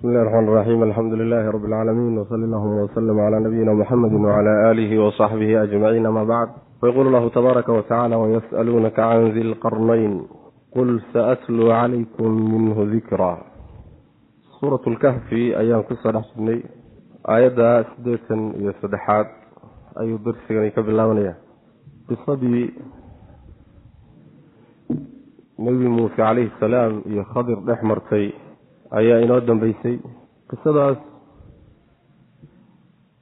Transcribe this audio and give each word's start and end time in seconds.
bismi 0.00 0.12
illahi 0.12 0.24
raxmaan 0.24 0.48
raxiim 0.56 0.82
alxamdu 0.82 1.16
lilahi 1.16 1.52
rabi 1.52 1.66
alcaalamiin 1.66 2.18
wsali 2.18 2.44
allahuma 2.48 2.84
wslm 2.88 3.18
cla 3.20 3.40
nabiyina 3.40 3.72
muxamedi 3.80 4.16
wcla 4.16 4.52
alihi 4.70 4.96
wsaxbihi 4.98 5.56
ajmaciin 5.64 6.06
ama 6.06 6.24
bacd 6.24 6.52
fayqul 6.80 7.06
allahu 7.08 7.30
tabaaraka 7.30 7.72
wtacala 7.72 8.16
wayas'aluunaka 8.22 8.96
can 8.96 9.34
di 9.34 9.42
lqarnayn 9.52 10.12
qul 10.72 10.88
saatluu 11.12 11.68
calaykum 11.68 12.32
minhu 12.32 12.82
dikra 12.92 13.44
suurat 14.56 14.80
lkahfi 14.86 15.52
ayaan 15.60 15.84
ku 15.84 15.92
soo 16.02 16.12
dhex 16.16 16.32
jirnay 16.32 16.64
aayadda 17.28 17.84
siddeetan 17.92 18.40
iyo 18.56 18.72
saddexaad 18.80 19.26
ayuu 20.00 20.18
darsigani 20.24 20.70
ka 20.72 20.80
bilaabanaya 20.80 21.34
qisadii 22.08 22.72
nebi 25.60 25.86
muuse 25.96 26.16
calayhi 26.16 26.52
salaam 26.56 27.04
iyo 27.04 27.22
khadir 27.32 27.58
dhex 27.68 27.80
martay 27.84 28.32
ayaa 28.90 29.20
inoo 29.24 29.40
dambeysay. 29.40 29.98
Qisadaas 30.50 30.98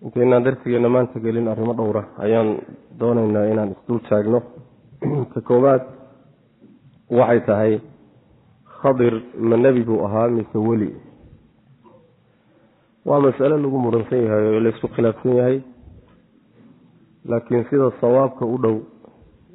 intaynaan 0.02 0.44
darsigeena 0.44 0.88
maanta 0.88 1.20
gelin 1.20 1.48
arrimo 1.48 1.74
dhowra 1.76 2.02
ayaan 2.18 2.58
doonaynaa 3.00 3.44
inaan 3.52 3.72
isdul 3.76 3.98
taagno. 4.08 4.42
Ka 5.34 5.40
koowaad 5.40 5.82
waxay 7.10 7.40
tahay 7.46 7.80
khadir 8.80 9.14
ma 9.38 9.56
nebi 9.56 9.84
buu 9.84 10.04
ahaa 10.06 10.28
mise 10.28 10.58
weli? 10.58 10.94
Waa 13.04 13.20
masale 13.20 13.56
lagu 13.58 13.78
muransan 13.78 14.24
yahay 14.24 14.44
oo 14.54 14.60
laysku 14.60 14.88
khilaafsan 14.88 15.36
yahay. 15.36 15.60
Laakiin 17.28 17.66
sida 17.70 17.90
sawaabka 18.00 18.46
u 18.46 18.58
dhow 18.62 18.78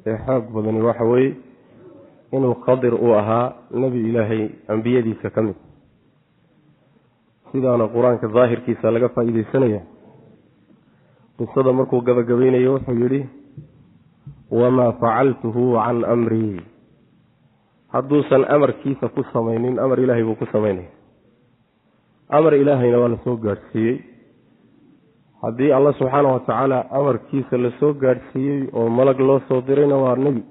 ee 0.06 0.18
xoog 0.26 0.44
badani 0.54 0.80
waxa 0.82 1.04
weeye 1.04 1.36
inuu 2.32 2.54
khadir 2.66 2.94
uu 2.94 3.14
ahaa 3.14 3.52
nebi 3.70 4.08
ilaahay 4.08 4.48
ambiyadiisa 4.68 5.30
ka 5.30 5.42
mid 5.42 5.63
sidaana 7.54 7.86
qur'aanka 7.94 8.26
daahirkiisa 8.34 8.90
laga 8.90 9.08
faa-iideysanaya 9.14 9.80
qisada 11.38 11.70
markuu 11.78 12.00
gabagabaynayo 12.08 12.74
wuxuu 12.74 12.98
yidhi 13.02 13.22
wamaa 14.50 14.92
facaltuhu 15.02 15.78
can 15.78 16.02
amrii 16.14 16.58
hadduusan 17.94 18.42
amarkiisa 18.56 19.08
ku 19.14 19.22
samaynin 19.32 19.78
amar 19.78 19.98
ilaahay 20.02 20.26
buu 20.26 20.34
ku 20.42 20.46
samaynaya 20.50 20.90
amar 22.28 22.54
ilaahayna 22.58 22.98
waa 22.98 23.08
la 23.14 23.18
soo 23.24 23.36
gaadhsiiyey. 23.36 23.96
Haddii 25.42 25.70
alla 25.76 25.92
subxaana 25.92 26.28
wa 26.34 26.40
tacaala 26.40 26.78
amarkiisa 26.90 27.58
la 27.64 27.70
soo 27.78 27.92
gaadhsiiyey 28.02 28.68
oo 28.72 28.88
malag 28.88 29.20
loo 29.20 29.40
soo 29.48 29.60
dirayna 29.60 29.96
waa 30.04 30.16
nebi. 30.16 30.42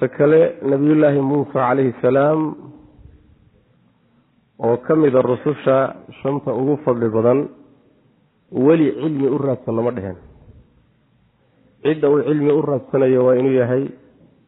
Ta 0.00 0.08
kale 0.08 0.40
nebiyullaahi 0.70 1.20
muusa 1.20 1.52
calayhi 1.52 1.94
salaam 2.02 2.40
oo 4.64 4.76
ka 4.86 4.96
mida 4.96 5.22
rususha 5.22 5.96
shanta 6.22 6.50
ugu 6.54 6.76
fadli 6.84 7.08
badan 7.08 7.48
weli 8.52 8.92
cilmi 9.00 9.28
u 9.28 9.38
raadsan 9.38 9.76
lama 9.76 9.90
dheheen 9.96 10.16
cidda 11.82 12.08
uu 12.10 12.22
cilmi 12.28 12.52
u 12.52 12.62
raadsanayo 12.62 13.24
waa 13.26 13.34
inuu 13.40 13.52
yahay 13.60 13.84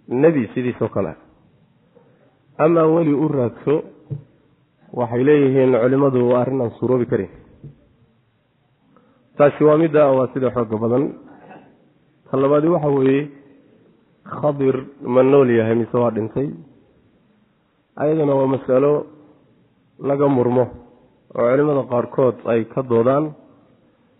nebi 0.08 0.48
sidiisoo 0.54 0.88
kale. 0.88 1.12
Amaa 2.58 2.86
weli 2.86 3.12
u 3.14 3.28
raadso 3.28 3.74
waxay 4.92 5.22
leeyihiin 5.24 5.72
culimmadu 5.82 6.28
waa 6.30 6.40
arrin 6.42 6.60
aan 6.60 6.70
suuroobi 6.80 7.06
karin. 7.06 7.30
Taasi 9.36 9.64
waa 9.64 9.76
midda 9.78 10.06
waa 10.10 10.28
sida 10.34 10.50
xooga 10.50 10.76
badan. 10.82 11.04
Ta 12.30 12.36
labaadi 12.36 12.68
waxa 12.68 12.88
weeye 12.88 13.28
khadir 14.24 14.76
ma 15.14 15.22
nool 15.22 15.50
yahay 15.50 15.74
mise 15.76 15.94
waa 15.96 16.10
dhintay? 16.10 16.48
Ayadana 17.96 18.34
waa 18.34 18.46
masalo 18.54 19.06
laga 20.08 20.26
murmo 20.28 20.64
oo 21.38 21.46
culimada 21.50 21.82
qaarkood 21.92 22.36
ay 22.52 22.64
ka 22.72 22.82
doodaan 22.90 23.24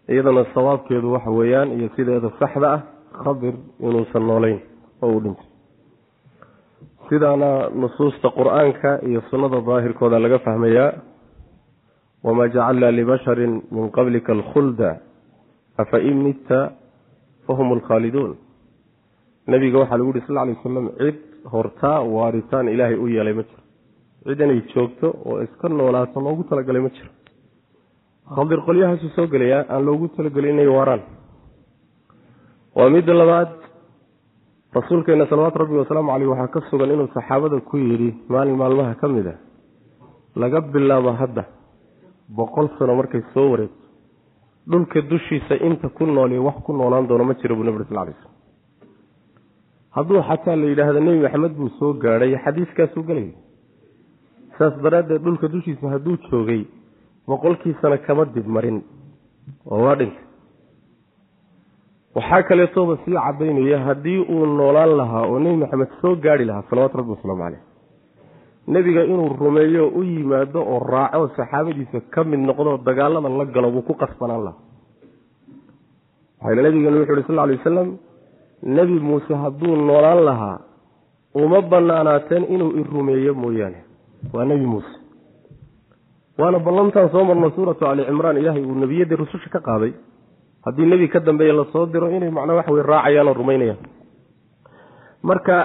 iyadana 0.09 0.45
sawaabkeedu 0.55 1.13
waxa 1.15 1.31
weeyaan 1.31 1.69
iyo 1.79 1.89
sideeda 1.97 2.29
saxda 2.41 2.69
ah 2.77 2.81
khadir 3.23 3.55
inuusan 3.81 4.25
noolayn 4.31 4.59
oo 5.03 5.11
uu 5.15 5.21
dhintay. 5.25 5.47
Sidaana 7.09 7.51
nusuusta 7.81 8.29
qur'aanka 8.39 8.91
iyo 9.09 9.21
sunnada 9.31 9.59
daahirkooda 9.69 10.19
laga 10.25 10.39
fahmayaa 10.47 10.91
wamaa 12.25 12.49
jacalnaa 12.55 12.93
libasharin 12.99 13.63
min 13.71 13.91
qablika 13.97 14.33
alkhulda 14.33 14.91
afa 15.83 15.99
in 16.11 16.17
mitta 16.27 16.73
fahum 17.47 17.69
alkhaaliduun 17.77 18.33
nebiga 19.53 19.79
waxaa 19.83 19.99
lagu 20.01 20.11
yihi 20.15 20.27
sal 20.27 20.37
lay 20.37 20.55
wasalam 20.59 20.87
cid 21.01 21.17
hortaa 21.53 21.99
waaritaan 22.15 22.69
ilaahay 22.75 22.97
u 23.05 23.07
yeelay 23.15 23.35
ma 23.39 23.43
jiro 23.49 23.58
cid 24.29 24.41
inay 24.47 24.61
joogto 24.75 25.07
oo 25.29 25.37
iska 25.47 25.69
noolaato 25.69 26.21
loogu 26.27 26.43
talagalay 26.51 26.83
ma 26.87 26.91
jiro. 26.97 27.11
Khadir 28.35 28.61
qolyahaasuu 28.67 29.11
soo 29.17 29.27
gelayaa 29.33 29.65
aan 29.73 29.83
loogu 29.89 30.09
talagelin 30.17 30.55
inay 30.55 30.69
waaraan. 30.77 31.03
Waa 32.77 32.89
midda 32.95 33.13
labaad 33.21 33.51
rasuulkeena 34.77 35.27
salawaatu 35.31 35.59
rabbi 35.63 35.77
wasalaamu 35.83 36.11
caleyh 36.13 36.29
waxaa 36.33 36.53
ka 36.55 36.61
sugan 36.71 36.91
inuu 36.95 37.09
saxaabada 37.17 37.61
ku 37.69 37.77
yidhi 37.77 38.11
maalin 38.29 38.57
maalmaha 38.63 38.95
ka 39.01 39.09
mid 39.09 39.27
a 39.33 39.35
laga 40.43 40.61
bilaabo 40.61 41.13
hadda 41.21 41.45
boqol 42.39 42.67
sano 42.79 42.95
markay 43.01 43.23
soo 43.35 43.49
wareegto. 43.53 43.85
Dhulka 44.71 45.01
dushiisa 45.11 45.55
inta 45.67 45.89
ku 45.97 46.05
nooliyo 46.07 46.45
wax 46.45 46.57
ku 46.67 46.73
noolaan 46.77 47.07
doono 47.09 47.25
ma 47.25 47.35
jiro 47.41 47.57
buu 47.57 47.65
nabig 47.65 47.89
sal 47.89 47.97
lay 48.07 48.15
slm 48.21 48.33
hadduu 49.97 50.21
xataa 50.29 50.57
la 50.61 50.67
yidhaahdo 50.71 51.01
nebi 51.07 51.19
maxamed 51.25 51.53
buu 51.59 51.71
soo 51.79 51.93
gaadhay 52.03 52.37
xadiiskaasuu 52.45 53.03
gelaya 53.09 53.33
saas 54.59 54.75
daraaddeed 54.85 55.23
dhulka 55.25 55.49
dushiisa 55.49 55.87
hadduu 55.95 56.17
joogay 56.31 56.63
boqolkiisana 57.29 57.99
kama 58.07 58.25
dib 58.35 58.47
marin. 58.47 58.79
Oo 59.71 59.83
waa 59.85 59.95
dhintay 60.01 60.25
waxaa 62.15 62.43
kaleetooba 62.49 62.97
sii 63.05 63.15
cadaynaya 63.27 63.79
haddii 63.87 64.19
uu 64.35 64.47
noolaan 64.59 64.93
lahaa 65.01 65.25
oo 65.31 65.39
nebi 65.39 65.57
maxamed 65.63 65.91
soo 66.01 66.15
gaari 66.25 66.45
lahaa 66.45 66.65
salawatu 66.71 66.97
rabbi 67.01 67.11
wasalaamu 67.17 67.43
caleyh 67.45 67.63
nebiga 68.75 69.03
inuu 69.05 69.29
rumeeyo 69.41 69.89
u 69.99 70.03
yimaado 70.03 70.61
oo 70.73 70.79
raaco 70.93 71.29
saxaabadiisa 71.37 72.01
ka 72.15 72.25
mid 72.25 72.41
noqdo 72.49 72.77
dagaalada 72.87 73.29
la 73.29 73.45
galo 73.55 73.71
buu 73.75 73.83
ku 73.89 73.95
qasbanaan 74.03 74.43
lahaa. 74.47 74.61
Waxayna 76.41 76.63
nabigenu 76.63 76.97
wuxu 77.01 77.13
uhi 77.13 77.25
sal 77.29 77.49
ly 77.51 77.57
wasalam 77.59 77.89
nebi 78.77 78.97
muuse 79.09 79.35
hadduu 79.43 79.77
noolaan 79.89 80.21
lahaa 80.29 80.59
uma 81.35 81.61
banaanaateen 81.71 82.45
inuu 82.55 82.71
i 82.81 82.83
rumeeyo 82.93 83.35
mooyaane 83.35 83.81
waa 84.33 84.45
nebi 84.45 84.67
muuse. 84.67 84.93
Waana 86.39 86.59
ballantaan 86.59 87.11
soo 87.11 87.25
marno 87.25 87.51
suuratu 87.51 87.87
ali 87.87 88.05
cimraan 88.05 88.37
ilaahay 88.39 88.65
uu 88.65 88.75
nebiyadii 88.75 89.17
rususha 89.17 89.51
ka 89.51 89.61
qaaday. 89.61 89.93
Haddii 90.65 90.87
nebi 90.87 91.09
ka 91.09 91.21
dambeeye 91.21 91.53
la 91.53 91.65
soo 91.73 91.87
diro 91.87 92.11
inay 92.11 92.31
macnaa 92.31 92.55
waxa 92.61 92.73
wey 92.73 92.83
raacayaan 92.83 93.29
oo 93.29 93.35
rumaynayaan. 93.35 93.79
Marka 95.23 95.57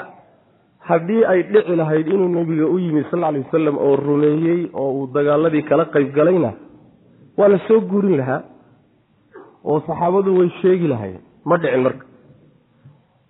haddii 0.80 1.24
ay 1.26 1.44
dhici 1.44 1.76
lahayd 1.76 2.08
inuu 2.08 2.28
nebiga 2.30 2.66
u 2.68 2.80
yimid 2.80 3.06
sal 3.12 3.24
alay 3.24 3.42
wasalam 3.46 3.78
oo 3.78 3.96
rumeeyey 3.96 4.70
oo 4.74 4.92
uu 5.00 5.08
dagaaladii 5.14 5.64
kala 5.70 5.86
qayb 5.86 6.14
galayna 6.16 6.54
waa 7.38 7.48
la 7.48 7.60
soo 7.68 7.80
guurin 7.82 8.18
lahaa 8.18 8.42
oo 9.64 9.80
saxaabadu 9.88 10.38
way 10.40 10.50
sheegi 10.62 10.88
lahayen 10.88 11.22
ma 11.46 11.58
dhicin 11.58 11.82
marka. 11.84 12.06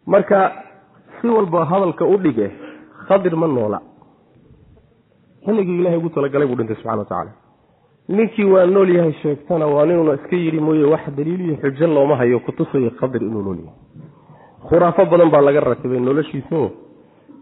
Marka 0.05 0.39
si 1.21 1.27
walba 1.27 1.65
hadalka 1.65 2.05
u 2.05 2.17
dhige 2.17 2.47
khadir 3.07 3.35
ma 3.35 3.47
noola 3.47 3.79
xilligii 5.45 5.79
ilahay 5.81 5.97
ugu 5.97 6.09
talagalay 6.09 6.47
buu 6.47 6.55
dhintay 6.59 6.75
subxana 6.75 6.97
wa 6.97 7.05
tacaala. 7.05 7.31
Ninkii 8.09 8.43
waa 8.53 8.65
nool 8.65 8.89
yahay 8.95 9.13
sheegtana 9.21 9.65
waa 9.67 9.85
ninuuna 9.85 10.13
iska 10.19 10.35
yidhi 10.35 10.59
mooye 10.59 10.83
wax 10.93 11.03
daliil 11.17 11.41
iyo 11.41 11.55
xujo 11.61 11.87
looma 11.87 12.15
hayo 12.15 12.39
kutusaya 12.39 12.89
khadir 12.99 13.21
inuu 13.23 13.41
nool 13.47 13.57
yahay. 13.65 13.77
Khuraafo 14.69 15.05
badan 15.11 15.29
baa 15.33 15.41
laga 15.41 15.59
ratibay 15.59 15.99
noloshiiso 15.99 16.59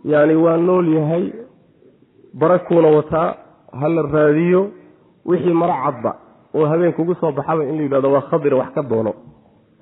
yacni 0.06 0.36
waa 0.36 0.58
nool 0.58 0.88
yahay 0.98 1.24
barakuuna 2.34 2.88
wataa 2.98 3.30
ha 3.80 3.88
la 3.90 4.02
raadiyo 4.02 4.62
wixii 5.26 5.54
mara 5.54 5.76
cadba 5.84 6.12
oo 6.56 6.66
habeenkugu 6.66 7.16
soo 7.16 7.32
baxaba 7.32 7.64
in 7.66 7.76
la 7.78 7.84
yidhahdo 7.84 8.12
waa 8.12 8.22
khadir 8.30 8.54
wax 8.54 8.70
ka 8.76 8.82
doono. 8.84 9.14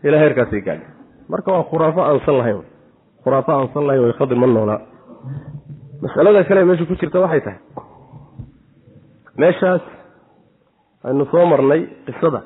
Ilaa 0.03 0.19
heerkaasay 0.23 0.61
gaadhi. 0.61 0.85
Marka 1.29 1.51
waa 1.51 1.63
khuraafo 1.63 2.01
aansan 2.01 2.37
lahayn. 2.37 2.61
Khuraafo 3.23 3.51
aansan 3.51 3.83
lahayn 3.87 4.03
way 4.03 4.13
khadir 4.19 4.37
ma 4.37 4.47
noolaa. 4.47 4.81
Masalada 6.01 6.43
kale 6.43 6.63
meesha 6.65 6.85
ku 6.85 6.95
jirta 6.95 7.19
waxay 7.19 7.41
tahay 7.41 7.59
meeshaas 9.41 9.83
aynu 11.07 11.25
soo 11.31 11.45
marnay 11.51 11.81
qisada. 12.05 12.41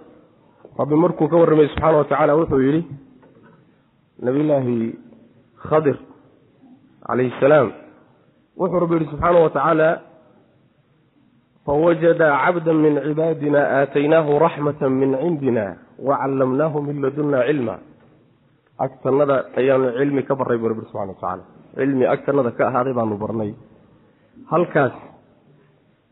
Rabbi 0.79 0.95
markuu 1.03 1.27
ka 1.29 1.37
warramay 1.41 1.67
subxaana 1.69 1.97
wa 1.97 2.05
tacaala 2.09 2.33
wuxuu 2.39 2.61
yidhi 2.65 2.81
nabiyullaahi 4.25 4.77
khadir 5.69 5.97
calayhi 7.07 7.33
salaam 7.41 7.69
wuxuu 8.57 8.79
rabbi 8.83 8.95
yihi 8.97 9.09
subxaana 9.11 9.39
wa 9.45 9.49
tacaala 9.49 9.89
fawajada 11.65 12.27
cabda 12.45 12.73
min 12.73 12.93
cibaadina 13.05 13.59
aataynaahu 13.79 14.39
raxmata 14.45 14.89
min 14.89 15.17
cindina 15.21 15.65
wacallamnaahu 16.07 16.81
min 16.87 17.01
ladunna 17.05 17.45
cilma. 17.47 17.75
Agtanada 18.85 19.37
ayaanu 19.57 19.93
cilmi 19.97 20.21
ka 20.27 20.33
barray 20.35 20.57
buu 20.57 20.73
rabbi 20.73 20.85
subxana 20.89 21.13
wa 21.13 21.17
tacaala 21.21 21.43
cilmi 21.77 22.05
agtanada 22.05 22.51
ka 22.57 22.63
ahaaday 22.69 22.93
baanu 22.93 23.17
barnay. 23.17 23.51
Halkaas 24.51 24.93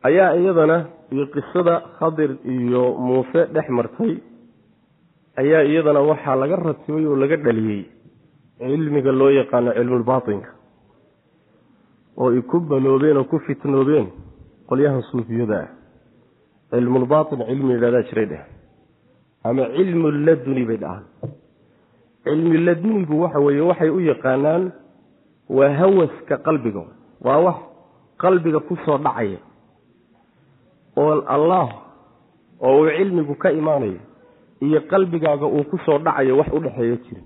ayaa 0.08 0.36
iyadana 0.36 0.78
iyo 1.12 1.26
qisada 1.34 1.76
khadir 2.00 2.32
iyo 2.46 2.84
muuse 3.06 3.42
dhex 3.54 3.68
martay 3.70 4.14
ayaa 5.42 5.64
iyadana 5.64 6.00
waxaa 6.12 6.36
laga 6.36 6.56
ratibay 6.56 7.06
oo 7.06 7.16
laga 7.16 7.38
dhaliyey 7.38 7.84
cilmiga 8.58 9.12
loo 9.12 9.30
yaqaano 9.30 9.72
cilmulbaatinka 9.78 10.52
oo 12.18 12.30
ay 12.32 12.42
ku 12.42 12.60
baloobeen 12.60 13.18
oo 13.18 13.30
ku 13.32 13.40
fitnoobeen 13.46 14.08
qolyahan 14.70 15.02
suufiyada 15.12 15.58
ah. 15.64 15.70
Cilmulbaatin 16.72 17.40
cilmi 17.48 17.74
yidhahdaa 17.76 18.08
jiray 18.10 18.28
dheh 18.32 18.44
ama 19.44 19.64
cilmu 19.76 20.08
laduni 20.26 20.64
bay 20.70 20.78
dhahaan. 20.84 21.04
Cilmi 22.24 22.58
ladunigu 22.68 23.22
waxa 23.24 23.40
weeye 23.40 23.62
waxay 23.70 23.90
u 23.90 24.00
yaqaanaan 24.00 24.72
waa 25.58 25.72
hawaska 25.80 26.38
qalbiga 26.48 26.84
waa 27.26 27.40
wax 27.46 27.58
qalbiga 28.24 28.60
ku 28.68 28.76
soo 28.86 28.98
dhacaya 28.98 29.40
oo 30.98 31.22
allah 31.36 31.68
oo 32.62 32.80
uu 32.82 32.90
cilmigu 32.98 33.36
ka 33.36 33.52
imaanayo 33.52 34.00
iyo 34.62 34.80
qalbigaaga 34.92 35.46
uu 35.46 35.64
ku 35.72 35.78
soo 35.86 35.98
dhacayo 36.00 36.38
wax 36.38 36.48
u 36.54 36.60
dhexeeya 36.60 36.98
jirin. 37.06 37.26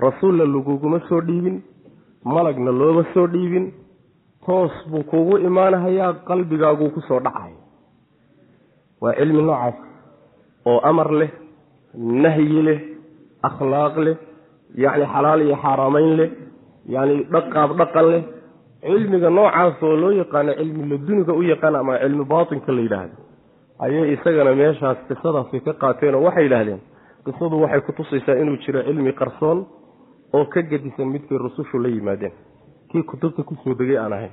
Rasuulla 0.00 0.44
laguguma 0.46 1.00
soo 1.08 1.20
dhiibin 1.20 1.62
malagna 2.24 2.70
looma 2.72 3.04
soo 3.14 3.26
dhiibin 3.26 3.72
toos 4.46 4.72
buu 4.90 5.02
kugu 5.10 5.38
imaanahayaa 5.48 6.12
qalbigaaguu 6.28 6.90
ku 6.94 7.00
soo 7.08 7.20
dhacaya 7.20 7.58
waa 9.00 9.14
cilmi 9.18 9.42
noocaas 9.42 9.76
oo 10.70 10.78
amar 10.90 11.10
leh 11.20 11.30
nahyi 12.22 12.62
leh 12.68 12.80
akhlaaq 13.48 13.96
leh 14.06 14.16
yacni 14.82 15.06
xalaal 15.14 15.40
iyo 15.46 15.56
xaaraamayn 15.64 16.10
leh 16.20 16.30
yacni 16.94 17.16
dhaqaab 17.32 17.70
dhaqan 17.80 18.06
leh 18.12 18.22
cilmiga 18.82 19.30
noocaas 19.30 19.82
oo 19.82 19.96
loo 20.02 20.12
yaqaano 20.22 20.52
cilmi 20.60 20.82
laduniga 20.90 21.32
u 21.32 21.42
yaqaan 21.42 21.76
ama 21.76 21.98
cilmi 22.02 22.24
baatinka 22.32 22.72
la 22.76 22.80
yidhaahdo 22.86 23.16
ayay 23.84 24.12
isagana 24.14 24.52
meeshaas 24.60 24.98
qisadaasi 25.08 25.60
ka 25.66 25.72
qaateen 25.82 26.14
oo 26.14 26.22
waxay 26.26 26.44
yidhaahdeen 26.46 26.80
qisadu 27.26 27.56
waxay 27.62 27.80
kutusaysaa 27.88 28.36
inuu 28.42 28.56
jiro 28.64 28.82
cilmi 28.88 29.12
qarsoon 29.20 29.58
oo 30.36 30.44
ka 30.52 30.60
gedisan 30.70 31.08
midkay 31.14 31.38
rusushu 31.38 31.78
la 31.78 31.88
yimaadeen. 31.88 32.32
Kii 32.90 33.02
kutubta 33.02 33.42
ku 33.42 33.54
soo 33.64 33.74
degay 33.74 33.96
aan 33.98 34.12
ahayn. 34.12 34.32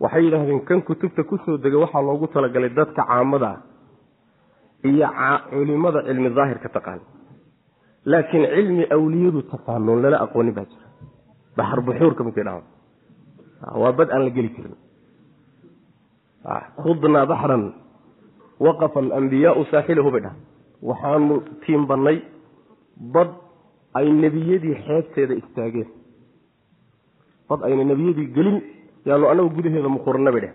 Waxay 0.00 0.22
yidhaahdeen 0.26 0.60
kan 0.68 0.80
kutubta 0.82 1.22
ku 1.24 1.36
soo 1.44 1.56
degay 1.58 1.80
waxaa 1.84 2.02
loogu 2.02 2.26
talagalay 2.34 2.70
dadka 2.78 3.02
caamada 3.10 3.48
ah 3.50 3.58
iyo 4.84 5.08
culimada 5.50 6.00
cilmi 6.06 6.30
daahirka 6.36 6.68
taqaan. 6.68 7.00
Laakiin 8.10 8.44
cilmi 8.54 8.84
awliyadu 8.96 9.42
taqaanoon 9.52 10.02
lala 10.02 10.18
aqoonin 10.24 10.54
baa 10.54 10.66
jira. 10.70 10.86
Baxar 11.56 11.80
buxuurka 11.86 12.22
midkay 12.24 12.44
dhahaan 12.44 12.64
waa 13.82 13.92
bad 13.98 14.08
aan 14.10 14.22
la 14.26 14.30
geli 14.36 14.50
karin. 14.56 14.74
Khudnaa 16.82 17.26
baxran 17.26 17.64
waqafa 18.64 18.98
alambiyaau 19.00 19.64
saaxilahu 19.72 20.10
bay 20.14 20.22
dhahan 20.24 20.38
waxaanu 20.88 21.34
tiimbannay 21.64 22.18
bad 23.14 23.30
ay 23.98 24.06
nebiyadii 24.22 24.76
xeebteeda 24.86 25.34
istaageen. 25.42 25.88
Bad 27.48 27.60
ayna 27.66 27.84
nebiyadii 27.90 28.28
gelin 28.36 28.58
yaanu 29.08 29.24
annagu 29.30 29.50
gudaheeda 29.56 29.88
muqurana 29.96 30.30
bay 30.34 30.42
dheh 30.44 30.54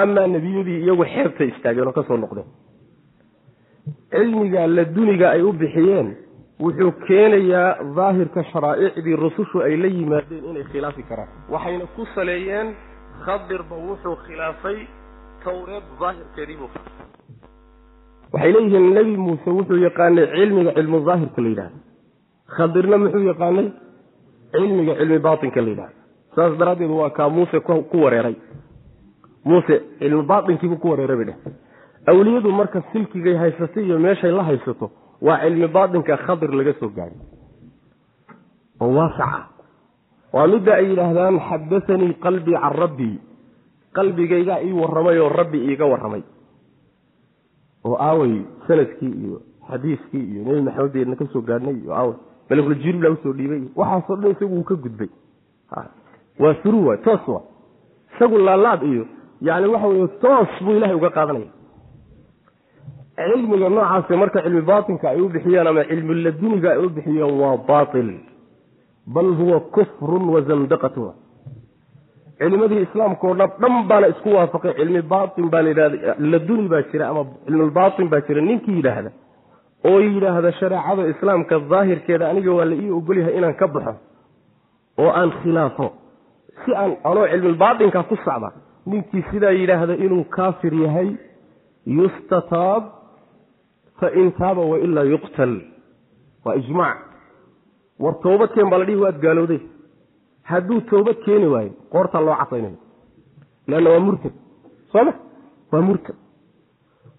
amaa 0.00 0.26
nebiyadii 0.36 0.78
iyagu 0.84 1.04
xeebtay 1.14 1.48
istaageen 1.52 1.88
oo 1.88 1.92
ka 1.98 2.02
soo 2.08 2.16
noqdeen. 2.16 2.48
Cilmiga 4.10 4.66
laduniga 4.76 5.26
ay 5.34 5.42
u 5.42 5.52
bixiyeen 5.52 6.08
wuxuu 6.64 6.92
keenayaa 7.06 7.70
daahirka 7.96 8.44
sharaa'icdii 8.52 9.16
rusushu 9.24 9.62
ay 9.66 9.76
la 9.82 9.88
yimaadeen 9.96 10.44
inay 10.50 10.64
khilaafi 10.72 11.02
karaan. 11.08 11.28
Waxayna 11.52 11.86
ku 11.96 12.06
saleeyeen 12.14 12.74
khadirba 13.24 13.76
wuxuu 13.88 14.16
khilaafay 14.26 14.78
tawreed 15.44 15.86
daahirkeediibuu 16.00 16.68
waxay 18.32 18.52
leeyihiin 18.52 18.94
nebi 18.94 19.16
muuse 19.16 19.50
wuxuu 19.58 19.78
yaqaanay 19.86 20.26
cilmiga 20.34 20.72
cilmu 20.78 21.00
daahirka 21.08 21.42
la 21.42 21.48
yidhahdo. 21.48 21.78
Khadirna 22.56 22.96
muxuu 23.04 23.24
yaqaanay 23.30 23.66
cilmiga 24.52 24.94
cilmi 25.00 25.18
baatinka 25.26 25.60
la 25.64 25.70
yidhahdo. 25.72 25.96
Saas 26.34 26.52
daraaddeed 26.58 26.90
waa 27.00 27.10
kaa 27.10 27.28
muuse 27.28 27.60
ku 27.90 27.96
wareeray. 28.04 28.36
Muuse 29.44 29.74
cilmi 29.98 30.22
baatinkiibuu 30.22 30.78
ku 30.82 30.88
wareeray 30.92 31.16
bay 31.16 31.26
dheh 31.30 31.38
awliyadu 32.10 32.50
marka 32.52 32.82
silkigay 32.92 33.36
haysatay 33.42 33.84
iyo 33.84 33.98
meeshay 33.98 34.30
la 34.32 34.42
haysato 34.42 34.90
waa 35.26 35.38
cilmi 35.42 35.66
baatinka 35.68 36.16
khadir 36.26 36.50
laga 36.58 36.72
soo 36.80 36.88
gaadhay 36.88 37.20
oo 38.80 38.92
waasaca. 38.98 39.40
Waa 40.32 40.46
midda 40.46 40.74
ay 40.74 40.86
yidhaahdaan 40.90 41.36
xadathanii 41.48 42.14
qalbii 42.24 42.54
can 42.62 42.72
rabbii 42.82 43.16
qalbigaygaa 43.96 44.60
ii 44.66 44.72
warramay 44.80 45.18
oo 45.18 45.28
rabbi 45.28 45.58
iiga 45.68 45.86
warramay. 45.92 46.22
Oo 47.84 47.96
aaway 48.08 48.34
sannadkii 48.66 49.12
iyo 49.22 49.42
xadiiskii 49.68 50.24
iyo 50.32 50.40
nebi 50.46 50.60
maxamed 50.66 50.92
beedna 50.92 51.16
ka 51.16 51.26
soo 51.32 51.42
gaadhnay 51.42 51.74
iyo 51.82 51.92
aaway 51.94 52.16
malakul 52.50 52.74
jibriil 52.82 53.02
baa 53.02 53.12
u 53.12 53.22
soo 53.22 53.32
dhiibay. 53.32 53.62
Waxaasoo 53.76 54.16
dhan 54.16 54.30
isagu 54.34 54.54
wuu 54.56 54.64
ka 54.70 54.74
gudbay. 54.74 55.10
Waa 56.40 56.54
furu 56.62 56.86
waay 56.86 56.98
toos 57.04 57.28
waa 57.28 57.42
isagu 58.16 58.38
laalaad 58.38 58.82
iyo 58.82 59.04
yani 59.40 59.66
waxa 59.68 59.86
weye 59.88 60.08
toos 60.24 60.50
buu 60.64 60.76
ilahay 60.76 60.94
uga 60.96 61.10
qaadanaya 61.10 61.50
cilmiga 63.28 63.68
noocaase 63.76 64.16
marka 64.22 64.42
cilmi 64.44 64.62
baatinka 64.70 65.06
ay 65.12 65.20
u 65.20 65.28
bixiyeen 65.34 65.66
ama 65.70 65.84
cilmi 65.90 66.14
laduniga 66.24 66.68
ay 66.74 66.78
u 66.86 66.88
bixiyeen 66.96 67.32
waa 67.42 67.56
baatil. 67.70 68.10
Bal 69.14 69.28
huwa 69.40 69.60
kufrun 69.74 70.24
wa 70.34 70.40
zandaqatun 70.48 71.12
cilmadii 72.40 72.82
islaamkao 72.86 73.34
dhan 73.40 73.50
dhan 73.62 73.74
baana 73.88 74.06
isku 74.12 74.28
waafaqay. 74.36 74.72
Cilmi 74.80 75.02
baatin 75.12 75.46
baa 75.52 75.62
layidhahda 75.66 76.14
laduni 76.32 76.68
baa 76.72 76.82
jira 76.90 77.08
ama 77.10 77.22
cilmulbaatin 77.46 78.06
baa 78.12 78.20
jira. 78.26 78.40
Ninkii 78.48 78.76
yidhaahda 78.80 79.10
oo 79.88 80.00
yidhaahda 80.00 80.52
shareecada 80.60 81.02
islaamka 81.12 81.54
daahirkeeda 81.72 82.24
aniga 82.30 82.52
waa 82.58 82.64
la 82.70 82.76
ii 82.84 82.90
ogolyahay 82.98 83.34
inaan 83.38 83.54
ka 83.60 83.66
baxo 83.74 83.94
oo 85.02 85.10
aan 85.20 85.30
khilaafo 85.40 85.86
si 86.64 86.70
aan 86.82 86.92
anoo 87.10 87.26
cilmulbaatinka 87.32 88.02
ku 88.08 88.16
socda 88.24 88.48
ninkii 88.90 89.22
sidaa 89.30 89.54
yidhaahda 89.60 89.94
inuu 90.04 90.24
kaafir 90.36 90.74
yahay 90.84 91.08
yustataab 91.98 92.82
fain 94.00 94.32
taaba 94.32 94.62
wailaa 94.72 95.04
yuqtal 95.14 95.54
waa 96.44 96.54
ijmaac 96.60 96.98
war 97.98 98.14
toobad 98.22 98.50
keen 98.54 98.70
baa 98.70 98.78
la 98.78 98.84
dhihi 98.84 99.02
waad 99.04 99.18
gaalowday 99.24 99.60
hadduu 100.42 100.80
toobad 100.80 101.16
keeni 101.24 101.46
waayo 101.46 101.72
qoortaa 101.92 102.20
loo 102.20 102.36
casaynaya 102.40 102.78
leanna 103.68 103.90
waa 103.90 104.00
murtad 104.00 104.32
sooma 104.92 105.12
waa 105.72 105.82
murtad 105.88 106.16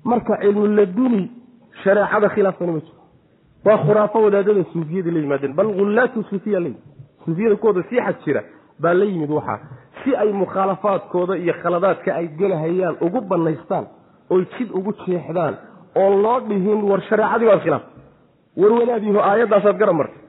marka 0.04 0.38
cilmuladuni 0.42 1.22
shareecada 1.84 2.30
khilaafsani 2.30 2.72
ma 2.72 2.80
jiro 2.80 3.02
waa 3.66 3.78
khuraafo 3.86 4.24
wadaadada 4.24 4.64
suufiyada 4.74 5.12
la 5.12 5.20
yimaadeen 5.20 5.54
bal 5.54 5.68
hullaatu 5.80 6.24
suufiya 6.30 6.60
la 6.60 6.68
yimid 6.68 6.82
suufiyada 7.26 7.56
kuwooda 7.56 7.84
xad 7.90 8.16
jira 8.26 8.44
baa 8.80 8.94
la 8.94 9.06
yimid 9.06 9.32
waxaa 9.32 9.60
si 10.04 10.16
ay 10.16 10.32
mukhaalafaadkooda 10.34 11.38
iyo 11.38 11.54
khaladaadka 11.62 12.16
ay 12.16 12.28
gelahayaan 12.28 12.96
ugu 13.02 13.22
banaystaan 13.22 13.86
oy 14.30 14.46
jid 14.58 14.70
ugu 14.74 14.94
jeexdaan 15.06 15.56
oon 15.96 16.14
loo 16.24 16.40
dhihin 16.50 16.80
war 16.90 17.02
shareecadii 17.10 17.48
waad 17.52 17.62
khilaaf 17.66 17.84
war 18.62 18.72
wadaadiiho 18.80 19.20
aayaddaasaad 19.30 19.78
gara 19.82 19.94
martay. 20.00 20.20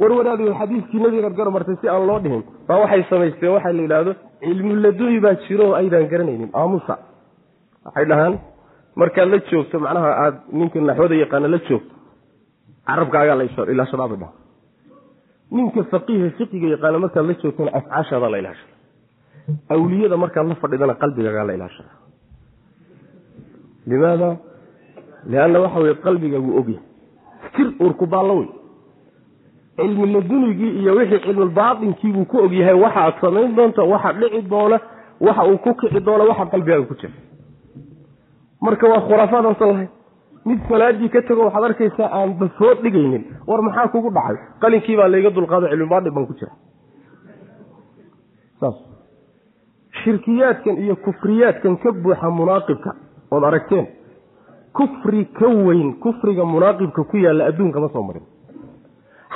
War 0.00 0.12
wadaadiiho 0.18 0.54
xadiiskii 0.60 1.00
nabigaad 1.04 1.34
gara 1.40 1.50
martay 1.56 1.76
si 1.80 1.86
aan 1.88 2.06
loo 2.10 2.18
dhihin. 2.24 2.42
Baa 2.68 2.78
waxay 2.82 3.02
samaysteen 3.10 3.52
waxaa 3.56 3.72
la 3.78 3.82
yidhaahdo 3.86 4.12
cilmuladuni 4.42 5.18
baa 5.24 5.34
jiro 5.44 5.64
oo 5.68 5.74
aydaan 5.80 6.06
garanaynin. 6.12 6.50
Aamusa. 6.60 6.94
Waxay 7.84 8.04
dhahaan 8.10 8.34
markaad 9.00 9.28
la 9.32 9.38
joogto 9.50 9.76
macnaha 9.84 10.10
aada 10.24 10.38
ninka 10.58 10.78
naxwada 10.88 11.14
yaqaana 11.22 11.48
la 11.54 11.58
joogto. 11.68 11.94
Carabkaagaa 12.88 13.36
la 13.40 13.44
ilaashadaabay 13.74 14.18
dhaha 14.22 14.32
ninka 15.56 15.80
faqiiha 15.92 16.28
fiqiga 16.38 16.68
yaqaana 16.74 16.98
markaad 17.04 17.24
la 17.30 17.34
joogtona 17.42 17.70
afcaashaadaa 17.78 18.30
la 18.34 18.38
ilaashada. 18.42 18.72
Awliyada 19.74 20.16
markaad 20.24 20.46
la 20.50 20.54
fadhidana 20.62 20.94
qalbigaagaa 21.02 21.44
la 21.50 21.54
ilaashada. 21.58 21.92
Limaada 23.90 24.28
lianna 25.30 25.60
waxa 25.64 25.78
weye 25.84 25.94
qalbigaagu 26.04 26.50
ogyahay 26.58 26.82
sir 27.56 27.68
uurku 27.84 28.06
baallo 28.06 28.34
wey 28.40 28.48
cilmi 29.76 30.06
ladunigii 30.14 30.72
iyo 30.80 30.94
wixii 30.98 31.20
cilmulbaatinkiibuu 31.26 32.24
ku 32.24 32.36
ogyahay 32.46 32.74
waxaad 32.84 33.14
samayn 33.20 33.54
doonta 33.56 33.82
waxa 33.92 34.12
dhici 34.12 34.42
doona 34.52 34.78
waxa 35.20 35.42
uu 35.50 35.58
ku 35.64 35.74
kici 35.74 36.00
doona 36.00 36.24
waxa 36.30 36.46
qalbigaaga 36.52 36.86
ku 36.90 36.94
jira 37.00 37.12
marka 38.60 38.88
waa 38.92 39.00
khuraafaadansan 39.08 39.68
lahayn 39.72 39.88
mid 40.44 40.58
salaadii 40.68 41.08
ka 41.14 41.22
tego 41.22 41.44
waxaad 41.48 41.64
arkaysaa 41.70 42.10
aan 42.18 42.34
bafood 42.40 42.82
dhigaynin 42.82 43.24
war 43.46 43.62
maxaa 43.62 43.88
kugu 43.94 44.10
dhacay 44.16 44.36
qalinkii 44.62 44.96
baa 45.00 45.08
layga 45.14 45.30
dulqaado 45.30 45.66
cilmibaatin 45.72 46.14
baan 46.14 46.26
ku 46.30 46.34
jira 46.40 46.52
shirkiyaadkan 50.04 50.76
iyo 50.84 50.96
kufriyaadkan 51.04 51.76
ka 51.82 51.92
buuxa 51.92 52.30
munaaqibka 52.30 52.90
ood 53.30 53.44
aragteen 53.44 53.86
kufri 54.78 55.24
ka 55.38 55.46
weyn 55.66 55.88
kufriga 56.04 56.44
munaaqibka 56.44 57.02
ku 57.10 57.16
yaalla 57.16 57.44
adduunka 57.50 57.80
ma 57.80 57.88
soo 57.94 58.02
marin. 58.02 58.22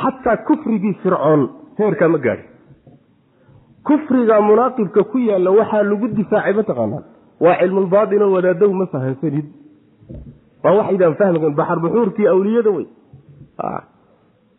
Xataa 0.00 0.37
kufrigii 0.49 0.95
fircoon 1.02 1.43
heerkaa 1.78 2.09
ma 2.09 2.19
gaadhin 2.19 2.49
kufriga 3.88 4.40
munaaqibka 4.40 5.02
ku 5.12 5.19
yaalla 5.19 5.50
waxaa 5.59 5.83
lagu 5.90 6.09
difaacay 6.19 6.52
mataqaanaa 6.61 7.02
waa 7.45 7.57
cilmulbaatinoo 7.61 8.31
wadaadahu 8.37 8.73
ma 8.81 8.87
fahamsanid 8.93 9.47
waa 10.64 10.75
waxaydaan 10.78 11.14
fahmkan 11.21 11.55
baxar 11.59 11.78
buxuurkii 11.85 12.26
awliyada 12.35 12.71
wey. 12.76 12.87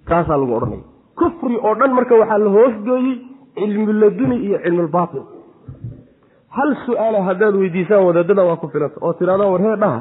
Kaasaa 0.09 0.37
lagu 0.41 0.53
odhanaya. 0.57 0.83
Kufri 1.19 1.55
oo 1.67 1.73
dhan 1.79 1.91
marka 1.97 2.15
waxaa 2.21 2.37
la 2.45 2.49
hoosgeeyey 2.57 3.15
cilmuladuni 3.57 4.35
iyo 4.45 4.57
cilmulbaatin 4.65 5.23
hal 6.57 6.69
su'aala 6.85 7.19
haddaad 7.27 7.55
weydiisaan 7.61 8.05
wadaadada 8.07 8.43
waa 8.49 8.55
ku 8.61 8.67
filanta 8.73 8.97
oo 9.01 9.13
tidhahdaan 9.19 9.51
war 9.53 9.61
hee 9.65 9.75
dhaha 9.83 9.99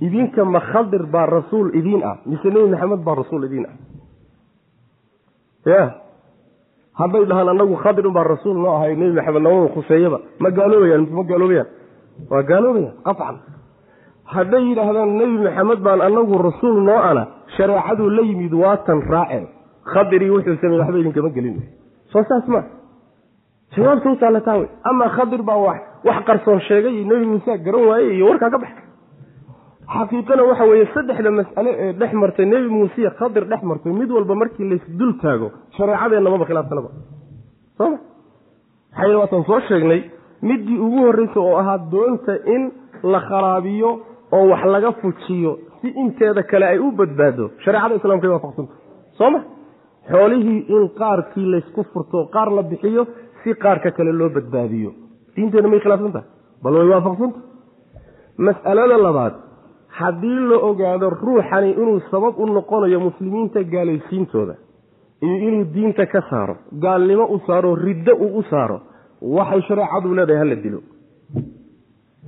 idinka 0.00 0.44
ma 0.44 0.60
baa 1.12 1.26
rasuul 1.26 1.74
idiin 1.74 2.02
ah 2.04 2.16
mise 2.26 2.44
nebi 2.44 2.70
maxamed 2.70 3.00
baa 3.04 3.14
rasuul 3.14 3.44
idiin 3.44 3.66
ah? 3.66 3.76
Ya 5.66 5.94
hadday 6.94 7.24
dhahaan 7.26 7.48
anagu 7.48 7.74
khadir 7.82 8.06
unbaa 8.06 8.24
rasuul 8.24 8.56
noo 8.56 8.74
ahay 8.76 8.96
nebi 8.96 9.12
maxamed 9.12 9.42
namama 9.42 9.68
khuseeyaba 9.74 10.18
ma 10.38 10.50
gaaloobayaan 10.50 11.06
ma 11.10 11.22
gaaloobayaan? 11.24 11.68
Waa 12.30 12.42
gaaloobayaan 12.42 12.96
qafcan. 13.04 13.36
Hadday 14.24 14.62
yidhaahdaan 14.70 15.10
nebi 15.18 15.36
maxamed 15.46 15.80
baan 15.82 16.00
anagu 16.00 16.34
rasuul 16.38 16.76
noo 16.88 17.00
ana 17.10 17.22
shareecaduu 17.56 18.10
la 18.10 18.22
yimid 18.22 18.52
waatan 18.54 19.02
raaceen. 19.02 19.46
Khadirii 19.92 20.30
wuxuu 20.30 20.56
samey 20.60 20.78
waxba 20.78 20.98
idinkama 20.98 21.30
gelin. 21.30 21.62
Soo 22.12 22.22
saas 22.28 22.46
ma. 22.48 22.62
Jawaabta 23.74 24.08
u 24.10 24.16
wey 24.60 24.68
amaa 24.84 25.08
khadir 25.16 25.42
baa 25.42 25.58
wax 26.04 26.24
qarsoon 26.26 26.60
sheegay 26.60 27.04
nebi 27.04 27.26
muuse 27.26 27.58
garan 27.64 27.84
waaye 27.88 28.14
iyo 28.14 28.26
warkaa 28.30 28.50
ka 28.50 28.58
baxay 28.58 28.87
xaqiiqana 29.94 30.42
waxa 30.50 30.64
weeye 30.70 30.86
saddexda 30.94 31.30
mas'ale 31.40 31.70
ee 31.84 31.92
dhex 32.00 32.12
martay 32.22 32.46
nebi 32.52 32.68
muuseiyo 32.76 33.10
khadir 33.18 33.44
dhex 33.52 33.62
martay 33.70 33.92
mid 34.00 34.10
walba 34.16 34.34
markii 34.42 34.66
laysdul 34.72 35.12
taago 35.22 35.48
shareecadeenna 35.76 36.30
maba 36.34 36.44
khilaafsanaba. 36.50 36.88
Soma 37.78 37.96
maxaa 38.90 39.06
yeel 39.08 39.18
waataan 39.22 39.44
soo 39.50 39.60
sheegnay 39.68 40.00
middii 40.48 40.78
ugu 40.86 40.98
horreysa 41.06 41.40
oo 41.40 41.56
ahaa 41.62 41.78
doonta 41.92 42.32
in 42.54 42.62
la 43.12 43.20
kharaabiyo 43.28 43.90
oo 44.36 44.44
wax 44.52 44.62
laga 44.74 44.90
fujiyo 45.00 45.52
si 45.80 45.88
inteeda 46.02 46.42
kale 46.50 46.66
ay 46.72 46.78
u 46.86 46.90
badbaado 46.98 47.44
shareecada 47.64 47.94
islamkay 48.00 48.30
waafaqsanta 48.34 48.74
soo 49.18 49.30
ma 49.34 49.40
xoolihii 50.10 50.60
in 50.76 50.82
qaarkii 51.00 51.46
laysku 51.52 51.82
furto 51.92 52.18
qaar 52.34 52.48
la 52.58 52.62
bixiyo 52.70 53.02
si 53.42 53.54
qaarka 53.64 53.90
kale 53.96 54.12
loo 54.20 54.28
badbaadiyo. 54.36 54.90
Diinteenna 55.34 55.68
may 55.72 55.80
khilaafsan 55.84 56.12
tahay 56.16 56.28
bal 56.62 56.74
way 56.78 56.88
waafaqsanta 56.94 57.38
mas'alada 58.46 58.96
labaad 59.06 59.34
haddii 59.98 60.38
la 60.50 60.56
ogaado 60.68 61.10
ruuxani 61.10 61.70
inuu 61.70 62.00
sabab 62.10 62.38
u 62.38 62.46
noqonayo 62.46 63.00
muslimiinta 63.00 63.62
gaalaysiintooda 63.72 64.54
iyo 65.22 65.36
inuu 65.48 65.64
diinta 65.74 66.06
ka 66.06 66.20
saaro 66.30 66.56
gaalnimo 66.84 67.24
u 67.34 67.38
saaro 67.46 67.74
riddo 67.74 68.12
uu 68.14 68.38
u 68.38 68.42
saaro 68.50 68.80
waxay 69.22 69.62
shareecadu 69.68 70.14
leedahay 70.14 70.38
hala 70.42 70.54
dilo. 70.64 70.80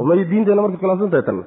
May 0.08 0.24
diinteenna 0.30 0.62
marka 0.62 0.78
khilaafsan 0.82 1.10
tahay 1.10 1.24
tanna. 1.28 1.44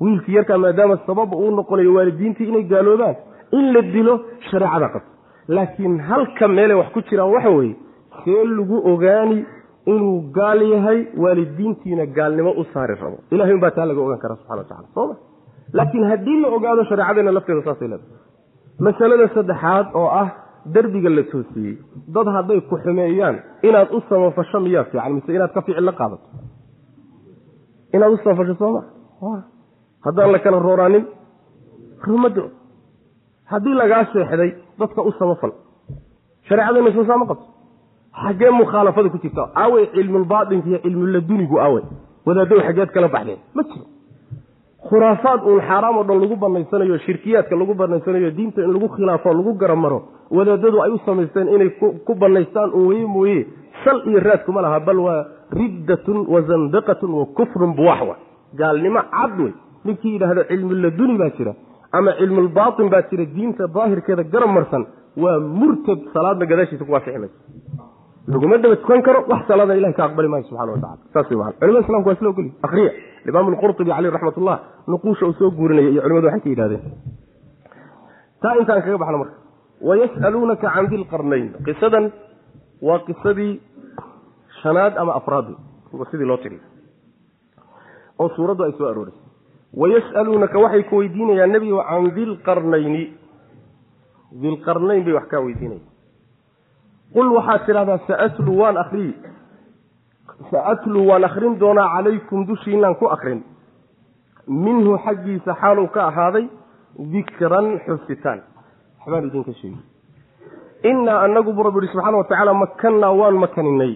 Wiilkii 0.00 0.34
yarkaa 0.36 0.58
maadaama 0.58 0.96
sababa 1.06 1.36
uu 1.36 1.50
noqonayo 1.58 1.94
waalidiintii 1.96 2.48
inay 2.48 2.64
gaaloobaan 2.72 3.16
in 3.58 3.64
la 3.74 3.82
dilo 3.94 4.14
shareecada 4.50 4.88
qabto 4.94 5.10
laakiin 5.48 5.98
halka 6.08 6.48
meelay 6.48 6.76
wax 6.80 6.88
ku 6.94 7.00
jiraan 7.08 7.30
waxa 7.34 7.50
weeye 7.50 7.76
see 8.24 8.44
lagu 8.56 8.76
ogaani 8.92 9.38
inuu 9.86 10.20
gaal 10.36 10.60
yahay 10.74 10.98
waalidiintiina 11.22 12.06
gaalnimo 12.06 12.50
u 12.60 12.64
saari 12.72 12.94
rabo. 13.02 13.18
Ilahay 13.30 13.54
unbaa 13.54 13.70
taa 13.70 13.86
laga 13.86 14.00
ogaan 14.00 14.18
kara 14.24 14.36
subxana 14.36 14.58
wa 14.62 14.64
tacala 14.70 14.88
sooma 14.94 15.14
laakiin 15.76 16.04
haddii 16.10 16.36
la 16.42 16.48
ogaado 16.56 16.82
shareecadeena 16.90 17.32
lafteeda 17.36 17.62
saasay 17.68 17.88
leedahay. 17.88 18.18
Masalada 18.86 19.26
saddexaad 19.36 19.86
oo 20.00 20.08
ah 20.22 20.28
derbiga 20.74 21.10
la 21.16 21.22
toosiyey 21.32 21.74
dad 22.14 22.26
hadday 22.36 22.60
ku 22.68 22.74
xumeeyaan 22.84 23.36
inaad 23.68 23.88
u 23.96 24.00
samafasho 24.08 24.58
miyaa 24.64 24.84
fiican? 24.90 25.12
Mise 25.16 25.30
inaad 25.36 25.52
ka 25.56 25.60
ficil 25.66 25.84
la 25.88 25.92
qaadato? 26.00 26.26
Inaad 27.94 28.12
u 28.12 28.16
samafasho 28.24 28.54
sooma 28.62 28.82
haddaan 30.06 30.32
la 30.34 30.38
kala 30.44 30.58
rooraanin 30.66 31.04
rumado 32.06 32.44
haddii 33.52 33.74
lagaa 33.80 34.04
seexday 34.12 34.50
dadka 34.80 35.00
u 35.08 35.12
samafal 35.20 35.52
shareecadeena 36.48 36.90
soo 36.96 37.04
saama 37.10 37.26
qabto. 37.30 37.46
Xaggee 38.22 38.50
mukhaalafada 38.60 39.08
ku 39.14 39.18
jirta 39.24 39.42
aawey 39.62 39.84
cilmulbaatinka 39.94 40.68
iyo 40.68 40.78
cilmuladunigu 40.84 41.56
aawey 41.64 41.84
wadaaddow 42.26 42.58
xaggeed 42.66 42.90
kala 42.94 43.08
baxdeen. 43.14 43.38
Ma 43.56 43.62
jiro 43.68 43.84
khuraafaad 44.88 45.40
uun 45.46 45.60
xaaraam 45.68 45.96
oo 45.98 46.04
dhan 46.08 46.20
lagu 46.24 46.36
banaysanayo 46.44 46.98
shirkiyaadka 47.06 47.56
lagu 47.56 47.74
banaysanayo 47.74 48.30
diinta 48.38 48.62
in 48.62 48.72
lagu 48.76 48.88
khilaafo 48.96 49.32
lagu 49.38 49.52
garamaro 49.62 49.98
wadaadadu 50.30 50.82
ay 50.84 50.90
u 50.90 50.98
samaysteen 51.06 51.48
inay 51.48 51.70
ku 52.06 52.14
banaystaan 52.14 52.70
un 52.74 52.86
weye 52.90 53.06
mooye 53.06 53.46
sal 53.84 53.98
iyo 54.06 54.20
raad 54.20 54.44
kuma 54.46 54.60
laha 54.62 54.80
bal 54.80 54.98
waa 55.06 55.20
riddatun 55.60 56.26
wa 56.34 56.40
zandaqatun 56.50 57.10
wa 57.20 57.26
kufrun 57.26 57.74
buwaxwa 57.78 58.16
gaalnimo 58.58 59.00
cad 59.16 59.40
wey. 59.40 59.52
Ninkii 59.84 60.12
yidhaahdo 60.14 60.42
cilmuladuni 60.50 61.18
baa 61.18 61.30
jira 61.38 61.52
ama 61.92 62.10
cilmulbaatin 62.18 62.88
baa 62.90 63.02
jira 63.10 63.24
diinta 63.36 63.66
daahirkeeda 63.76 64.22
garab 64.34 64.50
marsan 64.56 64.84
waa 65.16 65.38
murtad 65.60 65.98
salaadna 66.14 66.46
gadaashiisa 66.46 66.84
ku 66.84 66.92
waafici 66.92 67.18
laguma 68.28 68.58
daba 68.58 68.76
tukan 68.76 69.02
karo 69.02 69.24
wax 69.28 69.46
salaada 69.48 69.74
ilahi 69.74 69.94
ka 69.94 70.04
aqbali 70.04 70.28
maayo 70.28 70.44
subxana 70.48 70.72
watacala 70.72 70.98
saas 71.14 71.26
wey 71.30 71.38
maana 71.38 71.52
culimada 71.58 71.84
islamka 71.86 72.08
waa 72.08 72.14
isla 72.18 72.28
ogoli 72.32 72.50
akriya 72.62 72.90
imaam 73.28 73.46
alqurtubi 73.52 73.90
caleyh 73.90 74.10
raxmatullah 74.16 74.56
nuquusha 74.88 75.26
uu 75.26 75.32
soo 75.38 75.50
guurinaya 75.50 75.88
iyo 75.90 76.02
culimadu 76.02 76.26
waxay 76.26 76.40
ka 76.44 76.48
yidhahdeen 76.48 76.82
taa 78.42 78.54
intaan 78.60 78.82
kaga 78.82 78.98
baxno 78.98 79.18
marka. 79.22 79.36
Wayas'aluunaka 79.88 80.66
can 80.74 80.86
dilqarnayn 80.92 81.46
qisadan 81.66 82.04
waa 82.86 82.98
qisadii 83.06 83.52
shanaad 84.62 84.94
ama 84.98 85.12
afraad. 85.20 85.46
Sidii 86.10 86.26
loo 86.30 86.36
tiriy 86.42 86.60
oo 88.18 88.28
suuraddu 88.36 88.62
ay 88.64 88.72
soo 88.78 88.86
aroorisay 88.90 89.20
wayas'aluunaka 89.82 90.58
waxay 90.64 90.82
ku 90.90 90.96
weydiinayaan 91.00 91.50
nebigo 91.52 91.82
can 91.88 92.10
dilqarnayni 92.16 93.02
dilqarnayn 94.42 95.04
bay 95.04 95.12
wax 95.18 95.26
kaa 95.32 95.40
weydiinaya 95.46 95.80
qul 97.14 97.28
waxaad 97.36 97.60
tidhahdaa 97.66 97.98
saatlu 98.08 98.52
waan 98.60 98.76
akriyi 98.84 99.12
saatluu 100.50 101.06
waan 101.10 101.24
akrin 101.24 101.58
doonaa 101.60 101.88
calaykum 101.96 102.46
dushiinaan 102.46 102.94
ku 102.94 103.06
akrin 103.16 103.42
minhu 104.48 104.98
xaggiisa 105.04 105.54
xaaluu 105.60 105.86
ka 105.94 106.06
ahaaday 106.10 106.46
dikran 107.12 107.78
xusitaan 107.86 108.40
waxbaan 109.00 109.26
idinka 109.28 109.52
sheegi 109.60 109.80
innaa 110.90 111.20
anagu 111.26 111.52
buu 111.52 111.62
rabbi 111.62 111.78
yihi 111.82 111.92
subxaana 111.92 112.16
wa 112.18 112.24
tacaala 112.24 112.54
makannaa 112.54 113.12
waan 113.20 113.36
makaninay 113.44 113.94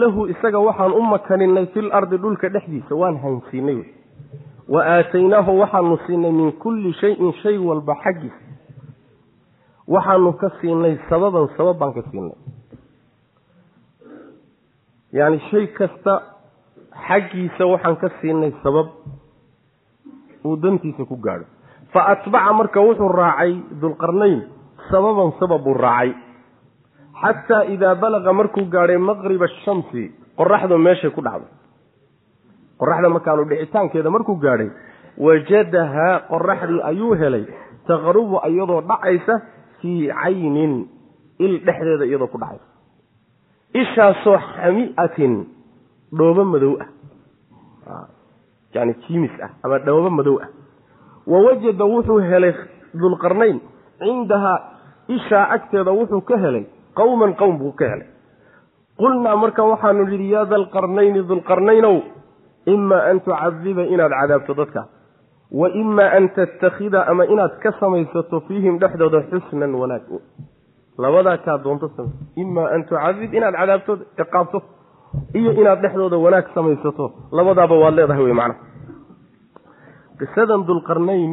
lahu 0.00 0.26
isaga 0.26 0.58
waxaan 0.58 0.92
u 0.92 1.02
makaninay 1.02 1.66
fil 1.74 1.90
ardi 1.92 2.16
dhulka 2.18 2.48
dhexdiisa 2.48 2.94
waan 3.02 3.16
hansiinay 3.22 3.74
wey 3.80 3.90
wa 4.68 4.80
aataynaahu 4.96 5.58
waxaanu 5.60 5.98
siinay 6.06 6.32
min 6.32 6.52
kulli 6.52 6.92
shayin 7.00 7.32
shay 7.42 7.56
walba 7.58 7.94
xaggiisa 8.04 8.42
waxaanu 9.88 10.32
ka 10.40 10.50
siinay 10.60 10.98
sababan 11.08 11.48
sabab 11.56 11.78
baan 11.78 11.92
ka 11.94 12.02
siinay 12.10 12.36
yacni 15.12 15.38
shay 15.50 15.66
kasta 15.78 16.14
xaggiisa 17.08 17.64
waxaan 17.72 17.96
ka 18.02 18.08
siinay 18.20 18.52
sabab 18.62 18.88
uu 20.44 20.56
dantiisa 20.56 21.04
ku 21.04 21.16
gaadho. 21.16 21.44
Fa 21.92 22.00
atbaca 22.12 22.52
marka 22.52 22.80
wuxuu 22.80 23.08
raacay 23.20 23.52
dulqarnayn 23.80 24.40
sababan 24.90 25.32
sabab 25.40 25.62
buu 25.64 25.74
raacay. 25.74 26.12
Xataa 27.22 27.64
idaa 27.74 27.94
balaqa 28.02 28.32
markuu 28.32 28.64
gaadhay 28.74 28.98
maqriba 28.98 29.46
ashamsi 29.50 30.12
qoraxdu 30.38 30.78
meeshay 30.78 31.10
ku 31.10 31.20
dhacdo. 31.24 31.46
Qoraxda 32.78 33.08
markaanu 33.08 33.48
dhicitaankeeda 33.50 34.10
markuu 34.10 34.36
gaadhay 34.44 34.70
wajadahaa 35.18 36.28
qoraxdii 36.30 36.82
ayuu 36.90 37.14
helay 37.20 37.44
taqrubu 37.88 38.36
iyadoo 38.48 38.80
dhacaysa 38.90 39.34
fii 39.80 40.12
caynin 40.12 40.86
il 41.38 41.52
dhexdeeda 41.66 42.04
iyadoo 42.06 42.30
ku 42.30 42.38
dhacaysa 42.38 42.67
ishaasoo 43.74 44.38
xamiatin 44.38 45.46
dhoobo 46.18 46.44
madow 46.44 46.76
ah. 46.80 46.88
Yani 48.74 48.94
jimis 49.08 49.32
ah 49.42 49.50
ama 49.62 49.78
dhoobo 49.78 50.10
madow 50.10 50.38
ah. 50.42 50.48
Wa 51.26 51.38
wajada 51.44 51.84
wuxuu 51.84 52.20
helay 52.30 52.54
dulqarnayn 52.94 53.60
cindahaa 53.98 54.58
ishaa 55.08 55.48
agteeda 55.56 55.92
wuxuu 55.92 56.20
ka 56.20 56.36
helay. 56.38 56.64
Qowman 56.94 57.34
qowm 57.36 57.58
buu 57.58 57.72
ka 57.72 57.84
helay. 57.84 58.08
Qulnaa 58.98 59.36
marka 59.36 59.62
waxaanu 59.64 60.08
yidhi 60.10 60.30
yaa 60.32 60.44
dalqarnayni 60.44 61.22
dulqarnaynow 61.28 61.96
imaa 62.66 63.02
an 63.10 63.20
tucadiba 63.20 63.82
inaad 63.86 64.12
cadaabto 64.12 64.54
dadka. 64.54 64.88
Wa 65.52 65.68
imaa 65.68 66.10
an 66.16 66.28
tattakhida 66.36 67.06
ama 67.06 67.24
inaad 67.24 67.60
ka 67.62 67.72
samaysato 67.80 68.40
fiihim 68.48 68.78
dhexdooda 68.78 69.22
xusnan 69.30 69.74
wanaag 69.74 70.08
labadaa 70.98 71.36
kaa 71.46 71.58
doonto 71.64 71.86
samay 71.96 72.12
imaa 72.42 72.68
an 72.74 72.80
tucadib 72.88 73.34
inaad 73.38 73.54
cadaabto 73.60 73.92
ciqaabto 74.18 74.58
iyo 75.38 75.50
inaad 75.60 75.80
dhexdooda 75.82 76.16
wanaag 76.24 76.46
samaysato. 76.54 77.04
Labadaaba 77.32 77.74
waad 77.82 77.94
leedahay 77.98 78.24
wey 78.28 78.34
macnaha 78.40 78.66
qisadan 80.20 80.66
dulqarnayn 80.68 81.32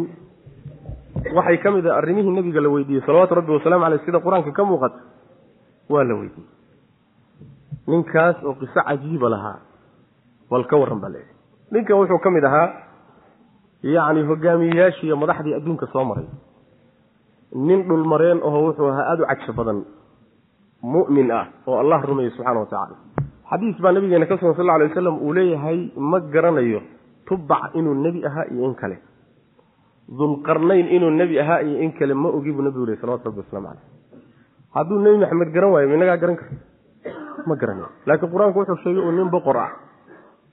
waxay 1.37 1.57
ka 1.63 1.71
mid 1.75 1.85
ah 1.87 1.97
arrimihii 1.99 2.35
nabiga 2.37 2.61
la 2.61 2.69
weydiiyey 2.75 3.01
salawaatu 3.05 3.35
rabbi 3.39 3.51
wasalaamu 3.57 3.83
caleyh 3.85 4.01
sida 4.05 4.19
qur'aanka 4.25 4.51
ka 4.57 4.63
muuqata 4.69 4.99
waa 5.89 6.03
la 6.09 6.13
weydiiyey. 6.19 6.49
Ninkaas 7.87 8.37
oo 8.45 8.53
qiso 8.61 8.79
cajiiba 8.87 9.29
lahaa 9.33 9.59
bal 10.51 10.63
ka 10.69 10.75
warran 10.81 10.99
baa 11.03 11.09
leeyahay 11.09 11.35
ninkan 11.73 11.97
wuxuu 11.99 12.19
ka 12.25 12.29
mid 12.35 12.43
ahaa 12.49 12.67
yacni 13.95 14.21
hogaamiyeyaashii 14.29 15.07
iyo 15.09 15.17
madaxdii 15.17 15.53
adduunka 15.57 15.85
soo 15.93 16.03
maray 16.09 16.27
nin 17.55 17.87
dhulmareen 17.87 18.39
aho 18.43 18.57
wuxuu 18.67 18.87
ahaa 18.91 19.05
aada 19.11 19.23
u 19.23 19.27
cagsho 19.31 19.53
badan 19.59 19.79
mu'min 20.83 21.31
ah 21.31 21.45
oo 21.67 21.79
allah 21.79 21.99
rumeeyey 22.09 22.31
subxana 22.35 22.59
wa 22.59 22.67
tacaala 22.67 22.95
xadiis 23.49 23.77
baa 23.83 23.91
nabigeena 23.95 24.25
ka 24.29 24.37
sugan 24.37 24.55
sal 24.59 24.65
lla 24.67 24.73
alay 24.77 24.87
wasalam 24.91 25.15
uu 25.23 25.33
leeyahay 25.33 25.79
ma 25.97 26.19
garanayo 26.19 26.81
tubac 27.27 27.71
inuu 27.79 27.95
nebi 28.05 28.21
ahaa 28.27 28.45
iyo 28.53 28.65
in 28.69 28.75
kale. 28.75 28.97
Dulqarnayn 30.05 30.87
inuu 30.95 31.09
nebi 31.09 31.39
ahaa 31.41 31.61
iyo 31.65 31.81
in 31.81 31.91
kale 31.97 32.13
ma 32.13 32.29
ogi 32.29 32.51
buu 32.53 32.61
nabigu 32.61 32.85
ley 32.85 32.97
salawatu 33.01 33.25
rabbi 33.29 33.41
waslamu 33.41 33.67
caleyh 33.67 33.85
hadduu 34.75 34.99
nebi 35.01 35.17
maxamed 35.23 35.49
garan 35.55 35.71
waayo 35.73 35.87
minagaa 35.89 36.17
garan 36.21 36.37
karta 36.37 36.55
ma 37.47 37.55
garanayo. 37.55 37.89
Laakiin 38.05 38.29
qur'aanku 38.33 38.59
wuxuu 38.59 38.77
sheegay 38.83 39.01
uu 39.01 39.11
nin 39.17 39.29
boqor 39.33 39.57
ah 39.57 39.71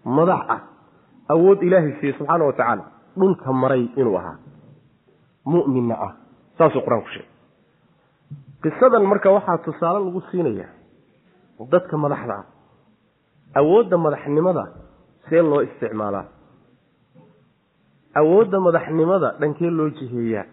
madax 0.04 0.42
ah 0.54 0.60
awood 1.34 1.60
ilaahay 1.66 1.92
siiyey 2.00 2.16
subxaana 2.16 2.44
wa 2.48 2.52
tacaala 2.56 2.84
dhulka 3.16 3.52
maray 3.52 3.84
inuu 4.00 4.16
ahaa. 4.16 4.36
Mu'minna 5.44 5.94
ah 6.06 6.12
saasuu 6.58 6.82
qur'aanku 6.86 7.08
sheegay. 7.14 7.28
Qisadan 8.62 9.04
marka 9.10 9.28
waxaa 9.36 9.58
tusaale 9.64 9.98
lagu 10.06 10.20
siinaya 10.30 10.68
dadka 11.72 11.96
madaxda 12.04 12.34
ah 12.40 12.46
awoodda 13.60 13.96
madaxnimada 14.04 14.64
see 15.28 15.42
loo 15.42 15.60
isticmaalaa. 15.66 16.24
Awoodda 18.20 18.58
madaxnimada 18.66 19.28
dhankee 19.40 19.70
loo 19.78 19.90
jiheeyaa. 19.98 20.44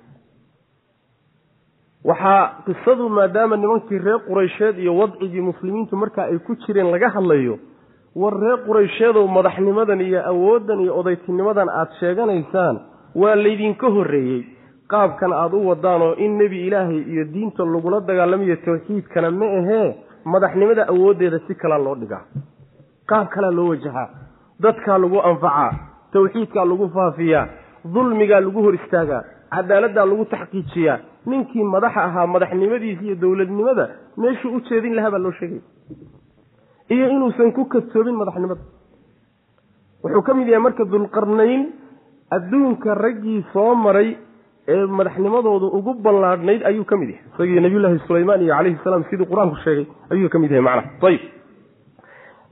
Waxaa 2.03 2.63
qisadu 2.65 3.09
maadaama 3.09 3.55
nimankii 3.57 3.97
reer 4.05 4.19
quraysheed 4.27 4.77
iyo 4.79 4.95
wadcigii 4.97 5.41
muslimiintu 5.41 5.95
markaa 5.97 6.25
ay 6.31 6.39
ku 6.39 6.55
jireen 6.55 6.91
laga 6.91 7.09
hadlayo 7.09 7.59
war 8.15 8.33
reer 8.43 8.57
quraysheedow 8.67 9.27
madaxnimadan 9.27 10.01
iyo 10.01 10.19
awooddan 10.31 10.79
iyo 10.81 10.93
odaytinimadan 10.99 11.69
aada 11.69 11.91
sheeganaysaan 11.99 12.75
waa 13.15 13.35
laydinka 13.35 13.87
horreeyey 13.95 14.41
qaabkan 14.93 15.31
aada 15.33 15.57
u 15.57 15.67
wadaanoo 15.69 16.13
in 16.25 16.37
nebi 16.41 16.57
ilaahay 16.67 17.01
iyo 17.13 17.23
diinta 17.33 17.63
lagula 17.73 17.99
dagaalamayo 18.09 18.55
tawxiidkana 18.65 19.31
ma 19.39 19.45
ahee 19.59 19.87
madaxnimada 20.25 20.83
awooddeeda 20.93 21.39
si 21.47 21.53
kalaa 21.61 21.77
loo 21.85 21.95
dhigaa 22.01 22.23
qaab 23.09 23.27
kalaa 23.35 23.51
loo 23.57 23.69
wajahaa. 23.73 24.09
Dadkaa 24.63 24.97
lagu 25.03 25.19
anfacaa 25.29 25.71
tawxiidkaa 26.13 26.65
lagu 26.71 26.85
faafiyaa 26.95 27.45
dulmigaa 27.93 28.39
lagu 28.45 28.59
hor 28.65 28.75
istaagaa 28.79 29.21
cadaaladdaa 29.55 30.05
lagu 30.11 30.25
taxqiijiyaa 30.33 30.97
ninkii 31.25 31.63
madaxa 31.75 32.01
ahaa 32.07 32.27
madaxnimadiisa 32.33 33.03
iyo 33.05 33.15
dowladnimada 33.23 33.85
meeshuu 34.21 34.51
u 34.57 34.59
jeedin 34.69 34.95
lahaa 34.97 35.11
baa 35.15 35.23
loo 35.25 35.31
sheegaya 35.39 35.61
iyo 36.95 37.05
inuusan 37.15 37.51
ku 37.57 37.65
kadsoobin 37.73 38.15
madaxnimada. 38.21 38.61
Wuxuu 40.03 40.21
ka 40.27 40.33
mid 40.33 40.47
yahay 40.47 40.63
marka 40.63 40.83
dulqarnayn 40.93 41.61
adduunka 42.37 42.95
raggii 43.03 43.39
soo 43.53 43.75
maray 43.85 44.09
ee 44.73 44.85
madaxnimadoodu 44.99 45.67
ugu 45.77 45.93
ballaadhnayd 46.05 46.61
ayuu 46.69 46.85
ka 46.91 46.95
mid 47.01 47.09
yahay. 47.09 47.25
Isagii 47.33 47.59
nabiyullaahi 47.65 47.99
sulaymaan 48.07 48.41
iyo 48.45 48.53
calayhi 48.57 48.79
salaam 48.83 49.03
sidii 49.09 49.27
qur'aanku 49.31 49.57
sheegay 49.65 49.85
ayuu 50.13 50.29
ka 50.33 50.39
mid 50.43 50.51
yahay 50.51 50.63
macnaha. 50.67 51.07
Ayib 51.09 51.21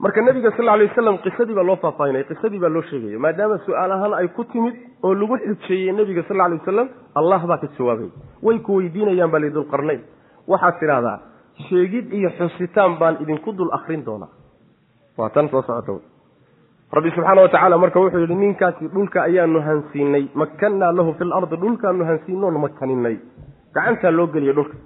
marka 0.04 0.20
nabiga 0.26 0.50
sal 0.56 0.68
alay 0.74 0.86
wasalam 0.90 1.16
qisadii 1.26 1.54
baa 1.58 1.66
loo 1.70 1.76
faahfaahinay 1.84 2.24
qisadii 2.30 2.58
baa 2.64 2.72
loo 2.76 2.82
sheegaya 2.90 3.18
maadaama 3.24 3.56
su'aal 3.66 3.92
ahaan 3.96 4.14
ay 4.20 4.28
ku 4.36 4.44
timid 4.52 4.74
oo 5.02 5.14
lagu 5.20 5.36
xujeeyey 5.44 5.92
nebiga 5.98 6.22
sal 6.28 6.40
alay 6.46 6.58
wasalam 6.62 6.88
allah 7.20 7.40
baa 7.50 7.58
ka 7.62 7.68
jawaabay. 7.78 8.10
Way 8.46 8.58
ku 8.66 8.72
weydiinayaan 8.78 9.30
baa 9.34 9.42
lidulqarnayn 9.46 10.02
waxaad 10.52 10.74
tidhahdaa 10.82 11.16
sheegid 11.68 12.12
iyo 12.18 12.30
xusitaan 12.38 12.98
baan 13.00 13.14
idinku 13.24 13.52
dul 13.58 13.70
akrin 13.78 14.04
doonaa. 14.06 14.30
Waa 15.18 15.30
tan 15.34 15.48
soo 15.50 15.62
socota 15.62 15.98
rabbi 16.96 17.10
subxaana 17.16 17.40
wa 17.42 17.48
tacaala 17.52 17.78
marka 17.78 18.00
wuxuu 18.00 18.20
yidhi 18.24 18.34
ninkaasi 18.44 18.84
dhulka 18.94 19.18
ayaanu 19.28 19.60
hansiinay 19.68 20.24
makannaa 20.42 20.92
lahu 20.98 21.10
fi 21.18 21.24
lardi 21.32 21.56
dhulkaanu 21.62 22.02
hansiinoon 22.10 22.56
makaninay 22.64 23.16
gacantaa 23.74 24.10
loo 24.18 24.26
geliya 24.34 24.52
dhulka. 24.58 24.76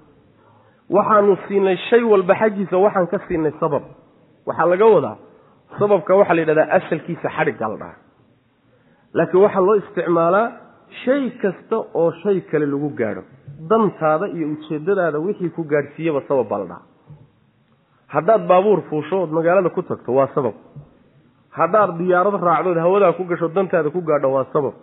Waxaanu 0.96 1.36
siinay 1.48 1.76
shay 1.88 2.02
walba 2.12 2.34
xaggiisa 2.40 2.76
waxaan 2.84 3.06
ka 3.12 3.18
siinay 3.28 3.52
sabab. 3.60 3.82
Waxaa 4.46 4.66
laga 4.72 4.86
wadaa 4.94 5.16
sababka 5.78 6.12
waxaa 6.20 6.34
la 6.36 6.40
yidhahdaa 6.42 6.68
asalkiisa 6.78 7.28
xadhiggaa 7.36 7.68
la 7.72 7.76
dhahaa 7.82 7.98
laakiin 9.16 9.42
waxaa 9.46 9.64
loo 9.68 9.76
isticmaalaa 9.82 10.46
shay 11.04 11.22
kasta 11.42 11.76
oo 12.00 12.10
shay 12.22 12.40
kale 12.50 12.66
lagu 12.66 12.88
gaadho. 13.00 13.22
Dantaada 13.70 14.26
iyo 14.36 14.46
ujeeddadaada 14.54 15.18
wixii 15.26 15.50
ku 15.56 15.62
gaadhsiiyaba 15.72 16.20
sabab 16.28 16.46
baa 16.50 16.58
la 16.62 16.66
dhahaa. 16.72 16.86
Haddaad 18.14 18.42
baabuur 18.50 18.80
fuusho 18.90 19.16
ood 19.22 19.30
magaalada 19.38 19.70
ku 19.70 19.82
tagto 19.82 20.10
waa 20.18 20.28
sabab 20.34 20.54
haddaad 21.58 21.90
diyaarad 22.00 22.36
raacdood 22.48 22.78
hawadaa 22.84 23.12
ku 23.18 23.24
gasho 23.30 23.48
dantaada 23.56 23.90
ku 23.94 24.00
gaadho 24.08 24.28
waa 24.36 24.46
sabab. 24.54 24.74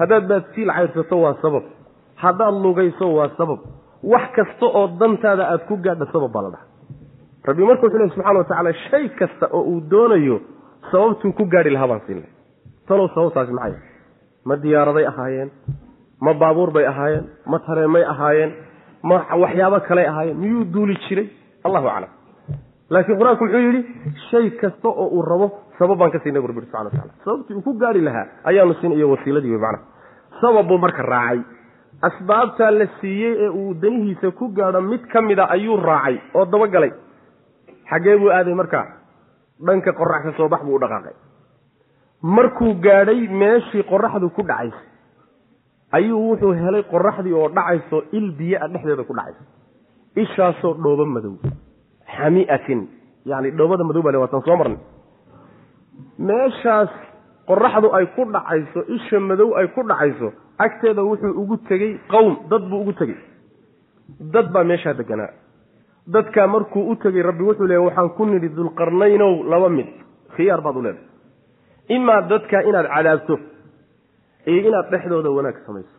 Haddaad 0.00 0.24
baadsiil 0.30 0.70
cayrsato 0.76 1.16
waa 1.24 1.34
sabab. 1.42 1.64
Haddaad 2.22 2.54
lugayso 2.64 3.06
waa 3.18 3.30
sabab. 3.38 3.60
Wax 4.12 4.24
kasta 4.36 4.66
oo 4.78 4.84
dantaada 5.00 5.44
aada 5.52 5.64
ku 5.68 5.74
gaadho 5.84 6.04
sabab 6.14 6.30
baa 6.34 6.42
la 6.46 6.50
dhahaa 6.54 6.72
rabbi 7.48 7.62
marka 7.68 7.82
wuxuu 7.86 7.98
lehy 8.00 8.10
subxana 8.14 8.38
wa 8.40 8.44
tacaala 8.48 8.72
shay 8.88 9.04
kasta 9.20 9.46
oo 9.56 9.62
uu 9.72 9.80
doonayo 9.92 10.36
sababtuu 10.90 11.32
ku 11.38 11.44
gaadhi 11.52 11.70
lahaa 11.76 11.88
baan 11.90 12.00
siinay 12.06 12.28
talow 12.88 13.06
sababtaasi 13.14 13.52
maxay? 13.58 13.80
Ma 14.48 14.54
diyaaraday 14.62 15.06
ahaayeen 15.12 15.50
ma 16.24 16.32
baabuur 16.42 16.70
bay 16.76 16.86
ahaayeen 16.92 17.24
ma 17.52 17.58
tareemay 17.66 18.04
ahaayeen 18.12 18.50
ma 19.08 19.16
waxyaabo 19.42 19.78
kaley 19.88 20.06
ahaayeen 20.12 20.36
miyuu 20.42 20.64
duuli 20.74 20.96
jiray? 21.06 21.26
Allahu 21.66 21.86
aclam. 21.94 22.10
Laakiin 22.92 23.18
qur'aanku 23.20 23.44
muxuu 23.44 23.62
yidhi 23.66 23.80
shay 24.30 24.46
kasta 24.60 24.88
oo 24.88 25.06
uu 25.16 25.22
rabo 25.30 25.46
sabab 25.78 25.98
baan 25.98 26.10
ka 26.14 26.18
siinay 26.24 26.40
bu 26.42 26.48
rabbi 26.52 26.60
subxana 26.66 26.84
wa 26.84 26.90
tacala 26.90 27.12
sababtii 27.24 27.54
uu 27.58 27.62
ku 27.68 27.72
gaadhi 27.82 28.00
lahaa 28.08 28.26
ayaanu 28.50 28.74
siin 28.80 28.92
iyo 28.92 29.10
wasiiladii 29.10 29.50
wey 29.54 29.58
macana 29.58 29.78
sabab 30.40 30.66
buu 30.68 30.78
marka 30.78 31.02
raacay. 31.02 31.40
Asbaabtaa 32.08 32.70
la 32.70 32.86
siiyey 33.00 33.34
ee 33.44 33.48
uu 33.48 33.74
danihiisa 33.82 34.30
ku 34.38 34.48
gaadho 34.56 34.80
mid 34.82 35.02
ka 35.12 35.22
mida 35.22 35.44
ayuu 35.56 35.76
raacay 35.76 36.16
oo 36.34 36.44
dabagalay. 36.44 36.92
Xaggee 37.90 38.16
buu 38.22 38.30
aaday 38.30 38.54
markaa 38.54 38.86
dhanka 39.66 39.92
qorax 40.00 40.22
ka 40.26 40.32
soo 40.36 40.48
bax 40.48 40.62
buu 40.66 40.74
u 40.76 40.80
dhaqaaqay. 40.82 41.14
Markuu 42.22 42.74
gaadhay 42.86 43.28
meeshii 43.42 43.84
qoraxdu 43.92 44.30
ku 44.36 44.42
dhacaysay 44.42 44.86
ayuu 45.98 46.20
wuxuu 46.30 46.52
helay 46.62 46.82
qoraxdii 46.92 47.32
oo 47.40 47.48
dhacayso 47.48 48.02
il 48.12 48.26
biyo-a 48.38 48.68
dhexdeeda 48.68 49.04
ku 49.04 49.14
dhacayso 49.14 49.42
ishaasoo 50.22 50.74
dhoobo 50.82 51.06
madow. 51.06 51.34
Xamiatin 52.16 52.80
yani 53.24 53.50
dhoobada 53.58 53.84
madow 53.84 54.02
baa 54.02 54.12
le 54.12 54.18
waatan 54.18 54.42
soo 54.46 54.56
marnay 54.56 54.78
meeshaas 56.18 56.90
qoraxdu 57.48 57.88
ay 57.96 58.06
ku 58.16 58.24
dhacayso 58.32 58.80
isha 58.96 59.20
madow 59.20 59.54
ay 59.58 59.66
ku 59.74 59.82
dhacayso 59.82 60.32
agteeda 60.58 61.02
wuxuu 61.02 61.34
ugu 61.42 61.56
tegey 61.68 61.98
qowm 62.08 62.36
dad 62.50 62.62
buu 62.70 62.80
ugu 62.82 62.92
tegey. 62.92 63.16
Dad 64.34 64.52
baa 64.52 64.64
meeshaa 64.64 64.94
deganaa. 64.94 65.32
Dadkaa 66.06 66.46
markuu 66.46 66.90
u 66.90 66.96
tegey 66.96 67.22
rabbi 67.22 67.42
wuxuu 67.44 67.66
leeya 67.66 67.80
waxaan 67.82 68.10
ku 68.16 68.24
nidhi 68.26 68.48
dulqarnaynow 68.48 69.42
laba 69.50 69.68
mid. 69.68 69.88
Khiyaar 70.36 70.60
baad 70.62 70.76
u 70.76 70.82
leedahay. 70.82 71.08
Imaa 71.88 72.20
dadkaa 72.22 72.62
inaad 72.68 72.86
cadaabto 72.94 73.38
iyo 74.46 74.60
inaad 74.68 74.90
dhexdooda 74.90 75.30
wanaag 75.30 75.56
samayso. 75.66 75.96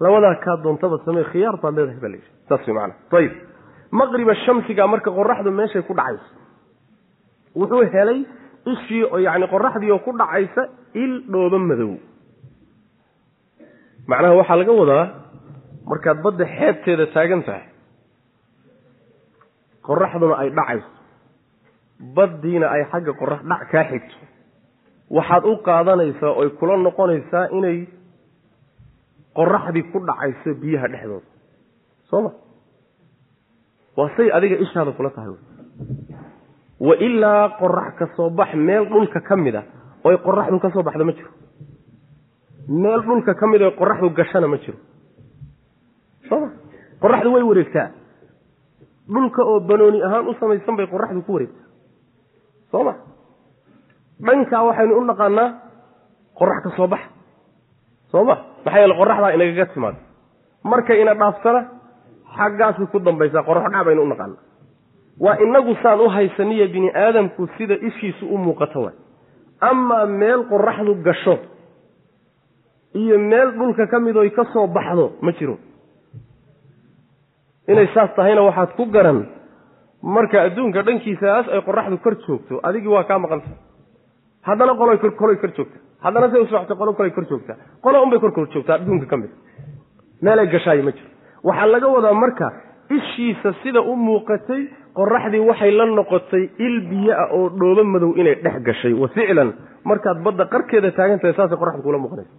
Labadaa 0.00 0.34
kaa 0.44 0.56
doontaba 0.64 0.98
samey 1.04 1.24
khiyaar 1.32 1.56
baad 1.62 1.74
leedahay 1.78 2.00
baa 2.00 2.10
layidhi 2.14 2.30
saas 2.48 2.66
way 2.66 2.74
macana 2.74 2.94
ayib 3.18 3.32
maqriba 3.92 4.34
shamsiga 4.44 4.86
marka 4.86 5.10
qoraxdu 5.10 5.50
meeshay 5.50 5.82
ku 5.82 5.94
dhacayso 5.94 6.26
wuxuu 7.56 7.84
helay 7.94 8.20
ishii 8.72 9.02
oo 9.12 9.18
yacni 9.26 9.46
qoraxdii 9.54 9.90
oo 9.94 9.98
ku 10.06 10.10
dhacaysa 10.20 10.62
il 11.02 11.12
dhoobo 11.32 11.58
madow. 11.68 11.92
Macnaha 14.10 14.34
waxaa 14.40 14.56
laga 14.60 14.72
wadaa 14.80 15.04
markaad 15.90 16.18
badda 16.24 16.44
xeebteeda 16.56 17.06
taagan 17.14 17.42
tahay. 17.46 17.64
Qoraxduna 19.86 20.34
ay 20.42 20.50
dhacayso. 20.58 20.88
Baddiina 22.16 22.66
ay 22.74 22.82
xagga 22.92 23.12
qorax 23.20 23.40
dhac 23.50 23.62
kaa 23.72 23.84
xigto. 23.90 24.16
Waxaad 25.16 25.44
u 25.44 25.52
qaadanaysaa 25.66 26.32
oy 26.40 26.48
kula 26.58 26.76
noqonaysaa 26.86 27.46
inay 27.58 27.78
qoraxdii 29.38 29.84
ku 29.92 29.98
dhacayso 30.08 30.50
biyaha 30.62 30.86
dhexdooda. 30.92 31.28
Soo 32.10 32.20
ma? 32.24 32.30
Waa 33.96 34.10
say 34.16 34.28
adiga 34.36 34.56
ishaada 34.64 34.92
kula 34.98 35.10
tahay 35.16 35.30
wa 36.80 36.94
ilaa 36.96 37.48
qorax 37.58 37.94
ka 37.98 38.06
soo 38.16 38.30
bax 38.30 38.54
meel 38.54 38.84
dhulka 38.88 39.20
ka 39.20 39.36
mid 39.36 39.54
a 39.56 39.62
oy 40.04 40.16
qoraxdu 40.18 40.58
ka 40.60 40.70
soo 40.70 40.82
baxda 40.82 41.04
ma 41.04 41.12
jiro. 41.12 41.30
Meel 42.68 43.00
dhulka 43.02 43.34
ka 43.34 43.46
mid 43.46 43.62
a 43.62 43.66
oy 43.66 43.74
qoraxdu 43.76 44.10
gashana 44.10 44.46
ma 44.46 44.56
jiro. 44.58 44.78
Soo 46.28 46.40
ma? 46.40 46.48
Qoraxdu 47.00 47.32
way 47.32 47.42
wareegtaa. 47.42 47.88
Dhulka 49.08 49.42
oo 49.42 49.60
banooni 49.60 50.02
ahaan 50.02 50.28
u 50.28 50.34
samaysan 50.40 50.76
bay 50.76 50.86
qoraxdu 50.86 51.22
ku 51.26 51.32
wareegtaa. 51.32 51.66
Soo 52.70 52.84
ma? 52.84 52.94
Dhankaa 54.26 54.62
waxaynu 54.68 54.94
u 55.00 55.04
naqaanaa 55.04 55.48
qorax 56.38 56.62
ka 56.64 56.70
soo 56.76 56.86
bax. 56.88 57.00
Soo 58.10 58.24
ma? 58.24 58.34
Maxaa 58.64 58.80
yeele 58.80 58.94
qoraxdaa 59.00 59.32
inagaga 59.34 59.66
timaado 59.72 59.98
markay 60.64 61.00
ina 61.02 61.14
dhaaftana 61.14 61.60
xaggaasay 62.36 62.86
ku 62.92 62.98
dambaysaa 62.98 63.42
qorax 63.48 63.64
dhac 63.72 63.84
baynu 63.86 64.02
u 64.02 64.08
naqaanaa 64.12 64.42
waa 65.20 65.36
inagu 65.46 65.74
saan 65.82 66.00
u 66.00 66.08
haysaniya 66.08 66.66
bini 66.68 66.90
aadamku 66.94 67.48
sida 67.58 67.74
ishiisu 67.74 68.26
u 68.34 68.38
muuqato 68.38 68.80
waay. 68.82 68.94
Amaa 69.60 70.06
meel 70.06 70.44
qoraxdu 70.50 70.94
gasho 71.06 71.38
iyo 72.94 73.18
meel 73.18 73.52
dhulka 73.58 73.86
ka 73.86 74.00
mid 74.00 74.16
oy 74.16 74.30
ka 74.30 74.44
soo 74.52 74.66
baxdo 74.66 75.12
ma 75.20 75.32
jiro. 75.32 75.58
Inay 77.68 77.88
saas 77.94 78.14
tahayna 78.16 78.42
waxaad 78.42 78.76
ku 78.76 78.84
garan 78.86 79.26
marka 80.02 80.42
adduunka 80.42 80.82
dhankiisaas 80.82 81.48
ay 81.48 81.60
qoraxdu 81.66 81.98
kor 82.04 82.14
joogto 82.26 82.60
adigii 82.62 82.92
waa 82.92 83.04
kaa 83.04 83.18
maqanta 83.18 83.48
haddana 84.42 84.74
qoloy 84.74 84.98
kor 84.98 85.52
joogta. 85.56 85.78
Haddana 86.04 86.30
say 86.30 86.40
u 86.40 86.46
socota 86.46 86.74
qolo 86.74 86.92
kolay 86.92 87.10
kor 87.10 87.24
joogtaa 87.30 87.56
qolo 87.82 88.02
unbay 88.02 88.18
kor 88.20 88.32
kor 88.32 88.46
joogtaa 88.52 88.74
adduunka 88.78 89.06
ka 89.06 89.16
mid. 89.16 89.30
Meelay 90.22 90.46
gashaayo 90.46 90.82
ma 90.84 90.92
jiro. 90.92 91.08
Waxaa 91.42 91.66
laga 91.66 91.88
wadaa 91.88 92.12
marka 92.12 92.52
ishiisa 92.90 93.52
sida 93.62 93.80
u 93.80 93.96
muuqatay 93.96 94.62
qoraxdii 94.98 95.42
waxay 95.50 95.70
la 95.78 95.86
noqotay 95.98 96.44
il 96.66 96.74
biyo 96.90 97.12
ah 97.22 97.28
oo 97.36 97.48
dhoobo 97.60 97.84
madow 97.84 98.12
inay 98.20 98.34
dhex 98.44 98.56
gashay. 98.66 98.92
Wa 99.02 99.08
ficlan 99.16 99.52
markaad 99.84 100.18
badda 100.26 100.44
qarkeeda 100.52 100.90
taagan 100.98 101.18
tahay 101.22 101.34
saasay 101.38 101.58
qoraxdu 101.62 101.82
kuula 101.86 101.98
muuqanaysa 101.98 102.32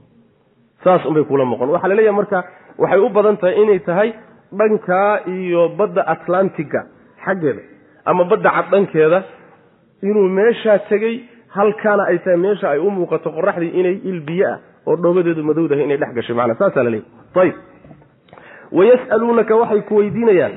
saas 0.84 1.06
unbay 1.10 1.24
kuula 1.30 1.46
muuqan 1.52 1.70
waxaa 1.76 1.90
la 1.92 1.96
leeyahay 2.00 2.18
marka 2.20 2.40
waxay 2.82 3.00
u 3.06 3.10
badan 3.18 3.38
tahay 3.42 3.56
inay 3.64 3.80
tahay 3.90 4.10
dhankaa 4.60 5.14
iyo 5.36 5.62
badda 5.80 6.02
atlantiga 6.14 6.82
xaggeeda 7.26 7.62
ama 8.10 8.24
badda 8.32 8.50
cad 8.56 8.66
dhankeeda 8.74 9.20
inuu 10.10 10.28
meeshaa 10.40 10.80
tegey 10.90 11.16
halkaana 11.58 12.04
ay 12.12 12.18
tahay 12.26 12.38
meesha 12.46 12.68
ay 12.74 12.80
u 12.80 12.90
muuqato 12.98 13.30
qoraxdii 13.38 13.72
inay 13.80 13.96
il 14.12 14.20
biyo 14.30 14.48
ah 14.54 14.58
oo 14.88 14.96
dhoobadeedu 15.04 15.44
madowdahay 15.50 15.84
inay 15.88 15.98
dhex 16.02 16.12
gashay. 16.18 16.36
Macnaa 16.40 16.58
saasaa 16.62 16.84
la 16.84 16.90
leeyahy 16.90 17.42
ayib 17.44 17.56
wayas'aluunaka 18.72 19.54
waxay 19.62 19.82
ku 19.90 19.94
weydiinayaan 20.02 20.56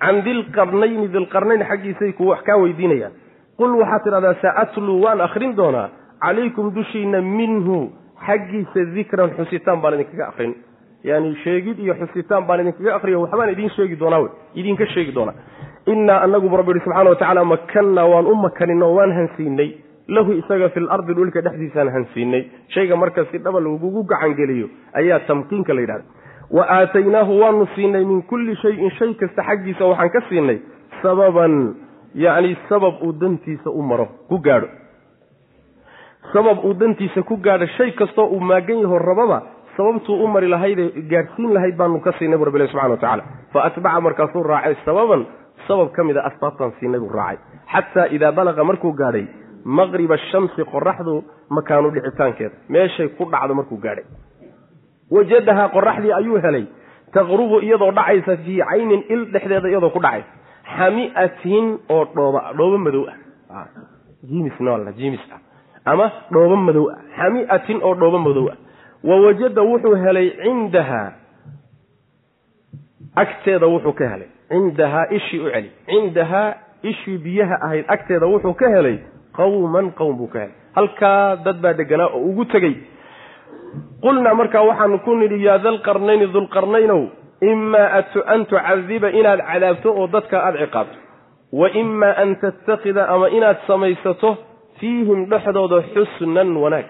can 0.00 0.22
dilqarnayni 0.24 1.08
dilqarnayn 1.12 1.62
xaggiisay 1.70 2.12
ku 2.12 2.28
wax 2.30 2.42
kaa 2.46 2.56
weydiinayaan. 2.62 3.12
Qul 3.58 3.72
waxaad 3.80 4.02
tidhahdaa 4.04 4.34
sa'atluu 4.42 5.02
waan 5.04 5.20
akhrin 5.20 5.56
doonaa. 5.56 5.88
Calaykum 6.22 6.74
dushiina 6.74 7.20
minhu. 7.20 7.90
Xaggiisa 8.26 8.84
dikran 8.94 9.30
xusitaan 9.38 9.80
baan 9.82 9.94
idinkaga 9.94 10.28
akrin 10.28 10.54
yani 11.04 11.34
sheegid 11.44 11.78
iyo 11.78 11.94
xusitaan 11.94 12.46
baan 12.46 12.60
idinkaga 12.60 12.94
akriyo 12.98 13.20
waxbaan 13.22 13.50
idiin 13.54 13.70
sheegi 13.76 13.96
doonaa 13.98 14.20
wey. 14.22 14.30
Idinka 14.54 14.86
sheegi 14.94 15.12
doonaa. 15.14 15.34
Innaa 15.86 16.22
anagu 16.26 16.48
bu 16.50 16.56
rabbi 16.56 16.72
yihi 16.72 16.84
subxana 16.84 17.10
watacala 17.10 17.44
makannaa 17.44 18.06
waan 18.12 18.26
u 18.26 18.34
makaninoo 18.34 18.94
waan 18.98 19.12
hansiinay 19.18 19.70
lahu 20.08 20.32
isaga 20.40 20.68
fi 20.74 20.80
lardi 20.80 21.14
dhulka 21.14 21.40
dhexdiisaan 21.46 21.88
hansiinay 21.94 22.42
shayga 22.74 22.96
marka 22.96 23.24
si 23.30 23.38
dhaba 23.38 23.60
lagugu 23.60 24.04
gacangeliyo 24.10 24.68
ayaa 25.00 25.20
tamkiinka 25.28 25.74
la 25.74 25.80
yidhahda 25.80 26.04
wa 26.56 26.64
aataynaahu 26.78 27.40
waanu 27.40 27.66
siinay 27.74 28.04
min 28.04 28.22
kulli 28.30 28.56
shayin 28.62 28.90
shay 28.98 29.14
kasta 29.14 29.42
xaggiisa 29.48 29.84
waxaan 29.90 30.10
ka 30.16 30.20
siinay 30.28 30.58
sababan 31.02 31.54
yacni 32.14 32.56
sabab 32.68 33.02
uu 33.04 33.12
dantiisa 33.12 33.70
u 33.70 33.82
maro 33.82 34.06
ku 34.28 34.38
gaadho. 34.38 34.68
Sabab 36.32 36.64
uu 36.64 36.74
dantiisa 36.74 37.22
ku 37.22 37.36
gaadho 37.36 37.66
shay 37.76 37.90
kastoo 37.92 38.26
uu 38.32 38.40
maagan 38.40 38.80
yaho 38.84 38.98
rababa 38.98 39.42
sababtuu 39.76 40.16
u 40.24 40.28
mari 40.28 40.48
lahaydee 40.48 40.88
gaadhsiin 41.12 41.52
lahayd 41.54 41.76
baanu 41.76 42.00
ka 42.00 42.12
siinay 42.18 42.38
bu 42.38 42.44
rabbi 42.48 42.58
ilahi 42.58 42.70
subxana 42.72 42.90
wa 42.94 42.96
tacala 43.02 43.22
fa 43.52 43.64
atbaca 43.68 44.00
markaasuu 44.06 44.42
raacay 44.42 44.74
sababan 44.84 45.26
sabab 45.68 45.92
ka 45.96 46.04
mid 46.04 46.16
a 46.16 46.24
asbaabtaan 46.30 46.72
siinay 46.80 47.00
buu 47.00 47.12
raacay. 47.12 47.38
Xataa 47.72 48.06
idaa 48.16 48.32
balaqa 48.32 48.64
markuu 48.64 48.92
gaadhay 48.92 49.26
maqriba 49.64 50.14
ashamsi 50.14 50.64
qoraxdu 50.72 51.14
makaanu 51.50 51.90
dhicitaankeeda 51.94 52.56
meeshay 52.68 53.08
ku 53.18 53.24
dhacdo 53.32 53.54
markuu 53.54 53.78
gaadhay 53.84 54.04
wajadahaa 55.10 55.68
qoraxdii 55.76 56.12
ayuu 56.12 56.40
helay 56.44 56.64
taqrubu 57.12 57.60
iyadoo 57.60 57.92
dhacaysa 57.92 58.36
fii 58.44 58.60
caynin 58.70 59.02
il 59.08 59.24
dhexdeeda 59.32 59.68
iyadoo 59.68 59.90
ku 59.90 60.00
dhacaysa. 60.00 60.32
Xami'atin 60.76 61.66
oo 61.88 62.04
dhooba 62.14 62.40
dhoobo 62.56 62.78
madow 62.78 63.04
ah. 63.08 63.66
Jimis 64.28 65.20
ah. 65.32 65.40
Ama 65.84 66.10
dhoobo 66.32 66.56
madow 66.56 66.90
ah. 66.92 66.98
Xami'atin 67.16 67.80
oo 67.82 67.94
dhoobo 67.94 68.18
madow 68.18 68.48
ah. 68.52 68.56
Wa 69.04 69.20
wajada 69.20 69.62
wuxuu 69.62 69.94
helay 70.04 70.30
cindahaa 70.42 71.12
agteeda 73.16 73.66
wuxuu 73.66 73.92
ka 73.92 74.08
helay. 74.08 74.28
Cindahaa 74.48 75.06
ishii 75.10 75.40
u 75.40 75.50
celi 75.50 75.70
cindahaa 75.86 76.54
ishii 76.82 77.18
biyaha 77.18 77.56
ahayd 77.66 77.84
agteeda 77.88 78.26
wuxuu 78.26 78.54
ka 78.54 78.68
helay 78.68 78.98
qawman 79.32 79.90
qowm 79.98 80.16
buu 80.16 80.26
ka 80.26 80.38
helay. 80.38 80.54
Halkaa 80.74 81.36
dad 81.44 81.60
baa 81.60 81.72
deganaa 81.72 82.10
oo 82.12 82.20
ugu 82.30 82.44
tegey 82.44 82.74
qulnaa 84.04 84.34
markaa 84.40 84.62
waxaanu 84.70 84.98
ku 85.06 85.12
nidhi 85.20 85.38
yaa 85.46 85.58
dalqarnayni 85.66 86.26
dulqarnaynow 86.36 87.02
imaa 87.52 88.02
an 88.34 88.40
tucadiba 88.50 89.08
inaad 89.20 89.40
cadaabto 89.50 89.88
oo 90.00 90.06
dadka 90.14 90.36
aada 90.46 90.58
ciqaabto. 90.64 90.96
Wa 91.60 91.66
imaa 91.82 92.14
an 92.22 92.36
tattakida 92.42 93.02
ama 93.14 93.26
inaad 93.36 93.58
samaysato 93.66 94.30
fiihim 94.78 95.20
dhexdooda 95.30 95.78
xusnan 95.94 96.50
wanaag. 96.62 96.88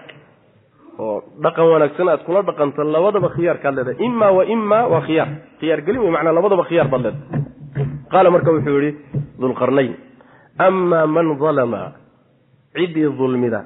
Oo 0.99 1.17
dhaqan 1.43 1.65
wanaagsan 1.73 2.07
aad 2.13 2.21
kula 2.27 2.41
dhaqanto 2.49 2.83
labadaba 2.83 3.29
khiyaarkaad 3.35 3.73
leedahay. 3.77 3.97
Imaa 4.07 4.31
wa 4.37 4.43
imaa 4.55 4.83
waa 4.91 5.01
khiyaar. 5.07 5.29
Khiyaar 5.59 5.81
gelin 5.85 6.01
wey 6.03 6.11
macnaa 6.15 6.33
labadaba 6.37 6.63
khiyaar 6.69 6.87
baad 6.93 7.01
leedahay. 7.05 7.41
Qaala 8.11 8.29
marka 8.33 8.49
wuxuu 8.55 8.75
yidhi 8.77 8.91
dulqarnayn 9.41 9.91
amaa 10.67 11.05
man 11.15 11.27
dalama 11.41 11.81
ciddii 12.75 13.09
dulmida 13.19 13.59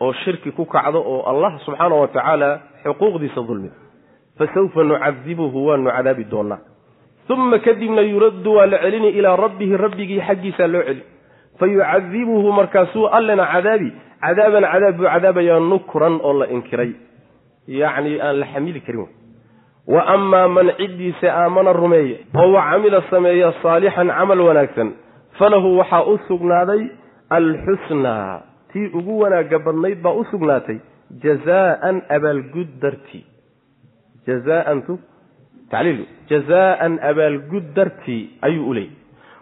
oo 0.00 0.12
shirki 0.12 0.50
ku 0.52 0.64
kacdo 0.64 1.00
oo 1.12 1.22
allah 1.30 1.60
subxaana 1.64 1.94
wa 1.94 2.08
tacaala 2.08 2.60
xuquuqdiisa 2.84 3.40
dulmida 3.48 3.74
fasawfa 4.38 4.84
nucadibuhu 4.84 5.66
waanu 5.66 5.90
cadaabi 5.90 6.24
doonaa 6.24 6.58
uma 7.30 7.58
kadibna 7.58 8.02
yuraddu 8.02 8.54
waa 8.54 8.66
la 8.66 8.78
celini 8.78 9.08
ilaa 9.08 9.36
rabbihi 9.36 9.76
rabbigii 9.76 10.20
xaggiisaa 10.20 10.66
loo 10.66 10.82
celi 10.82 11.02
fayucadibuhu 11.58 12.52
markaasuu 12.52 13.06
allena 13.06 13.46
cadaabi 13.52 13.92
cadaaban 14.20 14.64
cadaab 14.72 14.96
buu 14.96 15.06
cadaabayaa 15.14 15.60
nukran 15.60 16.20
oo 16.22 16.32
la 16.40 16.46
inkiray. 16.46 16.92
Yacni 17.68 18.20
aan 18.20 18.40
la 18.40 18.46
xamili 18.52 18.80
karin 18.80 19.06
wa 19.86 20.00
amaa 20.14 20.48
man 20.48 20.72
ciddiisa 20.76 21.28
aamana 21.32 21.72
rumeeye 21.72 22.26
oo 22.34 22.52
wa 22.52 22.62
camila 22.70 23.02
sameeya 23.10 23.52
saalixan 23.62 24.08
camal 24.08 24.40
wanaagsan 24.40 24.92
falahu 25.38 25.78
waxaa 25.78 26.02
u 26.02 26.18
sugnaaday 26.28 26.82
alxusnaa 27.30 28.42
tii 28.72 28.90
ugu 28.98 29.20
wanaagga 29.22 29.58
badnayd 29.58 29.98
baa 30.02 30.12
u 30.20 30.24
sugnaatay 30.30 30.78
jazaaan 31.24 32.02
abaalgud 32.16 32.70
dartii 32.82 33.24
jazaaantu 34.26 34.98
tacliil 35.70 36.02
jazaaan 36.30 36.98
abaalgud 37.10 37.66
dartii 37.76 38.22
ayuu 38.42 38.68
u 38.70 38.74
leeyay. 38.74 38.96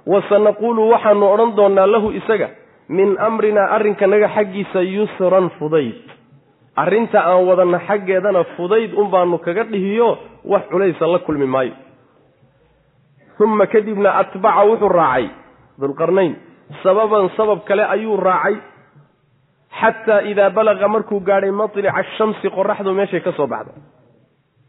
Wa 0.07 0.23
sanaquulu 0.29 0.89
waxaanu 0.91 1.27
odhan 1.35 1.57
doonnaa 1.57 1.87
lahu 1.87 2.11
isaga 2.21 2.49
min 2.89 3.17
amrinaa 3.19 3.69
arrinkanaga 3.77 4.29
xaggiisa 4.37 4.81
yusran 4.83 5.51
fudayd. 5.59 6.01
Arrinta 6.77 7.21
aan 7.21 7.45
wadanna 7.49 7.79
xaggeedana 7.89 8.45
fudayd 8.57 8.95
un 8.95 9.11
baanu 9.11 9.39
kaga 9.39 9.65
dhihiyo 9.65 10.19
wax 10.45 10.63
culaysa 10.71 11.07
la 11.07 11.19
kulmi 11.19 11.47
maayo. 11.47 11.75
Uma 13.41 13.67
kadibna 13.67 14.11
atbaca 14.19 14.65
wuxuu 14.67 14.89
raacay 14.89 15.29
dulqarnayn 15.81 16.35
sababan 16.83 17.31
sabab 17.37 17.61
kale 17.69 17.85
ayuu 17.95 18.17
raacay 18.17 18.57
xataa 19.81 20.21
idaa 20.31 20.51
balaqa 20.51 20.89
markuu 20.89 21.21
gaadhay 21.21 21.51
matlica 21.51 21.93
ashamsi 21.95 22.51
qoraxdu 22.57 22.95
meeshay 22.95 23.21
ka 23.21 23.33
soo 23.33 23.47
baxda 23.47 23.73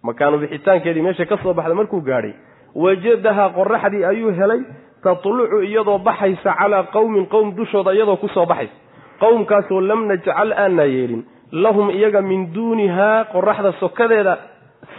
makaanu 0.03 0.37
bixitaankeedii 0.43 1.01
meeshay 1.07 1.25
ka 1.25 1.37
soo 1.43 1.53
baxda 1.53 1.75
markuu 1.75 2.01
gaadhay. 2.01 2.33
Wajadahaa 2.75 3.49
qoraxdii 3.57 4.03
ayuu 4.05 4.31
helay 4.39 4.61
tatlucu 5.03 5.61
iyadoo 5.69 5.97
baxaysa 6.07 6.53
calaa 6.59 6.83
qowmin 6.95 7.25
qowm 7.33 7.55
dushooda 7.57 7.91
iyadoo 7.93 8.17
ku 8.17 8.27
soo 8.27 8.45
baxaysa. 8.45 8.73
Qowmkaasoo 9.19 9.81
lam 9.81 10.07
najcal 10.07 10.51
aanaa 10.51 10.85
yeelin. 10.85 11.23
Lahum 11.51 11.89
iyaga 11.89 12.21
min 12.21 12.53
duunihaa 12.53 13.25
qoraxda 13.33 13.71
sokadeeda 13.79 14.37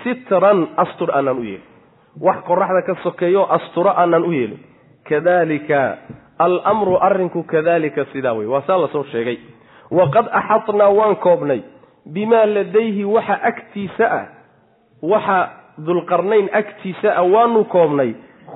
sitran 0.03 0.69
astur 0.77 1.11
aanaan 1.15 1.39
u 1.39 1.45
yeelin. 1.45 1.67
Wax 2.21 2.39
qoraxda 2.49 2.83
ka 2.89 2.95
sokeeyo 3.05 3.43
asturo 3.57 3.91
aanaan 3.91 4.25
u 4.25 4.33
yeelin. 4.33 4.61
Kadalika 5.09 5.97
almru 6.39 6.97
arrinku 7.01 7.43
kadalika 7.43 8.05
sidaa 8.13 8.33
wey 8.39 8.47
waa 8.47 8.63
saa 8.67 8.79
la 8.83 8.89
soo 8.89 9.05
sheegay 9.13 9.39
waqad 9.91 10.27
axadnaa 10.41 10.91
waan 10.99 11.17
koobnay 11.17 11.61
bimaa 12.15 12.47
ladayhi 12.47 13.05
waxa 13.05 13.37
agtiisa 13.51 14.07
ah 14.19 14.27
waxa 15.13 15.39
dulqarnayn 15.87 16.49
agtiisa 16.61 17.09
ah 17.21 17.25
waanu 17.35 17.65
koobnay 17.75 18.11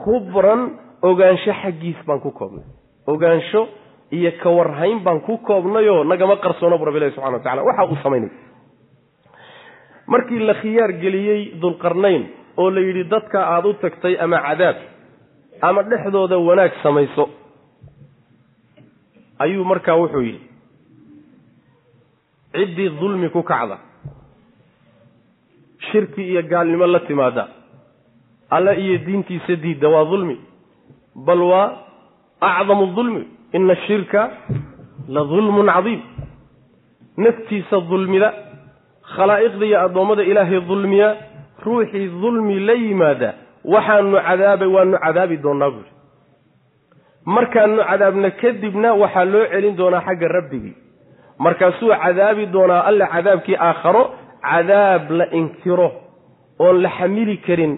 khubran 0.04 0.60
ogaansho 1.02 1.52
xaggiis 1.62 1.98
baan 2.06 2.20
ku 2.20 2.30
koobnay 2.30 2.64
ogaansho 3.06 3.68
iyo 4.10 4.30
kawarhayn 4.42 4.98
baan 5.04 5.20
ku 5.26 5.38
koobnayoo 5.38 6.04
nagama 6.04 6.36
qarsoono 6.44 6.78
bu 6.78 6.84
rabbi 6.84 6.98
ilahi 6.98 7.12
subxana 7.14 7.36
wa 7.36 7.42
tacala 7.44 7.62
waxa 7.68 7.84
uu 7.90 7.98
samaynay 8.02 8.30
markii 10.06 10.38
la 10.48 10.54
khiyaar 10.54 10.92
geliyey 11.02 11.40
dulqarnayn 11.60 12.22
oo 12.56 12.70
la 12.70 12.80
yidhi 12.80 13.04
dadka 13.10 13.38
aada 13.54 13.68
u 13.68 13.74
tagtay 13.74 14.14
ama 14.24 14.38
cadaab 14.46 14.76
ama 15.60 15.82
dhexdooda 15.82 16.38
wanaag 16.38 16.72
samayso 16.82 17.28
ayuu 19.38 19.64
markaa 19.64 19.96
wuxuu 19.96 20.20
yidhi 20.28 20.40
ciddii 22.54 22.90
dulmi 23.00 23.28
ku 23.30 23.42
kacda. 23.42 23.76
Shirki 25.90 26.22
iyo 26.30 26.42
gaalnimo 26.42 26.86
la 26.86 27.00
timaada 27.00 27.48
alle 28.50 28.72
iyo 28.84 28.98
diintiisa 29.06 29.56
diidda 29.62 29.88
waa 29.88 30.04
dulmi. 30.04 30.36
Bal 31.14 31.40
waa 31.42 31.76
acdamu 32.40 32.86
dulmi. 32.96 33.22
Ina 33.52 33.72
ashirka 33.72 34.30
la 35.08 35.20
dulmun 35.24 35.66
cadiim. 35.74 36.00
Naftiisa 37.16 37.80
dulmida 37.90 38.28
khalaa'iqda 39.16 39.64
iyo 39.66 39.78
addoommada 39.84 40.22
ilaahay 40.22 40.60
dulmiya 40.60 41.08
ruuxii 41.64 42.08
dulmi 42.22 42.60
la 42.66 42.72
yimaada. 42.72 43.30
Waxaanu 43.64 44.16
cadaabay 44.26 44.68
waanu 44.68 44.96
cadaabi 45.04 45.36
doonaa 45.44 45.70
buuri 45.70 45.90
markaanu 47.34 47.80
cadaabna 47.90 48.30
kadibna 48.40 48.88
waxaa 49.02 49.24
loo 49.32 49.44
celin 49.52 49.76
doonaa 49.78 50.02
xagga 50.06 50.28
rabbigii 50.36 50.74
markaasuu 51.38 51.90
cadaabi 52.04 52.46
doonaa 52.52 52.80
alla 52.90 53.06
cadaabkii 53.06 53.56
aakharo 53.68 54.04
cadaab 54.50 55.10
la 55.10 55.26
inkiro 55.32 55.92
oon 56.58 56.82
la 56.82 56.90
xamili 56.98 57.36
karin 57.46 57.72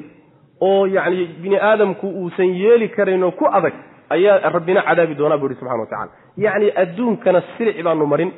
oo 0.60 0.86
yacni 0.86 1.26
bini 1.42 1.56
aadamku 1.56 2.06
uusan 2.08 2.50
yeeli 2.62 2.88
karayn 2.88 3.24
oo 3.24 3.30
ku 3.30 3.44
adag 3.58 3.74
ayaa 4.10 4.50
rabbina 4.56 4.82
cadaabi 4.82 5.14
doonaa 5.14 5.38
buu 5.38 5.46
ihi 5.50 5.58
subxana 5.60 5.80
wa 5.82 5.86
tacala 5.86 6.12
yacni 6.36 6.68
adduunkana 6.82 7.42
silic 7.56 7.82
baanu 7.84 8.06
marin 8.06 8.32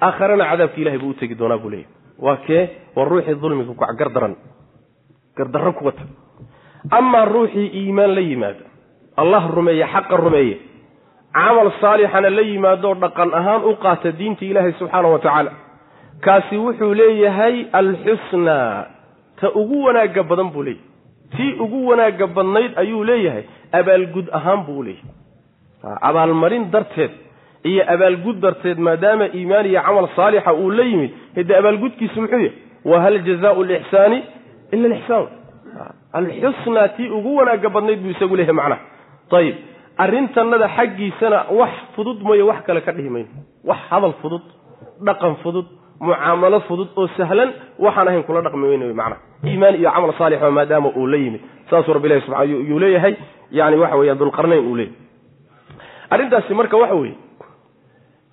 aakharana 0.00 0.44
cadaabki 0.50 0.80
ilahay 0.82 0.98
buu 0.98 1.10
u 1.10 1.14
tegi 1.20 1.34
doonaa 1.34 1.58
buu 1.58 1.70
leeyahy 1.70 1.88
waa 2.20 2.36
kee? 2.46 2.62
Waa 2.96 3.04
ruuxii 3.04 3.34
dulmiga 3.42 3.72
ku 3.74 3.84
gardaran 4.00 4.34
gardarro 5.36 5.72
ku 5.72 5.84
wata. 5.86 6.02
Amaa 6.90 7.24
ruuxii 7.24 7.66
iimaan 7.80 8.14
la 8.14 8.20
yimaado 8.20 8.64
allah 9.16 9.42
rumeeye 9.56 9.86
xaqa 9.94 10.16
rumeeye 10.16 10.56
camal 11.34 11.70
saalixana 11.80 12.30
la 12.30 12.42
yimaadoo 12.42 12.94
dhaqan 13.02 13.30
ahaan 13.34 13.62
u 13.70 13.74
qaata 13.84 14.12
diinta 14.18 14.44
ilaahay 14.44 14.72
subxaana 14.78 15.08
wa 15.08 15.18
tacaala. 15.18 15.50
Kaasi 16.24 16.56
wuxuu 16.56 16.94
leeyahay 16.94 17.66
alxusnaa 17.72 18.86
ta 19.40 19.48
ugu 19.60 19.84
wanaagga 19.84 20.22
badan 20.22 20.50
buu 20.54 20.62
leeyahay. 20.62 20.86
Tii 21.36 21.52
ugu 21.64 21.86
wanaagga 21.88 22.26
badnayd 22.26 22.72
ayuu 22.82 23.04
leeyahay 23.04 23.44
abaalgud 23.72 24.26
ahaan 24.38 24.60
buu 24.66 24.78
u 24.78 24.82
leeyahay 24.82 25.96
abaalmarin 26.08 26.70
darteed 26.72 27.10
iyo 27.64 27.84
abaalgud 27.94 28.40
darteed 28.40 28.78
maadaama 28.78 29.26
iimaan 29.34 29.66
iyo 29.66 29.80
camal 29.86 30.08
saalixa 30.16 30.52
uu 30.54 30.70
la 30.70 30.82
yimid 30.84 31.10
hade 31.36 31.56
abaalgudkiisu 31.56 32.20
muxuu 32.20 32.36
yahay? 32.38 32.52
Wa 32.84 33.00
hal 33.00 33.18
jazaau 33.28 33.62
lixsaani 33.64 34.18
ila 34.72 34.88
lixsaan. 34.88 35.26
Alxusnaa 36.12 36.88
tii 36.88 37.08
ugu 37.08 37.36
wanaagga 37.36 37.68
badnayd 37.68 38.00
buu 38.02 38.10
isagu 38.10 38.36
leeyahay 38.36 38.54
macnaha. 38.54 38.80
Ayib 39.38 39.56
arrintanada 40.04 40.68
xaggiisana 40.76 41.38
wax 41.60 41.70
fudud 41.94 42.18
mooye 42.26 42.42
wax 42.50 42.60
kale 42.66 42.80
ka 42.86 42.92
dhihi 42.96 43.10
mayno. 43.14 43.28
Wax 43.68 43.78
hadal 43.90 44.14
fudud 44.22 44.42
dhaqan 45.06 45.34
fudud 45.42 45.66
mucaamalo 46.00 46.58
fudud 46.68 46.88
oo 47.00 47.06
sahlan 47.16 47.50
waxaan 47.84 48.08
ahayn 48.08 48.22
kula 48.28 48.40
dhaqmi 48.46 48.66
weyne 48.70 48.86
macnaha. 49.00 49.20
Iimaan 49.44 49.74
iyo 49.80 49.90
camal 49.94 50.12
saalixo 50.18 50.50
maadaama 50.58 50.88
uu 51.00 51.06
la 51.12 51.16
yimid. 51.24 51.40
Saasuu 51.70 51.92
rabbi 51.96 52.06
ilahi 52.08 52.20
subaa 52.26 52.44
yuu 52.44 52.78
leeyahay 52.82 53.14
yani 53.58 53.76
waxa 53.82 53.96
weeyaan 54.00 54.18
dulqarnayn 54.22 54.64
uu 54.70 54.76
leeyahay. 54.76 54.96
Arrintaasi 56.10 56.54
marka 56.54 56.76
waxa 56.82 56.94
weeye 57.00 57.16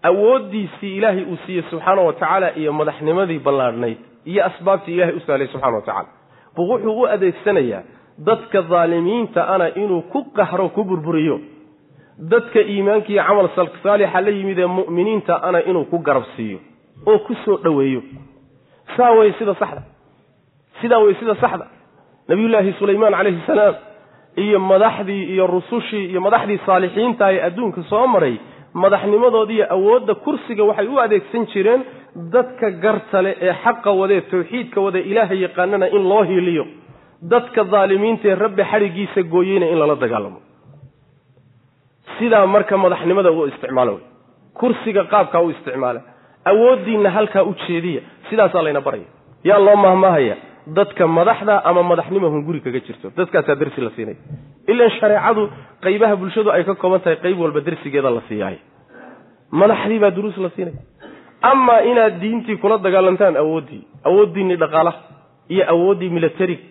awooddiisii 0.04 0.98
ilaahay 0.98 1.24
uu 1.24 1.38
siiyey 1.46 1.64
subxaana 1.70 2.02
wa 2.02 2.14
tacaala 2.14 2.48
iyo 2.56 2.74
madaxnimadii 2.74 3.40
ballaadhnayd 3.40 3.98
iyo 4.26 4.46
asbaabtii 4.46 4.94
ilahay 4.96 5.16
u 5.16 5.20
sahlay 5.20 5.48
subxana 5.48 5.76
wa 5.76 5.82
tacala 5.82 6.08
buu 6.56 6.70
wuxuu 6.72 7.02
u 7.02 7.06
adeegsanayaa 7.08 7.82
dadka 8.28 8.62
daalimiinta 8.62 9.48
ana 9.54 9.68
inuu 9.76 10.02
ku 10.02 10.20
qahro 10.38 10.70
ku 10.70 10.84
burburiyo 10.84 11.40
dadka 12.20 12.60
iimaanka 12.62 13.10
iyo 13.14 13.24
camal 13.28 13.50
saalixa 13.84 14.22
la 14.22 14.30
yimid 14.32 14.60
ee 14.60 14.66
mu'miniinta 14.66 15.34
ana 15.44 15.60
inuu 15.70 15.86
ku 15.86 15.98
garab 16.00 16.24
siiyo 16.36 16.60
oo 17.06 17.20
ku 17.20 17.34
soo 17.46 17.58
dhoweeyo. 17.64 18.02
Saa 18.98 19.12
wey 19.12 19.34
sida 19.40 19.54
saxda. 19.56 19.82
Sidaa 20.82 21.00
wey 21.00 21.14
sida 21.20 21.36
saxda. 21.36 21.66
Nabiyullaahi 22.30 22.74
sulaymaan 22.80 23.14
calayhi 23.14 23.42
salaam 23.48 23.76
iyo 24.38 24.60
madaxdii 24.60 25.24
iyo 25.34 25.48
rusushii 25.48 26.06
iyo 26.12 26.22
madaxdii 26.22 26.60
saalixiinta 26.66 27.32
ee 27.34 27.42
adduunka 27.48 27.84
soo 27.90 28.08
maray 28.08 28.36
madaxnimadoodiiyo 28.74 29.66
awoodda 29.76 30.16
kursiga 30.16 30.64
waxay 30.70 30.88
u 30.88 31.00
adeegsan 31.00 31.46
jireen 31.54 31.82
dadka 32.34 32.70
gartale 32.84 33.32
ee 33.42 33.54
xaqa 33.64 33.92
wadee 34.00 34.22
tawxiidka 34.32 34.82
wade 34.86 35.00
ilaahay 35.12 35.40
yaqaanana 35.46 35.88
in 35.96 36.04
loo 36.10 36.24
hiiliyo. 36.30 36.66
Dadka 37.34 37.64
daalimiinta 37.74 38.26
ee 38.32 38.36
rabbi 38.36 38.64
xadhigiisa 38.72 39.22
gooyeyna 39.34 39.66
in 39.72 39.78
lala 39.82 39.96
dagaalamo 39.96 40.40
sidaa 42.20 42.46
marka 42.56 42.78
madaxnimada 42.84 43.32
u 43.32 43.48
isticmaalo 43.52 43.92
wey. 43.98 44.04
Kursiga 44.60 45.04
qaabkaa 45.14 45.42
u 45.46 45.50
isticmaala 45.54 46.02
awooddiinna 46.52 47.10
halkaa 47.18 47.44
u 47.44 47.54
jeediya. 47.68 48.02
Sidaasaa 48.30 48.64
layna 48.66 48.82
baraya. 48.88 49.08
Yaa 49.50 49.60
loo 49.66 49.76
mahmaahaya 49.86 50.36
dadka 50.78 51.04
madaxda 51.08 51.56
ama 51.70 51.82
madaxnimo 51.92 52.28
hunguri 52.34 52.60
kaga 52.66 52.80
jirto. 52.88 53.08
Dadkaasaa 53.18 53.56
dersi 53.62 53.82
la 53.86 53.92
siinaya 53.96 54.18
ilan 54.72 54.90
shareecadu 55.00 55.44
qaybaha 55.86 56.16
bulshadu 56.22 56.50
ay 56.56 56.64
ka 56.68 56.74
kooban 56.82 57.00
tahay 57.04 57.18
qayb 57.24 57.38
walba 57.44 57.60
dersigeeda 57.68 58.10
la 58.16 58.22
siiyaayo 58.30 58.60
madaxdii 59.62 60.00
baa 60.04 60.12
duruus 60.18 60.38
la 60.46 60.50
siinaya 60.56 60.78
amaa 61.52 61.80
inaad 61.92 62.16
diintii 62.22 62.58
kula 62.64 62.78
dagaalantaan 62.86 63.36
awooddii 63.44 63.82
awooddiinii 64.10 64.58
dhaqaalaha 64.64 65.00
iyo 65.54 65.64
awooddii 65.74 66.10
militariga 66.18 66.64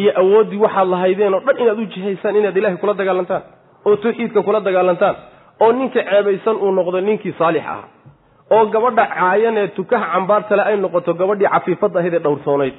iyo 0.00 0.10
awooddii 0.22 0.58
waxaad 0.64 0.88
lahaydeen 0.94 1.34
oo 1.34 1.40
dhan 1.46 1.58
inaad 1.62 1.78
u 1.78 1.86
jihaysaan 1.94 2.36
inaad 2.40 2.56
ilaahay 2.60 2.78
kula 2.82 2.94
dagaalantaan 3.00 3.42
oo 3.88 3.96
tawxiidka 4.04 4.42
kula 4.46 4.60
dagaalantaan 4.68 5.16
oo 5.64 5.72
ninka 5.78 6.00
ceebaysan 6.10 6.56
uu 6.64 6.72
noqdo 6.78 7.00
ninkii 7.08 7.34
saalix 7.38 7.62
ahaa 7.64 7.84
oo 8.56 8.64
gabadha 8.74 9.04
caayan 9.14 9.56
ee 9.62 9.68
tukaha 9.78 10.06
cambaartale 10.14 10.62
ay 10.70 10.76
noqoto 10.84 11.14
gabadhii 11.20 11.50
cafiifadda 11.54 11.98
ahayd 12.00 12.14
ee 12.14 12.22
dhowrsoonayd 12.26 12.74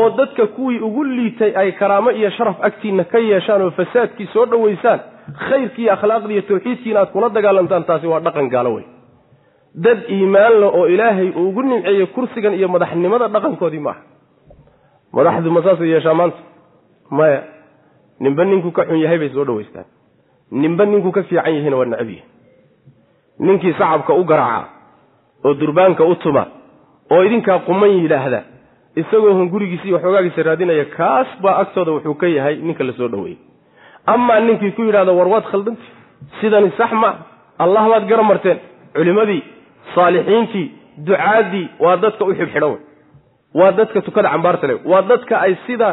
oo 0.00 0.08
dadka 0.18 0.46
kuwii 0.56 0.80
ugu 0.88 1.04
liitay 1.04 1.52
ay 1.62 1.72
karaamo 1.80 2.10
iyo 2.10 2.30
sharaf 2.36 2.56
agtiinna 2.68 3.04
ka 3.12 3.18
yeeshaan 3.30 3.62
oo 3.66 3.70
fasaadkii 3.80 4.28
soo 4.34 4.46
dhowaysaan 4.52 5.00
khayrkiiyo 5.48 5.92
akhlaaqdii 5.96 6.34
iyo 6.38 6.42
tawxiidkiina 6.50 7.00
aad 7.02 7.10
kula 7.14 7.28
dagaalantaan 7.36 7.84
taasi 7.90 8.06
waa 8.12 8.20
dhaqan 8.26 8.48
gaalo 8.54 8.70
wey 8.76 8.84
dad 9.86 9.98
iimaan 10.16 10.54
leh 10.60 10.70
oo 10.78 10.86
ilaahay 10.94 11.28
uu 11.40 11.48
ugu 11.48 11.62
nimceeyey 11.62 12.06
kursigan 12.16 12.54
iyo 12.58 12.68
madaxnimada 12.74 13.28
dhaqankoodii 13.34 13.82
maaha. 13.86 14.00
Madaxdu 15.16 15.50
ma 15.56 15.60
saasay 15.66 15.88
yeeshaa 15.92 16.14
maanta? 16.20 16.38
Maya 17.18 17.40
ninba 18.20 18.44
ninkuu 18.44 18.70
ka 18.76 18.82
xun 18.88 18.98
yahay 19.04 19.18
bay 19.22 19.30
soo 19.34 19.44
dhowaystaan 19.48 19.84
ninba 20.50 20.84
ninkuu 20.84 21.12
ka 21.12 21.22
fiican 21.22 21.54
yahayna 21.54 21.76
waa 21.76 21.84
necab 21.92 22.10
yahay. 22.10 22.24
Ninkii 23.38 23.72
sacabka 23.78 24.14
u 24.14 24.24
garaaca 24.24 24.68
oo 25.44 25.54
durbaanka 25.54 26.04
u 26.04 26.14
tuma 26.14 26.46
oo 27.10 27.22
idinkaa 27.24 27.58
quman 27.66 27.90
yidhaahda 28.02 28.40
isagoo 28.96 29.32
hun 29.38 29.48
gurigiisa 29.52 29.84
iyo 29.86 29.94
waxoogaagiisa 29.96 30.42
raadinaya 30.42 30.84
kaas 30.96 31.28
baa 31.42 31.56
agtooda 31.62 31.92
wuxuu 31.92 32.14
ka 32.14 32.26
yahay 32.26 32.56
ninka 32.56 32.84
la 32.84 32.92
soo 32.92 33.08
dhoweeyey. 33.08 33.38
Amaa 34.06 34.40
ninkii 34.40 34.70
ku 34.70 34.82
yidhahda 34.82 35.12
war 35.12 35.28
waad 35.28 35.44
khaldanti 35.50 35.86
sidani 36.40 36.70
sax 36.78 36.92
ma 36.92 37.10
allah 37.58 37.88
baad 37.88 38.06
gara 38.08 38.22
marteen. 38.22 38.58
Culimmadii 38.94 39.42
saalixiintii 39.94 40.66
ducaadii 41.06 41.68
waa 41.84 41.96
dadka 41.96 42.24
u 42.24 42.32
xidhxidhan 42.34 42.70
wey 42.70 42.80
waa 43.54 43.72
dadka 43.72 44.00
tukada 44.00 44.28
cambaarta 44.34 44.66
le 44.66 44.74
waa 44.84 45.02
dadka 45.02 45.34
ay 45.40 45.54
sida 45.66 45.88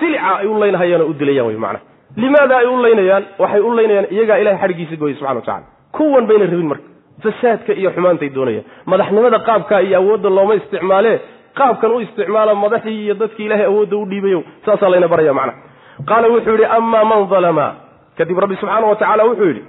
silica 0.00 0.30
ay 0.40 0.46
u 0.46 0.58
laynahayaan 0.60 1.02
oo 1.02 1.10
u 1.10 1.14
dilayaan 1.20 1.46
wey 1.48 1.56
macnaha 1.56 1.84
limaada 2.16 2.56
ay 2.58 2.66
u 2.66 2.76
laynayaan 2.82 3.24
waxay 3.38 3.60
u 3.60 3.70
laynayaan 3.76 4.06
iyagaa 4.10 4.38
ilahay 4.42 4.58
xadhiggiisa 4.62 4.96
gooyey 4.96 5.16
subxana 5.16 5.34
wa 5.40 5.46
tacala 5.46 5.66
kuwan 5.92 6.26
bayna 6.26 6.44
rabin 6.52 6.68
marka 6.72 6.84
fasaadka 7.22 7.72
iyo 7.72 7.90
xumaantay 7.90 8.30
doonayaan. 8.36 8.64
Madaxnimada 8.86 9.38
qaabka 9.48 9.80
iyo 9.82 9.98
awoodda 10.00 10.30
looma 10.30 10.54
isticmaalee 10.54 11.16
qaabkan 11.58 11.90
u 11.90 12.00
isticmaala 12.00 12.54
madaxii 12.54 13.04
iyo 13.04 13.14
dadkii 13.14 13.46
ilaahay 13.46 13.66
awoodda 13.66 13.96
u 13.96 14.04
dhiibayo 14.10 14.40
saasaa 14.66 14.90
layna 14.92 15.08
baraya 15.08 15.34
macna. 15.34 15.52
Qaala 16.08 16.28
wuxuu 16.28 16.52
yidhi 16.54 16.64
amaa 16.78 17.04
man 17.04 17.28
dalama 17.30 17.66
kadib 18.18 18.38
rabbi 18.38 18.56
subxaana 18.60 18.86
wa 18.86 18.96
tacaala 18.96 19.24
wuxuu 19.30 19.48
yidhi 19.50 19.62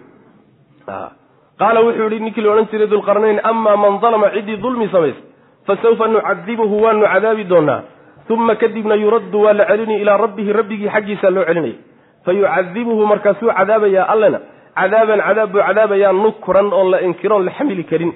qaala 1.59 1.79
wuxuu 1.85 2.03
yidhi 2.03 2.19
ninkii 2.25 2.41
la 2.41 2.51
odhan 2.53 2.67
jiray 2.71 2.87
dulqarnayn 2.87 3.39
amaa 3.43 3.77
man 3.83 3.99
dalama 4.01 4.29
ciddii 4.35 4.57
dulmi 4.63 4.87
samaysa 4.93 5.21
fasawfa 5.67 6.07
nucadibuhu 6.07 6.83
waanu 6.83 7.05
cadaabi 7.13 7.43
doonaa 7.43 7.81
uma 8.29 8.55
kadibna 8.55 8.95
yuraddu 8.95 9.41
waa 9.41 9.53
la 9.53 9.65
celini 9.65 9.95
ilaa 10.01 10.17
rabbihi 10.17 10.53
rabbigii 10.53 10.89
xaggiisa 10.95 11.29
loo 11.35 11.43
celinaya 11.49 11.77
fayucadibuhu 12.25 13.05
markaasuu 13.11 13.51
cadaabayaa 13.59 14.05
allena 14.13 14.39
cadaaban 14.79 15.19
cadaab 15.27 15.51
buu 15.53 15.61
cadaabayaa 15.67 16.13
nukran 16.23 16.73
oon 16.73 16.91
la 16.91 16.99
inkiroon 17.07 17.45
la 17.45 17.51
xamili 17.57 17.83
karin. 17.91 18.11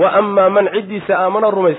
Wa 0.00 0.08
amaa 0.20 0.50
man 0.50 0.68
ciddiisa 0.74 1.12
aamana 1.18 1.50
rumays 1.50 1.78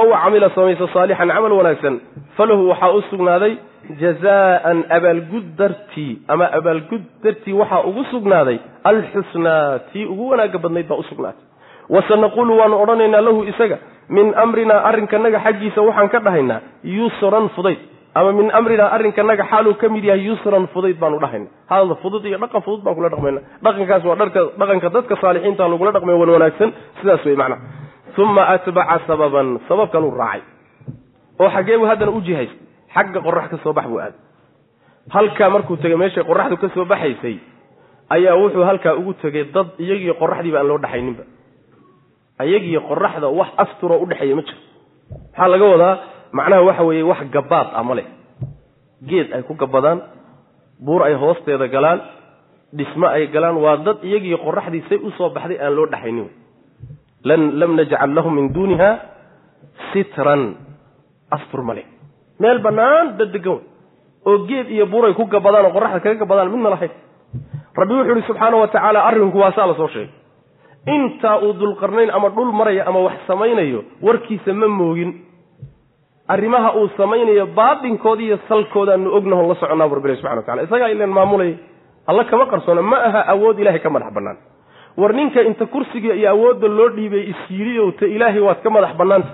ow 0.00 0.08
camila 0.22 0.48
samaysa 0.54 0.86
saalixan 0.94 1.28
camal 1.36 1.52
wanaagsan 1.58 2.00
falahu 2.36 2.68
waxaa 2.70 2.90
u 2.98 3.02
sugnaaday 3.10 3.52
jazaan 4.00 4.78
abaalgud 4.96 5.46
dartii 5.58 6.12
ama 6.28 6.46
abaalgud 6.58 7.02
dartii 7.24 7.52
waxaa 7.60 7.82
ugu 7.90 8.04
sugnaaday 8.10 8.58
alxusnaa 8.90 9.78
tii 9.92 10.04
ugu 10.12 10.28
wanaagga 10.30 10.58
badnayd 10.58 10.88
baa 10.88 10.98
u 11.02 11.02
sugnaatay. 11.10 11.44
Wasanaquulu 11.94 12.58
waanu 12.58 12.82
odhanaynaa 12.82 13.20
lahu 13.20 13.44
isaga 13.52 13.78
min 14.08 14.34
amrinaa 14.44 14.80
arrinkanaga 14.90 15.40
xaggiisa 15.46 15.80
waxaan 15.88 16.08
ka 16.14 16.18
dhahaynaa 16.26 16.60
yusran 16.96 17.48
fudayd 17.56 17.78
ama 18.14 18.32
min 18.38 18.50
amrinaa 18.58 18.90
arrinkanaga 18.96 19.44
xaaluu 19.50 19.74
ka 19.80 19.88
mid 19.88 20.04
yahay 20.04 20.24
yusran 20.28 20.66
fudayd 20.74 20.98
baanu 21.02 21.18
dhahayna 21.24 21.48
hadal 21.70 21.96
fudud 22.02 22.24
iyo 22.28 22.38
dhaqan 22.42 22.62
fudud 22.66 22.82
baan 22.84 22.94
kula 22.96 23.08
dhaqmayna. 23.14 23.40
Dhaqankaas 23.64 24.04
waa 24.04 24.16
dhaqanka 24.60 24.88
dadka 24.96 25.14
saalixiinta 25.22 25.68
lagula 25.72 25.92
dhaqmay 25.96 26.14
wan 26.20 26.30
wanaagsan. 26.36 26.68
Sidaas 27.00 27.24
wey 27.24 27.36
macnaha 27.36 27.60
uma 28.22 28.42
atbaca 28.54 28.96
sababan 29.08 29.48
sababkan 29.68 30.04
uu 30.04 30.12
raacay. 30.20 30.42
Oo 31.40 31.48
xaggee 31.54 31.76
buu 31.80 31.88
haddana 31.90 32.12
u 32.12 32.20
jihaystay 32.20 32.60
xagga 32.94 33.20
qorax 33.26 33.46
ka 33.52 33.56
soo 33.64 33.72
bax 33.72 33.86
buu 33.88 34.00
aaday. 34.04 34.18
Halkaa 35.14 35.48
markuu 35.54 35.76
tegey 35.82 35.96
meeshay 35.96 36.24
qoraxdu 36.30 36.56
ka 36.62 36.68
soo 36.74 36.84
baxaysay 36.84 37.36
ayaa 38.14 38.36
wuxuu 38.36 38.64
halkaa 38.68 38.94
ugu 39.00 39.12
tegey 39.24 39.44
dad 39.54 39.68
iyagiio 39.80 40.14
qoraxdiiba 40.20 40.58
aan 40.60 40.68
loo 40.68 40.78
dhaxayninba. 40.84 41.24
Ayagiyo 42.44 42.80
qoraxda 42.90 43.28
wax 43.38 43.50
asturoo 43.62 43.98
udhexeeya 44.04 44.36
ma 44.38 44.42
jiro. 44.46 44.60
Maxaa 45.32 45.48
laga 45.52 45.64
wadaa 45.72 45.94
macnaha 46.32 46.62
waxa 46.68 46.82
weeye 46.88 47.02
wax 47.02 47.20
gabaad 47.32 47.68
ah 47.74 47.82
ma 47.82 47.94
leh. 47.94 48.06
Geed 49.08 49.32
ay 49.32 49.42
ku 49.42 49.54
gabadaan 49.54 50.00
buur 50.80 51.02
ay 51.04 51.14
hoosteeda 51.14 51.68
galaan 51.68 52.00
dhismo 52.72 53.06
ay 53.06 53.26
galaan 53.34 53.56
waa 53.60 53.76
dad 53.86 53.98
iyagiyo 54.02 54.38
qoraxdii 54.38 54.84
say 54.88 54.98
u 55.02 55.10
soo 55.18 55.30
baxday 55.30 55.58
aan 55.60 55.74
loo 55.76 55.86
dhexaynin 55.86 56.28
lam 57.60 57.70
najcal 57.76 58.10
lahu 58.14 58.30
min 58.30 58.52
duuniha 58.52 58.90
sitran. 59.92 60.56
Astur 61.32 61.62
male 61.64 61.84
meel 62.40 62.58
bannaan 62.60 63.16
dad 63.18 63.32
degan 63.32 63.56
wey 63.60 63.64
oo 64.26 64.38
geed 64.46 64.68
iyo 64.70 64.86
buuray 64.86 65.14
ku 65.14 65.24
gabadaan 65.26 65.66
oo 65.68 65.72
qoraxda 65.76 66.00
kaga 66.04 66.20
gabadaan 66.22 66.50
midna 66.52 66.70
lahayn 66.74 66.92
rabbi 67.76 67.92
wuxuu 67.94 68.16
ihi 68.18 68.26
subxaana 68.28 68.56
wa 68.56 68.68
tacaala 68.68 69.00
arrinku 69.08 69.38
waasaa 69.38 69.66
la 69.66 69.74
soo 69.74 69.88
sheegay. 69.88 70.10
Intaa 70.86 71.38
uu 71.40 71.52
dulqarnayn 71.56 72.10
ama 72.10 72.28
dhul 72.34 72.52
maraya 72.52 72.84
ama 72.86 73.00
wax 73.06 73.18
samaynayo 73.26 73.84
warkiisa 74.02 74.52
ma 74.52 74.68
moogin 74.68 75.10
arrimaha 76.34 76.70
uu 76.80 76.88
samaynayo 76.96 77.46
baatinkooda 77.58 78.22
iyo 78.26 78.38
salkoodaanu 78.48 79.08
ognahon 79.18 79.48
la 79.50 79.54
soconaa 79.62 79.88
bu 79.90 79.94
rabbilahi 79.98 80.18
subxana 80.20 80.36
wa 80.36 80.42
tacala 80.46 80.62
isagaa 80.66 80.88
ilan 80.94 81.10
maamulaya 81.18 81.54
alla 82.10 82.24
kama 82.30 82.46
qarsoona 82.52 82.82
ma 82.90 82.96
aha 83.08 83.20
awood 83.34 83.58
ilahay 83.62 83.80
ka 83.84 83.90
madax 83.90 84.12
bannaan. 84.16 84.36
War 84.96 85.12
ninka 85.18 85.40
inta 85.48 85.66
kursiga 85.66 86.14
iyo 86.14 86.28
awoodda 86.34 86.68
loo 86.78 86.88
dhiibay 86.96 87.24
isyidhiyow 87.32 87.88
ta 87.98 88.06
ilaahay 88.06 88.40
waad 88.48 88.60
ka 88.64 88.70
madax 88.76 88.92
bannaanta. 89.00 89.28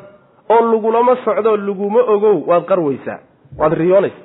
Oo 0.52 0.60
lagulama 0.72 1.16
socdo 1.24 1.56
laguma 1.56 2.00
ogow 2.14 2.36
waad 2.50 2.64
qarweysaa 2.70 3.18
waad 3.60 3.72
riyoonaysa 3.82 4.20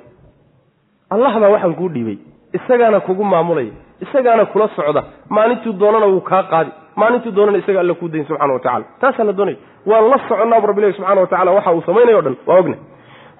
allah 1.14 1.32
baa 1.40 1.48
waxaan 1.54 1.74
kuu 1.74 1.88
dhiibay 1.94 2.18
isagaana 2.58 3.00
kugu 3.00 3.24
maamulaya 3.24 3.72
isagaana 4.04 4.44
kula 4.52 4.68
socda 4.76 5.02
maalintuu 5.28 5.72
doonana 5.72 6.06
wuu 6.06 6.20
kaa 6.30 6.42
qaadi 6.52 6.70
maalintuu 6.96 7.32
doonana 7.36 7.58
isaga 7.58 7.80
alla 7.80 7.94
kuu 7.94 8.08
dayn 8.08 8.24
subxana 8.28 8.52
wa 8.52 8.60
tacala 8.60 8.84
taasaa 9.00 9.24
la 9.24 9.32
doonaya 9.32 9.56
waan 9.86 10.08
la 10.10 10.18
soconaabu 10.28 10.66
rabbilahi 10.70 10.92
subxana 10.98 11.20
wa 11.20 11.26
tacala 11.26 11.50
waxa 11.56 11.72
uu 11.72 11.82
samaynayo 11.86 12.18
o 12.18 12.22
dhan. 12.22 12.36
Waa 12.46 12.58
ogna. 12.58 12.76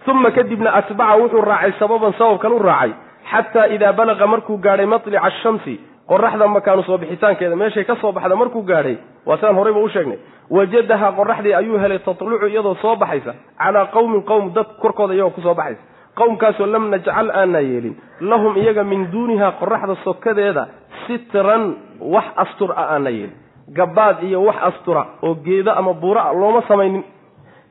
Uma 0.07 0.31
kadibna 0.31 0.71
atbaca 0.75 1.17
wuxuu 1.21 1.41
raacay 1.41 1.73
sababan 1.79 2.13
sababkan 2.19 2.53
u 2.53 2.59
raacay. 2.59 2.93
Xataa 3.31 3.67
idaa 3.75 3.93
balaqa 3.93 4.27
markuu 4.27 4.57
gaadhay 4.59 4.87
matlica 4.87 5.23
ashamsi 5.23 5.81
qoraxda 6.09 6.47
makaanu 6.49 6.83
soo 6.85 6.99
bixitaankeeda 6.99 7.57
meeshay 7.57 7.85
ka 7.85 7.97
soo 8.01 8.13
baxda 8.13 8.37
markuu 8.37 8.63
gaadhay 8.63 8.97
waa 9.27 9.37
sidaan 9.37 9.57
horeyba 9.57 9.81
u 9.81 9.89
sheegnay. 9.89 10.19
Wajadahaa 10.51 11.13
qoraxdii 11.19 11.55
ayuu 11.55 11.79
helay 11.79 11.99
tatlucu 11.99 12.47
iyadoo 12.47 12.75
soo 12.83 12.97
baxaysa 12.97 13.33
calaa 13.59 13.87
qowmin 13.95 14.23
qowm 14.23 14.53
dad 14.55 14.67
korkooda 14.83 15.15
iyagoo 15.15 15.31
ku 15.31 15.41
soo 15.41 15.55
baxaysa. 15.55 15.81
Qowmkaasoo 16.19 16.67
lam 16.67 16.91
najcal 16.91 17.31
aanaa 17.31 17.61
yeelin. 17.71 17.97
Lahum 18.21 18.57
iyaga 18.57 18.85
min 18.85 19.09
duuniha 19.13 19.53
qoraxda 19.61 19.95
sokadeeda 20.05 20.67
sitran 21.07 21.75
wax 22.01 22.25
astur 22.37 22.71
a 22.77 22.85
aanaa 22.95 23.11
yeelin 23.19 23.33
gabaad 23.69 24.23
iyo 24.23 24.45
wax 24.45 24.57
astura 24.63 25.07
oo 25.23 25.35
geedo 25.35 25.73
ama 25.73 25.93
buura 25.95 26.33
looma 26.33 26.63
samaynin. 26.69 27.05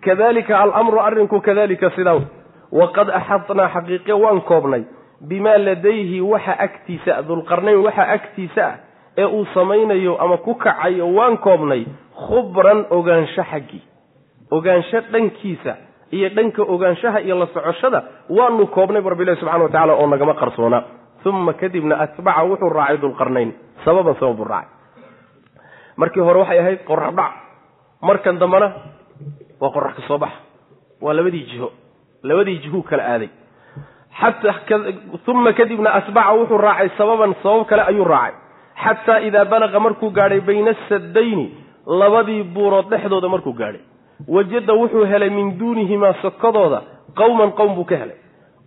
Kadalika 0.02 0.60
alamru 0.60 1.00
arrinku 1.00 1.42
kadalika 1.42 1.90
sidaa 1.96 2.20
waqad 2.72 3.10
axadnaa 3.10 3.70
xaqiiqe 3.74 4.14
waan 4.14 4.42
koobnay 4.42 4.84
bimaa 5.30 5.58
ladayhi 5.58 6.22
waxa 6.22 6.54
agtiisa 6.60 7.22
dulqarnayn 7.28 7.78
waxa 7.86 8.04
agtiisa 8.16 8.64
ah 8.68 8.76
ee 9.18 9.26
uu 9.26 9.46
samaynayo 9.54 10.18
ama 10.24 10.38
ku 10.38 10.56
kacayo 10.56 11.08
waan 11.16 11.38
koobnay 11.38 11.86
khubran 12.28 12.86
ogaansho 12.90 13.44
xaggii 13.52 13.82
ogaansho 14.52 15.02
dhankiisa 15.12 15.74
iyo 16.12 16.30
dhanka 16.30 16.62
ogaanshaha 16.64 17.20
iyo 17.22 17.36
la 17.40 17.48
socoshada 17.54 18.04
waanu 18.30 18.68
koobnay 18.68 19.02
bu 19.02 19.10
rabbilahi 19.10 19.40
subxana 19.40 19.64
wa 19.64 19.70
tacala 19.70 19.94
oo 19.94 20.08
nagama 20.08 20.34
qarsoona. 20.34 20.84
Uma 21.26 21.54
kadibna 21.54 21.96
atbaca 22.04 22.44
wuxuu 22.44 22.70
raacay 22.70 22.98
dulqarnayn. 22.98 23.54
Sababan 23.86 24.16
sabab 24.20 24.36
buu 24.38 24.44
raacay 24.44 24.68
markii 25.98 26.22
hore 26.22 26.40
waxay 26.40 26.60
ahayd 26.60 26.80
qorax 26.88 27.14
dhac. 27.16 27.32
Markan 28.02 28.40
dambena 28.40 28.68
waa 29.62 29.72
qorax 29.76 29.96
ka 29.96 30.02
soo 30.08 30.18
baxa. 30.18 30.38
Waa 31.02 31.14
labadii 31.14 31.46
jiho. 31.52 31.72
Labadii 32.24 32.60
jihuu 32.64 32.82
kala 32.84 33.04
aaday. 33.04 33.30
Uma 35.28 35.54
kadibna 35.54 35.94
atbaca 35.94 36.34
wuxuu 36.34 36.58
raacay 36.58 36.90
sababan 36.98 37.34
sabab 37.44 37.66
kale 37.68 37.82
ayuu 37.82 38.04
raacay. 38.06 38.36
Xataa 38.84 39.20
idaa 39.28 39.46
balaqa 39.46 39.80
markuu 39.80 40.10
gaadhay 40.10 40.40
bayna 40.42 40.72
asaddayni 40.72 41.46
labadii 41.86 42.44
buurood 42.44 42.90
dhexdooda 42.90 43.30
markuu 43.30 43.54
gaadhay. 43.54 43.82
Wajada 44.28 44.74
wuxuu 44.74 45.06
helay 45.06 45.30
min 45.30 45.58
duunihimaa 45.60 46.14
sokadooda. 46.22 46.82
Qowman 47.16 47.52
qowm 47.52 47.76
buu 47.76 47.86
ka 47.86 47.96
helay. 47.96 48.18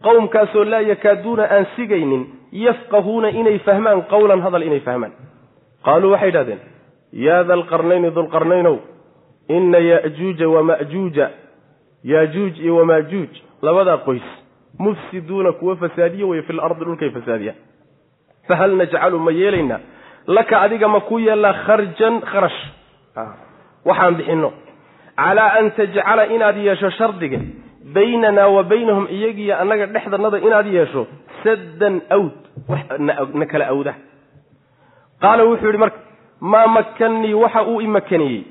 Qowmkaasoo 0.02 0.64
laa 0.64 0.80
yakaaduuna 0.80 1.44
aan 1.50 1.66
sigaynin 1.76 2.26
yafqahuuna 2.52 3.28
inay 3.30 3.58
fahmaan 3.58 4.02
qowlan 4.12 4.40
hadal 4.42 4.62
inay 4.62 4.80
fahmaan. 4.80 5.12
Qaaluu 5.84 6.10
waxay 6.12 6.28
idhahdeen 6.28 6.60
yaa 7.12 7.44
da 7.44 7.56
lqarnayni 7.56 8.10
dulqarnaynow 8.10 8.76
ina 9.48 9.78
yajuuja 9.78 10.48
wamajuuja 10.48 11.30
yaajuuj 12.04 12.58
iyo 12.60 12.76
wamaajuuj 12.76 13.30
labadaa 13.62 13.96
qoys 13.96 14.26
mufsiduuna 14.78 15.52
kuwa 15.52 15.76
fasaadiye 15.76 16.24
weye 16.24 16.42
fil 16.42 16.60
ardi 16.60 16.84
dhulkay 16.84 17.10
fasaadiyaan 17.10 17.56
fahal 18.48 18.76
najcalu 18.76 19.18
ma 19.18 19.30
yeelaynaa 19.32 19.80
laka 20.26 20.60
adiga 20.60 20.88
ma 20.88 21.00
ku 21.00 21.18
yeellaa 21.18 21.52
kharjan 21.66 22.20
kharash. 22.20 22.60
Waxaan 23.84 24.14
bixinno. 24.18 24.52
Calaa 25.16 25.50
an 25.58 25.70
tajcala 25.76 26.26
inaad 26.34 26.56
yeesho 26.56 26.90
shardiga 26.90 27.38
baynanaa 27.94 28.48
wa 28.56 28.62
baynahum 28.62 29.06
iyagiyo 29.10 29.54
annaga 29.62 29.86
dhexdannada 29.86 30.38
inaad 30.38 30.66
yeesho 30.66 31.06
saddan 31.44 32.00
awd 32.10 32.32
na 33.34 33.46
kala 33.46 33.66
awda. 33.74 33.94
Qaala 35.22 35.44
wuxuu 35.48 35.66
yidhi 35.66 35.78
marka 35.78 35.98
maa 36.40 36.66
makannii 36.66 37.34
waxa 37.34 37.62
uu 37.66 37.80
imakaniyey 37.80 38.42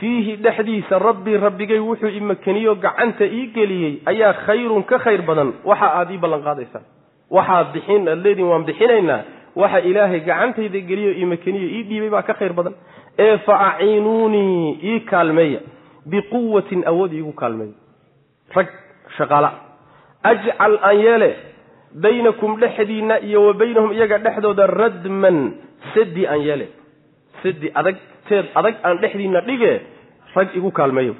fiihi 0.00 0.36
dhexdiisa 0.36 0.98
rabbii 0.98 1.36
rabbigay 1.36 1.78
wuxuu 1.78 2.08
imakaniyo 2.08 2.74
gacanta 2.74 3.24
ii 3.26 3.46
geliyey 3.54 3.94
ayaa 4.06 4.32
khayrun 4.46 4.82
ka 4.84 4.98
khayr 4.98 5.22
badan. 5.22 5.52
Waxa 5.64 5.86
aad 5.98 6.10
ii 6.10 6.18
ballan 6.18 6.42
qaadaysaan 6.42 6.84
waxaad 7.30 7.72
bixin 7.72 8.08
aad 8.08 8.24
leediin 8.24 8.46
waan 8.48 8.64
bixinaynaa. 8.64 9.20
Waxa 9.56 9.78
ilaahay 9.80 10.20
gacantayda 10.20 10.80
geliyo 10.88 11.12
imakaniyo 11.12 11.68
ii 11.68 11.82
dhiibay 11.88 12.10
baa 12.10 12.22
ka 12.22 12.34
khayr 12.34 12.52
badan. 12.52 12.74
Ee 13.18 13.36
fa 13.38 13.54
aciinuunii 13.68 14.78
ii 14.84 15.00
kaalmeeya. 15.00 15.60
Biquwatin 16.06 16.82
awood 16.86 17.12
iigu 17.12 17.32
kaalmeeya. 17.32 17.74
Rag 18.54 18.68
shaqaala. 19.16 19.50
Ajcal 20.22 20.78
aan 20.82 20.98
yeele 20.98 21.30
baynakum 22.02 22.56
dhexdiinna 22.60 23.20
iyo 23.20 23.46
wa 23.46 23.52
baynahum 23.54 23.92
iyaga 23.92 24.18
dhexdooda 24.18 24.66
radman 24.66 25.52
sadi 25.94 26.26
aan 26.26 26.40
yeele 26.40 26.68
sadi 27.42 27.68
adag 27.80 27.96
teed 28.28 28.46
adag 28.60 28.74
aan 28.86 28.96
dhexdiinna 29.02 29.40
dhige 29.48 29.72
rag 30.36 30.48
igu 30.58 30.70
kaalmeeyo. 30.78 31.14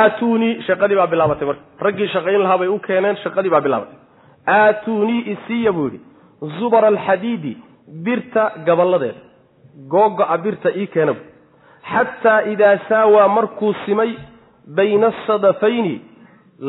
Aatuunii 0.00 0.52
shaqadii 0.66 0.96
baa 1.00 1.06
bilaabatay 1.12 1.46
marka. 1.50 1.62
Raggii 1.86 2.08
shaqayn 2.14 2.40
lahaa 2.44 2.58
bay 2.62 2.68
u 2.68 2.78
keeneen 2.86 3.16
shaqadii 3.24 3.50
baa 3.54 3.60
bilaabatay. 3.66 3.96
Aatuunii 4.58 5.20
isiiya 5.34 5.72
buu 5.76 5.86
yidhi 5.88 6.00
zubara 6.58 6.88
alxadiidi 6.94 7.52
birta 8.04 8.44
gaballadeeda 8.66 9.20
googo-a 9.92 10.36
birta 10.44 10.68
ii 10.80 10.86
keena 10.94 11.12
bu 11.16 11.22
xataa 11.92 12.40
idaa 12.52 12.76
saawaa 12.88 13.28
markuu 13.36 13.72
simay 13.86 14.10
bayna 14.76 15.06
asadafayni 15.12 15.94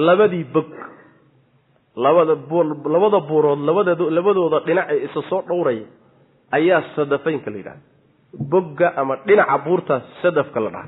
labadii 0.07 0.45
bog. 0.53 0.69
Labada 1.95 2.33
labada 2.95 3.19
buurood 3.29 3.59
labada 3.67 3.91
labadooda 4.17 4.59
dhinac 4.67 4.87
ee 4.93 4.99
isa 5.07 5.21
soo 5.29 5.41
dhowraya 5.49 5.85
ayaa 6.57 6.81
sadafaynka 6.95 7.51
la 7.51 7.57
yidhahda 7.57 7.83
bogga 8.39 8.93
ama 8.97 9.15
dhinaca 9.25 9.57
buurta 9.65 10.01
sadafka 10.21 10.59
la 10.59 10.69
dhaha. 10.69 10.87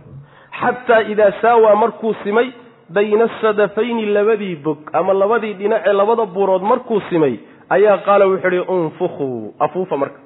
Xataa 0.62 1.02
idaa 1.14 1.32
saawaa 1.42 1.76
markuu 1.76 2.14
simay 2.24 2.52
bayna 2.90 3.24
asadafayni 3.26 4.06
labadii 4.06 4.56
bog 4.56 4.78
ama 4.94 5.14
labadii 5.14 5.54
dhinacee 5.54 5.94
labada 5.94 6.26
buurood 6.26 6.62
markuu 6.62 7.02
simay 7.10 7.36
ayaa 7.70 7.98
qaala 7.98 8.26
wuxuu 8.28 8.50
ihi 8.52 8.60
unfukhuu 8.76 9.54
afuufa 9.60 9.98
marka. 9.98 10.20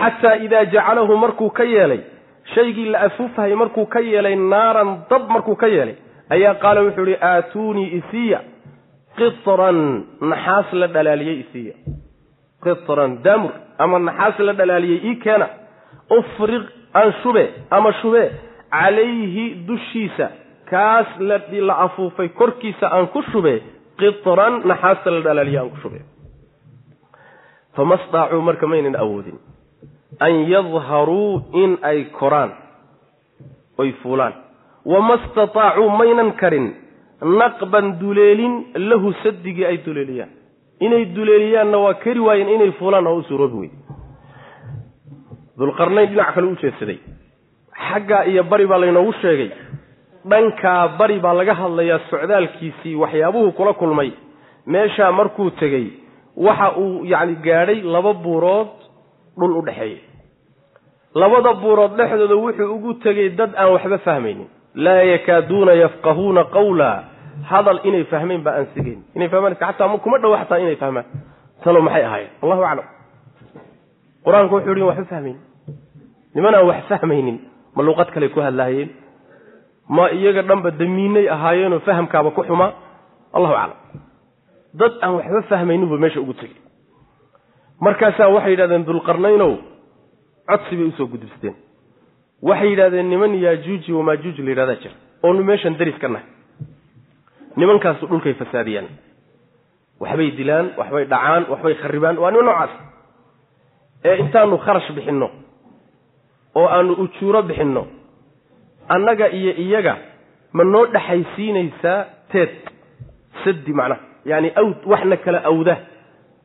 Xataa 0.00 0.36
idaa 0.36 0.64
jacalahu 0.64 1.16
markuu 1.16 1.50
ka 1.50 1.64
yeelay 1.64 2.00
shaygii 2.54 2.88
la 2.90 3.00
afuufahayy 3.00 3.54
markuu 3.54 3.86
ka 3.86 4.00
yeelay 4.00 4.36
naaran 4.36 4.98
dab 5.10 5.28
markuu 5.30 5.56
ka 5.56 5.66
yeelay 5.66 5.94
ayaa 6.30 6.54
qaala 6.54 6.80
wuxuu 6.86 7.06
ihi 7.06 7.16
aatuunii 7.22 7.88
isiya 7.98 8.40
qitran 9.18 10.04
naxaas 10.20 10.72
la 10.72 10.86
dhalaaliyey 10.86 11.38
isiya. 11.44 11.74
Qitran 12.64 13.18
daamur 13.24 13.52
ama 13.84 13.98
naxaas 13.98 14.38
la 14.48 14.52
dhalaaliyey 14.60 15.00
ii 15.10 15.16
keena 15.24 15.48
ufriq 16.18 16.64
aan 17.00 17.12
shube 17.22 17.44
ama 17.70 17.92
shube 18.02 18.22
calayhi 18.70 19.44
dushiisa 19.68 20.30
kaas 20.70 21.08
la 21.20 21.74
afuufay 21.86 22.28
korkiisa 22.40 22.86
aan 22.96 23.06
ku 23.14 23.22
shube 23.32 23.54
qitran 24.00 24.62
naxaasta 24.70 25.10
la 25.10 25.20
dhalaaliye 25.26 25.58
aan 25.60 25.70
ku 25.70 25.78
shube. 25.82 26.00
Fama 27.76 27.98
staacuu 28.08 28.42
marka 28.42 28.66
maynan 28.66 28.96
awoodin. 28.96 29.38
An 30.20 30.32
yadharuu 30.52 31.42
in 31.62 31.78
ay 31.82 32.04
koraan 32.18 32.50
oy 33.78 33.92
fuulaan. 34.02 34.34
Wama 34.84 35.18
stataacuu 35.26 35.90
maynan 36.00 36.32
karin 36.40 36.74
naqban 37.20 37.98
duleelin 38.00 38.54
lahu 38.90 39.12
sadigii 39.22 39.66
ay 39.70 39.78
duleeliyaan 39.86 40.39
inay 40.80 41.04
duleeliyaanna 41.16 41.78
waa 41.84 41.94
kari 41.94 42.20
waayeen 42.20 42.48
inay 42.56 42.72
fuulaan 42.78 43.06
oo 43.06 43.16
u 43.16 43.22
suuroobi 43.28 43.58
wey 43.62 43.70
dulqarnayn 45.58 46.08
dhinac 46.10 46.34
kale 46.34 46.46
u 46.46 46.56
jeedsaday. 46.62 46.98
Xaggaa 47.88 48.24
iyo 48.30 48.42
bari 48.44 48.66
baa 48.66 48.78
laynoogu 48.80 49.12
sheegay. 49.22 49.50
Dhankaa 50.30 50.88
bari 50.98 51.18
baa 51.20 51.34
laga 51.34 51.54
hadlayaa 51.54 51.98
socdaalkiisii 52.10 52.94
waxyaabuhu 53.02 53.52
kula 53.52 53.72
kulmay. 53.72 54.10
Meeshaa 54.66 55.12
markuu 55.12 55.50
tegey 55.50 55.86
waxa 56.36 56.68
uu 56.78 57.04
yacni 57.04 57.34
gaadhay 57.44 57.80
laba 57.82 58.12
buurood 58.14 58.72
dhul 59.38 59.52
u 59.58 59.62
dhexeeya 59.66 59.98
labada 61.14 61.52
buurood 61.62 61.96
dhexdooda 61.98 62.34
wuxuu 62.44 62.74
ugu 62.74 62.94
tegey 62.94 63.28
dad 63.38 63.52
aan 63.56 63.72
waxba 63.72 63.98
fahmaynin. 63.98 64.48
Laa 64.74 65.02
yakaaduuna 65.12 65.72
yafqahuuna 65.82 66.44
qawla 66.44 66.90
hadal 67.42 67.80
inay 67.84 68.04
fahmeen 68.04 68.42
baa 68.42 68.54
aan 68.58 68.66
sigayn 68.74 69.02
inay 69.14 69.28
fahmaan 69.28 69.54
xataa 69.54 69.98
kuma 69.98 70.18
dhow 70.18 70.36
xataa 70.36 70.58
inay 70.58 70.76
fahmaan. 70.76 71.04
Talo 71.64 71.80
maxay 71.82 72.04
ahaayeen? 72.04 72.30
Allahu 72.42 72.62
aclam. 72.64 72.86
Qur'aanku 74.24 74.54
wuxuu 74.54 74.74
hi 74.74 74.82
waxba 74.82 75.04
fahmaynin 75.04 75.40
niman 76.34 76.54
aan 76.54 76.66
wax 76.66 76.84
fahmaynin. 76.88 77.38
Ma 77.76 77.82
luuqad 77.82 78.10
kale 78.14 78.28
ku 78.28 78.40
hadlaayeen? 78.40 78.90
Ma 79.88 80.10
iyaga 80.10 80.42
dhanba 80.42 80.70
damiinay 80.70 81.28
ahaayeenoo 81.28 81.80
fahamkaaba 81.80 82.30
ku 82.30 82.42
xumaa 82.42 82.72
allahu 83.32 83.54
aclam. 83.54 83.78
Dad 84.74 84.92
aan 85.02 85.14
waxba 85.18 85.42
fahmaynin 85.50 85.88
buu 85.88 85.98
meesha 85.98 86.20
ugu 86.20 86.34
tegey 86.34 86.56
markaasaa 87.80 88.28
waxay 88.28 88.52
yidhahdeen 88.52 88.84
dulqarnaynow 88.84 89.52
codsi 90.48 90.76
bay 90.76 90.86
u 90.88 90.92
soo 90.98 91.06
gudubsteen 91.06 91.54
waxay 92.42 92.70
yidhahdeen 92.70 93.08
niman 93.10 93.34
yaajuuji 93.34 93.92
wamaajuuj 93.92 94.38
la 94.38 94.50
yidhahdaa 94.50 94.80
jira. 94.82 94.94
Oonu 95.22 95.44
meeshan 95.44 95.76
daris 95.78 95.98
ka 95.98 96.08
nahay 96.08 96.26
nimankaasu 97.60 98.04
dhulkay 98.10 98.34
fasaadiyaan. 98.40 98.88
Waxbay 100.02 100.28
dilaan 100.38 100.66
waxbay 100.80 101.04
dhacaan 101.12 101.42
waxbay 101.52 101.74
kharibaan 101.82 102.16
waa 102.22 102.30
niman 102.32 102.44
noocaas. 102.48 102.72
Ee 104.08 104.16
intaanu 104.22 104.56
kharash 104.64 104.90
bixinno 104.96 105.28
oo 106.58 106.66
aanu 106.76 106.92
ujuuro 107.04 107.40
bixinno 107.48 107.82
annaga 108.94 109.26
iyo 109.38 109.52
iyaga 109.64 109.94
ma 110.56 110.62
noo 110.72 110.84
dhexaysiinaysaa 110.94 111.98
teed 112.32 112.52
sadi 113.44 113.72
macnaha 113.78 114.00
yaani 114.30 114.48
awd 114.60 114.78
wax 114.92 115.02
na 115.10 115.16
kala 115.24 115.40
awda 115.50 115.74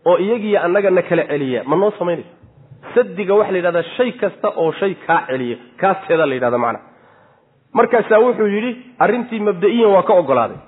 oo 0.09 0.18
iyagiiyo 0.26 0.59
annaga 0.66 0.89
na 0.97 1.01
kala 1.09 1.24
celiya 1.32 1.61
ma 1.70 1.76
noo 1.82 1.91
samaynaysa 1.99 2.34
sadiga 2.95 3.34
waxaa 3.39 3.51
la 3.53 3.57
yidhahdaa 3.59 3.84
shay 3.97 4.11
kasta 4.22 4.47
oo 4.61 4.72
shay 4.80 4.93
kaa 5.07 5.22
celiya 5.30 5.57
kaasteeda 5.82 6.26
la 6.30 6.36
yidhahda 6.38 6.57
macnaha 6.66 6.84
markaasaa 7.78 8.20
wuxuu 8.26 8.47
yidhi 8.55 8.72
arrintii 9.03 9.39
mabda'iyan 9.47 9.91
waa 9.95 10.03
ka 10.09 10.13
ogolaaday 10.22 10.59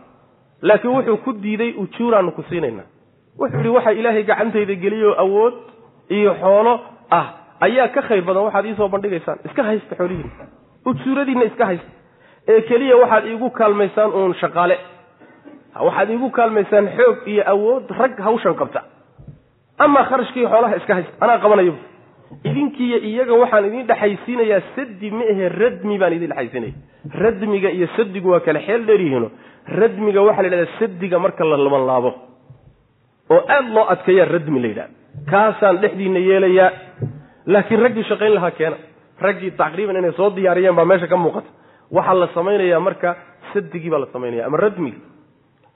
laakiin 0.61 0.93
wuxuu 0.95 1.17
ku 1.17 1.33
diiday 1.33 1.71
ujuuraanu 1.83 2.31
ku 2.31 2.43
siinaynaa. 2.49 2.85
Wuxuu 3.39 3.57
yidhi 3.57 3.69
waxa 3.77 3.91
ilaahay 3.91 4.23
gacantayda 4.23 4.75
geliyoo 4.75 5.13
awood 5.23 5.53
iyo 6.09 6.33
xoolo 6.41 6.73
ah 7.11 7.25
ayaa 7.59 7.87
ka 7.87 8.01
khayr 8.01 8.21
badan 8.25 8.43
waxaad 8.47 8.65
iisoo 8.65 8.89
bandhigaysaan. 8.89 9.37
Iska 9.45 9.63
haysta 9.63 9.95
xoolihiina. 9.95 10.31
Ujuuradiinna 10.85 11.45
iska 11.45 11.65
haysta. 11.65 11.91
Ee 12.47 12.61
keliya 12.61 12.95
waxaad 12.97 13.25
iigu 13.27 13.49
kaalmaysaan 13.49 14.11
uun 14.13 14.33
shaqaale. 14.41 14.77
Waxaad 15.87 16.09
iigu 16.09 16.29
kaalmaysaan 16.31 16.87
xoog 16.97 17.17
iyo 17.27 17.43
awood 17.53 17.85
rag 17.99 18.19
hawshan 18.19 18.55
qabta. 18.55 18.81
Amaa 19.77 20.03
kharashkiiyo 20.09 20.49
xoolaha 20.49 20.75
iska 20.81 20.93
haysta. 20.93 21.13
Anaa 21.21 21.37
qabanayo. 21.43 21.73
Idinkiiyo 22.43 22.97
iyaga 23.09 23.33
waxaan 23.33 23.65
idin 23.69 23.87
dhexaysiinayaa 23.87 24.61
sadi 24.75 25.11
ma 25.11 25.23
ahe 25.31 25.49
radmi 25.49 25.97
baan 26.01 26.13
idin 26.13 26.29
dhexaysiinaya. 26.29 26.73
Radmiga 27.23 27.69
iyo 27.71 27.87
sadigu 27.97 28.29
waa 28.33 28.39
kale 28.39 28.59
xeel 28.67 28.85
dheeryihiino 28.87 29.29
radmiga 29.67 30.21
waxaa 30.21 30.43
la 30.43 30.47
yidhahdaa 30.49 30.79
sadiga 30.79 31.19
marka 31.19 31.43
la 31.45 31.57
labanlaabo. 31.57 32.11
Oo 33.29 33.41
aada 33.47 33.69
loo 33.75 33.85
adkeeyaa 33.93 34.25
radmi 34.35 34.59
la 34.61 34.67
yidhahda 34.67 34.93
kaasaan 35.31 35.81
dhexdiina 35.81 36.19
yeelayaa. 36.19 36.71
Laakiin 37.53 37.81
raggii 37.85 38.03
shaqayn 38.09 38.33
lahaa 38.35 38.51
keena. 38.51 38.77
Raggii 39.21 39.51
taqriiban 39.51 39.97
inay 39.97 40.11
soo 40.19 40.29
diyaariyeen 40.35 40.75
baa 40.75 40.85
meesha 40.85 41.07
ka 41.07 41.17
muuqata. 41.17 41.49
Waxaa 41.91 42.19
la 42.21 42.27
samaynayaa 42.35 42.79
marka 42.79 43.15
sadigii 43.53 43.89
baa 43.89 43.99
la 43.99 44.07
samaynaya 44.13 44.45
ama 44.47 44.57
radmigi 44.57 44.99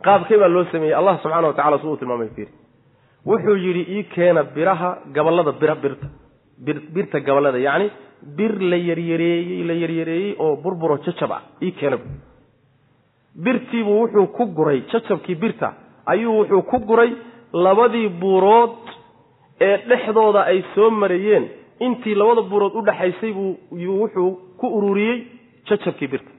qaabkay 0.05 0.37
baa 0.37 0.47
loo 0.55 0.65
sameeyey? 0.71 0.95
Allah 0.99 1.19
subxana 1.23 1.47
wa 1.47 1.53
tacala 1.53 1.77
suu 1.79 1.91
u 1.93 1.97
tilmaamay 1.97 2.29
fiiri. 2.35 2.51
Wuxuu 3.25 3.55
yidhi 3.55 3.83
ii 3.95 4.03
keena 4.03 4.43
biraha 4.43 4.89
gabalada 5.15 5.51
bira 5.61 5.75
birta. 5.75 6.07
Bir 6.65 6.77
birta 6.95 7.19
gabalada 7.19 7.57
yacni 7.57 7.87
bir 8.37 8.53
la 8.71 8.77
yaryareeyey 8.89 9.63
la 9.67 9.73
yaryareeyey 9.73 10.35
oo 10.39 10.55
burburo 10.63 10.97
jajab 11.05 11.31
ah 11.31 11.41
ii 11.61 11.71
keena 11.79 11.97
birtiibuu 13.35 13.99
wuxuu 14.01 14.27
ku 14.27 14.45
guray 14.45 14.81
jajabkii 14.91 15.35
birta 15.35 15.73
ayuu 16.05 16.37
wuxuu 16.39 16.61
ku 16.61 16.79
guray 16.79 17.11
labadii 17.53 18.09
buurood 18.09 18.71
ee 19.61 19.77
dhexdooda 19.89 20.41
ay 20.45 20.63
soo 20.75 20.89
marayeen. 20.89 21.49
Intii 21.79 22.15
labada 22.15 22.41
buurood 22.41 22.73
u 22.75 22.81
dhaxaysay 22.81 23.31
buu 23.33 23.55
wuxuu 24.01 24.31
ku 24.57 24.67
ururiyey 24.77 25.23
jajabkii 25.69 26.07
birta. 26.07 26.31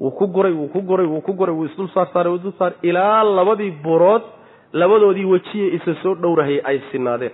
Wuu 0.00 0.10
ku 0.10 0.26
guray 0.26 0.52
wuu 0.52 0.68
ku 0.68 0.80
guray 0.82 1.06
wuu 1.06 1.20
ku 1.20 1.32
guray 1.32 1.54
wuu 1.54 1.64
isdul 1.64 1.88
saar 1.94 2.08
saaray 2.12 2.34
isdul 2.34 2.52
saar 2.58 2.72
ilaa 2.82 3.22
labadii 3.24 3.70
buurood 3.70 4.22
labadoodii 4.72 5.24
wejiye 5.24 5.74
isa 5.76 5.94
soo 6.02 6.14
dhowrahayay 6.14 6.60
ay 6.64 6.80
sinaadeen. 6.90 7.32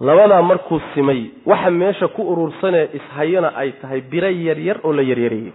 Labadaa 0.00 0.42
markuu 0.42 0.80
simay 0.94 1.30
waxa 1.46 1.70
meesha 1.70 2.08
ku 2.08 2.22
urursanee 2.32 2.88
ishayana 2.98 3.52
ay 3.56 3.72
tahay 3.80 4.00
biro 4.00 4.28
yaryar 4.30 4.80
oo 4.84 4.92
la 4.92 5.02
yaryareeyey 5.02 5.52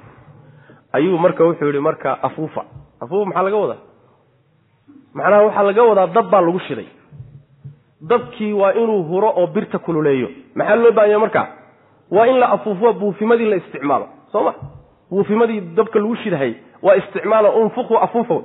ayuu 0.96 1.18
marka 1.18 1.44
wuxuu 1.48 1.66
yihi 1.72 1.80
marka 1.90 2.10
afuufa. 2.28 2.62
Afuufa 3.04 3.26
maxaa 3.26 3.44
laga 3.48 3.58
wadaa? 3.64 3.82
Macnaha 5.18 5.42
waxaa 5.48 5.64
laga 5.70 5.84
wadaa 5.90 6.08
dab 6.16 6.30
baa 6.32 6.42
lagu 6.42 6.60
shiday. 6.68 6.88
Dabkii 8.02 8.54
waa 8.54 8.74
inuu 8.74 9.04
huro 9.04 9.30
oo 9.38 9.48
birta 9.48 9.80
kululeeyo. 9.80 10.30
Maxaa 10.56 10.76
loo 10.76 10.92
baahanya 10.92 11.20
markaa 11.20 11.48
waa 12.12 12.28
in 12.28 12.38
la 12.40 12.50
afuufo 12.56 12.94
buufimadii 12.94 13.46
la 13.50 13.56
isticmaalo. 13.56 14.08
Soo 14.32 14.44
ma? 14.44 14.54
Buufimadii 15.10 15.62
dabka 15.62 16.00
lagu 16.00 16.16
shidhay 16.16 16.54
waa 16.82 16.96
isticmaalo 16.96 17.50
unfuqu 17.50 17.98
afuufa 17.98 18.36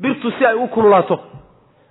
birtu 0.00 0.30
si 0.38 0.46
ay 0.46 0.54
u 0.54 0.68
kululaato. 0.68 1.18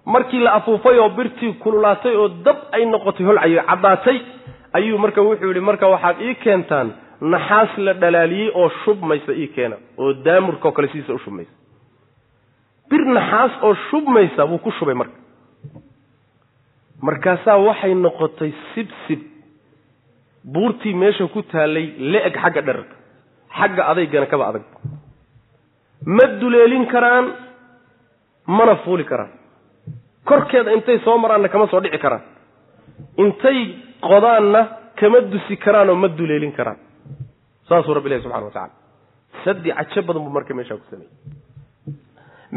Markii 0.06 0.40
la 0.40 0.54
afuufay 0.54 1.00
oo 1.00 1.10
birtii 1.10 1.54
kululaatay 1.54 2.16
oo 2.16 2.28
dab 2.46 2.58
ay 2.72 2.86
noqotay 2.86 3.26
holcayo 3.26 3.62
caddaatay 3.70 4.18
ayuu 4.74 4.98
marka 4.98 5.22
wuxuu 5.22 5.48
yidhi 5.48 5.60
marka 5.60 5.88
waxaad 5.88 6.22
ii 6.22 6.36
keentaan 6.36 6.92
naxaas 7.22 7.78
la 7.78 7.94
dhalaaliyey 7.94 8.52
oo 8.56 8.70
shubmaysa 8.84 9.34
ii 9.34 9.48
keena 9.56 9.76
oo 9.98 10.14
daamurkaoo 10.26 10.72
kale 10.72 10.88
sidiisa 10.88 11.14
u 11.14 11.20
shubmaysa. 11.20 11.52
Bir 12.90 13.02
naxaas 13.06 13.52
oo 13.64 13.74
shubmaysa 13.90 14.48
buu 14.48 14.58
ku 14.60 14.72
shubay 14.80 14.94
marka. 14.96 15.18
Markaasaa 17.02 17.58
waxay 17.58 17.94
noqotay 17.96 18.52
sibsib 18.74 19.20
buurtii 20.54 20.94
meesha 20.94 21.28
ku 21.28 21.42
taallay 21.52 21.86
le-eg 22.12 22.36
xagga 22.44 22.62
dherarka 22.62 22.96
xagga 23.60 23.84
adaygana 23.92 24.26
kaba 24.32 24.48
adag. 24.50 24.64
Ma 26.06 26.26
duleelin 26.40 26.86
karaan 26.88 27.26
mana 28.48 28.76
fuuli 28.84 29.04
karaan. 29.06 29.32
Korkeeda 30.26 30.72
intay 30.74 31.00
soo 31.04 31.18
maraanna 31.18 31.48
kama 31.50 31.68
soo 31.68 31.82
dhici 31.84 31.98
karaan. 32.00 32.22
Intay 33.18 33.60
qodaanna 34.02 34.62
kama 35.00 35.20
dusi 35.32 35.56
karaanoo 35.58 35.96
ma 35.96 36.08
duleelin 36.08 36.52
karaan 36.52 36.78
saasuu 37.70 37.94
rabbi 37.98 38.08
ilahi 38.10 38.24
subxana 38.26 38.46
wa 38.46 38.52
tacala 38.52 38.74
sadi 39.46 39.70
cajo 39.78 40.02
badan 40.08 40.24
buu 40.26 40.34
marka 40.38 40.54
meeshaa 40.60 40.78
ku 40.82 40.86
sameeyey 40.92 41.14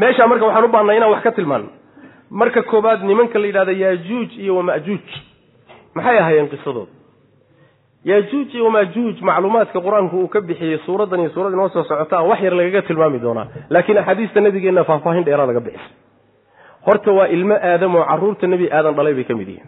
meeshaa 0.01 0.27
marka 0.31 0.45
waxaan 0.49 0.65
u 0.65 0.73
baahnay 0.75 0.97
inaan 0.99 1.11
wax 1.15 1.23
ka 1.27 1.31
tilmaano 1.39 1.69
marka 2.41 2.61
koobaad 2.71 2.99
nimanka 3.09 3.39
la 3.41 3.47
yidhahda 3.49 3.71
yaajuuj 3.83 4.31
iyo 4.43 4.53
wamajuuj 4.59 5.07
maxay 5.95 6.17
ahaayeen 6.21 6.49
qisadooda 6.53 6.91
yaajuuj 8.11 8.49
iyo 8.55 8.63
wamaajuuj 8.69 9.17
macluumaadka 9.29 9.79
qur'aanku 9.85 10.15
uu 10.23 10.27
ka 10.33 10.39
bixiyey 10.49 10.79
suuraddan 10.85 11.19
iyo 11.23 11.29
suurad 11.35 11.53
inoo 11.53 11.69
soo 11.75 11.83
socota 11.91 12.21
wax 12.29 12.39
yar 12.45 12.55
lagaga 12.59 12.81
tilmaami 12.87 13.19
doonaa. 13.25 13.45
Laakiin 13.73 13.97
axaadiista 14.01 14.41
nabigeenna 14.41 14.83
faahfaahin 14.89 15.23
dheeraa 15.27 15.45
laga 15.51 15.59
bixisay 15.67 15.91
horta 16.87 17.11
waa 17.17 17.27
ilmo 17.35 17.55
aadam 17.71 17.95
oo 17.95 18.05
carruurta 18.11 18.47
nebi 18.53 18.65
aadan 18.77 18.95
dhalay 18.97 19.13
bay 19.17 19.23
ka 19.29 19.33
mid 19.39 19.47
yihiin. 19.53 19.67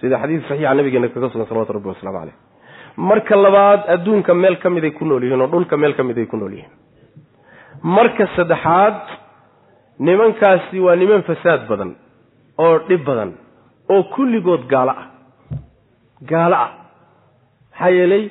Sida 0.00 0.16
xadiis 0.22 0.42
saxiixa 0.48 0.74
nabigeena 0.78 1.08
kaga 1.14 1.28
sugan 1.32 1.46
salawatu 1.50 1.72
rabbi 1.78 1.88
wasalaamu 1.92 2.18
caleyh 2.20 2.36
marka 2.98 3.36
labaad 3.36 3.80
adduunka 3.94 4.34
meel 4.34 4.56
ka 4.62 4.68
miday 4.70 4.90
ku 4.98 5.04
nool 5.04 5.22
yihiin 5.22 5.40
oo 5.44 5.50
dhulka 5.52 5.76
meel 5.76 5.94
ka 5.94 6.02
mid 6.02 6.18
ay 6.18 6.26
ku 6.26 6.36
nool 6.36 6.52
yihiin. 6.52 6.72
Marka 7.82 8.26
saddexaad 8.36 8.98
nimankaasi 9.98 10.80
waa 10.80 10.96
niman 10.96 11.22
fasaad 11.28 11.68
badan 11.70 11.94
oo 12.58 12.78
dhib 12.88 13.04
badan 13.06 13.30
oo 13.88 14.02
kulligood 14.14 14.66
gaalo 14.72 14.92
ah. 15.02 15.06
Gaalo 16.30 16.56
ah. 16.56 16.70
Maxaa 17.70 17.90
yeelay 17.98 18.24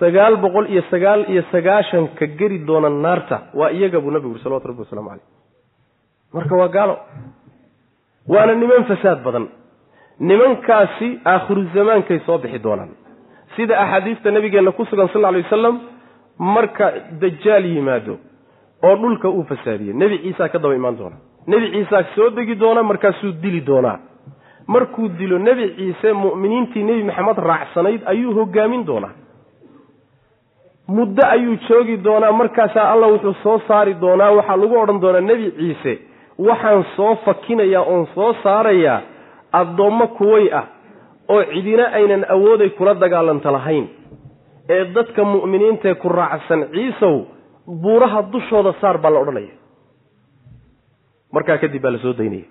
sagaal 0.00 0.36
boqol 0.44 0.66
iyo 0.72 0.82
sagaal 0.90 1.20
iyo 1.32 1.42
sagaashanka 1.52 2.26
geri 2.38 2.58
doona 2.68 2.88
naarta 2.88 3.36
waa 3.54 3.70
iyaga 3.76 4.00
buu 4.00 4.10
nabigu 4.10 4.32
uri 4.34 4.40
salawatu 4.42 4.68
rabbi 4.68 4.80
waslamu 4.84 5.08
caleyh 5.10 5.26
marka 6.32 6.54
waa 6.60 6.68
gaalo. 6.76 6.96
Waana 8.28 8.54
niman 8.54 8.84
fasaad 8.88 9.20
badan. 9.26 9.46
Nimankaasi 10.20 11.08
aakhiru 11.24 11.62
zamaankay 11.74 12.18
soo 12.26 12.38
bixi 12.38 12.58
doonaan 12.64 12.90
sida 13.58 13.74
axaadiista 13.82 14.30
nabigeenna 14.30 14.72
ku 14.72 14.84
sugan 14.86 15.08
sal 15.12 15.24
alay 15.24 15.42
wasalam 15.42 15.80
marka 16.38 16.92
dajaal 17.20 17.64
yimaado 17.74 18.14
oo 18.86 18.94
dhulka 19.02 19.28
uu 19.28 19.44
fasaadiye 19.50 19.92
nebi 20.02 20.18
ciisaa 20.24 20.48
ka 20.48 20.58
daba 20.62 20.74
imaan 20.80 20.96
doona 20.98 21.16
nebi 21.46 21.70
ciisaa 21.74 22.02
soo 22.14 22.30
degi 22.30 22.54
doona 22.54 22.82
markaasuu 22.82 23.32
dili 23.42 23.60
doonaa. 23.60 23.98
Markuu 24.74 25.08
dilo 25.18 25.38
nebi 25.38 25.64
ciise 25.76 26.12
mu'miniintii 26.12 26.84
nebi 26.84 27.02
maxamed 27.08 27.38
raacsanayd 27.50 28.02
ayuu 28.12 28.34
hogaamin 28.38 28.84
doonaa. 28.86 29.14
Muddo 30.88 31.22
ayuu 31.26 31.56
joogi 31.68 31.96
doonaa 32.04 32.32
markaasaa 32.32 32.90
allah 32.92 33.08
wuxuu 33.12 33.34
soo 33.42 33.58
saari 33.68 33.94
doonaa 34.00 34.30
waxaa 34.38 34.56
lagu 34.56 34.76
odhan 34.82 35.00
doonaa 35.00 35.20
nebi 35.30 35.50
ciise 35.58 35.92
waxaan 36.48 36.84
soo 36.96 37.14
fakinayaa 37.24 37.82
oon 37.92 38.06
soo 38.14 38.32
saarayaa 38.42 39.00
addoommo 39.60 40.06
kuway 40.18 40.46
ah 40.60 40.64
oo 41.32 41.42
cidina 41.52 41.84
aynan 41.98 42.24
awooday 42.34 42.70
kula 42.78 42.94
dagaalanta 42.94 43.50
lahayn. 43.56 43.86
Ee 44.74 44.84
dadka 44.96 45.24
mu'miniintaee 45.24 45.94
ku 46.02 46.08
raacsan 46.08 46.60
ciisow 46.74 47.14
buuraha 47.82 48.22
dushooda 48.32 48.72
saar 48.80 48.96
baa 49.02 49.10
la 49.14 49.20
odhanaya. 49.24 49.54
Markaa 51.32 51.58
kadib 51.62 51.82
baa 51.82 51.90
la 51.94 51.98
soo 52.04 52.12
daynaya. 52.12 52.44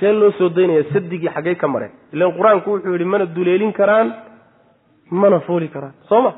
See 0.00 0.12
loo 0.12 0.30
soo 0.38 0.48
daynaya 0.56 0.84
sadigii 0.92 1.30
xaggey 1.34 1.54
ka 1.60 1.66
mareen. 1.68 1.92
Ilan 2.12 2.32
qur'aanku 2.38 2.68
wuxuu 2.72 2.92
yidhi 2.94 3.04
mana 3.04 3.26
duleelin 3.26 3.72
karaan 3.72 4.08
mana 5.10 5.40
fooli 5.46 5.68
karaan. 5.68 5.94
Soo 6.08 6.20
ma? 6.22 6.32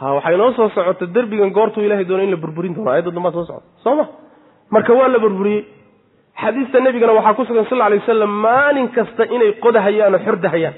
Ha 0.00 0.14
waxay 0.16 0.36
noo 0.36 0.52
soo 0.56 0.68
socota 0.74 1.06
derbigan 1.14 1.50
goortuu 1.52 1.82
ilahay 1.84 2.04
doona 2.08 2.22
in 2.24 2.30
la 2.30 2.36
burburin 2.36 2.74
doono 2.74 2.90
ayadda 2.90 3.10
dambaa 3.10 3.32
soo 3.32 3.44
socota 3.44 3.66
soo 3.84 3.94
ma? 3.98 4.04
Marka 4.70 4.92
waa 4.94 5.08
la 5.08 5.18
burburiyey 5.18 5.64
xadiista 6.42 6.80
nebigana 6.80 7.12
waxaa 7.18 7.34
ku 7.38 7.44
sugan 7.44 7.66
sal 7.70 7.82
alay 7.82 7.98
wasalam 7.98 8.30
maalin 8.46 8.88
kasta 8.96 9.24
inay 9.36 9.52
qodahayaan 9.64 10.14
oo 10.14 10.20
xordahayaan 10.26 10.74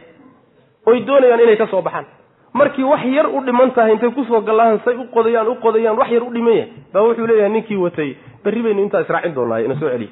oy 0.87 0.99
doonayaan 1.07 1.41
inay 1.41 1.57
ka 1.57 1.67
soo 1.67 1.83
baxaan. 1.83 2.07
Markii 2.53 2.85
wax 2.85 3.05
yar 3.17 3.27
u 3.37 3.41
dhiman 3.47 3.71
tahay 3.73 3.93
intay 3.93 4.11
ku 4.13 4.25
soo 4.25 4.41
gallahaan 4.41 4.81
say 4.85 4.95
u 4.97 5.05
qodayaan 5.15 5.49
u 5.49 5.55
qodayaan 5.65 5.97
wax 5.99 6.11
yar 6.11 6.23
u 6.23 6.31
dhimaya 6.35 6.65
baa 6.93 7.03
wuxuu 7.07 7.27
leeyahay 7.27 7.53
ninkii 7.53 7.77
watay 7.85 8.11
berri 8.45 8.63
baynu 8.63 8.83
intaa 8.83 9.01
israacin 9.01 9.35
doonaaye 9.35 9.65
ina 9.65 9.77
soo 9.81 9.89
celiya 9.89 10.11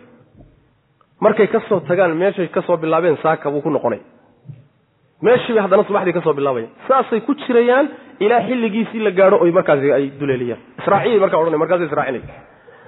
markay 1.20 1.46
ka 1.46 1.60
soo 1.68 1.80
tagaan 1.80 2.16
meeshay 2.16 2.48
ka 2.48 2.62
soo 2.62 2.76
bilaabeen 2.76 3.16
saaka 3.22 3.50
buu 3.50 3.60
ku 3.60 3.70
noqonay. 3.70 4.00
Meeshii 5.22 5.52
bay 5.54 5.62
haddana 5.62 5.84
subaxdii 5.84 6.12
ka 6.16 6.22
soo 6.24 6.32
bilaabayan 6.38 6.70
saasay 6.88 7.20
ku 7.26 7.34
jirayaan 7.34 7.88
ilaa 8.24 8.40
xilligiisii 8.48 9.02
la 9.04 9.10
gaadho 9.10 9.36
oy 9.44 9.50
markaasi 9.52 9.92
ay 9.92 10.04
duleeliyaan. 10.20 10.60
Israaciyay 10.80 11.18
markaa 11.20 11.40
odhanay 11.42 11.60
markaasay 11.60 11.86
israacinay 11.90 12.22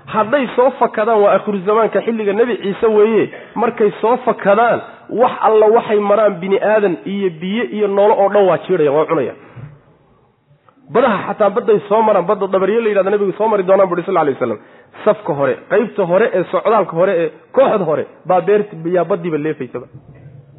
hadday 0.06 0.46
soo 0.56 0.70
fakadaan 0.80 1.20
waa 1.22 1.32
akhiru 1.38 1.58
zamaanka 1.66 2.00
xilliga 2.06 2.32
nebi 2.32 2.56
ciise 2.56 2.86
weeye. 2.86 3.30
Markay 3.54 3.90
soo 4.00 4.16
fakadaan 4.24 4.80
wax 5.10 5.32
alla 5.40 5.66
waxay 5.66 6.00
maraan 6.00 6.34
bini 6.40 6.58
aadan 6.60 6.96
iyo 7.04 7.30
biyo 7.40 7.64
iyo 7.64 7.88
noolo 7.88 8.14
oo 8.22 8.28
dhan 8.28 8.46
waa 8.48 8.58
jiidhayan 8.66 8.94
waa 8.94 9.06
cunayaan 9.06 9.36
badaha 10.92 11.18
xataa 11.28 11.50
badday 11.56 11.78
soo 11.88 12.02
maraan 12.02 12.26
badda 12.26 12.46
dabaryo 12.46 12.80
la 12.80 12.88
yidhahda 12.88 13.10
nabigu 13.10 13.32
soo 13.38 13.48
mari 13.48 13.62
doonaan 13.68 13.88
buri 13.88 14.02
sal 14.06 14.14
ly 14.26 14.32
waslam 14.34 14.58
safka 15.04 15.32
hore 15.38 15.54
qaybta 15.70 16.02
hore 16.10 16.26
ee 16.38 16.44
socdaalka 16.52 16.92
hore 17.00 17.12
ee 17.22 17.28
kooxda 17.56 17.84
hore 17.90 18.04
baa 18.28 18.40
beert 18.40 18.68
yaa 18.96 19.04
badiiba 19.04 19.38
leefaysaba 19.38 19.86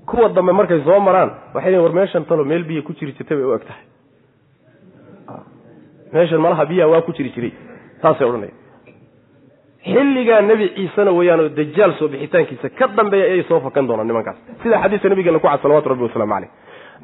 kuwa 0.10 0.30
dambe 0.30 0.52
markay 0.60 0.80
soo 0.88 1.00
maraan 1.00 1.30
waxay 1.54 1.78
war 1.78 1.94
meeshan 2.00 2.26
talo 2.26 2.44
meel 2.46 2.64
biyo 2.64 2.82
ku 2.84 2.94
jiri 2.94 3.12
jirtay 3.18 3.38
bay 3.38 3.46
u 3.46 3.54
eg 3.58 3.66
tahay. 3.70 3.84
Meeshan 6.14 6.40
malaha 6.42 6.66
biyaha 6.66 6.90
waa 6.94 7.02
ku 7.02 7.12
jiri 7.18 7.30
jiray 7.36 7.54
saasay 8.02 8.28
odhanaya 8.28 8.54
xilligaa 9.86 10.42
nebi 10.50 10.66
ciisena 10.76 11.12
weeyaanoo 11.18 11.50
dajaal 11.60 11.92
soo 12.00 12.08
bixitaankiisa 12.14 12.68
ka 12.80 12.86
dambeeya 12.98 13.26
ayay 13.30 13.44
soo 13.50 13.60
fakan 13.66 13.88
doonaan 13.88 14.08
nimankaas. 14.08 14.38
Sida 14.64 14.78
xadiiska 14.84 15.10
nabigeena 15.10 15.40
ku 15.40 15.48
cad 15.48 15.62
salawatu 15.64 15.90
rabbi 15.94 16.04
wasalaamu 16.08 16.34
caleyh 16.34 16.50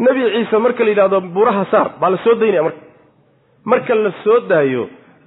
nebi 0.05 0.21
ciise 0.35 0.57
marka 0.65 0.81
la 0.85 0.89
yidhahdo 0.93 1.17
buuraha 1.35 1.63
saar 1.71 1.87
baa 2.01 2.09
la 2.13 2.17
soo 2.25 2.35
daynaya 2.41 2.63
marka. 2.67 2.81
Marka 3.71 3.93
la 3.95 4.11
soo 4.23 4.39
daayo 4.51 4.83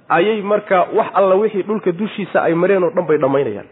ayay 0.09 0.41
marka 0.41 0.77
wax 0.97 1.07
alla 1.19 1.35
wixii 1.41 1.63
dhulka 1.67 1.91
dushiisa 1.91 2.37
ay 2.47 2.53
mareen 2.61 2.83
oo 2.83 2.89
dhan 2.95 3.05
bay 3.09 3.17
dhammaynayaan. 3.23 3.67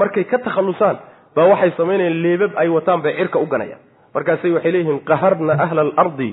Markay 0.00 0.24
ka 0.24 0.38
takhallusaan 0.38 0.96
baa 1.36 1.46
waxay 1.52 1.72
samaynayaan 1.76 2.22
leebab 2.24 2.52
ay 2.62 2.68
wataan 2.76 3.02
bay 3.04 3.12
cirka 3.18 3.38
u 3.38 3.46
ganayaan. 3.46 3.80
Markaasay 4.14 4.50
waxay 4.56 4.72
leeyihiin 4.72 5.00
qaharna 5.10 5.52
ahla 5.64 5.80
alardi 5.86 6.30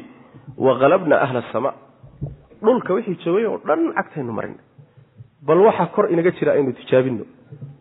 wa 0.65 0.71
halabna 0.81 1.15
ahla 1.25 1.39
asamaa 1.49 1.73
dhulka 2.65 2.93
wixii 2.97 3.17
joogay 3.25 3.45
oo 3.51 3.59
dhan 3.67 3.81
cagtaynu 3.97 4.31
marin 4.37 4.55
bal 5.45 5.59
waxa 5.67 5.85
kor 5.95 6.09
inaga 6.11 6.31
jira 6.31 6.51
aynu 6.53 6.73
tijaabino 6.73 7.25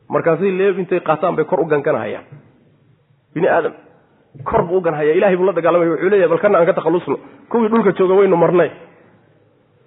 markaasay 0.08 0.50
leeb 0.50 0.78
intay 0.78 1.00
qaataan 1.00 1.36
bay 1.36 1.44
kor 1.44 1.60
u 1.60 1.64
ganganahayaan. 1.66 2.24
Bini 3.34 3.48
aadam 3.48 3.72
kor 4.44 4.62
buu 4.68 4.78
u 4.78 4.80
ganhaya 4.80 5.12
ilahay 5.14 5.36
buu 5.36 5.46
la 5.46 5.52
dagaalamaya 5.52 5.90
wuxuu 5.90 6.08
leeyahay 6.10 6.28
bal 6.28 6.38
kana 6.38 6.58
aan 6.58 6.66
ka 6.66 6.72
takhallusno. 6.72 7.16
Kuwii 7.48 7.68
dhulka 7.68 7.92
jooga 7.98 8.14
waynu 8.14 8.36
marnay. 8.36 8.70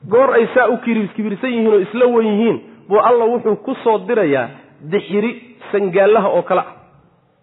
Goor 0.10 0.34
ay 0.34 0.48
saa 0.54 0.68
u 0.70 0.78
kibirsan 1.16 1.50
yihiin 1.52 1.74
oo 1.74 1.80
isla 1.80 2.06
wen 2.08 2.28
yihiin 2.28 2.58
buu 2.90 3.00
alla 3.00 3.26
wuxuu 3.26 3.56
ku 3.66 3.76
soo 3.84 3.98
dirayaa 4.08 4.48
dixiri 4.82 5.32
sangaallaha 5.72 6.28
oo 6.30 6.42
kale 6.42 6.60
ah. 6.62 6.76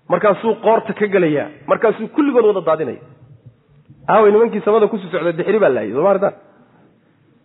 Markaasuu 0.08 0.54
qoorta 0.62 0.92
ka 0.92 1.06
gelayaa. 1.06 1.48
Markaasuu 1.66 2.08
kulligood 2.08 2.44
wada 2.44 2.60
daadinaya. 2.60 3.00
Aaway 4.08 4.30
nimankii 4.32 4.60
samada 4.64 4.86
ku 4.88 4.98
sii 4.98 5.10
socda 5.10 5.32
dixiri 5.32 5.58
baa 5.58 5.68
laayay 5.68 5.92
sooma 5.92 6.10
aritaan 6.10 6.34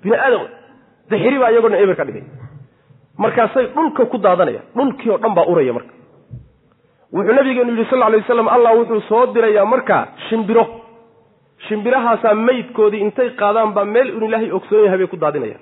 bini 0.03 0.15
aadam 0.15 0.43
dixiri 1.09 1.39
baa 1.39 1.51
iyagoona 1.51 1.77
eber 1.77 1.95
ka 1.95 2.05
dhigay 2.05 2.23
markaasay 3.23 3.65
dhulka 3.75 4.05
ku 4.11 4.17
daadanayaan 4.25 4.65
dhulkii 4.77 5.09
oo 5.13 5.17
dhan 5.23 5.33
baa 5.37 5.45
uraya 5.53 5.73
marka. 5.77 5.93
Wuxuu 7.13 7.33
nabigeenu 7.37 7.71
yidhi 7.75 7.89
sal 7.89 8.03
alay 8.03 8.19
waslam 8.21 8.47
allah 8.55 8.71
wuxuu 8.79 9.01
soo 9.09 9.25
dirayaa 9.33 9.65
markaa 9.65 10.03
shimbiro. 10.29 10.65
Shimbirahaasaa 11.67 12.33
meydkoodii 12.47 13.01
intay 13.05 13.29
qaadaan 13.41 13.73
baa 13.75 13.85
meel 13.85 14.09
un 14.17 14.23
ilaahay 14.27 14.51
ogsoon 14.57 14.85
yahay 14.85 14.97
bay 15.01 15.07
ku 15.07 15.17
daadinayaan. 15.23 15.61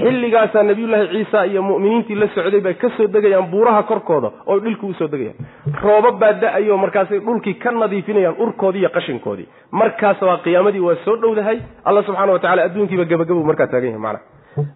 Xilligaasaa 0.00 0.62
nabiyullaahi 0.62 1.08
ciisa 1.12 1.44
iyo 1.50 1.62
mu'miniintii 1.62 2.14
la 2.20 2.26
socday 2.34 2.60
bay 2.60 2.74
ka 2.74 2.88
soo 2.96 3.06
degayaan 3.14 3.50
buuraha 3.52 3.82
korkooda 3.82 4.30
oo 4.46 4.58
dhulkii 4.64 4.90
u 4.90 4.94
soo 4.98 5.08
degayaan. 5.12 5.38
Rooba 5.82 6.10
baa 6.20 6.32
da'ayo 6.42 6.76
markaasay 6.84 7.18
dhulkii 7.26 7.54
ka 7.62 7.70
nadiifinayaan 7.70 8.36
urkoodii 8.44 8.80
iyo 8.80 8.90
qashinkoodii. 8.96 9.48
Markaas 9.72 10.22
waa 10.22 10.38
qiyaamadii 10.44 10.80
waa 10.88 10.96
soo 11.04 11.16
dhowdahay. 11.16 11.58
Alla 11.84 12.02
subxana 12.02 12.32
wa 12.32 12.38
tacala 12.38 12.62
adduunkiiba 12.68 13.04
gabagabu 13.04 13.44
markaa 13.44 13.66
taagan 13.66 13.90
yahay 13.90 14.02
macnaha 14.06 14.24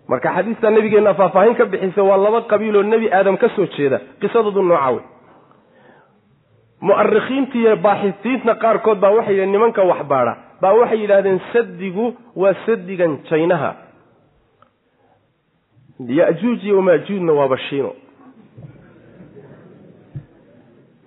marka 0.09 0.29
xadiistaa 0.37 0.71
nabigeenna 0.71 1.15
faahfaahin 1.21 1.55
ka 1.59 1.65
bixisa 1.73 2.03
waa 2.09 2.17
laba 2.25 2.41
qabiiloo 2.53 2.83
nebi 2.83 3.07
aadam 3.19 3.37
ka 3.43 3.49
soo 3.57 3.67
jeeda. 3.77 3.99
Qisadoodu 4.21 4.63
nooca 4.63 4.91
wey. 4.95 5.03
Mu'arikhiinta 6.87 7.57
iyo 7.59 7.77
baaxisiinta 7.87 8.55
qaarkood 8.63 8.99
baa 9.03 9.11
waxay 9.17 9.35
yidhahen 9.35 9.53
nimanka 9.53 9.83
waxbaadha 9.91 10.33
baa 10.63 10.73
waxay 10.81 10.99
yidhaahdeen 11.03 11.41
sadigu 11.53 12.07
waa 12.37 12.55
sadigan 12.67 13.13
jaynaha 13.31 13.71
ya-juuj 16.19 16.61
iyo 16.65 16.83
maajuujna 16.83 17.33
waa 17.39 17.49
bashiino. 17.49 17.93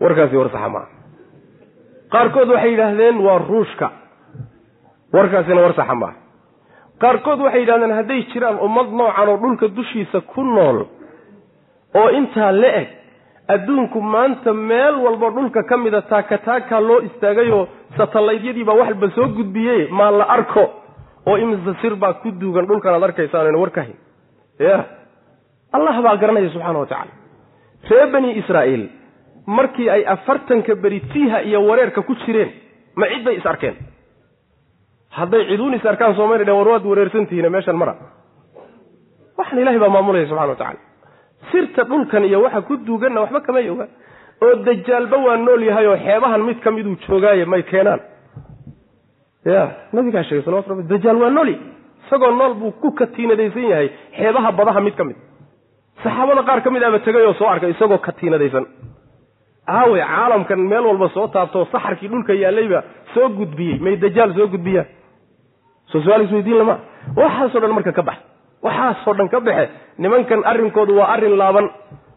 Warkaasi 0.01 0.36
war 0.38 0.49
saxa 0.53 0.69
maaha 0.69 0.88
qaarkood 2.13 2.49
waxay 2.53 2.71
yidhaahdeen 2.73 3.17
waa 3.28 3.38
ruushka. 3.49 3.88
Warkaasina 5.13 5.61
war 5.65 5.73
saxa 5.80 5.95
maaha 5.95 6.15
qaarkood 7.02 7.39
waxay 7.45 7.62
yidhahdeen 7.62 7.95
hadday 8.00 8.22
jiraan 8.34 8.60
ummad 8.68 8.88
noocan 9.00 9.30
oo 9.30 9.38
dhulka 9.43 9.68
dushiisa 9.78 10.22
ku 10.22 10.43
nool 10.43 10.78
oo 12.00 12.10
intaa 12.20 12.52
la 12.52 12.70
eg 12.82 12.88
adduunku 13.54 14.02
maanta 14.02 14.54
meel 14.54 14.95
walba 15.06 15.30
dhulka 15.36 15.64
ka 15.64 15.78
mida 15.78 16.02
taakataakaa 16.02 16.80
loo 16.89 17.00
istaagayoo 17.08 17.68
satalaydyadiibaa 17.98 18.80
waxba 18.82 19.10
soo 19.16 19.28
gudbiye 19.38 19.88
maa 19.91 20.12
la 20.12 20.26
arko. 20.38 20.64
Oo 21.28 21.38
imise 21.38 21.74
sir 21.82 21.95
baa 21.95 22.14
ku 22.14 22.32
duugan 22.32 22.66
dhulkan 22.68 22.93
aad 22.93 23.04
arkaysaan 23.04 23.56
war 23.56 23.72
ka 23.72 23.82
hayn 23.82 23.95
ya. 24.60 24.78
Allah 25.74 26.02
baa 26.02 26.16
garanaya 26.18 26.50
subxaana 26.50 26.80
wa 26.80 26.86
tacaala. 26.86 27.14
Reer 27.89 28.08
bani 28.12 28.30
israa'iil 28.41 28.89
markii 29.45 29.89
ay 29.89 30.04
afartanka 30.06 30.76
beri 30.76 31.00
tiiha 31.14 31.41
iyo 31.43 31.60
wareerka 31.68 32.02
ku 32.02 32.16
jireen 32.26 32.52
ma 32.95 33.06
cid 33.12 33.24
bay 33.24 33.36
is 33.36 33.45
arkeen 33.45 33.76
hadday 35.20 35.43
ciduun 35.49 35.74
is 35.78 35.86
arkaan 35.91 36.15
soomali 36.20 36.43
dhen 36.47 36.55
war 36.59 36.68
waad 36.74 36.86
wareersantihiine 36.91 37.49
meeshan 37.55 37.76
mara. 37.82 37.93
Waxaan 39.38 39.59
ilahay 39.61 39.80
baa 39.84 39.89
maamulaya 39.95 40.26
subxana 40.30 40.49
wa 40.53 40.55
tacala 40.61 40.80
sirta 41.51 41.84
dhulkan 41.89 42.24
iyo 42.30 42.41
waxa 42.45 42.61
ku 42.68 42.74
duuganna 42.88 43.22
waxba 43.24 43.39
kamay 43.47 43.70
ogaan 43.74 43.89
oo 44.45 44.53
dajaalba 44.68 45.18
waa 45.26 45.38
nool 45.45 45.61
yahay 45.70 45.88
oo 45.88 45.97
xeebahan 46.05 46.41
mid 46.47 46.59
ka 46.63 46.70
miduu 46.72 46.95
joogaaye 47.07 47.45
may 47.45 47.63
keenaan. 47.72 48.01
Ya 49.45 49.63
nabigaa 49.93 50.24
sheegay 50.28 50.43
salawatu 50.45 50.70
rabbi 50.70 50.84
dajaal 50.93 51.18
waa 51.24 51.30
nooli. 51.38 51.55
Isagoo 52.07 52.32
nool 52.39 52.53
buu 52.59 52.72
ku 52.82 52.91
katiinadaysan 52.99 53.65
yahay 53.72 53.88
xeebaha 54.18 54.51
badaha 54.59 54.82
mid 54.88 54.95
ka 54.99 55.03
mid. 55.03 55.18
Saxaabada 56.03 56.41
qaar 56.47 56.59
ka 56.65 56.70
mid 56.76 56.84
aba 56.84 56.99
tegay 56.99 57.24
oo 57.30 57.34
soo 57.39 57.47
arkay 57.53 57.72
isagoo 57.76 57.97
katiinadaysan 58.07 58.65
aawe 59.68 59.99
caalamkan 59.99 60.59
meel 60.72 60.86
walba 60.89 61.07
soo 61.15 61.28
taabtoo 61.28 61.65
saxarkii 61.72 62.07
dhulka 62.11 62.34
yaallayba 62.43 62.80
soo 63.13 63.28
gudbiyey 63.39 63.80
may 63.86 63.95
dajaal 64.03 64.32
soo 64.38 64.47
gudbiyaan 64.53 64.88
soo 65.92 66.02
su'aal 66.06 66.24
isweydiin 66.28 66.58
lama. 66.62 66.76
Waxaasoo 67.16 67.60
dhan 67.64 67.74
marka 67.78 67.92
ka 67.92 68.04
bax. 68.10 68.18
Waxaasoo 68.64 69.14
dhan 69.18 69.30
ka 69.34 69.40
baxe 69.40 69.66
nimankan 69.98 70.42
arrinkoodu 70.52 70.94
waa 71.00 71.10
arrin 71.16 71.36
laaban. 71.42 71.70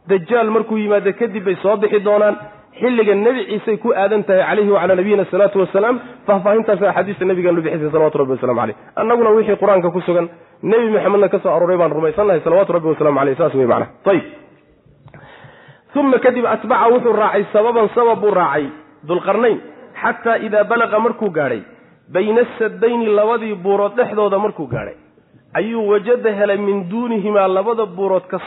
Dajaal 0.08 0.50
markuu 0.50 0.76
yimaado 0.82 1.12
kadib 1.20 1.44
bay 1.44 1.56
soo 1.62 1.76
bixi 1.76 2.00
doonaan. 2.04 2.36
Xilliga 2.80 3.14
nebi 3.14 3.44
ciisey 3.50 3.76
ku 3.82 3.92
aadan 3.92 4.22
tahay 4.24 4.42
calayhi 4.48 4.70
wacalaa 4.70 4.96
nabiyina 5.00 5.22
asalaatu 5.26 5.58
wasalaam 5.62 5.96
faahfaahintaas 6.26 6.82
axaadiista 6.82 7.24
nabigeenu 7.30 7.62
bixisay 7.66 7.90
salawatu 7.94 8.18
rabbi 8.22 8.32
wasalamu 8.36 8.60
caleyh 8.60 8.76
annaguna 9.00 9.30
wixii 9.36 9.56
qur'aanka 9.62 9.90
ku 9.90 10.00
sugan 10.06 10.26
nebi 10.62 10.86
maxamedna 10.94 11.28
ka 11.28 11.38
soo 11.42 11.50
arooray 11.56 11.76
baan 11.80 11.92
rumaysannahay 11.98 12.40
salawatu 12.46 12.72
rabbi 12.76 12.88
wasalamu 12.94 13.18
caleyh 13.20 13.36
saas 13.40 13.54
wey 13.58 13.66
macnaha. 13.66 13.90
Ayib 14.10 14.24
uma 16.00 16.18
kadib 16.24 16.46
atbaca 16.46 16.86
wuxuu 16.94 17.12
raacay 17.12 17.44
sababan 17.52 17.88
sabab 17.94 18.20
buu 18.22 18.30
raacay 18.40 18.64
dulqarnayn. 19.08 19.58
Xataa 20.00 20.38
idaa 20.46 20.64
balaqa 20.70 20.98
markuu 21.04 21.30
gaadhay 21.38 21.60
bayna 22.12 22.42
sadayni 22.58 23.06
labadii 23.06 23.54
buurood 23.54 23.94
dhexdooda 23.96 24.38
markuu 24.38 24.66
gaadhay. 24.66 24.94
Ayuu 25.54 25.88
wajada 25.88 26.32
helay 26.32 26.56
min 26.56 26.88
duunihimaa 26.90 27.48
labada 27.48 27.86
buurood 27.86 28.26
ka 28.30 28.38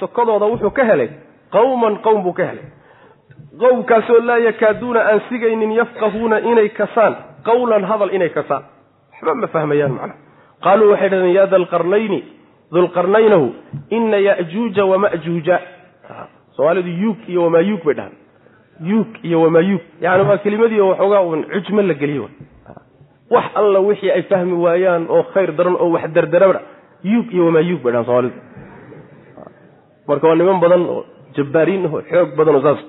sokodooda 0.00 0.46
wuxuu 0.46 0.70
ka 0.70 0.84
helay. 0.84 1.08
Qowman 1.52 1.98
qowm 2.02 2.22
buu 2.22 2.32
ka 2.32 2.44
helay. 2.46 2.64
Qowmkaasoo 3.60 4.20
laa 4.24 4.38
yakaaduuna 4.38 5.00
aan 5.00 5.20
sigaynin 5.28 5.72
yafqahuuna 5.72 6.38
inay 6.40 6.68
kasaan. 6.68 7.16
Qawlan 7.44 7.84
hadal 7.84 8.14
inay 8.14 8.28
kasaan. 8.28 8.62
Waxba 9.12 9.34
ma 9.34 9.46
fahmayaan 9.46 9.92
macnaha 9.92 10.18
qaaluu 10.64 10.90
waxay 10.90 11.08
dhahdeen 11.10 11.34
ya 11.34 11.46
dalqarnayni 11.46 12.20
dulqarnaynahu 12.74 13.46
ina 13.90 14.18
ya'juuja 14.18 14.84
wama'juuja 14.84 15.56
soomaalidu 16.56 16.90
yuug 17.02 17.18
iyo 17.28 17.42
wamaayuug 17.44 17.82
bay 17.84 17.94
dhahaan 17.94 18.14
yuug 18.90 19.08
iyo 19.22 19.42
wamaayuug 19.42 19.80
yani 20.00 20.22
waa 20.28 20.38
kelimadii 20.38 20.80
waxoogaa 20.80 21.20
uun 21.22 21.44
cujmo 21.52 21.82
la 21.82 21.94
geliye 21.94 22.28
wax 23.34 23.44
alla 23.60 23.78
wixii 23.88 24.10
ay 24.16 24.22
fahmi 24.30 24.52
waayaan 24.64 25.06
oo 25.16 25.22
khayr 25.34 25.50
daran 25.58 25.76
oo 25.82 25.90
wax 25.94 26.04
derderaba 26.16 26.60
yuug 27.10 27.26
iyo 27.34 27.44
wamaayuug 27.48 27.80
bay 27.84 27.92
dhahaan 27.92 28.06
soomaalidu 28.06 28.40
marka 30.08 30.28
waa 30.28 30.34
niman 30.40 30.60
badan 30.64 30.82
oo 30.94 31.04
jabbaariin 31.36 31.86
oo 31.86 32.00
xoog 32.10 32.30
badan 32.38 32.54
oo 32.54 32.62
saas. 32.66 32.80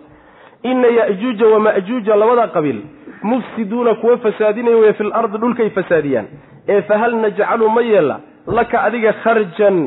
Ina 0.63 0.87
ya'juuja 0.99 1.45
wama'juuja 1.53 2.15
labada 2.15 2.47
qabiil 2.55 2.81
mufsiduuna 3.29 3.93
kuwa 4.01 4.17
fasaadinaya 4.17 4.77
wey 4.77 4.93
fil 4.93 5.11
ardi 5.13 5.37
dhulkay 5.37 5.69
fasaadiyaan. 5.69 6.27
Ee 6.67 6.81
fahal 6.81 7.13
najcalu 7.23 7.69
ma 7.75 7.81
yeella 7.81 8.17
laka 8.57 8.77
adiga 8.87 9.11
kharjan 9.23 9.77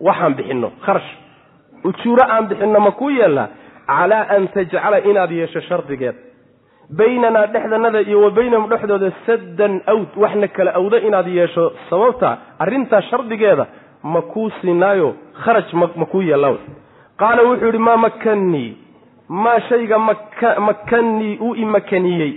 waxaan 0.00 0.34
bixinno 0.38 0.68
kharash 0.84 1.10
ujuuro 1.88 2.22
aan 2.34 2.44
bixinno 2.50 2.80
ma 2.86 2.90
kuu 3.00 3.10
yeella 3.10 3.44
calaa 3.86 4.24
an 4.36 4.48
tajcala 4.54 4.98
inaad 5.10 5.30
yeesho 5.40 5.60
shardigeed 5.68 6.16
baynanaa 6.90 7.46
dhexdanada 7.46 8.00
iyo 8.00 8.22
wa 8.22 8.30
baynahum 8.30 8.68
dhexdooda 8.70 9.10
saddan 9.26 9.80
awd 9.86 10.08
waxna 10.16 10.48
kala 10.48 10.74
awdo 10.74 10.98
inaad 10.98 11.28
yeesho. 11.28 11.72
Sababta 11.90 12.38
arrintaa 12.58 13.02
shardigeeda 13.02 13.66
ma 14.02 14.22
kuu 14.22 14.50
siinaayo 14.60 15.14
kharaj 15.44 15.72
ma 15.74 16.06
kuu 16.06 16.22
yeella 16.22 16.54
qaala 17.18 17.42
wuxuu 17.42 17.66
yidhi 17.66 17.78
maa 17.78 17.96
makannii 17.96 18.76
maa 19.28 19.60
shayga 19.68 19.98
makannii 20.58 21.38
uu 21.40 21.54
imakaniyey 21.54 22.32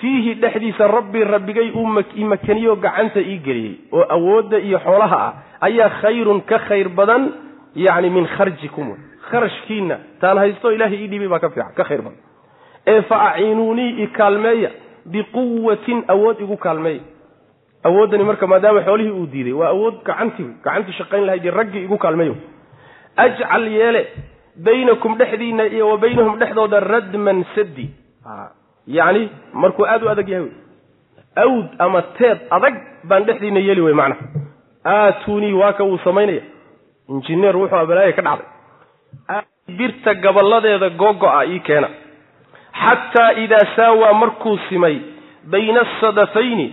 fiihi 0.00 0.34
dhexdiisa 0.34 0.86
rabbii 0.86 1.24
rabbigay 1.24 1.70
uu 1.70 2.02
imakaniyo 2.14 2.76
gacanta 2.76 3.20
ii 3.20 3.38
geliyey. 3.38 3.74
Oo 3.92 4.04
awoodda 4.08 4.58
iyo 4.58 4.78
xoolaha 4.78 5.16
ah 5.26 5.32
ayaa 5.60 5.90
khayrun 6.02 6.40
ka 6.40 6.58
khayr 6.58 6.88
badan 6.88 7.32
yacni 7.74 8.10
min 8.10 8.26
kharjikum. 8.26 8.94
Kharashkiina 9.30 9.98
taan 10.20 10.38
haysto 10.38 10.72
ilaahay 10.72 10.98
ii 11.04 11.08
dhibay 11.08 11.28
baa 11.28 11.38
ka 11.38 11.50
fiican 11.50 11.74
ka 11.74 11.84
khayr 11.84 12.02
badan 12.02 12.31
ee 12.86 13.02
fa 13.02 13.16
aciinuunii 13.32 14.02
i 14.02 14.06
kaalmeeya 14.06 14.70
biquwatin 15.06 16.04
awood 16.08 16.40
igu 16.40 16.56
kaalmeeya. 16.56 17.00
Awooddani 17.84 18.24
marka 18.24 18.46
maadaama 18.46 18.82
xoolihii 18.86 19.10
uu 19.20 19.26
diiday 19.26 19.52
waa 19.52 19.68
awood 19.68 19.94
gacantii 20.04 20.46
gacantii 20.64 20.92
shaqayn 20.98 21.24
lahayd 21.26 21.44
raggii 21.58 21.84
igu 21.84 21.98
kaalmeeyo. 21.98 22.36
Ajcal 23.16 23.68
yeele 23.68 24.06
baynakum 24.56 25.16
dhexdiina 25.18 25.64
iyo 25.66 25.88
wa 25.88 25.98
baynahum 25.98 26.38
dhexdooda 26.38 26.80
radman 26.80 27.44
sadi 27.54 27.90
yacni 28.86 29.28
markuu 29.52 29.86
aada 29.86 30.06
u 30.06 30.08
adag 30.08 30.28
yahay 30.28 30.50
awd 31.36 31.66
ama 31.78 32.02
teed 32.18 32.38
adag 32.50 32.74
baan 33.04 33.24
dhexdiina 33.24 33.60
yeeli 33.60 33.80
wey 33.80 33.94
macnaha 33.94 34.24
aatunii 34.84 35.52
waa 35.52 35.72
ka 35.72 35.84
wuu 35.84 35.98
samaynaya. 36.04 36.42
Injineer 37.08 37.56
wuxuu 37.56 37.76
abalaaya 37.78 38.12
ka 38.12 38.22
dhacday. 38.22 38.46
Birta 39.78 40.14
gaballadeeda 40.14 40.90
googo-a 40.90 41.46
ii 41.46 41.60
keena 41.60 41.88
xataa 42.80 43.32
idaa 43.44 43.64
saawaa 43.76 44.12
markuu 44.22 44.58
simay 44.68 44.96
bayna 45.52 45.80
asadafayni 45.86 46.66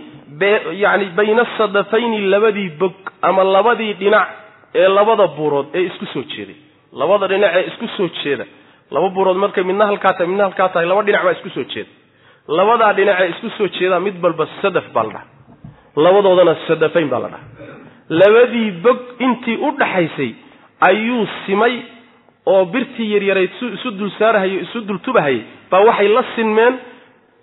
yani 0.84 1.04
bayna 1.16 1.42
asadafayni 1.42 2.20
labadii 2.32 2.68
bog 2.80 2.94
ama 3.22 3.44
labadii 3.44 3.92
dhinac 4.00 4.28
ee 4.74 4.88
labada 4.88 5.26
buurood 5.36 5.66
ee 5.74 5.82
isku 5.90 6.06
soo 6.12 6.22
jeeday. 6.32 6.56
Labada 6.92 7.26
dhinac 7.28 7.52
ee 7.56 7.64
isku 7.70 7.86
soo 7.96 8.08
jeeda. 8.22 8.44
Laba 8.90 9.08
buurood 9.16 9.36
markay 9.36 9.64
midna 9.64 9.86
halkaa 9.86 10.12
tahay 10.12 10.26
midna 10.26 10.44
halkaa 10.44 10.68
tahay 10.68 10.86
laba 10.88 11.02
dhinac 11.02 11.22
baa 11.24 11.32
isku 11.38 11.50
soo 11.56 11.64
jeeda. 11.74 11.90
Labadaa 12.58 12.92
dhinac 12.98 13.20
ee 13.20 13.28
isku 13.34 13.48
soo 13.58 13.68
jeedaa 13.78 14.00
mid 14.06 14.16
balba 14.24 14.46
sadaf 14.62 14.86
baa 14.94 15.04
la 15.04 15.12
dhaha 15.12 15.26
labadoodana 16.04 16.54
sadafayn 16.68 17.08
baa 17.12 17.20
la 17.24 17.28
dhaha 17.34 17.46
labadii 18.20 18.70
bog 18.84 18.98
intii 19.26 19.56
u 19.66 19.70
dhaxaysay 19.80 20.30
ayuu 20.88 21.26
simay 21.46 21.74
oo 22.46 22.64
birtii 22.72 23.08
yaryarayd 23.14 23.50
isu 23.76 23.90
dul 23.98 24.10
saarahayy 24.18 24.56
isu 24.64 24.80
dul 24.88 24.98
tubahayay 25.06 25.42
baa 25.70 25.80
waxay 25.88 26.08
la 26.08 26.22
sinmeen 26.36 26.74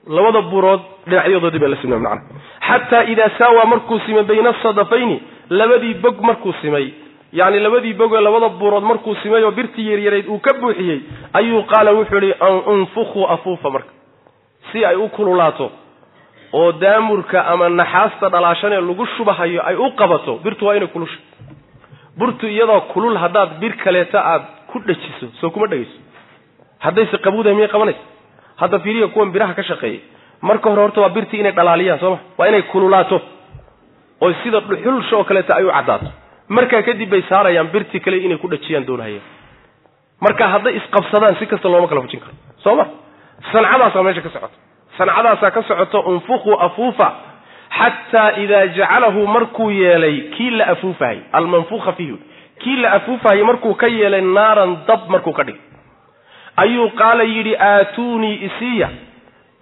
labada 0.08 0.42
buurood 0.52 0.82
dhinacyadoodii 1.08 1.60
bay 1.64 1.70
la 1.70 1.78
sinmeen 1.82 2.02
macana 2.02 2.22
xataa 2.68 3.04
idaa 3.14 3.30
saawaa 3.40 3.66
markuu 3.74 4.00
simay 4.06 4.24
bayna 4.24 4.50
asadafayni 4.50 5.18
labadii 5.50 5.94
bog 5.94 6.16
markuu 6.22 6.54
simay. 6.62 6.88
Yacni 7.34 7.60
labadii 7.60 7.94
bogee 7.94 8.22
labada 8.22 8.50
buurood 8.50 8.84
markuu 8.84 9.16
simay 9.24 9.44
oo 9.44 9.52
birtii 9.52 9.90
yaryarayd 9.92 10.28
uu 10.28 10.40
ka 10.40 10.54
buuxiyey 10.62 11.00
ayuu 11.34 11.64
qaala 11.72 11.92
wuxuu 11.98 12.18
ihi 12.24 12.34
unfukuu 12.74 13.26
afuufa 13.28 13.70
marka. 13.70 13.92
Si 14.72 14.86
ay 14.86 14.96
u 14.96 15.10
kululaato 15.10 15.72
oo 16.54 16.72
daamurka 16.72 17.46
ama 17.48 17.70
naxaasta 17.70 18.30
dhalaashanee 18.30 18.82
lagu 18.82 19.06
shubahayo 19.18 19.62
ay 19.70 19.76
u 19.76 19.92
qabato 20.00 20.40
birtu 20.44 20.66
waa 20.66 20.76
inay 20.76 20.88
kulusha 20.88 21.20
burtu 22.18 22.48
iyadoo 22.48 22.82
kulul 22.94 23.18
haddaad 23.18 23.60
bir 23.60 23.74
kaleeta 23.84 24.20
aad 24.26 24.44
ku 24.72 24.80
dhajiso 24.80 25.28
soo 25.42 25.50
kuma 25.50 25.68
dhegayso. 25.68 25.98
Haddayse 26.80 27.18
qabuudahay 27.18 27.56
miyay 27.56 27.70
qabanaysa 27.76 28.00
hadda 28.62 28.80
fiiriya 28.80 29.08
kuwan 29.14 29.32
biraha 29.32 29.54
ka 29.54 29.64
shaqeeyay. 29.64 30.00
Marka 30.42 30.70
hore 30.70 30.82
horta 30.82 31.02
waa 31.02 31.10
birtii 31.10 31.40
inay 31.40 31.52
dhalaaliyaan 31.52 32.00
sooma 32.00 32.18
waa 32.38 32.48
inay 32.48 32.62
kululaato. 32.62 33.22
Oo 34.22 34.34
sida 34.44 34.60
dhuxulsha 34.60 35.16
oo 35.18 35.24
kaleeta 35.24 35.56
ay 35.56 35.64
u 35.64 35.72
caddaato 35.72 36.08
markaa 36.50 36.82
kadib 36.88 37.10
bay 37.10 37.22
saarayaan 37.30 37.68
birtii 37.74 38.00
kale 38.00 38.18
inay 38.18 38.38
ku 38.38 38.48
dhajiyaan 38.50 38.86
doonahayaan 38.88 39.26
marka 40.26 40.48
hadday 40.54 40.74
isqabsadaan 40.80 41.36
si 41.40 41.46
kasta 41.46 41.70
looma 41.70 41.88
kala 41.88 42.02
fujin 42.02 42.20
karo. 42.20 42.34
Soo 42.64 42.76
ma? 42.76 42.86
Sancadaasaa 43.52 44.04
meesha 44.04 44.22
ka 44.22 44.30
socoto. 44.30 44.58
Sancadaasaa 44.98 45.52
ka 45.52 45.62
socoto 45.70 46.00
unfukuu 46.12 46.56
afuufa. 46.68 47.08
Xataa 47.78 48.32
idaa 48.44 48.66
jacalahu 48.78 49.28
markuu 49.28 49.70
yeelay 49.72 50.18
kii 50.38 50.50
la 50.50 50.66
afuufahayy 50.74 51.20
almanfuuka 51.34 51.92
fiihi. 51.94 52.18
Kii 52.60 52.76
la 52.82 52.92
afuufahayy 52.98 53.44
markuu 53.44 53.74
ka 53.76 53.88
yeelay 53.88 54.22
naaran 54.22 54.78
dab 54.88 55.10
markuu 55.10 55.34
ka 55.34 55.44
dhigay 55.44 55.62
ayuu 56.64 56.90
qaala 57.02 57.24
yidhi 57.24 57.54
aatuunii 57.70 58.36
isiya 58.50 58.90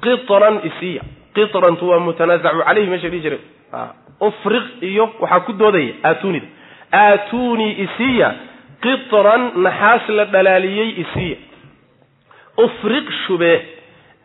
qitran 0.06 0.56
isiya 0.70 1.02
qitrantu 1.36 1.90
waa 1.90 2.00
mutanaasacu 2.08 2.64
caleyhi 2.68 2.90
meesha 2.90 3.10
dhihi 3.10 3.22
jiray. 3.26 3.40
Ufriq 4.28 4.66
iyo 4.90 5.06
waxaa 5.20 5.40
ku 5.48 5.54
doodaya 5.54 5.94
aatunida 6.10 6.48
aatuunii 7.04 7.72
isiya 7.86 8.30
qitran 8.86 9.42
naxaas 9.66 10.10
la 10.18 10.26
dhalaaliyey 10.34 10.90
isiya 11.04 11.38
ufriq 12.66 13.08
shubee 13.28 13.58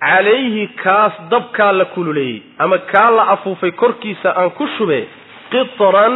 calayhi 0.00 0.66
kaas 0.82 1.12
dabkaa 1.30 1.72
la 1.72 1.84
kululeeyey 1.94 2.42
ama 2.58 2.78
kaa 2.92 3.10
la 3.16 3.22
afuufay 3.34 3.70
korkiisa 3.82 4.28
aan 4.40 4.50
ku 4.58 4.68
shubee 4.78 5.02
qitran 5.52 6.14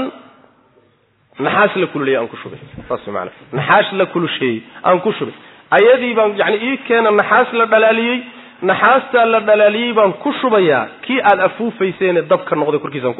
naxaas 1.47 1.77
la 1.83 1.87
kululeeyey 1.93 2.19
aan 2.21 2.29
ku 2.33 2.37
shubay 2.43 2.59
saas 2.89 3.07
maana 3.17 3.31
naxaas 3.59 3.93
la 4.01 4.07
kulusheeyey 4.15 4.63
aan 4.85 5.01
ku 5.07 5.13
shubay 5.19 5.35
ayadii 5.71 6.15
baan 6.15 6.37
yani 6.39 6.57
ii 6.69 6.77
keena 6.89 7.11
naxaas 7.11 7.53
la 7.53 7.67
dhalaaliyey 7.67 8.19
naxaastaa 8.63 9.25
la 9.27 9.41
dhalaaliyey 9.41 9.93
baan 9.93 10.13
ku 10.13 10.33
shubayaa 10.41 10.87
kii 11.03 11.21
aad 11.31 11.41
afuufayseene 11.49 12.23
dabka 12.23 12.57
noqday 12.57 12.79
korkiisaan 12.85 13.15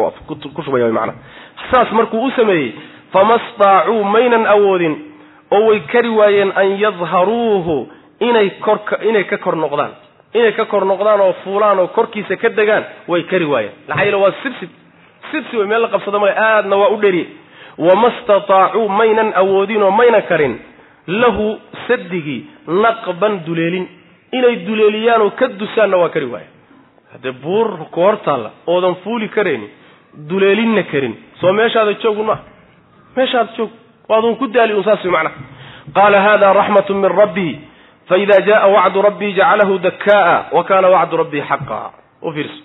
ku 0.57 0.63
shubaya 0.65 0.89
macnaha 0.93 1.19
saas 1.73 1.93
markuu 1.93 2.25
u 2.25 2.31
sameeyey 2.37 2.73
fama 3.13 3.39
staacuu 3.51 4.05
maynan 4.05 4.47
awoodin 4.47 4.95
oo 5.51 5.67
way 5.69 5.81
kari 5.93 6.09
waayeen 6.09 6.53
an 6.57 6.69
yadharuuhu 6.85 7.77
inay 8.21 8.51
korka 8.51 8.99
inay 9.09 9.25
ka 9.25 9.37
kor 9.39 9.57
noqdaan. 9.57 9.91
Inay 10.35 10.53
ka 10.53 10.65
kor 10.65 10.85
noqdaan 10.85 11.21
oo 11.21 11.33
fuulaan 11.45 11.79
oo 11.79 11.87
korkiisa 11.87 12.37
ka 12.37 12.49
degaan 12.49 12.85
way 13.09 13.23
kari 13.23 13.45
waayeen. 13.45 13.73
Maxaa 13.89 14.05
yeele 14.05 14.17
waa 14.17 14.33
sibsib. 14.43 14.71
Sibsi 15.31 15.57
way 15.57 15.67
meel 15.67 15.83
la 15.83 15.89
qabsada 15.89 16.19
male 16.19 16.33
aadna 16.47 16.77
waa 16.77 16.89
u 16.89 16.97
dheriye 17.03 17.27
wama 17.79 18.11
stataacuu 18.23 18.89
maynan 18.89 19.33
awoodin 19.43 19.83
oo 19.83 19.91
maynan 19.91 20.23
karin 20.23 20.59
lahu 21.07 21.59
sadigii 21.89 22.47
naqban 22.67 23.41
duleelin. 23.47 23.87
Inay 24.33 24.57
duleeliyaan 24.67 25.23
oo 25.23 25.31
ka 25.31 25.49
dusaanna 25.49 25.97
waa 25.97 26.09
kari 26.09 26.27
waaya 26.27 26.47
haddee 27.13 27.33
buur 27.33 27.69
ku 27.91 28.01
hor 28.01 28.17
taalla 28.25 28.51
oodan 28.67 28.95
fuuli 29.05 29.29
karaynin 29.29 29.71
duleelinna 30.29 30.83
karin. 30.83 31.15
Soo 31.41 31.53
meeshaada 31.53 31.93
joogun 32.03 32.27
maaha 32.27 32.43
meeshaada 33.17 33.53
joog 33.57 33.71
waadun 34.09 34.37
ku 34.37 34.47
daali 34.47 34.75
un 34.75 34.85
saas 34.85 35.05
macnaha 35.05 35.35
qaala 35.95 36.21
hada 36.21 36.53
raxmatu 36.53 36.95
min 36.95 37.11
rabbii 37.11 37.59
faida 38.09 38.41
jaa 38.47 38.67
wacdu 38.67 39.03
rabbii 39.03 39.33
jacalahu 39.35 39.79
dakaa 39.79 40.47
wa 40.53 40.65
kana 40.65 40.89
wacdu 40.89 41.17
rabbii 41.17 41.43
xaqa. 41.49 41.93
U 42.23 42.33
fiirso. 42.33 42.63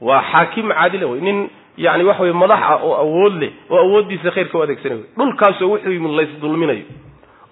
Waa 0.00 0.22
xaakim 0.32 0.68
caadila 0.68 1.06
wey 1.06 1.20
nin 1.20 1.48
yani 1.78 2.04
waxa 2.04 2.22
wey 2.22 2.32
madax 2.32 2.60
ah 2.62 2.78
oo 2.84 2.94
awood 2.94 3.34
leh 3.42 3.50
oo 3.70 3.78
awooddiisa 3.78 4.30
khayrka 4.30 4.58
u 4.58 4.62
adeegsanayo 4.62 5.02
dhulkaasoo 5.16 5.68
wuxuu 5.72 5.92
yimid 5.92 6.10
laysdulminayo 6.18 6.84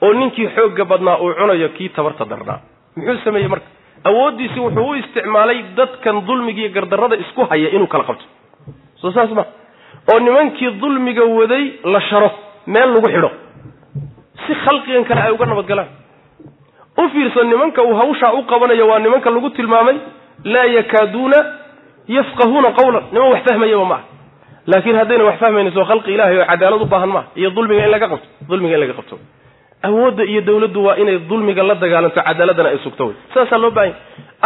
oo 0.02 0.12
ninkii 0.12 0.48
xoogga 0.56 0.84
badnaa 0.84 1.16
uu 1.24 1.32
cunayo 1.38 1.68
kii 1.76 1.88
tabarta 1.88 2.24
darnaa 2.24 2.58
muxuu 2.96 3.18
sameeyey 3.24 3.48
marka? 3.48 3.66
Awooddiisi 4.04 4.60
wuxuu 4.60 4.88
u 4.90 4.94
isticmaalay 4.94 5.58
dadkan 5.76 6.26
dulmigiiyo 6.26 6.70
gardarrada 6.76 7.16
isku 7.16 7.44
haya 7.50 7.68
inuu 7.76 7.86
kala 7.86 8.04
qabto. 8.04 8.24
Soo 9.00 9.10
saas 9.12 9.30
ma 9.38 9.44
oo 10.12 10.18
nimankii 10.20 10.70
dulmiga 10.80 11.24
waday 11.24 11.64
la 11.84 12.00
sharo 12.00 12.30
meel 12.66 12.90
lagu 12.94 13.08
xidho. 13.14 13.30
Si 14.46 14.52
khalqigan 14.64 15.04
kale 15.08 15.20
ay 15.26 15.32
uga 15.32 15.46
nabadgalaan. 15.46 15.88
U 17.02 17.08
fiirso 17.12 17.42
nimanka 17.44 17.82
uu 17.82 17.94
hawshaa 18.00 18.32
u 18.38 18.42
qabanayo 18.50 18.86
waa 18.88 18.98
nimanka 18.98 19.30
lagu 19.30 19.50
tilmaamay 19.50 19.96
laa 20.44 20.64
yakaaduuna 20.78 21.36
yafqahuuna 22.08 22.70
qawlan. 22.78 23.04
Niman 23.12 23.30
wax 23.32 23.42
fahmayaba 23.48 23.84
ma 23.84 23.94
aha. 23.94 24.04
Laakiin 24.66 24.96
haddayna 25.00 25.24
wax 25.28 25.36
fahmaynayso 25.42 25.84
khalqi 25.90 26.10
ilahay 26.14 26.38
oo 26.40 26.46
cadaalad 26.50 26.82
u 26.82 26.86
baahan 26.92 27.08
maaha 27.14 27.28
iyo 27.40 27.50
dulmiga 27.56 27.84
in 27.86 27.90
laga 27.94 28.08
qabto 28.12 28.28
dulmiga 28.48 28.74
in 28.76 28.80
laga 28.84 28.94
qabto 29.00 29.16
awoodda 29.88 30.24
iyo 30.24 30.40
dawladdu 30.40 30.84
waa 30.86 30.96
inay 30.96 31.18
dulmiga 31.30 31.62
la 31.62 31.74
dagaalanto 31.74 32.20
cadaaladana 32.28 32.68
ay 32.68 32.78
sugto 32.84 33.06
wey 33.06 33.16
saasaa 33.34 33.58
loo 33.58 33.70
baahanya 33.70 33.96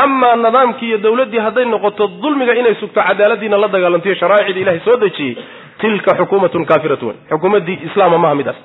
amaa 0.05 0.37
nidaamkii 0.37 0.89
iyo 0.89 0.99
dawladdii 0.99 1.39
hadday 1.47 1.65
noqoto 1.65 2.07
dulmiga 2.23 2.55
inay 2.55 2.75
sugto 2.81 3.01
cadaaladiina 3.09 3.57
la 3.65 3.69
dagaalanto 3.69 4.09
iyo 4.09 4.19
sharaa'icdii 4.23 4.63
ilahay 4.63 4.81
soo 4.85 4.97
dejiyey 4.97 5.37
tilka 5.81 6.17
xukuumatun 6.19 6.67
kaafiratu 6.67 7.07
wey 7.09 7.17
xukuumaddii 7.31 7.79
islaama 7.89 8.19
maaha 8.19 8.35
midaas 8.35 8.59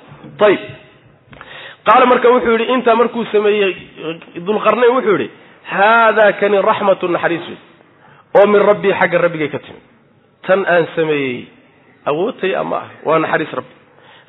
ayib 0.48 0.60
qaala 1.88 2.06
marka 2.06 2.28
wuxuu 2.34 2.52
yidhi 2.56 2.72
intaa 2.74 2.96
markuu 2.96 3.24
sameeyey 3.32 3.74
dulqarnayn 4.46 4.94
wuxuu 4.96 5.16
yidhi 5.16 5.30
haadaa 5.74 6.32
kani 6.40 6.62
raxmatu 6.70 7.08
naxariis 7.08 7.48
wey 7.48 7.58
oo 8.38 8.46
min 8.52 8.62
rabbii 8.70 8.94
xagga 9.00 9.18
rabbigay 9.18 9.48
ka 9.48 9.58
timi 9.58 9.80
tan 10.46 10.66
aan 10.74 10.86
sameeyey 10.96 11.46
awoodtay 12.04 12.56
ama 12.56 12.76
ah? 12.76 12.88
Waa 13.04 13.18
naxariis 13.18 13.52
rabbi 13.52 13.83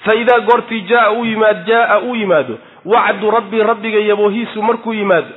fa 0.05 0.15
idaa 0.21 0.39
goortii 0.49 0.81
jaaa 0.91 1.11
u 1.19 1.25
yimaad 1.25 1.65
jaaa 1.69 1.99
uu 2.07 2.15
yimaado 2.15 2.57
wacdu 2.93 3.31
rabbii 3.37 3.63
rabbiga 3.71 3.99
yaboohiisu 4.09 4.61
markuu 4.69 4.93
yimaado 4.93 5.27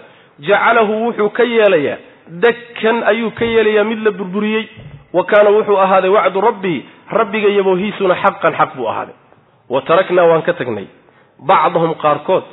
jacalahu 0.48 0.94
wuxuu 1.06 1.30
ka 1.38 1.42
yeelayaa 1.54 1.96
dakkan 2.44 3.02
ayuu 3.12 3.30
ka 3.38 3.44
yeelayaa 3.44 3.84
mid 3.90 4.02
la 4.06 4.10
burburiyey 4.10 4.64
wa 5.12 5.24
kaana 5.24 5.50
wuxuu 5.56 5.78
ahaaday 5.84 6.10
wacdu 6.10 6.40
rabbii 6.48 6.78
rabbiga 7.20 7.48
yaboohiisuna 7.58 8.14
xaqan 8.24 8.54
xaq 8.60 8.76
buu 8.76 8.88
ahaaday 8.92 9.14
wa 9.74 9.80
taraknaa 9.88 10.24
waan 10.30 10.42
ka 10.48 10.52
tagnay 10.60 10.86
bacdahum 11.50 11.94
qaarkood 12.04 12.44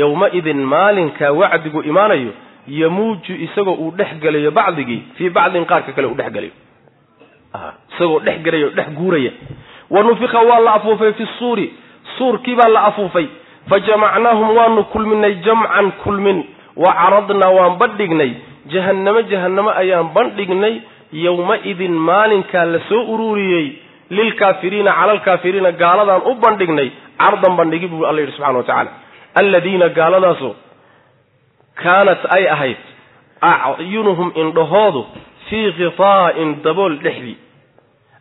yowma-idin 0.00 0.60
maalinkaa 0.74 1.32
wacdigu 1.40 1.82
imaanayo 1.82 2.32
yamuuju 2.80 3.34
isagoo 3.46 3.74
uu 3.84 3.90
dhex 3.98 4.12
gelayo 4.22 4.50
bacdigii 4.50 5.02
fii 5.16 5.30
bacdin 5.30 5.64
qaarka 5.72 5.92
kale 5.92 6.06
uu 6.06 6.14
dhex 6.20 6.30
gelayo 6.36 6.52
isagoo 7.94 8.20
dhex 8.26 8.38
gelaya 8.44 8.66
o 8.66 8.70
dhex 8.78 8.88
guuraya 8.98 9.32
wa 9.90 10.02
nufika 10.02 10.38
waa 10.40 10.58
la 10.60 10.74
afuufay 10.74 11.12
fi 11.12 11.26
suuri 11.38 11.74
suurkii 12.18 12.54
baa 12.54 12.68
la 12.68 12.82
afuufay. 12.84 13.26
Fa 13.68 13.80
jamacnaahum 13.80 14.56
waanu 14.56 14.84
kulminay 14.84 15.34
jamcan 15.34 15.92
kulmin 16.02 16.44
wa 16.76 16.92
caradnaa 16.94 17.50
waan 17.58 17.76
bandhignay. 17.78 18.30
Jahannamo 18.66 19.22
jahannamo 19.22 19.70
ayaan 19.70 20.08
bandhignay. 20.14 20.74
Yowma-idin 21.12 21.92
maalinkaa 21.92 22.64
la 22.64 22.80
soo 22.88 23.02
ururiyey. 23.14 23.66
Lilkaafiriina 24.10 24.92
cala 24.92 25.12
alkaafiriina 25.12 25.72
gaaladaan 25.72 26.22
u 26.30 26.34
bandhignay. 26.34 26.90
Cardan 27.18 27.56
bandhigi 27.56 27.86
buu 27.86 28.04
alla 28.06 28.20
yidhi 28.20 28.32
subxana 28.32 28.58
wa 28.58 28.64
tacaala. 28.64 28.90
Alladiina 29.40 29.88
gaaladaasu 29.88 30.54
kaanat 31.82 32.18
ay 32.36 32.48
ahayd 32.48 32.76
acyunuhum 33.40 34.32
indhahoodu 34.34 35.06
fii 35.48 35.72
khifaa'in 35.78 36.50
dabool 36.64 36.94
dhexdii 37.04 37.36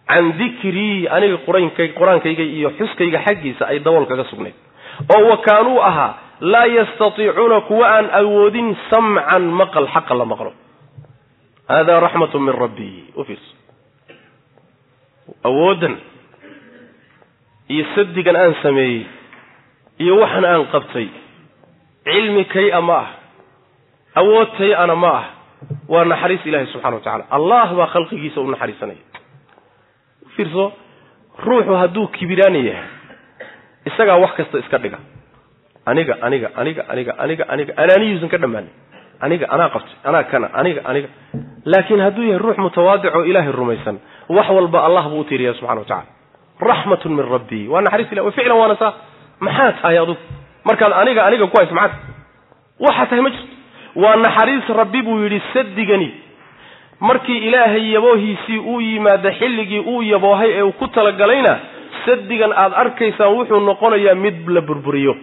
can 0.08 0.26
dikrii 0.40 1.08
aniga 1.16 1.38
qur'aankayga 1.48 2.44
iyo 2.58 2.70
xuskayga 2.80 3.20
xaggiisa 3.26 3.64
ay 3.72 3.80
dabool 3.86 4.06
kaga 4.06 4.24
sugnayd. 4.32 4.56
Oo 5.16 5.24
wa 5.30 5.38
kaanuu 5.48 5.80
ahaa 5.90 6.12
laa 6.42 6.66
yastatiicuuna 6.78 7.62
kuwa 7.70 7.86
aan 7.96 8.08
awoodin 8.22 8.76
samcan 8.90 9.44
maqal 9.60 9.88
xaqa 9.94 10.14
la 10.16 10.26
maqlo. 10.26 10.52
Haadaa 11.70 12.00
raxmatu 12.06 12.40
min 12.40 12.54
rabbii 12.64 12.98
u 13.16 13.24
fiirso 13.24 13.54
awooddan 15.44 15.96
iyo 17.74 17.86
sadigan 17.96 18.36
aan 18.36 18.56
sameeyey 18.64 19.06
iyo 20.04 20.14
waxan 20.22 20.46
aan 20.46 20.66
qabtay 20.74 21.08
cilmi 22.04 22.44
kay 22.54 22.68
a 22.72 22.82
ma 22.82 22.98
ah 23.04 23.10
awood 24.22 24.50
tay 24.58 24.72
ana 24.76 24.96
ma 24.96 25.12
ah 25.20 25.26
waa 25.88 26.04
naxariis 26.12 26.44
ilaahi 26.46 26.68
subxana 26.76 26.96
wa 27.00 27.04
tacala 27.06 27.24
allah 27.38 27.68
baa 27.80 27.88
khalqigiisa 27.96 28.42
u 28.44 28.52
naxariisanaya 28.52 29.00
fiirso 30.36 30.66
ruuxu 31.46 31.74
hadduu 31.82 32.08
kibiraani 32.08 32.66
yahay 32.68 32.88
isagaa 33.86 34.18
wax 34.24 34.34
kasta 34.38 34.58
iska 34.60 34.78
dhiga. 34.78 34.98
Aniga 35.86 36.16
aniga 36.22 36.50
aniga 36.56 36.84
aniga 36.90 37.14
aniga 37.24 37.44
aniga 37.54 37.74
anaaniyuusan 37.78 38.30
ka 38.34 38.38
dhammaanin. 38.38 38.70
Aniga 39.26 39.46
anaa 39.54 39.70
qabtay 39.70 39.96
anaa 40.10 40.24
kana 40.32 40.48
aniga 40.54 40.82
aniga. 40.86 41.08
Laakiin 41.66 42.00
hadduu 42.06 42.24
yahay 42.24 42.38
ruux 42.44 42.58
mutawaadic 42.58 43.16
oo 43.16 43.24
ilaahay 43.24 43.52
rumaysan 43.52 43.98
wax 44.30 44.48
walba 44.50 44.86
allah 44.88 45.04
buu 45.10 45.20
u 45.20 45.24
tiiriyaa 45.24 45.54
subxana 45.60 45.80
wa 45.80 45.86
tacala 45.86 46.06
raxmatun 46.70 47.12
min 47.18 47.26
rabbii 47.34 47.68
waa 47.68 47.82
naxariis 47.82 48.12
ilah 48.12 48.32
ficlan 48.32 48.58
waana 48.62 48.76
saa. 48.76 48.94
Maxaa 49.40 49.72
tahay 49.82 49.98
adugu? 49.98 50.20
Markaad 50.64 50.94
aniga 51.02 51.26
aniga 51.26 51.48
ku 51.48 51.58
hayso 51.60 51.76
maxaa 51.76 52.00
waxaa 52.80 53.06
tahay 53.10 53.22
ma 53.22 53.30
jirto. 53.30 53.48
Waa 53.96 54.16
naxariis 54.16 54.68
rabbi 54.82 55.02
buu 55.02 55.20
yidhi 55.24 55.42
sadigani 55.54 56.10
markii 57.00 57.38
ilaahay 57.48 57.94
yaboohiisii 57.94 58.58
uu 58.60 58.82
yimaado 58.82 59.32
xilligii 59.40 59.80
uu 59.80 60.02
yaboohay 60.04 60.52
ee 60.52 60.62
uu 60.62 60.72
ku 60.72 60.88
talagalayna 60.88 61.54
sadigan 62.06 62.52
aad 62.64 62.74
arkaysaan 62.84 63.34
wuxuu 63.38 63.60
noqonayaa 63.60 64.16
mid 64.16 64.48
la 64.56 64.62
burburiyo. 64.62 65.16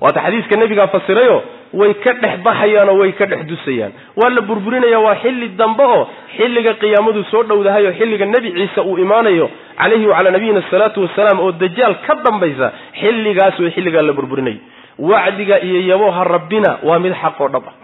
Waata 0.00 0.20
xadiiska 0.24 0.56
nebigaa 0.56 0.86
fasirayo 0.86 1.42
way 1.80 1.94
ka 1.94 2.12
dhex 2.12 2.38
baxayaanoo 2.46 2.98
way 3.00 3.12
ka 3.12 3.26
dhex 3.26 3.42
dusayaan. 3.46 3.92
Waa 4.16 4.30
la 4.30 4.40
burburinaya 4.40 4.98
waa 5.06 5.14
xilli 5.22 5.48
dambe 5.60 5.82
oo 5.84 6.08
xilliga 6.36 6.74
qiyaamadu 6.82 7.24
soo 7.30 7.42
dhowdahay 7.42 7.86
oo 7.86 7.92
xilliga 7.98 8.26
nebi 8.26 8.52
ciise 8.56 8.80
uu 8.80 8.98
imaanayo 8.98 9.50
calayhi 9.78 10.06
wacalaa 10.06 10.30
nabiyina 10.36 10.62
asalaatu 10.66 11.02
wasalaam 11.02 11.40
oo 11.40 11.52
dajaal 11.52 11.94
ka 12.06 12.14
dambaysa 12.24 12.72
xilligaas 13.00 13.58
way 13.60 13.70
xilligaa 13.70 14.02
la 14.02 14.12
burburinay. 14.12 14.56
Wacdiga 14.98 15.60
iyo 15.62 15.80
yabooha 15.90 16.24
rabbina 16.24 16.78
waa 16.82 16.98
mid 16.98 17.14
xaq 17.22 17.40
oo 17.40 17.48
dhab 17.48 17.64
ah. 17.68 17.74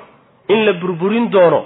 In 0.49 0.65
la 0.67 0.73
burburin 0.73 1.31
doono 1.31 1.61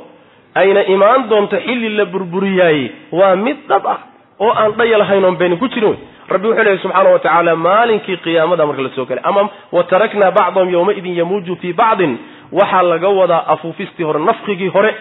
ayna 0.55 0.82
imaan 0.94 1.28
doonto 1.30 1.57
xilli 1.66 1.88
la 1.98 2.05
burburiyaayey 2.05 2.90
waa 3.12 3.36
mid 3.36 3.57
dhab 3.68 3.86
ah 3.94 3.98
oo 4.40 4.52
aan 4.62 4.72
dhaya 4.78 4.98
lahayn 4.98 5.24
oon 5.24 5.36
beenin 5.36 5.59
ku 5.59 5.68
jirin. 5.68 5.88
Wey 5.90 5.98
rabbi 6.34 6.46
wuxuu 6.48 6.64
leehay 6.64 6.78
subxaana 6.82 7.11
wa 7.14 7.18
tacaala 7.18 7.57
maalinkii 7.57 8.16
qiyaamada 8.24 8.66
marka 8.66 8.82
la 8.82 8.90
soo 8.96 9.07
gelay 9.11 9.22
ama 9.30 9.42
wa 9.72 9.82
taraknaa 9.84 10.30
bacdahum 10.38 10.70
yowmaidin 10.76 11.16
yamuuju 11.20 11.57
fii 11.62 11.72
bacdin. 11.72 12.12
Waxaa 12.52 12.82
laga 12.82 13.09
wadaa 13.09 13.44
afuufistii 13.55 14.05
hore 14.05 14.20
nafkigii 14.28 14.68
hore 14.68 14.94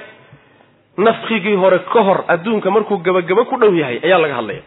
nafkigii 0.97 1.55
hore 1.55 1.79
ka 1.93 2.01
hor 2.07 2.23
adduunka 2.27 2.71
markuu 2.71 2.97
gebagabo 2.97 3.45
ku 3.45 3.57
dhow 3.57 3.73
yahay 3.75 3.99
ayaa 4.03 4.17
laga 4.23 4.35
hadlaya. 4.39 4.61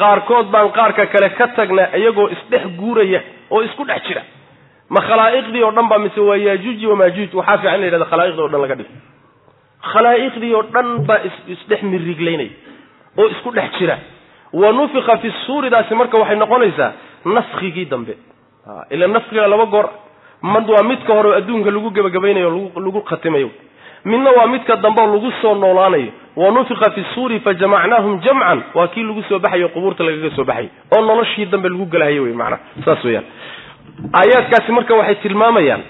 Qaarkood 0.00 0.46
baan 0.50 0.70
qaarka 0.72 1.06
kale 1.06 1.28
ka 1.38 1.46
tagnaa 1.56 1.88
iyagoo 1.98 2.28
isdhex 2.34 2.64
guuraya 2.78 3.20
oo 3.50 3.62
isku 3.62 3.84
dhex 3.84 4.02
jira. 4.08 4.22
Ma 4.88 5.00
khalaa'iqdii 5.08 5.62
oo 5.66 5.70
dhan 5.76 5.88
baa 5.88 5.98
mise 5.98 6.20
waa 6.20 6.36
yaajuuji 6.36 6.86
wamaajuuj 6.86 7.34
waxaa 7.34 7.58
fiican 7.58 7.74
in 7.74 7.80
la 7.80 7.86
yhahda 7.86 8.04
khalaa'iqdii 8.10 8.42
o 8.44 8.48
dhan 8.48 8.60
laga 8.64 8.74
dhigo 8.74 8.90
khalaa'iqdii 9.92 10.54
oo 10.54 10.62
dhan 10.74 10.88
baa 11.08 11.18
isdhex 11.54 11.82
miriglaynaya 11.82 12.50
oo 13.18 13.26
isku 13.28 13.50
dhex 13.50 13.70
jira. 13.78 13.98
Wa 14.52 14.72
nufika 14.72 15.16
fi 15.22 15.32
suuridaasi 15.46 15.94
marka 15.94 16.18
waxay 16.18 16.36
noqonaysaa 16.36 16.92
nafkigii 17.24 17.84
dambe. 17.90 18.14
Ila 18.90 19.06
nafkiga 19.06 19.46
laba 19.46 19.66
goor 19.66 19.88
mad 20.42 20.68
waa 20.70 20.82
midka 20.82 21.12
hore 21.14 21.28
oo 21.28 21.36
adduunka 21.38 21.70
lagu 21.70 21.90
gebagabaynayo 21.90 22.50
lagu 22.76 23.00
khatimayo. 23.10 23.50
Midna 24.04 24.30
waa 24.30 24.46
midka 24.46 24.76
dambe 24.76 25.00
lagu 25.06 25.30
soo 25.42 25.54
noolaanayo. 25.54 26.12
Wa 26.36 26.50
nufika 26.50 26.90
fi 26.90 27.04
suuri 27.14 27.40
fajamacnaahum 27.40 28.20
jamcan 28.20 28.62
waa 28.74 28.88
kii 28.88 29.02
lagu 29.02 29.22
soo 29.28 29.38
baxayo 29.38 29.68
qubuurta 29.68 30.04
lagaga 30.04 30.30
soo 30.36 30.44
baxay 30.44 30.68
oo 30.96 31.00
noloshii 31.04 31.46
dambe 31.46 31.68
lagu 31.68 31.86
gelahayo 31.86 32.22
wey 32.22 32.32
maanaa 32.32 32.58
saas 32.84 33.04
weyaan 33.04 33.24
aayaadkaasi 34.12 34.72
marka 34.72 34.94
waxay 34.94 35.14
tilmaamayaan 35.14 35.82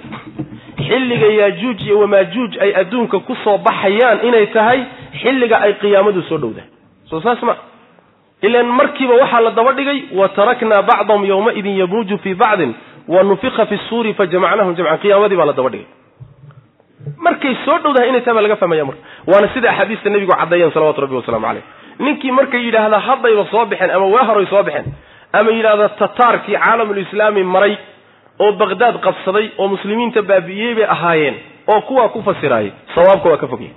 xilliga 0.89 1.27
yaajuuj 1.41 1.83
iyo 1.87 1.99
wamaajuuj 2.01 2.53
ay 2.65 2.71
adduunka 2.81 3.19
ku 3.29 3.35
soo 3.45 3.59
baxayaan 3.59 4.19
inay 4.29 4.47
tahay 4.47 4.81
xilliga 5.23 5.57
ay 5.67 5.73
qiyaamadu 5.83 6.23
soo 6.29 6.39
dhowdahay 6.39 6.69
soo 7.11 7.21
saas 7.21 7.43
ma 7.43 7.57
ilan 8.49 8.67
markiiba 8.81 9.15
waxaa 9.23 9.41
la 9.47 9.51
daba 9.51 9.73
dhigay 9.79 9.99
wa 10.19 10.29
taraknaa 10.29 10.83
bacdahum 10.83 11.25
yowmaidin 11.33 11.77
yamuuju 11.83 12.19
fii 12.19 12.35
bacdin 12.35 12.75
wa 13.09 13.23
nufika 13.23 13.67
fi 13.67 13.77
suuri 13.89 14.15
fajamacnahum 14.15 14.75
jamcan. 14.79 14.99
Qiyaamadii 15.03 15.37
baa 15.41 15.45
la 15.47 15.53
daba 15.53 15.71
dhigay. 15.71 15.87
Markay 17.27 17.55
soo 17.65 17.79
dhowdahay 17.83 18.09
inay 18.09 18.21
tahay 18.21 18.35
baa 18.37 18.43
laga 18.47 18.57
fahmaya 18.57 18.85
marka. 18.85 19.01
Waana 19.27 19.49
sida 19.55 19.71
axaadiista 19.71 20.11
nebigu 20.11 20.33
caddeeyeen 20.41 20.73
salawatu 20.75 21.01
rabbi 21.05 21.15
wasalaamu 21.21 21.47
caleyh 21.47 21.63
ninkii 21.99 22.31
markay 22.39 22.61
yidhaahda 22.67 22.99
haddayba 23.07 23.45
soo 23.51 23.65
baxeen 23.71 23.91
ama 23.91 24.07
waa 24.15 24.25
horay 24.29 24.47
soo 24.47 24.63
baxeen 24.63 24.85
ama 25.33 25.51
yidhahda 25.57 25.89
tataarkii 26.01 26.57
caalamulislaami 26.57 27.43
maray 27.45 27.75
oo 28.45 28.51
baqdaad 28.63 28.97
qabsaday 29.07 29.47
oo 29.61 29.69
muslimiinta 29.75 30.23
baabi'iyey 30.31 30.75
bay 30.79 30.87
ahaayeen 30.97 31.37
oo 31.73 31.81
kuwaa 31.89 32.09
ku 32.15 32.23
fasiraayay 32.29 32.73
sawaabka 32.95 33.29
waa 33.33 33.41
ka 33.43 33.49
fogyahy 33.53 33.75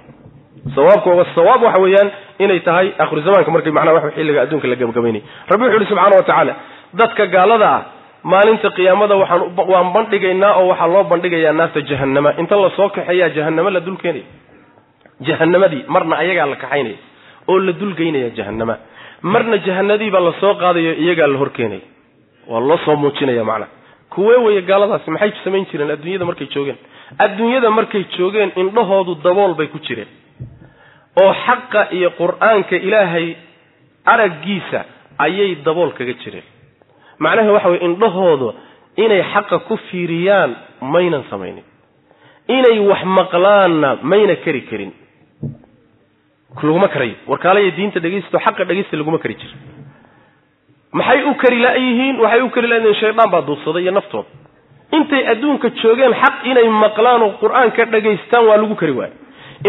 sawaabka 0.75 1.25
sawaab 1.37 1.61
waxa 1.67 1.81
weeyaan 1.85 2.09
inay 2.43 2.59
tahay 2.67 2.87
akhiru 3.03 3.21
zamaanka. 3.25 3.51
Markay 3.55 3.71
macnaha 3.77 3.95
waxa 3.97 4.11
xilliga 4.17 4.39
adduunka 4.45 4.67
la 4.71 4.75
gabagabaynay 4.81 5.21
rabbi 5.51 5.63
wuxu 5.65 5.77
uhi 5.79 5.85
subxaana 5.91 6.15
wa 6.19 6.23
tacaala 6.29 6.53
dadka 7.01 7.23
gaalada 7.35 7.67
ah 7.77 7.81
maalinta 8.31 8.69
qiyaamada 8.77 9.15
waxaan 9.21 9.41
waan 9.73 9.89
bandhigaynaa 9.97 10.51
oo 10.59 10.65
waxaa 10.71 10.87
loo 10.93 11.03
bandhigayaa 11.11 11.53
naarta 11.59 11.79
jahannama. 11.89 12.29
Inta 12.41 12.55
la 12.63 12.69
soo 12.77 12.89
kaxeeyaa 12.97 13.29
jahannamo 13.37 13.69
la 13.75 13.79
dul 13.87 13.97
keenaya 14.03 14.25
jahannamadii 15.27 15.83
marna 15.95 16.15
ayagaa 16.23 16.45
la 16.45 16.55
kaxaynaya 16.63 16.97
oo 17.51 17.59
la 17.67 17.71
dulgeynaya 17.81 18.29
jahannama. 18.37 18.75
Marna 19.33 19.57
jahanadiibaa 19.67 20.19
la 20.27 20.33
soo 20.41 20.53
qaadayo 20.61 20.93
iyagaa 21.03 21.27
la 21.33 21.37
horkeenaya. 21.41 21.81
Waa 22.51 22.59
loo 22.69 22.77
soo 22.85 22.95
muujinaya 23.01 23.43
macnaha 23.51 23.69
kuwee 24.15 24.37
weeye 24.45 24.61
gaaladaasi? 24.69 25.11
Maxay 25.11 25.31
samayn 25.43 25.65
jireen? 25.71 25.91
Adduunyada 25.95 26.25
markay 26.25 26.47
joogeen. 26.55 26.77
Adduunyada 27.25 27.69
markay 27.79 28.03
joogeen 28.17 28.51
indhahoodu 28.61 29.15
dabool 29.25 29.53
bay 29.59 29.67
ku 29.73 29.79
jireen. 29.87 30.07
Oo 31.21 31.33
xaqa 31.45 31.81
iyo 31.97 32.09
qur'aanka 32.21 32.75
ilaahay 32.87 33.27
araggiisa 34.13 34.79
ayay 35.25 35.55
dabool 35.65 35.91
kaga 35.97 36.13
jireen. 36.23 36.45
Macnaha 37.19 37.51
waxa 37.55 37.69
weye 37.73 37.83
indhahooda 37.89 38.49
inay 39.03 39.21
xaqa 39.33 39.59
ku 39.67 39.77
fiiriyaan 39.89 40.51
maynan 40.93 41.23
samaynin. 41.29 41.65
Inay 42.57 42.79
wax 42.89 43.01
maqlaanna 43.19 43.89
mayna 44.11 44.35
kari 44.45 44.61
karin. 44.69 44.91
Laguma 46.63 46.87
karayo. 46.93 47.15
Warkaalaya 47.27 47.71
diinta 47.77 47.99
dhegaysto 47.99 48.37
xaqa 48.45 48.63
dhegaysta 48.69 48.97
laguma 48.97 49.17
kari 49.23 49.35
jiro 49.41 49.55
maxay 50.93 51.23
u 51.23 51.33
kari 51.41 51.59
la-yihiin 51.65 52.19
waxay 52.23 52.41
u 52.41 52.49
kari 52.55 52.67
la-yihiin 52.67 52.95
shaydaan 53.01 53.29
baa 53.33 53.41
duubsaday 53.47 53.83
iyo 53.83 53.91
naftooda 53.91 54.29
intay 54.97 55.23
adduunka 55.33 55.69
joogeen 55.81 56.13
xaq 56.23 56.35
inay 56.51 56.67
maqlaan 56.69 57.21
oo 57.27 57.31
qur'aanka 57.41 57.85
dhagaystaan 57.93 58.45
waa 58.49 58.57
lagu 58.61 58.75
kari 58.81 58.91
waaye 58.99 59.13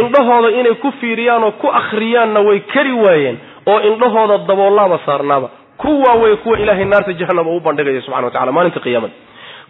indhahooda 0.00 0.48
inay 0.60 0.74
ku 0.84 0.90
fiiriyaan 1.00 1.44
oo 1.44 1.50
ku 1.62 1.68
akhriyaanna 1.80 2.40
way 2.48 2.60
kari 2.74 2.92
waayeen 3.04 3.36
oo 3.66 3.78
indhahooda 3.90 4.38
daboolaaba 4.48 4.98
saarnaaba. 5.06 5.48
Kuwaa 5.76 6.14
wey 6.22 6.36
kuwa 6.36 6.58
ilaahay 6.58 6.84
naarta 6.84 7.12
jahanaba 7.12 7.50
u 7.50 7.60
bandhigaya 7.60 8.00
subxana 8.02 8.26
wa 8.26 8.30
tacala 8.30 8.52
maalinta 8.52 8.80
qiyaamada 8.80 9.12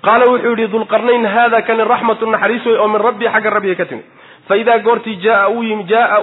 qaala 0.06 0.24
wuxuu 0.32 0.50
yidhi 0.50 0.66
dulqarnayn 0.74 1.26
haada 1.34 1.62
kani 1.62 1.84
raxmatu 1.92 2.26
naxariis 2.26 2.66
wey 2.66 2.76
oo 2.82 2.88
min 2.88 3.00
rabbii 3.06 3.28
xagga 3.34 3.50
rabbiga 3.50 3.74
ka 3.80 3.84
timid. 3.84 4.04
Fa 4.48 4.56
idaa 4.56 4.78
goortii 4.78 5.16
jaaa 5.16 5.48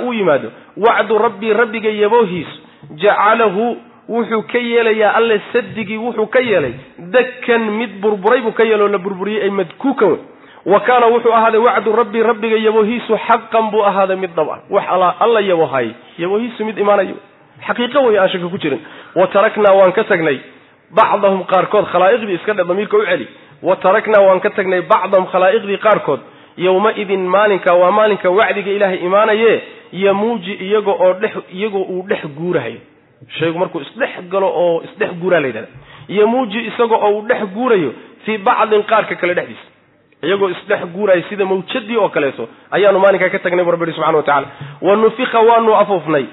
uu 0.05 0.13
yimaado 0.13 0.51
wacdu 0.77 1.17
rabbii 1.17 1.53
rabbiga 1.61 1.89
yaboohiisu 1.89 2.55
jacalahu 3.03 3.77
wuxuu 4.15 4.41
ka 4.51 4.59
yeelayaa 4.59 5.11
alle 5.19 5.37
sadigii 5.53 5.97
wuxuu 6.05 6.27
ka 6.35 6.39
yeelay 6.49 6.73
dakkan 7.15 7.61
mid 7.79 7.91
burburay 8.01 8.41
buu 8.41 8.51
ka 8.59 8.63
yeelo 8.69 8.87
la 8.87 8.97
burburiyey 8.97 9.43
ay 9.43 9.49
madkuukan 9.49 10.09
wey. 10.11 10.19
Wa 10.65 10.79
kaana 10.87 11.07
wuxuu 11.13 11.33
ahaaday 11.33 11.59
wacdu 11.67 11.91
rabbii 12.01 12.23
rabbiga 12.29 12.57
yaboohiisu 12.67 13.17
xaqan 13.27 13.71
buu 13.71 13.83
ahaaday 13.89 14.15
mid 14.23 14.31
dhab 14.35 14.49
ah. 14.55 14.59
Wax 14.69 14.85
alla 15.25 15.39
yaboohay 15.41 15.87
yaboohiisu 16.17 16.65
mid 16.65 16.77
imaanayo 16.77 17.15
xaqiiqo 17.67 17.99
wey 18.07 18.19
aan 18.19 18.29
shaka 18.29 18.47
ku 18.53 18.57
jirin. 18.57 18.79
Wa 19.15 19.27
taraknaa 19.27 19.73
waan 19.79 19.91
ka 19.93 20.03
tagnay 20.03 20.37
bacdahum 20.99 21.43
qaarkood 21.53 21.85
khalaa'iqdii 21.93 22.35
iska 22.39 22.53
dhe 22.53 22.63
damiirka 22.67 22.97
u 22.97 23.05
celi. 23.05 23.27
Wa 23.63 23.75
taraknaa 23.75 24.21
waan 24.27 24.39
ka 24.39 24.49
tagnay 24.49 24.81
bacdahum 24.81 25.25
khalaa'iqdii 25.33 25.77
qaarkood. 25.87 26.19
Yowma-idin 26.57 27.25
maalinka 27.35 27.73
waa 27.81 27.91
maalinka 27.91 28.29
wacdiga 28.29 28.71
ilaahay 28.71 28.99
imaanaye 29.07 29.61
yamuuji 29.91 30.53
iyaga 30.67 30.91
oo 30.91 31.13
dhex 31.13 31.31
iyagoo 31.53 31.85
uu 31.93 32.03
dhex 32.09 32.25
guurahayo 32.37 32.79
shaygu 33.27 33.59
markuu 33.59 33.81
isdhex 33.81 34.21
galo 34.29 34.47
oo 34.47 34.81
isdhex 34.83 35.11
guuraa 35.21 35.39
la 35.39 35.47
yidhahda. 35.47 35.67
Yamuuji 36.07 36.59
isaga 36.59 36.95
oo 36.95 37.11
uu 37.17 37.21
dhex 37.27 37.41
guurayo 37.53 37.93
fii 38.25 38.37
bacdin 38.37 38.83
qaarka 38.83 39.15
kale 39.15 39.33
dhexdiisa. 39.33 39.65
Iyagoo 40.23 40.49
isdhex 40.49 40.81
guuraya 40.93 41.23
sida 41.29 41.45
mawjadii 41.45 41.97
oo 41.97 42.09
kaleeto 42.09 42.47
ayaanu 42.71 42.99
maalinkaa 42.99 43.29
ka 43.29 43.39
tagnay 43.39 43.65
bu 43.65 43.71
rabbi 43.71 43.91
subxana 43.93 44.17
wa 44.17 44.23
tacala 44.23 44.47
wa 44.81 44.95
nufika 44.95 45.39
waanu 45.39 45.75
afuufnay. 45.75 46.25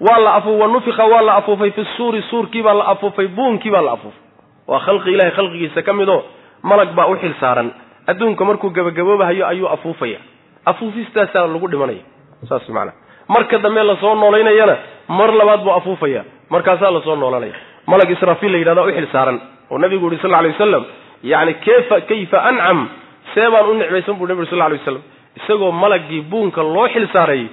Waa 0.00 0.18
la 0.18 0.30
wa 0.38 0.66
nufika 0.68 1.04
waa 1.04 1.20
la 1.22 1.34
afuufay 1.34 1.70
fi 1.70 1.84
suuri 1.96 2.22
suurkii 2.30 2.62
baa 2.62 2.74
la 2.74 2.86
afuufay 2.86 3.26
buunkii 3.26 3.70
baa 3.70 3.80
la 3.82 3.92
afuufay. 3.92 4.20
Waa 4.66 4.80
khalqi 4.80 5.10
ilahay 5.12 5.30
khalqigiisa 5.32 5.82
ka 5.82 5.92
mid 5.92 6.08
oo 6.08 6.22
malag 6.62 6.94
baa 6.94 7.06
u 7.06 7.16
xil 7.16 7.34
saaran. 7.40 7.70
Adduunka 8.06 8.44
markuu 8.44 8.70
gabagaboobahayo 8.70 9.46
ayuu 9.46 9.68
afuufaya. 9.68 10.18
Afuufistaasaa 10.64 11.46
lagu 11.46 11.68
dhimanaya. 11.68 12.02
Saas 12.48 12.68
maanaa 12.68 12.92
marka 13.28 13.58
dambe 13.58 13.82
la 13.82 13.96
soo 13.96 14.14
noolaynayana 14.14 14.76
mar 15.08 15.32
labaad 15.34 15.60
buu 15.64 15.72
afuufaya 15.72 16.24
markaasaa 16.50 16.90
la 16.90 17.00
soo 17.00 17.16
noolanaya. 17.16 17.54
Malag 17.86 18.10
israafiil 18.10 18.52
la 18.52 18.58
yidhahda 18.58 18.82
u 18.82 18.92
xil 18.92 19.08
saaran. 19.12 19.40
Oo 19.70 19.78
nabigu 19.78 20.04
yuri 20.06 20.18
sal 20.22 20.30
lla 20.30 20.38
alay 20.38 20.50
wasalam 20.52 20.84
yani 21.22 21.54
kefa 21.54 22.00
kayfa 22.00 22.38
ancam 22.50 22.88
see 23.34 23.48
baan 23.50 23.66
u 23.70 23.74
nicmaysan 23.74 24.14
buu 24.18 24.26
nabi 24.26 24.40
uri 24.42 24.50
sal 24.50 24.58
lla 24.58 24.64
alay 24.66 24.78
waslam 24.78 25.02
isagoo 25.36 25.72
malagii 25.72 26.20
buunka 26.30 26.62
loo 26.62 26.88
xil 26.94 27.06
saaray 27.12 27.46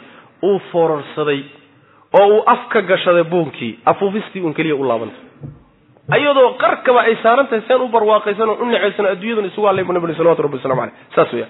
uu 0.43 0.59
foorarsaday 0.71 1.41
oo 2.19 2.27
uu 2.27 2.43
af 2.53 2.67
ka 2.69 2.81
gashaday 2.81 3.23
buunkii 3.23 3.79
afuufistii 3.85 4.41
uun 4.41 4.53
keliya 4.53 4.75
u 4.75 4.83
laabantay. 4.83 5.21
Ayadoo 6.11 6.53
qarkaba 6.59 7.01
ay 7.01 7.15
saaran 7.23 7.47
tahay 7.47 7.61
seen 7.67 7.81
u 7.81 7.87
barwaaqaysan 7.87 8.49
oo 8.49 8.57
u 8.61 8.65
nicaysan 8.65 9.05
adduunyaduna 9.05 9.47
isugu 9.47 9.67
hadlay 9.67 9.83
bu 9.83 9.93
nabi 9.93 10.13
salawatu 10.15 10.41
rabbi 10.45 10.57
waslamu 10.57 10.81
aleyh 10.81 10.95
saas 11.15 11.33
weya 11.33 11.47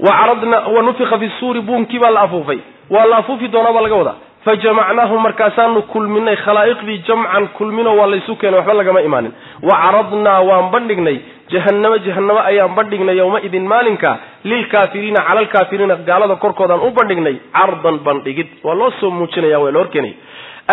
wa 0.00 0.10
caradna 0.18 0.58
wa 0.74 0.82
nufika 0.82 1.18
fi 1.18 1.28
suuri 1.40 1.60
buunkii 1.60 1.98
baa 1.98 2.10
la 2.10 2.20
afuufay. 2.20 2.58
Waa 2.90 3.04
la 3.06 3.16
afuufi 3.16 3.48
doonaa 3.48 3.72
baa 3.72 3.82
laga 3.82 3.94
wadaa 4.00 4.16
fajamacnaahum 4.44 5.22
markaasaanu 5.26 5.82
kulminay 5.92 6.36
khalaa'iqdii 6.44 6.98
jamcan 7.08 7.48
kulminoo 7.58 7.96
waa 8.00 8.06
laysu 8.12 8.36
keenay 8.40 8.58
waxba 8.60 8.74
lagama 8.80 9.00
imaanin 9.08 9.32
wa 9.68 9.74
caradnaa 9.82 10.40
waan 10.50 10.70
bandhignay 10.74 11.16
jahannamo 11.52 11.98
jahannamo 12.06 12.40
ayaan 12.50 12.74
bandhignay 12.78 13.16
yowma-idin 13.20 13.66
maalinka 13.72 14.10
lilkaafiriina 14.44 15.20
cala 15.28 15.40
alkaafiriina 15.44 15.96
gaalada 16.08 16.36
korkoodaan 16.44 16.80
u 16.88 16.90
bandhignay 17.00 17.36
cardan 17.58 17.98
bandhigid 18.08 18.48
waa 18.64 18.74
loo 18.80 18.90
soo 19.00 19.10
muujinaya 19.18 19.58
waa 19.64 19.72
la 19.74 19.78
horkeenaya 19.82 20.14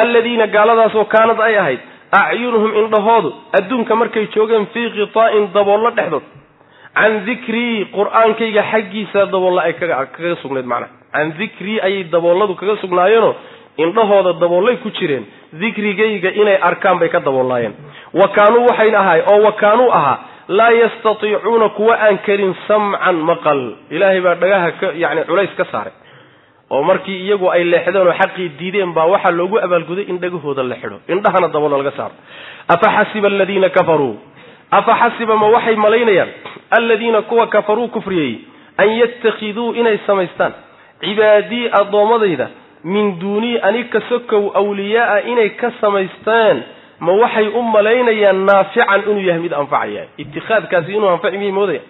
alladiina 0.02 0.48
gaaladaasoo 0.56 1.06
kaanad 1.16 1.40
ay 1.48 1.56
ahayd 1.64 1.80
acyunuhum 2.22 2.72
indhahoodu 2.84 3.30
adduunka 3.60 3.96
markay 4.02 4.26
joogeen 4.36 4.66
fii 4.74 4.88
qitaa'in 4.98 5.46
daboollo 5.58 5.92
dhexdood 6.00 6.26
can 7.00 7.14
dikrii 7.28 7.86
qur'aankayga 7.98 8.64
xaggiisa 8.72 9.26
daboolla 9.34 9.62
ay 9.68 9.74
kaga 9.82 10.36
sugnayd 10.44 10.66
macnaha 10.74 10.92
can 11.16 11.28
dikrii 11.42 11.78
ayay 11.88 12.04
dabooladu 12.16 12.56
kaga 12.62 12.76
sugnaayeenoo 12.84 13.34
indhahooda 13.78 14.34
daboollay 14.42 14.78
ku 14.84 14.90
jireen 15.00 15.26
dikrigayga 15.54 16.30
inay 16.42 16.58
arkaan 16.70 17.00
bay 17.00 17.10
ka 17.10 17.20
daboollaayeen 17.20 17.74
wa 18.14 18.28
kaanuu 18.38 18.66
waxayna 18.70 19.00
ahay 19.00 19.22
oo 19.32 19.40
wa 19.46 19.52
kaanuu 19.52 19.92
ahaa 20.00 20.18
laa 20.48 20.72
yastatiicuuna 20.72 21.70
kuwa 21.70 21.96
aan 22.00 22.18
karin 22.26 22.54
samcan 22.68 23.16
maqal. 23.30 23.62
Ilaahay 23.92 24.22
baa 24.22 24.36
dhagaha 24.36 24.72
ka 24.80 24.88
yacni 24.96 25.24
culays 25.28 25.52
ka 25.58 25.66
saaray. 25.72 25.92
Oo 26.72 26.84
markii 26.84 27.18
iyagu 27.26 27.50
ay 27.52 27.64
leexdeen 27.64 28.08
oo 28.08 28.14
xaqii 28.22 28.50
diideen 28.60 28.94
baa 28.96 29.06
waxaa 29.14 29.32
loogu 29.32 29.60
abaalguday 29.60 30.06
in 30.08 30.18
dhagahooda 30.24 30.64
la 30.64 30.76
xidho 30.76 30.98
indhahana 31.08 31.48
daboolla 31.52 31.78
laga 31.84 31.92
saaro. 32.00 32.16
Afa 32.76 32.88
xasiba 32.98 33.28
aladiina 33.28 33.70
kafaruu? 33.70 34.16
Afa 34.72 34.94
xasiba 35.02 35.36
ma 35.36 35.48
waxay 35.56 35.76
malaynayaan? 35.76 36.30
Aladiina 36.80 37.22
kuwa 37.22 37.48
kafaruu 37.48 37.88
kufriyey 37.88 38.34
an 38.78 38.90
yattakhiduu 39.02 39.74
inay 39.76 39.98
samaystaan? 40.08 40.54
Cibaadii 41.04 41.70
addoommadayda 41.82 42.48
min 42.84 43.20
duunii 43.20 43.58
aniga 43.68 44.02
sokow 44.10 44.52
awliyaaa 44.62 45.20
inay 45.32 45.50
ka 45.50 45.72
samaystaan 45.82 46.64
ma 47.00 47.12
waxay 47.22 47.48
u 47.48 47.62
malaynayaan 47.62 48.46
naafican 48.46 49.02
inuu 49.10 49.22
yahay 49.28 49.42
mid 49.42 49.54
anfacaya. 49.54 50.04
Itikaadkaasi 50.18 50.94
inuu 50.94 51.10
anfaci 51.10 51.38
miyay 51.38 51.52
moodaya 51.52 51.82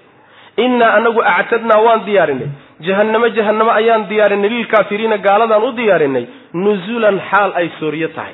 innaa 0.58 0.94
anagu 0.98 1.22
actadnaa 1.22 1.82
waan 1.86 2.06
diyaarinay. 2.06 2.48
Jahannamo 2.80 3.28
jahannamo 3.38 3.72
ayaan 3.72 4.10
diyaarinay. 4.10 4.50
Lilkaafiriina 4.50 5.18
gaaladaan 5.18 5.64
u 5.64 5.72
diyaarinay. 5.72 6.26
Nuzulan 6.54 7.20
xaal 7.30 7.52
ay 7.56 7.70
sooriyo 7.80 8.08
tahay. 8.08 8.34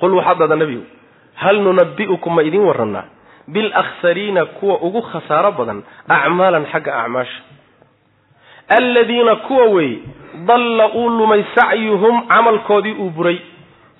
Qul 0.00 0.14
waxaad 0.18 0.38
dhada 0.38 0.56
nebigu 0.56 0.84
hal 1.42 1.56
nunabi'ukum 1.66 2.32
ma 2.34 2.42
idiin 2.42 2.64
warannaa 2.64 3.04
bilakhsariina 3.48 4.44
kuwa 4.58 4.76
ugu 4.86 5.02
khasaaro 5.02 5.52
badan 5.58 5.82
acmaalan 6.08 6.64
xagga 6.72 6.92
acmaasha 7.02 7.40
aladiina 8.68 9.36
kuwa 9.36 9.64
weeye 9.64 9.98
dalla 10.46 10.88
uu 10.94 11.08
lumay 11.08 11.44
sacyuhum 11.54 12.26
camalkoodii 12.28 12.92
uu 12.92 13.10
buray. 13.10 13.38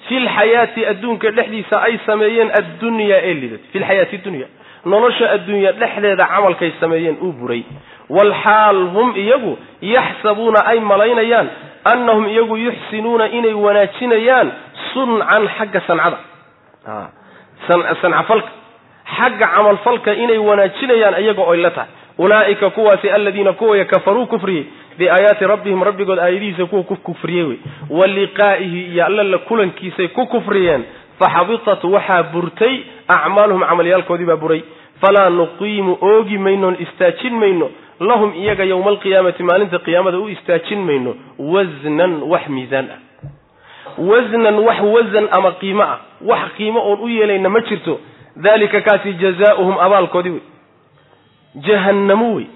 Fi 0.08 0.18
lxayaati 0.20 0.86
adduunka 0.86 1.30
dhexdiisa 1.30 1.82
ay 1.82 1.98
sameeyeen 2.06 2.50
addunyaa 2.58 3.18
ee 3.22 3.34
lidad 3.34 3.60
fi 3.72 3.78
lxayaati 3.78 4.18
dunya 4.18 4.46
nolosha 4.84 5.30
adduunya 5.30 5.72
dhexdeeda 5.72 6.26
camalkay 6.26 6.70
sameeyeen 6.80 7.16
uu 7.22 7.32
buray. 7.32 7.62
Walxaal 8.08 8.86
hum 8.94 9.16
iyagu 9.16 9.58
yaxsabuuna 9.82 10.66
ay 10.66 10.80
malaynayaan 10.80 11.48
annahum 11.84 12.28
iyagu 12.28 12.56
yuxsinuuna 12.56 13.26
inay 13.28 13.52
wanaajinayaan 13.52 14.52
suncan 14.92 15.48
xagga 15.58 15.80
sancada. 15.86 16.18
Sancafalka 18.02 18.48
xagga 19.16 19.46
camalfalka 19.54 20.14
inay 20.14 20.38
wanaajinayaan 20.38 21.22
iyagoo 21.22 21.46
oy 21.52 21.56
la 21.62 21.70
tahay 21.70 21.88
ulaa'ika 22.18 22.70
kuwaasi 22.70 23.10
aladiina 23.10 23.52
kuwaya 23.52 23.84
kafaruu 23.84 24.26
kufriyey 24.26 24.64
biaayaati 24.98 25.44
rabbihim 25.46 25.82
rabbigood 25.82 26.18
aayadihiisa 26.18 26.66
kuwa 26.66 26.82
ku 26.82 26.96
kufriyey 26.96 27.44
wey 27.44 27.56
wa 27.90 28.06
liqaa'ihi 28.06 28.82
iyo 28.92 29.06
alla 29.06 29.22
la 29.22 29.38
kulankiisay 29.38 30.08
ku 30.08 30.26
kufriyeen. 30.26 30.84
Faxabitat 31.18 31.84
waxaa 31.84 32.22
burtay 32.22 32.78
acmaaluhum 33.08 33.64
camalyaalkoodii 33.68 34.24
baa 34.24 34.36
buray. 34.36 34.62
Falaa 35.00 35.30
nuqiimu 35.30 35.98
oogi 36.02 36.38
maynoon 36.38 36.76
istaajin 36.80 37.34
mayno. 37.34 37.70
Lahum 38.00 38.32
iyaga 38.36 38.64
yowma 38.64 38.90
alqiyaamati 38.90 39.42
maalinta 39.42 39.78
qiyaamada 39.78 40.18
u 40.18 40.28
istaajin 40.28 40.78
mayno. 40.84 41.14
Wasnan 41.38 42.22
wax 42.22 42.48
miisaan 42.48 42.88
ah. 42.94 42.98
Wasnan 43.98 44.58
wax 44.58 44.80
wasan 44.80 45.28
ama 45.38 45.52
qiimo 45.52 45.82
ah. 45.82 45.98
Wax 46.20 46.52
qiimo 46.56 46.80
oon 46.80 47.00
u 47.00 47.08
yeelayna 47.08 47.48
ma 47.48 47.60
jirto. 47.60 48.00
Dalika 48.36 48.80
kaasi 48.80 49.12
jazaauhum 49.14 49.78
abaalkoodii 49.78 50.30
wey 50.30 50.40
jahannamo 51.56 52.34
wey 52.34 52.46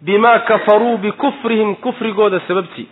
bimaa 0.00 0.38
kafaruu 0.38 0.96
bikufrihim 0.98 1.74
kufrigooda 1.76 2.40
sababtii 2.48 2.86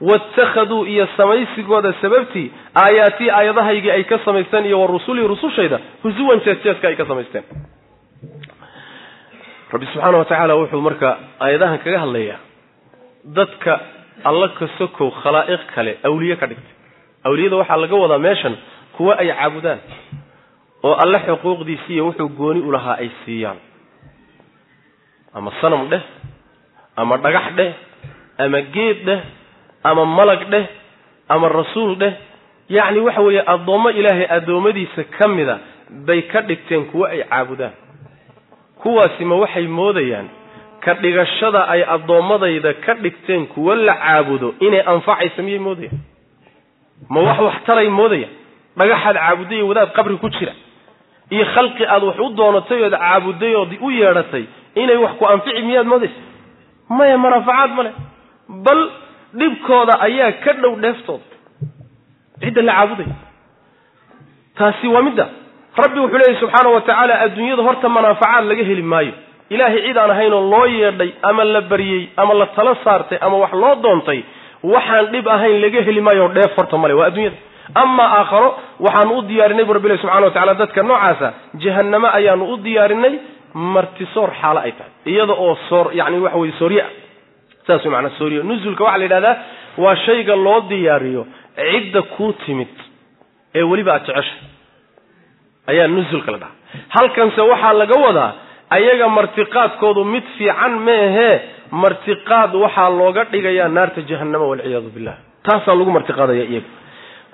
waittakhaduu 0.00 0.86
iyo 0.86 1.08
samaysigooda 1.16 1.94
sababtii 2.00 2.50
aayaatii 2.84 3.30
aayadahaygii 3.30 3.90
ay 3.90 4.04
ka 4.04 4.18
samaysteen 4.24 4.66
iyo 4.66 4.80
wa 4.80 4.86
rusulii 4.86 5.26
rusushayda 5.26 5.78
husuwan 6.02 6.40
jeesjeeska 6.44 6.88
ay 6.88 6.96
ka 6.96 7.06
samaysteen 7.06 7.44
rabbi 9.72 9.86
subxaana 9.86 10.18
wa 10.18 10.24
tacaala 10.24 10.54
wuxuu 10.54 10.80
marka 10.80 11.16
aayadahan 11.40 11.78
kaga 11.78 11.98
hadlayaa 12.04 12.38
dadka 13.24 13.80
alla 14.24 14.48
ka 14.48 14.68
sokow 14.78 15.10
khalaa'iq 15.22 15.60
kale 15.74 15.98
awliye 16.08 16.36
ka 16.36 16.46
dhigtay 16.46 16.74
awliyada 17.24 17.56
waxaa 17.56 17.76
laga 17.76 17.96
wadaa 17.96 18.18
meeshan 18.18 18.56
kuwa 18.96 19.18
ay 19.18 19.28
caabudaan 19.32 19.78
oo 20.82 20.94
alle 21.04 21.18
xuquuqdiisiiyo 21.26 22.06
wuxuu 22.06 22.28
gooni 22.28 22.60
u 22.60 22.72
lahaa 22.72 22.96
ay 23.02 23.10
siiyaan 23.24 23.56
ama 25.34 25.50
sanam 25.60 25.88
dheh 25.90 26.02
ama 26.96 27.16
dhagax 27.18 27.46
dheh 27.56 27.72
ama 28.38 28.60
geed 28.74 29.04
dheh 29.06 29.20
ama 29.84 30.04
malag 30.04 30.42
dheh 30.50 30.66
ama 31.28 31.48
rasuul 31.48 31.96
dheh. 31.96 32.12
Yacni 32.68 33.00
waxa 33.00 33.20
weeye 33.20 33.42
addoommo 33.46 33.90
ilaahay 33.90 34.26
addoommadiisa 34.36 35.04
ka 35.18 35.28
mida 35.28 35.58
bay 36.06 36.22
ka 36.22 36.40
dhigteen 36.42 36.84
kuwo 36.90 37.04
ay 37.06 37.22
caabudaan. 37.28 37.72
Kuwaasi 38.82 39.24
ma 39.24 39.36
waxay 39.36 39.66
moodayaan 39.68 40.28
ka 40.84 40.94
dhigashada 40.94 41.60
ay 41.68 41.82
addoommadayda 41.84 42.72
ka 42.84 42.94
dhigteen 42.94 43.46
kuwo 43.46 43.74
la 43.74 43.94
caabudo 43.94 44.54
inay 44.60 44.80
anfacaysa 44.86 45.42
miyay 45.42 45.58
moodayaan? 45.58 45.98
Ma 47.08 47.20
wax 47.20 47.38
waxtaray 47.40 47.88
moodayaan? 47.88 48.32
Dhagaxaad 48.76 49.16
caabuday 49.16 49.56
iyo 49.58 49.68
wadaad 49.68 49.92
qabri 49.92 50.16
ku 50.16 50.28
jira. 50.30 50.52
Iyo 51.30 51.44
khalqi 51.54 51.84
aad 51.86 52.02
wax 52.04 52.18
u 52.18 52.28
doonatay 52.36 52.82
ood 52.82 52.92
caabuday 52.96 53.54
ood 53.54 53.72
u 53.80 53.90
yeedhatay 53.90 54.44
inay 54.82 54.96
wax 55.04 55.12
ku 55.18 55.24
anfici 55.32 55.62
miyaad 55.68 55.86
moodaysa 55.86 56.20
maya 56.98 57.18
manafacaad 57.24 57.70
ma 57.76 57.82
leh. 57.86 57.92
Bal 58.66 58.80
dhibkooda 59.40 59.94
ayaa 60.06 60.32
ka 60.44 60.52
dhow 60.62 60.72
dheeftooda 60.84 61.24
cidda 62.42 62.62
la 62.68 62.72
caabuday. 62.78 63.06
Taasi 64.58 64.88
waa 64.88 65.02
midda. 65.02 65.26
Rabbi 65.76 65.98
wuxuu 66.00 66.18
leeyahy 66.18 66.40
subxaana 66.40 66.70
wa 66.74 66.80
tacaala 66.80 67.14
adduunyada 67.24 67.62
horta 67.68 67.88
manaafacaad 67.88 68.44
laga 68.50 68.64
heli 68.70 68.82
maayo. 68.82 69.12
Ilaahay 69.50 69.82
cid 69.86 69.96
aan 69.98 70.10
ahaynoo 70.10 70.50
loo 70.50 70.66
yeedhay 70.66 71.10
ama 71.22 71.44
la 71.44 71.60
baryey 71.60 72.08
ama 72.16 72.34
la 72.34 72.46
tala 72.56 72.74
saartay 72.84 73.18
ama 73.26 73.36
wax 73.42 73.52
loo 73.62 73.74
doontay 73.84 74.20
waxaan 74.62 75.06
dhib 75.12 75.26
ahayn 75.28 75.60
laga 75.64 75.80
heli 75.88 76.00
maayo 76.00 76.28
dheef 76.36 76.52
horta 76.58 76.76
male 76.78 76.94
waa 77.00 77.06
adduunyada. 77.10 77.36
Amaa 77.82 78.08
aakharo 78.18 78.48
waxaanu 78.86 79.18
u 79.18 79.22
diyaarinay 79.28 79.64
bu 79.68 79.72
rabbilahi 79.76 79.98
subxana 80.02 80.26
wa 80.26 80.30
tacala 80.36 80.54
dadka 80.54 80.82
noocaasa 80.82 81.28
jahannamo 81.64 82.08
ayaanu 82.18 82.44
u 82.52 82.56
diyaarinay 82.66 83.14
martisoor 83.54 84.30
xaalo 84.40 84.60
ay 84.66 84.72
tahay. 84.78 84.92
Iyada 85.12 85.32
oo 85.44 85.54
soor 85.68 85.86
yani 85.94 86.18
waxa 86.24 86.38
weye 86.42 86.52
soorya 86.58 86.84
saas 87.66 87.84
maanaa 87.84 88.16
soorya 88.18 88.42
nusulka 88.42 88.84
waxaa 88.84 88.98
la 88.98 89.04
yidhahdaa 89.04 89.36
waa 89.82 89.96
shayga 90.06 90.36
loo 90.46 90.60
diyaariyo 90.70 91.22
cidda 91.56 92.02
kuu 92.02 92.32
timid 92.44 92.68
ee 93.54 93.62
weliba 93.62 93.92
aad 93.94 94.06
jecesha 94.06 94.34
ayaa 95.70 95.86
nusulka 95.96 96.30
la 96.34 96.38
dhaha 96.38 96.52
halkanse 96.96 97.40
waxaa 97.52 97.72
laga 97.80 97.96
wadaa 98.06 98.32
ayaga 98.76 99.08
martiqaadkoodu 99.16 100.02
mid 100.14 100.24
fiican 100.38 100.72
meehee 100.88 101.34
martiqaad 101.82 102.52
waxaa 102.64 102.90
looga 103.00 103.22
dhigayaa 103.32 103.68
naarta 103.76 104.00
jahannama 104.10 104.44
walciyaadu 104.50 104.90
billah. 104.96 105.14
Taasaa 105.46 105.74
lagu 105.78 105.90
martiqaadaya 105.96 106.44
iyaga 106.52 106.68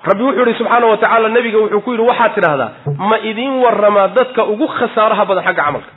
rabbi 0.09 0.23
wuxuu 0.27 0.45
yihi 0.47 0.57
subxaana 0.59 0.85
wa 0.91 0.97
tacaala 1.01 1.27
nebiga 1.35 1.57
wuxuu 1.63 1.81
ku 1.85 1.91
yidhi 1.93 2.05
waxaad 2.11 2.31
tidhaahdaa 2.37 2.69
ma 3.09 3.17
idiin 3.29 3.53
waramaa 3.63 4.07
dadka 4.17 4.41
ugu 4.53 4.67
khasaaraha 4.77 5.23
badan 5.29 5.43
xagga 5.47 5.63
camalka 5.67 5.91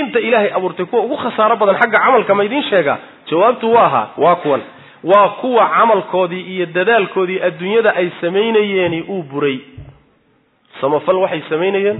inta 0.00 0.18
ilaahay 0.20 0.50
abuurtay 0.56 0.86
kuwa 0.86 1.02
ugu 1.02 1.16
khasaaro 1.16 1.56
badan 1.56 1.76
xagga 1.80 1.98
camalka 2.04 2.34
ma 2.34 2.44
idiin 2.44 2.62
sheegaa 2.70 2.98
jawaabtu 3.30 3.72
waa 3.74 3.84
ahaa 3.86 4.06
waa 4.24 4.36
kuwan. 4.36 4.62
Waa 5.04 5.28
kuwa 5.28 5.64
camalkoodii 5.76 6.40
iyo 6.54 6.66
dadaalkoodii 6.66 7.40
adduunyada 7.48 7.94
ay 7.96 8.08
samaynayeeni 8.20 9.00
uu 9.08 9.22
buray. 9.22 9.58
Samafal 10.80 11.16
waxay 11.22 11.42
samaynayeen 11.48 11.98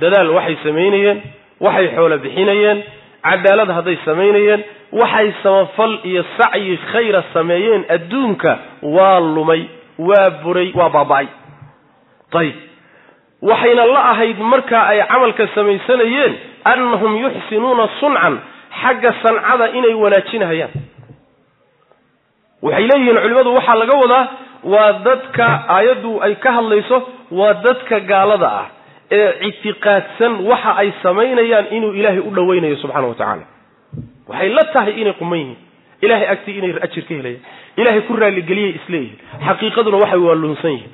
dadaal 0.00 0.30
waxay 0.36 0.56
samaynayeen 0.64 1.22
waxay 1.60 1.88
xoolo 1.96 2.18
bixinayeen 2.24 2.82
cadaalad 3.28 3.70
hadday 3.76 3.96
samaynayeen 4.04 4.64
waxay 4.92 5.32
samafal 5.42 5.98
iyo 6.04 6.24
sacyi 6.38 6.76
khayra 6.92 7.22
sameeyeen 7.34 7.84
adduunka 7.96 8.58
waa 8.82 9.20
lumay 9.20 9.62
waa 9.98 10.30
buray 10.44 10.72
waa 10.74 10.88
baaba'ay. 10.96 11.26
Ayib 12.40 12.54
waxayna 13.42 13.84
la 13.86 14.00
ahayd 14.12 14.38
markaa 14.52 14.84
ay 14.92 15.00
camalka 15.12 15.48
samaysanayeen 15.54 16.34
annahum 16.72 17.12
yuxsinuuna 17.24 17.88
suncan 18.00 18.34
xagga 18.82 19.10
sancada 19.22 19.66
inay 19.78 19.94
wanaajinahayaan 20.02 20.72
waxay 22.62 22.86
leeyihiin 22.90 23.18
culimmadu 23.22 23.54
waxaa 23.58 23.74
laga 23.82 23.94
wadaa 24.02 24.24
waa 24.72 24.92
dadka 25.06 25.46
aayaddu 25.76 26.12
ay 26.26 26.34
ka 26.44 26.52
hadlayso 26.58 26.98
waa 27.38 27.52
dadka 27.66 28.00
gaalada 28.10 28.48
ah 28.60 28.66
ee 29.18 29.30
ictiqaadsan 29.48 30.32
waxa 30.50 30.72
ay 30.82 30.88
samaynayaan 31.02 31.66
inuu 31.76 31.92
ilaahay 32.00 32.20
u 32.28 32.30
dhowaynayo 32.38 32.76
subxana 32.82 33.06
wa 33.06 33.14
tacaala. 33.14 33.44
Waxay 34.28 34.48
la 34.58 34.64
tahay 34.74 34.94
inay 35.02 35.12
quman 35.20 35.38
yihiin 35.38 35.56
ilahay 36.06 36.26
agtii 36.34 36.56
inay 36.58 36.72
ajir 36.86 37.04
ka 37.08 37.14
helayaan. 37.14 37.42
Ilahay 37.80 38.00
ku 38.08 38.16
raalligeliyay 38.22 38.72
isleeyihiin 38.78 39.18
xaqiiqaduna 39.48 39.96
waxay 40.02 40.20
waa 40.26 40.34
lunsan 40.42 40.72
yihiin 40.76 40.92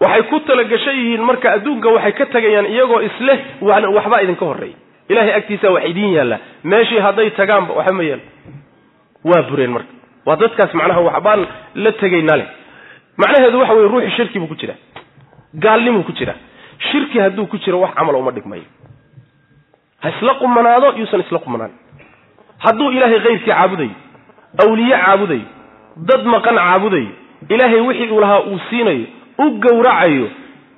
waxay 0.00 0.22
ku 0.30 0.40
talagashan 0.40 0.96
yihiin 0.96 1.22
marka 1.22 1.52
adduunka 1.56 1.88
waxay 1.96 2.12
ka 2.12 2.26
tegayaan 2.26 2.66
iyagoo 2.66 3.00
isleh 3.08 3.38
waxbaa 3.62 4.20
idinka 4.22 4.44
horreeya. 4.44 4.76
Ilahay 5.08 5.32
agtiisa 5.34 5.70
wax 5.72 5.84
idiin 5.90 6.12
yaalla. 6.12 6.38
Meeshii 6.64 6.98
hadday 7.06 7.30
tagaanba 7.30 7.74
waxa 7.74 7.94
ma 7.94 8.02
yaal 8.02 8.20
waa 9.24 9.42
bureen 9.50 9.70
marka. 9.70 9.92
Waa 10.26 10.36
dadkaas 10.36 10.74
macnaha 10.74 11.00
waxbaan 11.00 11.46
la 11.74 11.92
tegaynaa 11.92 12.36
leh 12.36 12.46
macnaheedu 13.16 13.58
waxa 13.58 13.74
weye 13.74 13.88
ruuxi 13.88 14.10
shirki 14.16 14.38
buu 14.38 14.46
ku 14.46 14.54
jiraa 14.54 14.76
gaalnimuu 15.54 16.02
ku 16.02 16.12
jiraa 16.12 16.36
shirki 16.90 17.18
hadduu 17.18 17.46
ku 17.46 17.58
jiro 17.58 17.80
wax 17.80 17.94
camal 17.94 18.14
uma 18.16 18.30
dhigmayo 18.30 18.62
ha 20.02 20.08
isla 20.10 20.34
qumanaado 20.34 20.92
yuusan 20.98 21.20
isla 21.20 21.38
qumanaan. 21.38 21.70
Hadduu 22.58 22.90
ilaahay 22.90 23.20
kayrkii 23.20 23.50
caabudayo 23.50 23.90
awliye 24.62 24.96
caabudayo 25.04 25.46
dad 25.96 26.24
maqan 26.24 26.56
caabudayo 26.56 27.08
ilaahay 27.48 27.80
wixii 27.80 28.10
uu 28.10 28.20
lahaa 28.20 28.40
uu 28.40 28.58
siinayo 28.70 29.06
u 29.38 29.50
gowracayo 29.64 30.26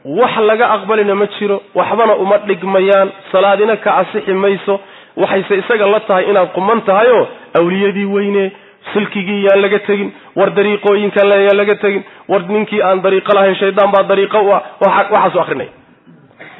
wax 0.05 0.37
laga 0.49 0.67
aqbalina 0.77 1.15
ma 1.15 1.27
jiro 1.39 1.63
waxbana 1.75 2.15
uma 2.25 2.39
dhigmayaan 2.39 3.09
salaadina 3.33 3.77
ka 3.77 3.91
asixi 4.03 4.33
mayso 4.33 4.81
waxayse 5.17 5.55
isaga 5.63 5.87
la 5.87 6.01
tahay 6.01 6.25
inaad 6.31 6.49
quman 6.55 6.81
tahayoo 6.89 7.27
awliyadii 7.61 8.05
weyne 8.15 8.45
silkigii 8.93 9.45
yaan 9.45 9.61
laga 9.63 9.79
tegin 9.89 10.13
war 10.37 10.51
dariiqooyinkan 10.59 11.29
yaan 11.29 11.57
laga 11.57 11.75
tegin 11.85 12.03
war 12.29 12.43
ninkii 12.49 12.83
aan 12.83 13.03
dariiqo 13.03 13.33
lahayn 13.39 13.55
shaydaan 13.63 13.91
baa 13.97 14.03
dariiqo 14.13 14.39
u 14.41 14.53
ah 14.55 14.63
waxaasu 14.81 15.41
akrinaya. 15.41 15.71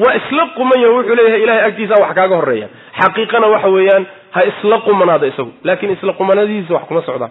Waa 0.03 0.15
isla 0.21 0.45
qumanya 0.57 0.89
wuxuu 0.95 1.15
leeyahay 1.15 1.43
ilahay 1.43 1.65
agtiisa 1.69 1.95
wax 2.03 2.15
kaaga 2.19 2.37
horreeya 2.41 2.69
xaqiiqana 3.01 3.47
waxa 3.55 3.69
weeyaan 3.77 4.05
ha 4.35 4.41
isla 4.51 4.79
qumanaado 4.87 5.27
isagu 5.27 5.53
laakiin 5.65 5.93
isla 5.97 6.13
qumanadiisa 6.13 6.75
wax 6.75 6.83
kuma 6.89 7.03
socdaan. 7.09 7.31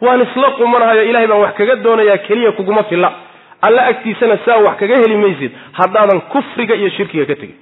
Waan 0.00 0.20
isla 0.26 0.50
qumanahayo 0.58 1.02
ilahay 1.10 1.26
baan 1.26 1.40
wax 1.44 1.54
kaga 1.58 1.76
doonayaa 1.76 2.18
keliya 2.28 2.52
kuguma 2.52 2.82
filla 2.90 3.10
alla 3.66 3.82
agtiisana 3.92 4.36
saa 4.46 4.58
wax 4.66 4.76
kaga 4.82 4.96
heli 5.02 5.16
maysid 5.24 5.52
haddaadan 5.78 6.20
kufriga 6.32 6.74
iyo 6.80 6.90
shirkiga 6.96 7.24
ka 7.30 7.34
tegin 7.42 7.56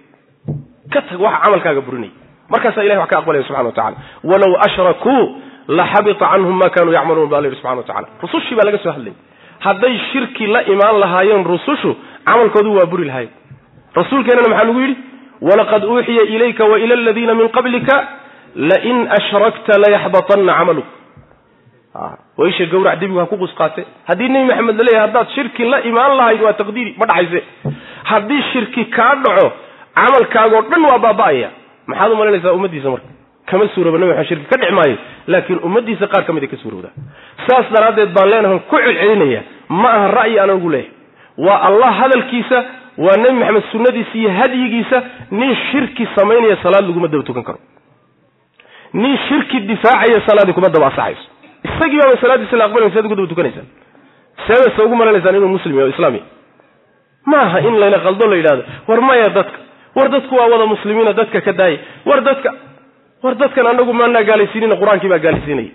ka 0.95 1.01
tag 1.09 1.21
waxa 1.27 1.41
camalkaaga 1.45 1.81
burinaya 1.87 2.13
markaasaa 2.53 2.85
ilahay 2.87 3.01
wax 3.03 3.11
ka 3.13 3.19
aqbalaya 3.21 3.45
subxana 3.49 3.69
wa 3.69 3.73
tacala 3.79 3.97
walow 4.31 4.53
ashrakuu 4.67 5.23
laxabita 5.79 6.27
canhum 6.33 6.57
ma 6.63 6.69
kanuu 6.77 6.93
yacmaluun 6.99 7.29
ba 7.33 7.41
la 7.41 7.47
yidhi 7.49 7.57
subxana 7.61 7.77
wa 7.83 7.89
tacala 7.91 8.07
rusushii 8.23 8.55
baa 8.59 8.67
laga 8.69 8.79
soo 8.85 8.93
hadlayay 8.97 9.17
hadday 9.67 9.95
shirki 10.13 10.47
la 10.55 10.61
imaan 10.75 11.01
lahaayeen 11.05 11.45
rusushu 11.53 11.91
camalkoodu 12.29 12.77
waa 12.79 12.87
buri 12.93 13.05
lahayen 13.11 13.31
rasuulkeenana 14.01 14.49
maxaa 14.53 14.67
lagu 14.71 14.81
yidhi? 14.85 14.97
Walaqad 15.41 15.85
uuxiya 15.85 16.23
ilayka 16.35 16.65
wa 16.65 16.79
ila 16.85 16.95
aladiina 16.95 17.35
min 17.35 17.49
qablika 17.57 17.97
lain 18.71 18.99
ashrakta 19.19 19.73
layaxbatanna 19.85 20.53
camaluk 20.59 20.87
waisha 22.39 22.67
gawrac 22.73 22.99
debigu 23.01 23.19
ha 23.21 23.27
ku 23.27 23.37
qusqaate 23.43 23.83
haddii 24.09 24.29
nebi 24.29 24.47
maxamed 24.51 24.77
la 24.79 24.85
leeyahay 24.89 25.07
haddaad 25.09 25.29
shirki 25.35 25.65
la 25.73 25.81
imaan 25.91 26.17
lahayd 26.21 26.41
waa 26.43 26.53
taqdiiri 26.53 26.95
ma 26.99 27.07
dhacayse. 27.07 27.43
Haddii 28.11 28.43
shirki 28.53 28.85
kaa 28.97 29.15
dhaco 29.25 29.47
camalkaagoo 29.95 30.63
dhan 30.71 30.83
waa 30.91 30.99
baaba'aya. 31.07 31.49
Maxaad 31.87 32.13
u 32.13 32.17
malaynaysaa 32.17 32.53
ummaddiisa 32.59 32.91
marka? 32.91 33.09
Kama 33.51 33.69
suurooba 33.75 33.99
nabi 33.99 34.11
maxamed 34.13 34.29
shirki 34.29 34.47
ka 34.53 34.57
dhici 34.61 34.73
maayo 34.79 34.97
laakiin 35.27 35.59
ummaddiisa 35.69 36.07
qaar 36.13 36.25
ka 36.27 36.33
mid 36.33 36.45
a 36.45 36.47
ka 36.53 36.57
suurowdaa. 36.63 36.93
Saas 37.47 37.67
daraaddeed 37.77 38.11
baan 38.17 38.29
leenahan 38.33 38.61
ku 38.71 38.77
celcelinaya 38.77 39.43
ma 39.69 39.89
aha 39.99 40.09
ra'yi 40.19 40.39
aanan 40.41 40.57
ugu 40.61 40.71
leeyahay. 40.71 40.93
Waa 41.47 41.59
allah 41.69 41.91
hadalkiisa 42.01 42.59
waa 42.99 43.17
nebi 43.23 43.39
maxamed 43.41 43.65
sunnadiisa 43.73 44.15
iyo 44.19 44.31
hadyigiisa 44.41 45.03
nin 45.31 45.55
shirki 45.71 46.09
samaynaya 46.19 46.57
salaad 46.63 46.85
laguma 46.91 47.09
daba 47.09 47.23
tukan 47.31 47.45
karo. 47.49 47.59
Nin 48.93 49.17
shirki 49.29 49.61
difaacaya 49.71 50.21
salaadii 50.29 50.53
kuma 50.59 50.69
daba 50.69 50.87
asaxayso 50.93 51.25
isagii 51.67 52.01
baaba 52.03 52.17
salaadiisa 52.25 52.57
la 52.61 52.65
aqbalay 52.69 52.91
saad 52.95 53.07
ugu 53.07 53.17
daba 53.19 53.29
tukanaysaan. 53.35 53.67
Seeda 54.47 54.69
se 54.77 54.83
ugu 54.87 54.97
malanaysaan 55.01 55.37
inuu 55.39 55.53
muslim 55.57 55.79
o 55.79 55.87
islaam 55.95 56.15
yahay 56.15 56.29
ma 57.31 57.39
aha 57.47 57.59
in 57.69 57.75
layna 57.83 57.99
qaldo 58.07 58.27
la 58.33 58.37
yidhahdo 58.41 58.63
war 58.89 59.01
maya 59.11 59.29
dadka. 59.39 59.59
War 59.97 60.09
dadku 60.15 60.35
waa 60.39 60.49
wada 60.53 60.67
muslimiina 60.67 61.13
dadka 61.21 61.41
ka 61.41 61.53
daaya 61.61 61.79
war 62.09 62.21
dadka 62.29 62.51
war 63.25 63.35
dadkan 63.43 63.67
anagu 63.73 63.93
maanaa 64.01 64.23
gaalaysiinina 64.29 64.77
qur'aankii 64.83 65.09
baa 65.13 65.19
gaalaysiinaya 65.27 65.71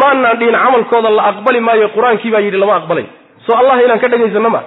maanaan 0.00 0.38
dhihin 0.40 0.56
camalkooda 0.64 1.10
la 1.18 1.22
aqbali 1.30 1.60
maayo 1.68 1.88
qur'aankii 1.96 2.30
baa 2.34 2.42
yidhi 2.46 2.58
lama 2.62 2.74
aqbalay 2.80 3.06
soo 3.46 3.56
allah 3.60 3.76
inaan 3.84 4.00
ka 4.04 4.08
dhagaysano 4.14 4.50
maa 4.56 4.64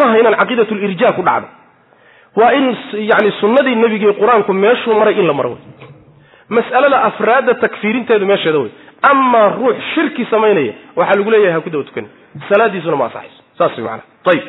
maaha 0.00 0.18
inaan 0.20 0.36
caqiidat 0.40 0.70
lirja 0.82 1.12
ku 1.16 1.22
dhacdo. 1.28 1.48
Waa 2.36 2.50
in 2.58 2.66
yani 3.10 3.30
sunnadii 3.40 3.74
nebigii 3.84 4.12
qur'aanku 4.20 4.52
meeshuu 4.52 4.94
maray 5.00 5.14
in 5.20 5.26
la 5.26 5.32
maro 5.38 5.50
wey 5.54 5.62
mas'alada 6.56 6.98
afraadda 7.08 7.54
takfiirinteedu 7.64 8.26
meesheeda 8.32 8.58
wey 8.64 8.70
amaa 9.10 9.48
ruux 9.48 9.76
shirki 9.94 10.24
samaynaya 10.30 10.72
waxaa 10.96 11.18
lagu 11.18 11.30
leeyahay 11.30 11.52
ha 11.52 11.60
ku 11.60 11.70
daba 11.70 11.84
tukan. 11.84 12.06
Salaadiisuna 12.48 12.96
ma 12.96 13.04
asaxayso 13.06 13.42
saas 13.58 13.76
wey 13.78 13.84
maanaa 13.84 14.04
ayib 14.30 14.44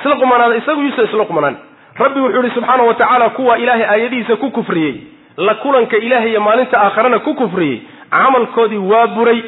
isla 0.00 0.16
qumanaada 0.16 0.56
isagu 0.56 0.82
yuusa 0.82 1.02
isla 1.02 1.24
qumanaan 1.24 1.56
rabbi 1.98 2.20
wuxuu 2.20 2.42
yihi 2.42 2.54
subxaana 2.54 2.82
wa 2.82 2.94
tacaala 2.94 3.28
kuwa 3.30 3.58
ilaahay 3.58 3.84
aayadihiisa 3.84 4.36
ku 4.36 4.50
kufriyey 4.50 4.94
la 5.36 5.54
kulanka 5.54 5.96
ilaahay 5.96 6.30
iyo 6.30 6.40
maalinta 6.40 6.80
aakharana 6.80 7.18
ku 7.18 7.34
kufriyey 7.34 7.82
camalkoodii 8.10 8.78
waa 8.78 9.06
buray. 9.06 9.42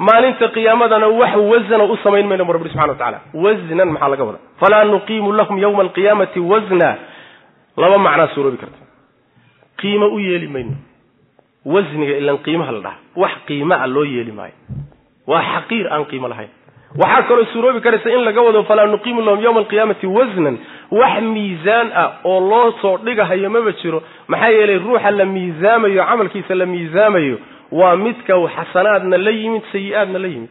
Maalinta 0.00 0.48
qiyaamadana 0.48 1.06
wax 1.08 1.36
wasna 1.36 1.84
u 1.84 1.96
samayn 2.02 2.26
mayno 2.26 2.44
bu 2.44 2.52
rabbi 2.52 2.68
subxana 2.68 3.20
wa 3.34 3.42
wasnan 3.42 3.88
maxaa 3.88 4.08
laga 4.08 4.24
wada 4.24 4.38
falaa 4.60 4.84
nuqiimu 4.84 5.32
lahum 5.32 5.58
yawma 5.58 5.82
alqiyaamati 5.82 6.40
wasna 6.40 6.96
laba 7.76 7.98
macnaa 7.98 8.28
suuroobi 8.34 8.56
karta. 8.56 8.78
Qiimo 9.76 10.06
u 10.06 10.18
yeeli 10.18 10.48
mayno 10.48 10.72
wasniga 11.64 12.16
ilan 12.20 12.38
qiimaha 12.44 12.72
la 12.72 12.80
dhaha. 12.80 12.96
Wax 13.16 13.32
qiimaa 13.46 13.86
loo 13.86 14.04
yeeli 14.04 14.32
maayo. 14.32 14.52
Waa 15.26 15.42
xaqiir 15.42 15.86
aan 15.92 16.04
qiimo 16.10 16.28
lahayn. 16.28 16.48
Waxaa 16.98 17.22
kaloo 17.28 17.44
suuroobi 17.52 17.80
karaysa 17.80 18.10
in 18.10 18.24
laga 18.24 18.40
wado 18.42 18.64
falaa 18.64 18.86
nuqiimu 18.86 19.20
lahum 19.22 19.40
yawma 19.44 19.60
alqiyaamati 19.60 20.06
wasnan 20.06 20.56
wax 20.90 21.22
miisaan 21.22 21.92
ah 21.94 22.08
oo 22.24 22.40
loo 22.50 22.72
soo 22.82 22.96
dhigahayo 23.04 23.50
maba 23.50 23.72
jiro 23.82 24.02
maxaa 24.28 24.50
yeelay 24.50 24.78
ruuxa 24.78 25.10
la 25.10 25.24
miisaamayo 25.24 26.02
camalkiisa 26.10 26.54
la 26.54 26.66
miisaamayo 26.66 27.36
waa 27.72 27.96
midka 27.96 28.34
xasanaadna 28.56 29.16
la 29.18 29.30
yimid 29.30 29.62
sayi-aadna 29.72 30.18
la 30.18 30.28
yimid. 30.28 30.50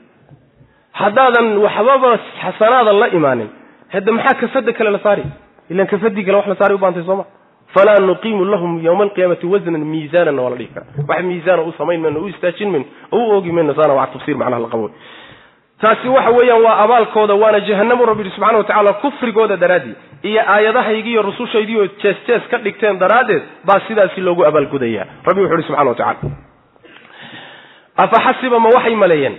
Haddaadan 0.93 1.57
waxbaba 1.57 2.10
xasanaadan 2.43 2.99
la 2.99 3.07
imaanin. 3.18 3.49
Hadda 3.93 4.12
maxaa 4.12 4.39
kafada 4.41 4.72
kale 4.74 4.89
la 4.95 4.99
saari? 4.99 5.24
Ilan 5.70 5.88
kafadii 5.88 6.24
kale 6.26 6.38
wax 6.38 6.47
la 6.47 6.55
saari 6.55 6.74
u 6.76 6.78
baantay 6.78 7.03
sooma 7.03 7.26
falaa 7.74 7.99
nuqiimu 8.09 8.45
lahum 8.45 8.72
yawma 8.86 9.03
alqiyaamati 9.03 9.45
wasnan 9.53 9.86
miisaananna 9.93 10.41
waa 10.41 10.49
la 10.49 10.55
dhihi 10.55 10.70
karaa 10.74 11.05
wax 11.09 11.24
miisaana 11.30 11.61
u 11.61 11.74
samayn 11.78 12.01
mayno 12.01 12.20
u 12.20 12.28
istaajin 12.28 12.70
mayno 12.72 12.86
oo 13.11 13.20
u 13.28 13.32
oogi 13.36 13.51
mayno 13.51 13.74
saana 13.80 13.93
waa 13.99 14.07
tafsir 14.13 14.36
macnaha 14.41 14.61
la 14.61 14.67
qabo 14.74 14.88
taasi 15.82 16.07
waxa 16.15 16.30
weeyaan 16.38 16.61
waa 16.67 16.78
abaalkooda 16.84 17.34
waana 17.43 17.59
jahanamu 17.59 18.05
rabbi 18.05 18.24
yihi 18.24 18.36
subxana 18.36 18.57
wa 18.57 18.63
tacala 18.63 18.93
kufrigooda 18.93 19.57
daraadii 19.57 19.95
iyo 20.24 20.41
aayadahaygi 20.53 21.09
iyo 21.11 21.22
rusushaydii 21.22 21.78
oo 21.82 21.88
jees 22.03 22.17
jees 22.28 22.41
ka 22.51 22.57
dhigteen 22.57 22.99
daraaddeed 22.99 23.41
baa 23.65 23.80
sidaasi 23.88 24.22
loogu 24.22 24.45
abaalgudaya 24.45 25.05
rabbi 25.26 25.41
wuxu 25.41 25.53
uhi 25.55 25.63
subxana 25.63 25.89
wa 25.89 25.95
tacala 25.95 26.32
afaxasiba 27.97 28.59
ma 28.59 28.70
waxay 28.76 28.95
maleeyeen 28.95 29.36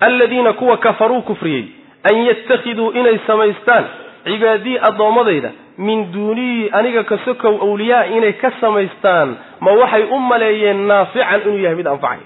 aladiina 0.00 0.52
kuwa 0.52 0.76
kafaruu 0.76 1.22
kufriyey 1.22 1.64
an 2.12 2.16
yattakhiduu 2.26 2.90
inay 2.92 3.18
samaystaan 3.26 3.84
cibaadii 4.24 4.78
addoommadayda 4.88 5.50
min 5.86 5.98
duunii 6.14 6.70
aniga 6.78 7.02
ka 7.10 7.16
sokow 7.24 7.54
awliyaa 7.66 8.04
inay 8.16 8.32
ka 8.42 8.50
samaystaan 8.60 9.28
ma 9.64 9.70
waxay 9.80 10.04
u 10.14 10.18
maleeyeen 10.30 10.80
naafican 10.90 11.40
inuu 11.46 11.58
yahay 11.64 11.76
mid 11.80 11.86
anfacay. 11.94 12.22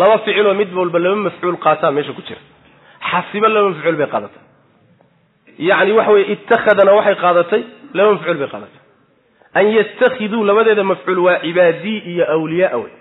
Laba 0.00 0.18
ficiloo 0.24 0.54
mid 0.60 0.70
walba 0.78 0.98
laba 1.04 1.16
mafcuul 1.26 1.56
qaataa 1.66 1.90
meesha 1.96 2.12
ku 2.18 2.22
jira. 2.28 2.40
Xasibo 3.10 3.48
laba 3.54 3.68
mafcuul 3.70 3.96
bay 4.00 4.08
qaadatay 4.14 4.42
yacni 5.68 5.92
waxa 5.98 6.12
weye 6.16 6.26
ittakhadana 6.34 6.92
waxay 6.98 7.16
qaadatay 7.24 7.62
laba 7.96 8.08
mafcuul 8.14 8.38
bay 8.42 8.48
qaadatay 8.54 8.80
an 9.58 9.66
yattakhiduu 9.78 10.42
labadeeda 10.48 10.84
mafcuul 10.92 11.18
waa 11.26 11.38
cibaadii 11.44 11.98
iyo 12.12 12.24
awliyaa 12.36 12.76
wey 12.82 12.92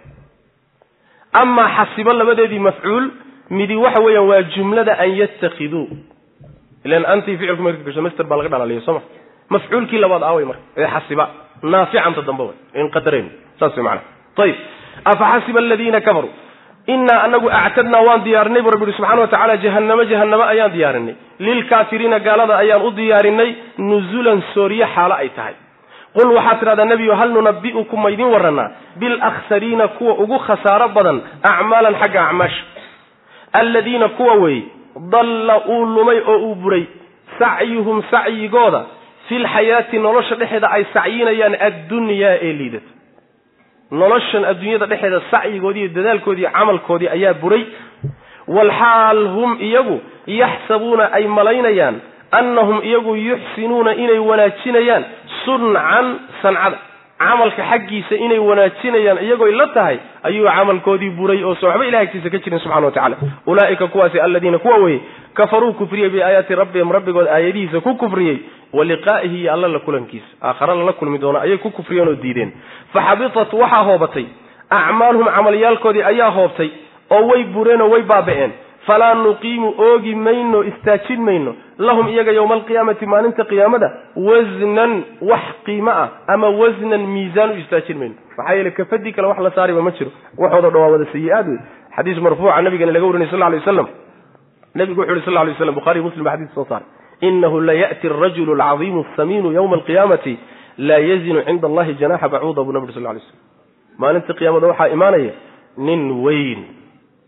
amaa 1.41 1.69
xasibo 1.77 2.13
labadeedii 2.13 2.59
mafcuul 2.69 3.05
midi 3.49 3.75
waxa 3.85 4.01
weeyaan 4.05 4.27
waa 4.31 4.41
jumlada 4.55 4.93
an 5.03 5.09
yattakhiduu. 5.21 5.87
Ilan 6.85 7.05
antii 7.13 7.37
ficilku 7.37 7.63
marka 7.63 7.83
gasho 7.87 8.01
master 8.05 8.25
baa 8.29 8.37
laga 8.39 8.49
dhalaliya 8.53 8.81
sooma 8.87 9.01
mafcuulkii 9.53 9.97
labaad 10.03 10.23
aaway 10.29 10.45
marka 10.45 10.61
ee 10.77 10.87
xasiba 10.95 11.25
naaficanta 11.73 12.21
dambe 12.29 12.43
way 12.49 12.55
in 12.81 12.89
qadareen 12.95 13.27
saas 13.59 13.77
macana 13.77 14.01
ayib 14.43 14.55
afaxasiba 15.11 15.59
aladiina 15.65 16.01
kafaruu 16.07 16.33
inaa 16.93 17.19
anagu 17.27 17.47
actadnaa 17.59 18.01
waan 18.07 18.23
diyaarinay 18.27 18.61
bu 18.65 18.69
rabbi 18.73 18.85
yihi 18.85 18.97
subxana 18.97 19.21
wa 19.21 19.27
tacala 19.33 19.57
jahanamo 19.65 20.03
jahanamo 20.11 20.43
ayaan 20.53 20.71
diyaarinay. 20.75 21.15
Lilkaafiriina 21.45 22.19
gaalada 22.27 22.55
ayaan 22.63 22.81
u 22.81 22.91
diyaarinay 22.99 23.49
nuzulan 23.89 24.39
sooriye 24.53 24.85
xaalo 24.95 25.15
ay 25.23 25.29
tahay. 25.37 25.55
Qul 26.15 26.29
waxaad 26.37 26.59
tidhahdaa 26.61 26.85
nebiyo 26.91 27.13
hal 27.19 27.29
nunabi'ukum 27.37 27.99
ma 28.03 28.09
ydin 28.13 28.29
warranaa? 28.33 28.67
Bilakhsariina 29.01 29.87
kuwa 29.97 30.13
ugu 30.23 30.37
khasaaro 30.47 30.87
badan 30.97 31.17
acmaalan 31.51 31.95
xagga 32.01 32.21
acmaasha. 32.27 32.63
Aladiina 33.61 34.07
kuwa 34.17 34.33
weeye 34.33 34.63
dalla 35.11 35.55
uu 35.73 35.85
lumay 35.95 36.19
oo 36.27 36.37
uu 36.37 36.55
buray 36.55 36.83
sacyuhum 37.39 38.03
sacyigooda 38.11 38.81
filxayaati 39.29 39.97
nolosha 39.99 40.35
dhexeeda 40.41 40.67
ay 40.77 40.83
sacyinayaan 40.93 41.55
addunyaa 41.67 42.35
ee 42.47 42.53
liidata. 42.59 42.89
Noloshan 43.91 44.43
adduunyada 44.51 44.85
dhexeeda 44.91 45.21
sacyigoodii 45.31 45.87
dadaalkoodii 45.97 46.47
camalkoodii 46.57 47.09
ayaa 47.17 47.33
buray. 47.41 47.63
Walxaal 48.47 49.21
hum 49.35 49.57
iyagu 49.67 50.01
yaxsabuuna 50.27 51.05
ay 51.17 51.27
malaynayaan 51.27 51.95
annahum 52.39 52.81
iyagu 52.89 53.15
yuxsinuuna 53.15 53.91
inay 54.03 54.19
wanaajinayaan 54.29 55.03
suncan 55.45 56.05
sancada. 56.41 56.77
Camalka 57.19 57.63
xaggiisa 57.71 58.15
inay 58.25 58.39
wanaajinayaan 58.49 59.17
iyagoy 59.25 59.51
la 59.55 59.67
tahay 59.67 59.97
ayuu 60.23 60.45
camalkoodii 60.57 61.09
buray 61.17 61.43
oo 61.43 61.55
so 61.55 61.67
waxba 61.67 61.85
ilahay 61.89 62.05
agtiisa 62.07 62.29
ka 62.29 62.37
jirin 62.43 62.59
subxana 62.59 62.85
wa 62.85 62.91
tacala 62.91 63.15
ulaa'ika 63.47 63.87
kuwaasi 63.87 64.19
aladiina 64.19 64.57
kuwa 64.59 64.77
weye 64.77 64.99
kafaruu 65.33 65.73
kufriyey 65.73 66.09
biaayaati 66.09 66.55
rabbihim 66.55 66.91
rabbigood 66.91 67.27
aayadihiisa 67.27 67.81
ku 67.81 67.95
kufriyey 67.95 68.37
wa 68.77 68.83
liqaa'ihi 68.91 69.37
iyo 69.41 69.53
alla 69.53 69.67
la 69.67 69.79
kulankiisa 69.79 70.27
aakhare 70.41 70.75
lala 70.75 70.93
kulmi 70.99 71.17
doono 71.23 71.39
ayay 71.39 71.57
ku 71.57 71.69
kufriyeen 71.71 72.07
oo 72.07 72.15
diideen. 72.23 72.51
Faxabitat 72.93 73.53
waxaa 73.53 73.83
hoobatay. 73.89 74.25
Acmaaluhum 74.69 75.27
camalyaalkoodii 75.35 76.03
ayaa 76.11 76.31
hoobtay 76.37 76.69
oo 77.09 77.23
way 77.29 77.43
bureen 77.43 77.81
oo 77.81 77.89
way 77.89 78.01
baaba'een. 78.01 78.51
Falaa 78.87 79.13
nuqiimu 79.13 79.73
oogi 79.77 80.15
mayno 80.15 80.63
istaajin 80.63 81.21
mayno. 81.21 81.55
Lahum 81.77 82.07
iyaga 82.07 82.31
yowma 82.31 82.53
alqiyaamati 82.55 83.05
maalinta 83.05 83.43
qiyaamada 83.51 83.87
wasnan 84.15 85.03
wax 85.21 85.45
qiimo 85.65 85.91
ah 85.91 86.09
ama 86.27 86.49
wasnan 86.49 87.01
miisaan 87.15 87.51
u 87.51 87.57
istaajin 87.63 87.97
mayno. 87.97 88.15
Maxaa 88.37 88.55
yeele 88.55 88.71
kafadii 88.71 89.11
kale 89.13 89.27
wax 89.27 89.39
la 89.39 89.51
saariba 89.51 89.81
ma 89.81 89.91
jiro. 89.91 90.11
Waxooda 90.37 90.69
dhan 90.69 90.91
wada 90.91 91.05
sayi-aad 91.13 91.47
wey 91.47 91.59
xadiis 91.95 92.17
marfuuca 92.21 92.61
nabigana 92.61 92.91
laga 92.91 93.05
warinay 93.05 93.29
sal 93.31 93.39
lay 93.39 93.59
waslam 93.59 93.87
nabigu 94.75 95.01
wuxu 95.01 95.15
yhi 95.15 95.25
sal 95.25 95.33
lay 95.33 95.53
waslam 95.53 95.75
buhariy 95.75 96.03
muslim 96.03 96.23
ba 96.23 96.37
soo 96.55 96.65
saaray 96.69 96.87
inahu 97.21 97.61
laya'ti 97.61 98.07
arajulu 98.07 98.51
alcadiimu 98.61 99.05
asamiinu 99.13 99.51
yowma 99.51 99.75
alqiyaamati 99.75 100.37
laa 100.77 100.99
yazinu 100.99 101.43
cinda 101.45 101.67
allahi 101.67 101.93
janaxa 101.95 102.29
bacuuda 102.29 102.63
buu 102.63 102.71
nabi 102.71 102.87
ur 102.87 102.93
sal 102.93 103.03
lay 103.03 103.19
slam 103.19 103.39
maalinta 103.97 104.33
qiyaamada 104.33 104.67
waxaa 104.67 104.89
imaanaya 104.97 105.33
nin 105.77 106.11
weyn 106.25 106.61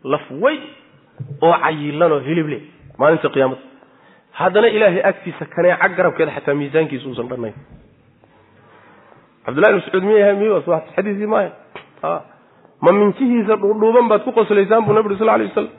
laf 0.03 0.25
weyn 0.31 0.61
oo 1.41 1.53
cayilanoo 1.63 2.19
hilib 2.19 2.47
le 2.47 2.61
maalinta 2.97 3.29
qiyaamada 3.29 3.61
haddana 4.31 4.67
ilaahay 4.67 5.01
agtiisa 5.11 5.45
kaneeca 5.45 5.87
garabkeeda 5.97 6.31
xataa 6.31 6.55
miisaankiisa 6.55 7.07
uusan 7.09 7.27
dhannayn 7.31 7.55
cabdullahi 9.45 9.71
ibn 9.73 9.79
mascuud 9.81 10.03
miya 10.03 10.33
miy 10.33 10.51
xadiisii 10.95 11.29
maaya 11.33 11.51
ma 12.81 12.91
minjihiisa 12.91 13.55
dhuudhuuban 13.55 14.07
baad 14.11 14.21
ku 14.23 14.31
qoslaysaan 14.31 14.85
buu 14.85 14.93
nabi 14.93 15.09
uri 15.09 15.17
sal 15.17 15.27
lay 15.27 15.47
wasalam 15.47 15.71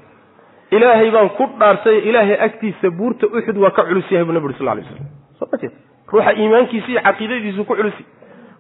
ilaahay 0.70 1.10
baan 1.10 1.28
ku 1.38 1.44
dhaartay 1.60 1.98
ilaahay 2.08 2.38
agtiisa 2.46 2.90
buurta 2.90 3.26
uxud 3.26 3.56
waa 3.56 3.70
ka 3.70 3.82
culus 3.88 4.10
yahay 4.10 4.24
buu 4.24 4.32
nabi 4.36 4.46
uri 4.46 4.54
sal 4.58 4.66
lay 4.66 4.82
waslam 4.82 5.06
soo 5.38 5.48
ma 5.52 5.58
jeed. 5.62 5.72
Ruuxa 6.12 6.32
iimaankiisa 6.40 6.88
iyo 6.92 7.00
caqiidadiisu 7.06 7.64
ku 7.64 7.74
culusi 7.76 8.04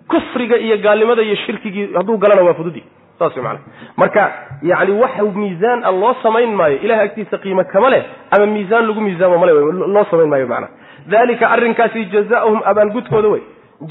kufriga 0.08 0.56
iyo 0.56 0.76
gaalnimada 0.84 1.22
iyo 1.22 1.36
shirkigii 1.44 1.92
hadduu 1.94 2.16
galana 2.18 2.42
waa 2.42 2.54
fududi. 2.54 2.82
Saas 3.18 3.36
wey 3.36 3.42
macana 3.42 3.60
marka 3.96 4.22
yacni 4.62 4.92
wax 5.02 5.14
miisaan 5.34 5.84
a 5.84 5.90
loo 5.92 6.14
samayn 6.22 6.54
maayo 6.54 6.78
ilahay 6.84 7.04
agtiisa 7.08 7.38
qiimo 7.38 7.64
kama 7.72 7.90
leh 7.90 8.02
ama 8.30 8.46
miisaan 8.46 8.86
lagu 8.86 9.00
miisaamo 9.00 9.38
male 9.38 9.52
loo 9.94 10.04
samayn 10.10 10.28
maayo 10.30 10.46
macana 10.46 10.68
dalika 11.06 11.50
arrinkaasi 11.50 12.04
jazaauhum 12.14 12.60
abaalgudkooda 12.64 13.28
wey 13.28 13.42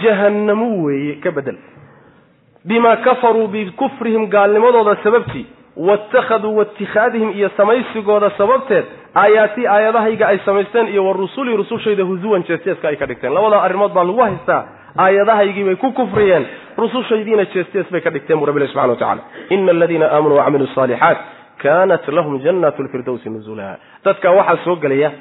jahannamu 0.03 0.85
weeye 0.85 1.15
ka 1.23 1.31
bedel. 1.31 1.57
Bimaa 2.65 2.95
kafaruu 2.97 3.47
bikufrihim 3.47 4.27
gaalnimadooda 4.29 4.95
sababtii 5.03 5.45
waittakhaduu 5.77 6.55
waittikhaadihim 6.57 7.31
iyo 7.31 7.49
samaysigooda 7.57 8.31
sababteed 8.37 8.85
aayaatii 9.15 9.67
aayadahayga 9.67 10.27
ay 10.27 10.37
samaysteen 10.45 10.87
iyo 10.87 11.05
wa 11.05 11.13
rusulii 11.13 11.55
rusushayda 11.57 12.03
husuwan 12.03 12.43
jeesjeeska 12.43 12.87
ay 12.89 12.95
ka 12.95 13.05
dhigteen 13.05 13.33
labadaa 13.33 13.61
arrimood 13.61 13.93
baa 13.93 14.03
lagu 14.03 14.21
haystaa 14.21 14.63
aayadahaygii 14.97 15.63
bay 15.63 15.75
ku 15.75 15.91
kufriyeen 15.91 16.45
rusushaydiina 16.77 17.45
jees-jees 17.53 17.91
bay 17.91 18.01
ka 18.01 18.09
dhigteen 18.09 18.39
bu 18.39 18.45
rabbi 18.45 18.67
subxana 18.67 18.87
wa 18.87 18.95
tacala 18.95 19.21
ina 19.49 19.71
aladiina 19.71 20.05
aamanuu 20.15 20.37
wacamiluu 20.37 20.67
asaalixaat 20.71 21.17
kaanat 21.63 22.07
lahum 22.07 22.39
jannatu 22.45 22.83
lfirdowsi 22.83 23.29
nuzula 23.29 23.77
dadka 24.05 24.31
waxaa 24.31 24.57
soo 24.65 24.75
gelaya 24.75 25.11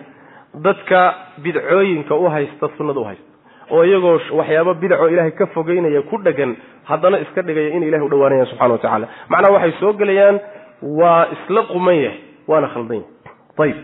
dadka 0.66 1.15
bidcooyinka 1.45 2.15
u 2.15 2.28
haysta 2.35 2.69
sunnada 2.77 3.01
u 3.01 3.05
haysta 3.05 3.36
oo 3.70 3.84
iyagoo 3.84 4.20
waxyaabo 4.38 4.74
bidacoo 4.74 5.09
ilaahay 5.09 5.30
ka 5.40 5.47
fogeynaya 5.55 6.02
ku 6.10 6.16
dhegan 6.26 6.56
haddana 6.90 7.18
iska 7.24 7.43
dhigaya 7.43 7.68
inay 7.76 7.88
ilahay 7.88 8.06
u 8.06 8.10
dhawaanayaan 8.10 8.47
subxana 8.51 8.72
wa 8.72 8.78
tacala 8.84 9.06
macnaha 9.28 9.52
waxay 9.56 9.72
soo 9.80 9.93
gelayaan 9.93 10.40
waa 11.01 11.26
isla 11.36 11.62
quman 11.72 11.97
yahay 12.05 12.18
waana 12.48 12.68
khaldan 12.74 12.97
yahay. 13.02 13.12
Ayib 13.64 13.76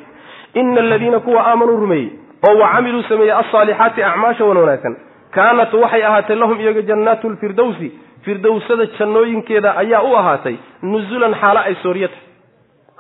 ina 0.60 0.80
aladiina 0.80 1.18
kuwa 1.20 1.40
aamanuu 1.50 1.76
rumeeyey 1.76 2.10
oo 2.48 2.54
wa 2.58 2.68
camiluu 2.74 3.02
sameeyey 3.08 3.32
alsaalixaati 3.40 4.02
acmaasha 4.02 4.44
wan 4.44 4.56
wanaagsan 4.62 4.96
kaanat 5.36 5.72
waxay 5.82 6.02
ahaatay 6.06 6.36
lahum 6.36 6.60
iyaga 6.60 6.82
jannaatu 6.90 7.30
lfirdowsi 7.30 7.88
firdowsada 8.24 8.86
jannooyinkeeda 8.98 9.70
ayaa 9.82 10.02
u 10.02 10.16
ahaatay 10.16 10.56
nuzulan 10.82 11.34
xaalo 11.40 11.60
ay 11.68 11.74
sooriyata 11.82 12.18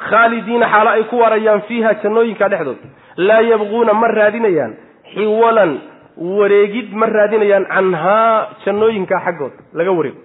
khaalidiina 0.08 0.66
xaalo 0.74 0.90
ay 0.96 1.02
ku 1.10 1.16
waarayaan 1.22 1.60
fiiha 1.68 1.94
jannooyinka 2.02 2.48
dhexdood 2.52 2.80
laa 3.28 3.40
yabquuna 3.50 3.92
ma 4.02 4.08
raadinayaan 4.18 4.72
xiwalan 5.14 5.72
wareegid 6.16 6.92
ma 6.92 7.06
raadinayaan 7.06 7.66
canhaa 7.66 8.48
jannooyinka 8.64 9.20
xaggood 9.24 9.52
laga 9.72 9.92
wareego. 9.98 10.20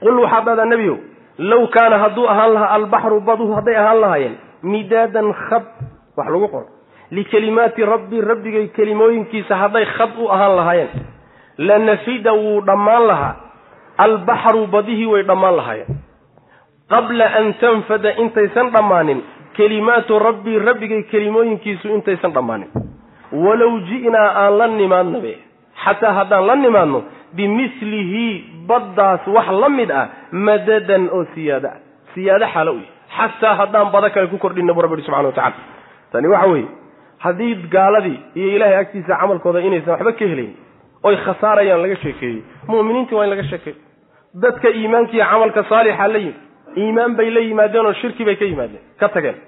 Qul 0.00 0.16
waxaad 0.24 0.44
dhahdaa 0.48 0.64
nebiyow 0.72 0.96
low 1.38 1.66
kaana 1.76 1.98
hadduu 1.98 2.26
ahaan 2.28 2.52
lahaa 2.54 2.74
albaxru 2.76 3.20
baduhu 3.20 3.52
hadday 3.58 3.76
ahaan 3.76 4.00
lahaayeen 4.00 4.34
midaadan 4.62 5.32
khad 5.48 5.64
wax 6.16 6.28
lagu 6.34 6.48
qoro 6.54 6.66
likelimaati 7.10 7.84
rabbi 7.92 8.20
rabbigay 8.30 8.66
kelimooyinkiisa 8.76 9.54
hadday 9.62 9.84
khad 9.96 10.12
u 10.18 10.28
ahaan 10.28 10.56
lahaayeen 10.56 10.90
lanafida 11.58 12.32
wuu 12.32 12.60
dhammaan 12.66 13.06
lahaa 13.10 13.34
albaxru 13.98 14.66
badihii 14.66 15.06
way 15.12 15.22
dhammaan 15.22 15.56
lahaayeen. 15.56 15.96
Qabla 16.90 17.26
an 17.38 17.54
tanfada 17.60 18.10
intaysan 18.22 18.72
dhammaanin 18.74 19.20
kelimaatu 19.56 20.18
rabbii 20.18 20.58
rabbigay 20.58 21.02
kelimooyinkiisu 21.12 21.88
intaysan 21.96 22.32
dhammaanin 22.34 22.70
walow 23.32 23.72
ji'naa 23.90 24.28
aan 24.42 24.58
la 24.58 24.66
nimaadnabe 24.68 25.32
xataa 25.84 26.12
haddaan 26.18 26.46
la 26.46 26.54
nimaadno 26.56 27.00
bimilihi 27.36 28.44
baddaas 28.68 29.26
wax 29.36 29.48
la 29.62 29.68
mid 29.68 29.90
ah 29.90 30.06
madadan 30.32 31.08
oo 31.12 31.24
siyaado 31.34 31.68
ah 31.68 31.78
siyaado 32.14 32.46
xaalo 32.54 32.72
u 32.72 32.80
yahy 32.80 32.90
xataa 33.18 33.54
haddaan 33.60 33.90
bada 33.94 34.10
kale 34.10 34.26
ku 34.32 34.38
kordhinna 34.38 34.72
bu 34.74 34.82
rabbi 34.82 34.94
ihi 34.98 35.04
subxana 35.06 35.28
wa 35.28 35.32
tacala 35.38 35.54
tani 36.12 36.28
waxa 36.34 36.48
weeye 36.52 36.68
haddii 37.24 37.54
gaaladii 37.74 38.18
iyo 38.34 38.48
ilaahay 38.56 38.76
agtiisa 38.82 39.16
camalkooda 39.20 39.60
inaysan 39.60 39.92
waxba 39.94 40.12
ka 40.18 40.24
helayn 40.32 40.52
oy 41.08 41.16
khasaarayaan 41.26 41.82
laga 41.84 41.96
sheekeeyey 42.04 42.42
mu'miniintii 42.68 43.14
waa 43.18 43.24
in 43.26 43.30
laga 43.34 43.44
sheekeeyo 43.52 43.76
dadka 44.42 44.68
iimaankiiyo 44.80 45.24
camalka 45.32 45.62
saalixa 45.70 46.08
la 46.14 46.18
yimid 46.18 46.36
iimaan 46.82 47.12
bay 47.18 47.30
la 47.36 47.40
yimaadeen 47.48 47.86
oo 47.86 47.92
shirki 48.02 48.24
bay 48.28 48.36
ka 48.36 48.44
yimaadeen 48.44 48.82
ka 49.00 49.08
tageen 49.08 49.38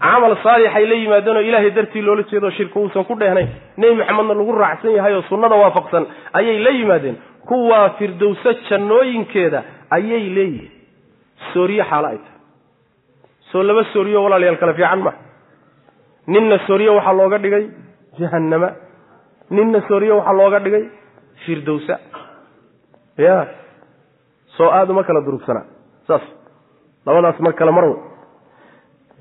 camal 0.00 0.36
saalixay 0.42 0.86
la 0.86 0.94
yimaadeen 0.94 1.36
oo 1.36 1.42
ilaahay 1.48 1.70
dartii 1.76 2.02
loola 2.02 2.22
jeedo 2.30 2.50
shirki 2.50 2.78
uusan 2.78 3.04
ku 3.04 3.14
dheehnayn 3.20 3.48
nebi 3.76 3.94
maxamedna 4.00 4.34
lagu 4.34 4.52
raacsan 4.62 4.92
yahay 4.96 5.14
oo 5.14 5.22
sunnada 5.28 5.54
waafaqsan 5.56 6.04
ayay 6.38 6.58
la 6.58 6.70
yimaadeen. 6.70 7.16
Kuwaa 7.48 7.88
firdowso 7.98 8.50
jannooyinkeeda 8.70 9.62
ayay 9.90 10.24
leeyihiin. 10.36 10.70
Sooriye 11.52 11.84
xaalo 11.90 12.06
ay 12.08 12.18
tahay. 12.18 12.38
Soo 13.50 13.62
laba 13.62 13.82
sooriyo 13.92 14.22
walaalayaal 14.24 14.58
kale 14.62 14.74
fiican 14.74 15.00
ma. 15.06 15.12
Ninna 16.26 16.58
sooriye 16.66 16.90
waxaa 16.90 17.12
looga 17.18 17.38
dhigay 17.38 17.64
jahannama. 18.20 18.68
Ninna 19.50 19.80
sooriye 19.88 20.12
waxaa 20.12 20.32
looga 20.40 20.58
dhigay 20.64 20.84
firdowsa. 21.44 21.98
Ya 23.18 23.36
soo 24.56 24.70
aada 24.70 24.92
uma 24.92 25.02
kala 25.04 25.20
durugsanaa 25.26 25.66
saas. 26.06 26.22
Labadaas 27.06 27.40
mar 27.40 27.52
kale 27.58 27.72
mar 27.72 27.84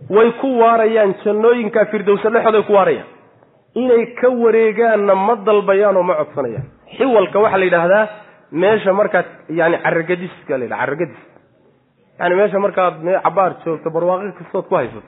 way 0.09 0.31
ku 0.41 0.59
waarayaan 0.59 1.15
jannooyinka 1.23 1.85
firdowsa 1.91 2.29
dhexooday 2.29 2.63
ku 2.63 2.73
waarayaan. 2.73 3.07
Inay 3.75 4.05
ka 4.19 4.29
wareegaanna 4.29 5.15
ma 5.15 5.35
dalbayaan 5.35 5.97
oo 5.97 6.03
ma 6.03 6.15
codsanayaan. 6.15 6.65
Xiwalka 6.97 7.39
waxaa 7.39 7.59
la 7.59 7.65
yidhaahdaa 7.65 8.07
meesha 8.51 8.93
markaad 8.93 9.25
yani 9.49 9.77
caragadiska 9.83 10.57
la 10.57 10.63
yidhaha 10.65 10.81
carragadis 10.85 11.21
yani 12.19 12.35
meesha 12.35 12.59
markaad 12.59 12.95
cabaar 13.23 13.55
joogto 13.63 13.89
barwaaqo 13.89 14.31
kastood 14.39 14.65
ku 14.67 14.75
haysato 14.75 15.07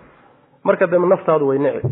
marka 0.63 0.87
dambe 0.87 1.07
naftaadu 1.07 1.47
way 1.47 1.59
nici 1.59 1.87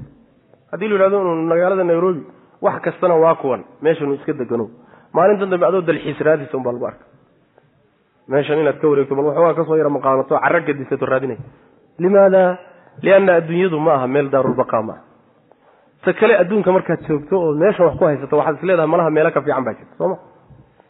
haddii 0.71 0.87
la 0.87 0.95
yidhahdo 0.95 1.21
inu 1.21 1.43
magaalada 1.51 1.83
nairobi 1.83 2.23
wax 2.61 2.81
kastana 2.81 3.15
waa 3.15 3.35
kuwan. 3.35 3.63
Meeshanu 3.81 4.13
iska 4.13 4.33
degano 4.33 4.69
maalintan 5.13 5.49
dambe 5.49 5.65
adoo 5.65 5.81
dalxiis 5.81 6.19
raadisa 6.21 6.57
un 6.57 6.63
baa 6.63 6.71
lagu 6.71 6.85
arka. 6.85 7.05
Meeshan 8.27 8.59
inaad 8.59 8.79
ka 8.79 8.87
wareegto 8.87 9.15
bal 9.15 9.25
waxoogaa 9.25 9.53
ka 9.53 9.65
soo 9.65 9.75
yara 9.75 9.89
maqaanato 9.89 10.39
carra 10.39 10.63
raadinay. 11.11 11.37
Limaada 11.99 12.70
lianna 13.01 13.33
adduunyadu 13.39 13.79
ma 13.79 13.93
aha 13.97 14.07
meel 14.07 14.29
daarulbaqa 14.33 14.81
ma 14.87 14.93
aha 14.93 15.03
ta 16.05 16.13
kale 16.19 16.33
adduunka 16.41 16.71
markaad 16.71 17.01
joogto 17.07 17.35
oo 17.41 17.53
meeshan 17.61 17.85
wax 17.85 17.95
ku 17.99 18.05
haysato 18.05 18.37
waxaad 18.37 18.55
is 18.57 18.63
leedahay 18.69 18.87
malaha 18.93 19.09
meelo 19.09 19.31
ka 19.31 19.41
fiican 19.41 19.63
baa 19.67 19.73
jirta 19.79 19.95
sooma 19.97 20.17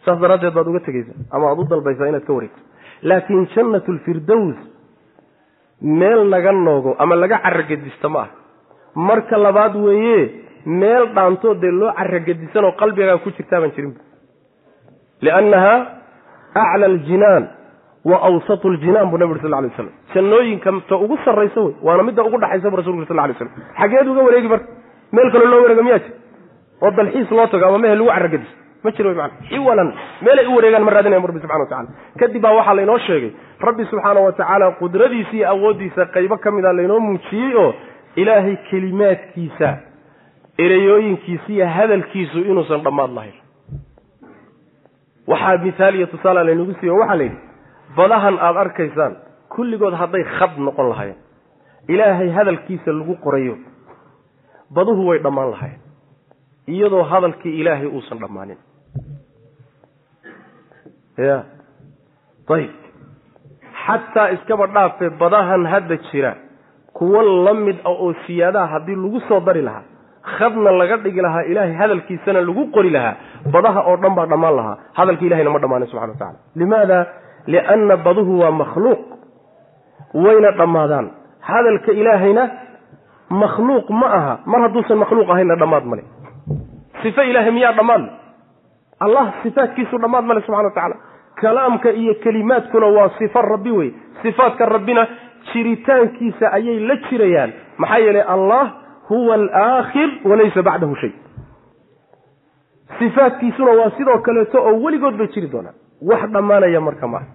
saas 0.06 0.20
daraaddeed 0.20 0.54
baad 0.54 0.68
uga 0.72 0.80
tegeysa 0.88 1.14
ama 1.32 1.46
aad 1.52 1.60
u 1.60 1.64
dalbaysaa 1.72 2.08
inaad 2.12 2.26
ka 2.30 2.34
wareegto 2.34 2.62
laakiin 3.10 3.48
jannatu 3.56 3.92
lfirdows 3.98 4.58
meel 5.82 6.30
laga 6.34 6.52
noogo 6.52 6.96
ama 7.00 7.16
laga 7.16 7.38
carragedisto 7.46 8.10
ma 8.10 8.20
aha 8.20 8.32
marka 9.10 9.38
labaad 9.38 9.76
weeye 9.76 10.20
meel 10.66 11.04
dhaantoo 11.16 11.54
dee 11.64 11.72
loo 11.72 11.92
carragedisanoo 12.00 12.72
qalbigaa 12.82 13.18
ku 13.24 13.30
jirtaabaan 13.38 13.72
jirinba 13.76 14.00
liannaha 15.22 15.74
acla 16.64 16.86
aljinaan 16.92 17.44
wa 18.10 18.18
awsatu 18.28 18.70
ljinaan 18.76 19.10
buu 19.10 19.18
nabi 19.18 19.32
uri 19.34 19.42
sal 19.42 19.52
lay 19.52 19.72
slam 19.76 19.90
jannooyinka 20.16 20.72
ta 20.90 20.96
ugu 21.06 21.18
sarraysa 21.26 21.62
wey 21.66 21.74
waana 21.88 22.04
midda 22.08 22.24
ugu 22.30 22.38
dhaxaysa 22.44 22.70
bu 22.72 22.78
rasulku 22.82 23.06
sal 23.12 23.18
lay 23.22 23.34
slam 23.40 23.52
xageed 23.82 24.08
uga 24.14 24.22
wareegi 24.28 24.48
marka 24.54 24.68
meel 25.16 25.32
kaloo 25.36 25.50
loo 25.54 25.62
wareega 25.66 25.84
miyaa 25.88 26.00
jir 26.06 26.14
oo 26.86 26.92
dalxiis 27.00 27.32
loo 27.38 27.48
tago 27.54 27.66
ama 27.70 27.78
mehel 27.86 27.98
lagu 28.00 28.10
carragediso 28.16 28.56
ma 28.84 28.92
jiro 28.98 29.14
man 29.20 29.32
xiwalan 29.50 29.90
meelay 30.26 30.46
u 30.52 30.56
wareegaan 30.58 30.84
ma 30.88 30.92
raadinayan 30.98 31.26
rabbi 31.30 31.40
subxana 31.44 31.60
watacala 31.64 31.90
kadib 32.22 32.42
baa 32.46 32.54
waxaa 32.60 32.76
laynoo 32.80 32.98
sheegay 33.08 33.32
rabbi 33.68 33.86
subxaana 33.92 34.20
wa 34.28 34.32
tacaala 34.40 34.72
qudradiisa 34.82 35.34
iyo 35.38 35.48
awooddiisa 35.54 36.06
qaybo 36.16 36.38
ka 36.46 36.52
mida 36.58 36.74
laynoo 36.80 37.00
muujiyey 37.08 37.54
oo 37.64 37.70
ilaahay 38.22 38.56
kelimaadkiisa 38.70 39.70
ereyooyinkiisa 40.66 41.50
iyo 41.58 41.68
hadalkiisu 41.78 42.40
inuusan 42.52 42.82
dhammaad 42.86 43.12
lahayn. 43.18 43.38
Waxaa 45.28 45.58
mithaal 45.58 45.96
iyo 45.96 46.08
tusaale 46.08 46.44
laynagu 46.44 46.74
siiyo 46.80 46.96
waxaa 47.02 47.16
la 47.20 47.24
yidhi 47.24 47.38
badahan 47.98 48.36
aada 48.48 48.60
arkaysaan 48.66 49.14
kulligood 49.56 49.94
hadday 50.02 50.24
khad 50.38 50.54
noqon 50.68 50.90
lahayen 50.94 51.18
ilaahay 51.94 52.30
hadalkiisa 52.38 52.92
lagu 53.00 53.16
qorayo 53.26 53.56
baduhu 54.76 55.08
way 55.10 55.20
dhammaan 55.26 55.50
lahayen 55.56 55.80
iyadoo 56.74 57.04
hadalkii 57.12 57.54
ilaahay 57.62 57.88
uusan 57.88 58.20
dhammaanin. 58.24 58.60
Ya. 61.18 61.38
Ayib 62.52 62.72
xataa 63.86 64.30
iskaba 64.36 64.68
dhaafe 64.76 65.10
badahan 65.22 65.64
hadda 65.72 65.98
jira 66.12 66.32
kuwo 66.94 67.22
la 67.46 67.54
mid 67.54 67.78
ah 67.86 67.96
oo 68.04 68.14
siyaadaha 68.28 68.68
haddii 68.74 68.96
lagu 69.04 69.20
soo 69.28 69.40
dari 69.48 69.62
lahaa 69.68 69.84
khadna 70.38 70.72
laga 70.80 70.98
dhigi 71.04 71.22
lahaa 71.22 71.44
ilaahay 71.52 71.76
hadalkiisana 71.82 72.42
lagu 72.48 72.64
qori 72.76 72.90
lahaa 72.96 73.16
badaha 73.56 73.82
oo 73.90 73.98
dhan 74.04 74.16
baa 74.18 74.26
dhammaan 74.32 74.56
lahaa. 74.60 74.78
Hadalka 74.94 75.26
ilahayna 75.26 75.50
ma 75.56 75.60
dhammaanin 75.64 75.88
subxana 75.92 76.14
wa 76.14 76.20
tacala 76.20 76.40
limaada? 76.56 76.98
Lianna 77.48 77.96
baduhu 77.98 78.40
waa 78.44 78.52
makhluuq 78.62 79.02
wayna 80.14 80.52
dhammaadaan. 80.52 81.10
Hadalka 81.40 81.92
ilaahayna 81.92 82.50
makhluuq 83.30 83.90
ma 83.90 84.08
aha. 84.18 84.40
Mar 84.46 84.62
hadduusan 84.62 84.98
makhluuq 84.98 85.30
ahaynna 85.30 85.56
dhammaad 85.56 85.86
male 85.86 86.04
sife 87.02 87.30
ilaahay 87.30 87.52
miyaa 87.52 87.74
dhammaad 87.74 88.04
allah 89.00 89.34
sifaatkiisu 89.44 89.98
dhammaad 89.98 90.26
male 90.26 90.42
subxana 90.42 90.68
wa 90.68 90.72
tacaala. 90.76 90.96
Kalaamka 91.42 91.90
iyo 91.92 92.14
kelimaadkuna 92.24 92.88
waa 92.88 93.10
sifa 93.18 93.42
rabbi 93.42 93.72
wey. 93.72 93.92
Sifaadka 94.22 94.66
rabbina 94.66 95.08
jiritaankiisa 95.54 96.52
ayay 96.52 96.80
la 96.80 96.96
jirayaan. 97.10 97.54
Maxaa 97.78 97.98
yeelay 97.98 98.22
allah 98.22 98.72
huwa 99.10 99.36
alaakhir 99.36 100.10
walaysa 100.26 100.62
bacdahu 100.64 100.96
shay. 100.96 101.12
Sifaadkiisuna 103.00 103.72
waa 103.72 103.92
sidoo 103.98 104.18
kaleeto 104.18 104.64
oo 104.64 104.76
weligood 104.84 105.18
bay 105.18 105.28
jiri 105.28 105.48
doonaan. 105.48 105.76
Wax 106.02 106.30
dhammaanaya 106.32 106.82
marka 106.82 107.08
maaha 107.08 107.26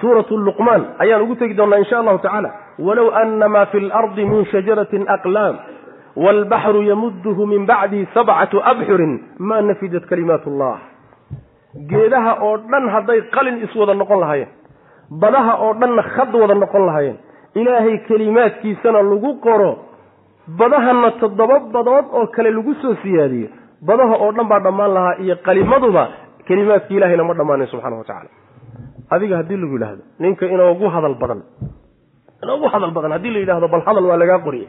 suuratu 0.00 0.36
luqmaan 0.48 0.82
ayaan 0.98 1.22
ugu 1.22 1.34
tegi 1.36 1.54
doonnaa 1.54 1.78
insha 1.82 1.98
allahu 1.98 2.18
tacaala. 2.18 2.50
Walow 2.78 3.08
ana 3.22 3.48
maa 3.48 3.66
fi 3.72 3.80
lardi 3.80 4.24
min 4.24 4.44
shajaratin 4.52 5.04
aqlaam 5.16 5.56
waalbaxru 6.16 6.82
yamuduhu 6.90 7.46
min 7.46 7.66
bacdihi 7.66 8.06
sabcatu 8.14 8.62
abxurin 8.72 9.12
maa 9.38 9.60
nafidat 9.62 10.06
kalimaat 10.10 10.46
allah 10.50 10.76
geedaha 11.90 12.32
oo 12.46 12.56
dhan 12.70 12.88
hadday 12.94 13.20
qalin 13.34 13.56
iswada 13.66 13.94
noqon 13.94 14.20
lahaayeen 14.20 14.48
badaha 15.22 15.52
oo 15.64 15.72
dhanna 15.80 16.02
khad 16.14 16.34
wada 16.42 16.54
noqon 16.62 16.86
lahaayeen 16.88 17.16
ilaahay 17.60 17.96
kelimaadkiisana 18.08 19.02
lagu 19.10 19.30
qoro 19.46 19.70
badahana 20.58 21.10
toddoba 21.20 21.58
badood 21.76 22.06
oo 22.18 22.26
kale 22.34 22.50
lagu 22.50 22.74
soo 22.82 22.94
siyaadiyo 23.02 23.48
badaha 23.90 24.14
oo 24.24 24.32
dhan 24.36 24.48
baa 24.52 24.60
dhammaan 24.66 24.94
lahaa 24.96 25.14
iyo 25.24 25.36
qalimaduba 25.46 26.04
kelimaadki 26.48 26.94
ilahayna 26.98 27.24
ma 27.30 27.34
dhammaanin 27.40 27.66
subxana 27.72 27.96
wa 28.00 28.04
tacala 28.10 28.30
adiga 29.14 29.34
haddii 29.40 29.56
lagu 29.62 29.74
yidhaahdo 29.76 30.02
ninka 30.24 30.44
inoogu 30.54 30.86
hadal 30.94 31.14
badan 31.22 31.40
inoogu 32.44 32.66
hadal 32.72 32.90
badan 32.96 33.12
haddii 33.16 33.30
la 33.34 33.38
yidhahdo 33.42 33.66
bal 33.74 33.82
hadal 33.88 34.04
waa 34.10 34.16
lagaa 34.22 34.38
qoriyey 34.46 34.68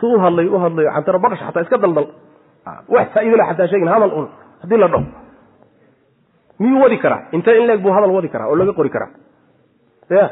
su 0.00 0.06
u 0.14 0.18
hadlay 0.24 0.46
u 0.48 0.58
hadlayo 0.64 0.90
cantaro 0.96 1.18
baqash 1.24 1.42
xataa 1.46 1.62
iska 1.66 1.78
daldal. 1.84 2.06
Wax 2.94 3.06
faa-idole 3.14 3.44
xataa 3.50 3.66
sheegin 3.70 3.88
hadal 3.94 4.12
un 4.18 4.26
haddii 4.62 4.78
la 4.82 4.88
dhaho 4.92 5.04
miyuu 6.60 6.80
wadi 6.82 6.98
karaa? 6.98 7.20
Intee 7.32 7.56
in 7.60 7.66
leeg 7.68 7.80
buu 7.82 7.92
hadal 7.96 8.10
wadi 8.16 8.28
karaa 8.28 8.48
oo 8.50 8.56
laga 8.60 8.72
qori 8.78 8.90
karaa? 8.94 9.10
Ya. 10.10 10.24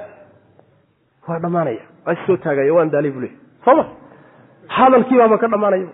Waa 1.29 1.39
dhammaanaya. 1.43 1.83
Waa 2.07 2.17
soo 2.27 2.37
taagaya 2.37 2.73
waan 2.75 2.91
daalay 2.93 3.11
buu 3.15 3.21
leey 3.25 3.33
sooma 3.65 3.85
hadalkii 4.77 5.19
baaba 5.21 5.37
ka 5.43 5.49
dhammaanaya. 5.53 5.89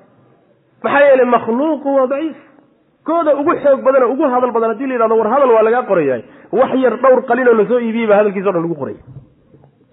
Maxaa 0.84 1.00
yeelay 1.08 1.26
makhluuqu 1.34 1.88
waa 1.98 2.06
daciif. 2.12 2.36
Kooda 3.08 3.32
ugu 3.40 3.52
xoog 3.62 3.80
badan 3.86 4.02
ugu 4.12 4.24
hadal 4.34 4.52
badan 4.56 4.70
haddii 4.72 4.86
la 4.90 4.94
yidhahdo 4.96 5.16
war 5.20 5.28
hadal 5.34 5.50
waa 5.56 5.62
lagaa 5.66 5.82
qorayahay 5.90 6.22
wax 6.60 6.72
yar 6.84 6.94
dhowr 7.04 7.20
qalin 7.30 7.48
oo 7.48 7.54
la 7.60 7.66
soo 7.72 7.78
iibiyey 7.86 8.12
hadalkiisa 8.18 8.48
o 8.48 8.52
dhan 8.56 8.62
lagu 8.66 8.74
qoraya 8.82 9.00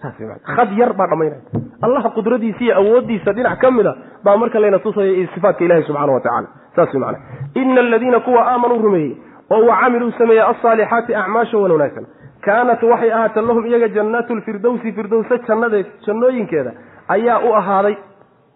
saaskhad 0.02 0.70
yar 0.80 0.94
baa 1.00 1.08
dhammaynaya 1.08 1.42
allaha 1.88 2.10
qudradiisa 2.18 2.64
iyo 2.66 2.76
awooddiisa 2.82 3.34
dhinac 3.38 3.60
ka 3.64 3.72
mid 3.78 3.86
a 3.88 3.94
baa 4.26 4.38
marka 4.42 4.60
layna 4.64 4.80
tusaya 4.86 5.12
iyo 5.18 5.28
sifaatka 5.36 5.64
ilahi 5.66 5.84
subxana 5.90 6.14
wa 6.14 6.22
tacala 6.26 6.48
saas 6.76 6.94
mana 7.04 7.18
ina 7.62 7.82
aladiina 7.82 8.20
kuwa 8.20 8.42
aamanuu 8.52 8.82
rumeeyey 8.88 9.14
oo 9.56 9.66
wa 9.70 9.76
camiluu 9.82 10.12
sameeyey 10.18 10.44
alsaalixaati 10.44 11.16
acmaasha 11.16 11.58
wan 11.58 11.72
wanaagsan. 11.72 12.06
Kaanat 12.46 12.84
waxay 12.84 13.12
ahaatee 13.14 13.42
lahum 13.42 13.66
iyaga 13.70 13.88
jannaatu 13.98 14.36
lfirdowsi 14.36 14.92
firdowsa 14.98 15.38
jannadeed 15.48 15.86
jannooyinkeeda 16.06 16.72
ayaa 17.16 17.40
u 17.50 17.54
ahaaday. 17.60 17.96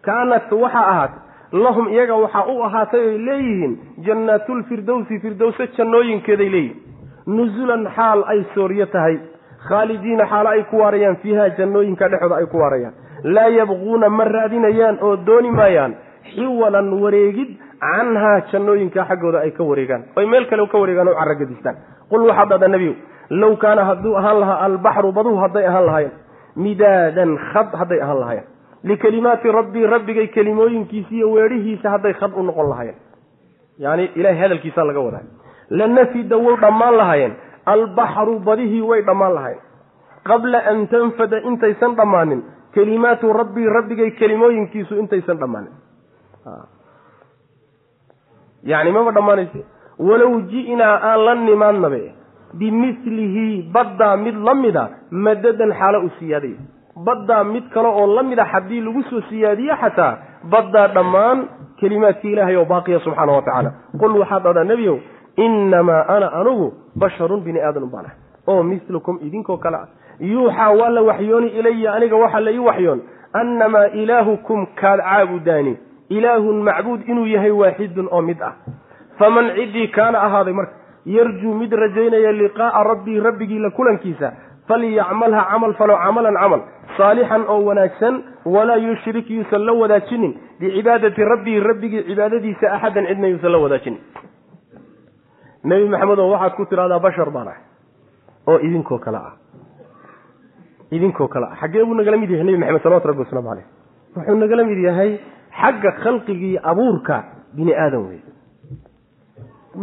Kaanat 0.07 0.51
waxaa 0.51 0.85
ahaatay 0.93 1.19
lahum 1.65 1.87
iyaga 1.93 2.15
waxaa 2.23 2.45
u 2.53 2.63
ahaatay 2.67 2.99
oy 3.09 3.17
leeyihiin 3.27 3.73
jannaatulfirdowsi 4.07 5.19
firdowse 5.25 5.67
jannooyinkeeday 5.77 6.49
leeyihiin 6.55 6.81
nusulan 7.27 7.87
xaal 7.95 8.23
ay 8.27 8.45
sooryo 8.55 8.85
tahay. 8.85 9.19
Khaalidiina 9.67 10.25
xaalo 10.29 10.49
ay 10.49 10.63
ku 10.69 10.77
waarayaan 10.77 11.15
fiiha 11.23 11.49
jannooyinka 11.57 12.09
dhexooda 12.09 12.35
ay 12.35 12.45
ku 12.45 12.57
waarayaan. 12.57 12.93
Laa 13.23 13.49
yabquuna 13.49 14.09
ma 14.09 14.23
raadinayaan 14.23 14.97
oo 15.01 15.15
dooni 15.25 15.51
maayaan. 15.51 15.95
Xiwalan 16.35 16.93
wareegid 17.01 17.57
canhaa 17.81 18.41
jannooyinka 18.51 19.05
xaggooda 19.09 19.39
ay 19.45 19.51
ka 19.51 19.63
wareegaan. 19.63 20.03
Oy 20.15 20.25
meel 20.25 20.45
kale 20.49 20.67
ka 20.67 20.77
wareegaan 20.77 21.07
o 21.07 21.13
carragadistaan 21.13 21.75
qul 22.09 22.21
waxaad 22.29 22.49
dhahdaa 22.49 22.67
nebiyow 22.75 22.95
low 23.29 23.55
kaana 23.57 23.85
hadduu 23.85 24.15
ahaan 24.17 24.39
lahaa 24.39 24.59
albaxru 24.65 25.11
baduhu 25.11 25.37
hadday 25.43 25.65
ahaan 25.67 25.85
lahaayeen. 25.85 26.11
Midaadan 26.55 27.37
khad 27.51 27.73
hadday 27.73 28.01
ahaan 28.01 28.19
lahaayeen. 28.19 28.45
Likelimaati 28.83 29.51
rabbii 29.51 29.85
rabbigay 29.95 30.27
kelimooyinkiisa 30.27 31.09
iyo 31.15 31.31
weedhihiisa 31.31 31.89
hadday 31.89 32.13
khad 32.13 32.31
u 32.37 32.43
noqon 32.43 32.69
lahaayeen. 32.69 32.95
Yani 33.79 34.11
ilahay 34.15 34.37
hadalkiisaa 34.37 34.85
laga 34.85 34.99
wadaa 34.99 35.25
lanafida 35.69 36.37
way 36.37 36.55
dhammaan 36.65 36.97
lahaayeen 36.97 37.33
albaxru 37.65 38.39
badihii 38.39 38.81
way 38.81 39.01
dhammaan 39.01 39.33
lahaayeen 39.37 39.63
qabla 40.29 40.59
an 40.71 40.87
tanfada 40.87 41.41
intaysan 41.49 41.95
dhammaanin 41.95 42.43
kelimaatu 42.73 43.33
rabbii 43.33 43.69
rabbigay 43.77 44.11
kelimooyinkiisu 44.11 44.99
intaysan 45.03 45.39
dhammaanin 45.39 45.73
yani 48.63 48.91
maba 48.91 49.11
dhammaanayse 49.17 49.65
walow 49.99 50.41
ji'naa 50.53 50.93
aan 51.09 51.25
la 51.25 51.35
nimaadnabe 51.35 52.01
bimilihi 52.59 53.45
baddaa 53.75 54.15
mid 54.17 54.35
la 54.47 54.53
mida 54.53 54.89
madadan 55.11 55.73
xaalo 55.79 55.99
u 56.07 56.09
siyaadaya 56.19 56.59
baddaa 57.07 57.43
mid 57.43 57.69
kale 57.73 57.87
oo 57.87 58.07
la 58.15 58.23
mid 58.23 58.39
haddii 58.53 58.81
lagu 58.81 59.03
soo 59.09 59.21
siyaadiye 59.29 59.75
xataa 59.81 60.13
baddaa 60.53 60.87
dhammaan 60.97 61.47
kelimaadkii 61.79 62.31
ilaahay 62.31 62.55
oo 62.55 62.65
baaqiya 62.65 62.99
subxaana 63.05 63.37
wa 63.37 63.41
tacaala 63.47 63.71
qul 63.99 64.17
waxaad 64.21 64.43
dhahdaa 64.43 64.63
nebiyow 64.63 64.97
innamaa 65.37 66.05
ana 66.07 66.33
anugu 66.33 66.73
basharun 66.95 67.41
bini 67.41 67.59
aadan 67.59 67.85
baan 67.91 68.05
ah 68.05 68.15
oo 68.47 68.63
milukum 68.63 69.19
idinkoo 69.21 69.57
kale 69.57 69.77
ah 69.77 69.87
yuuxaa 70.19 70.71
waa 70.71 70.89
la 70.89 71.01
waxyooni 71.01 71.47
ilaya 71.47 71.93
aniga 71.93 72.15
waxaa 72.15 72.39
la 72.39 72.51
ii 72.51 72.57
waxyoon 72.69 73.01
annamaa 73.33 73.87
ilaahukum 73.87 74.65
kaad 74.81 74.99
caabudaani 74.99 75.77
ilaahun 76.09 76.63
macbuud 76.63 77.09
inuu 77.09 77.25
yahay 77.27 77.51
waaxidun 77.51 78.07
oo 78.11 78.21
mid 78.21 78.41
ah 78.41 78.53
faman 79.19 79.51
ciddii 79.55 79.87
kaana 79.87 80.21
ahaaday 80.21 80.53
marka 80.53 80.73
yarjuu 81.05 81.53
mid 81.53 81.73
rajaynaya 81.73 82.31
liqaa'a 82.31 82.83
rabbii 82.83 83.19
rabbigii 83.19 83.59
la 83.59 83.69
kulankiisa 83.69 84.31
falyacmalha 84.67 85.45
camal 85.51 85.73
falo 85.73 85.97
camalan 86.05 86.37
camal 86.41 86.61
saalixan 86.97 87.43
oo 87.47 87.59
wanaagsan 87.65 88.23
walaa 88.45 88.75
yushrik 88.75 89.29
yuusan 89.29 89.65
la 89.65 89.73
wadaajinin 89.73 90.33
bicibaadati 90.59 91.23
rabbii 91.33 91.59
rabbigii 91.59 92.03
cibaadadiisa 92.09 92.71
axadan 92.73 93.07
cidna 93.07 93.27
yuusan 93.27 93.51
la 93.51 93.57
wadaajinin 93.57 93.99
nebi 95.69 95.89
maxamedow 95.93 96.29
waxaad 96.33 96.53
ku 96.57 96.65
tidhahdaa 96.65 96.99
bashar 97.05 97.29
baan 97.35 97.47
ah 97.53 97.57
oo 98.47 98.57
idinkoo 98.67 98.99
kale 99.05 99.17
ah. 99.17 99.33
Idinkoo 100.91 101.27
kale 101.27 101.45
ah. 101.51 101.55
Xaggee 101.61 101.83
buu 101.85 101.95
nagala 101.99 102.17
mid 102.17 102.29
yahay 102.29 102.45
nebi 102.45 102.57
maxamed 102.57 102.81
salawatu 102.83 103.07
rabbi 103.11 103.21
wasalaamu 103.25 103.49
caleyh 103.49 103.67
wuxuu 104.15 104.37
nagala 104.43 104.63
mid 104.69 104.79
yahay 104.87 105.11
xagga 105.61 105.91
khalqigii 106.03 106.57
abuurka 106.71 107.15
bini 107.57 107.73
aadam 107.73 108.03
wey 108.09 108.19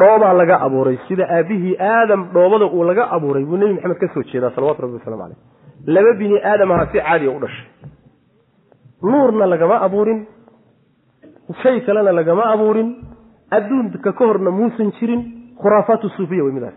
dhoobaa 0.01 0.33
laga 0.41 0.57
abuuray 0.67 0.97
sida 1.09 1.25
aabihii 1.37 1.77
aadam 1.79 2.21
dhoobada 2.35 2.67
uu 2.67 2.85
laga 2.91 3.05
abuuray 3.17 3.45
buu 3.45 3.57
nebi 3.57 3.75
maxamed 3.75 3.99
ka 4.03 4.09
soo 4.15 4.23
jeedaa 4.31 4.55
salawatu 4.57 4.83
rabbi 4.83 4.97
waslamu 5.01 5.23
caleyh 5.23 5.39
laba 5.87 6.13
bini 6.21 6.37
aadam 6.53 6.71
aha 6.73 6.87
si 6.93 6.99
caadiya 6.99 7.31
u 7.37 7.41
dhashay. 7.41 7.67
Nuurna 9.03 9.47
lagama 9.47 9.77
abuurin 9.87 10.27
shay 11.63 11.81
kalena 11.87 12.13
lagama 12.13 12.45
abuurin 12.55 12.89
adduunka 13.51 14.13
ka 14.13 14.25
horna 14.25 14.51
muusan 14.51 14.93
jirin 14.99 15.42
khuraafaatu 15.63 16.09
suufiya 16.17 16.45
wey 16.45 16.53
midaas 16.59 16.75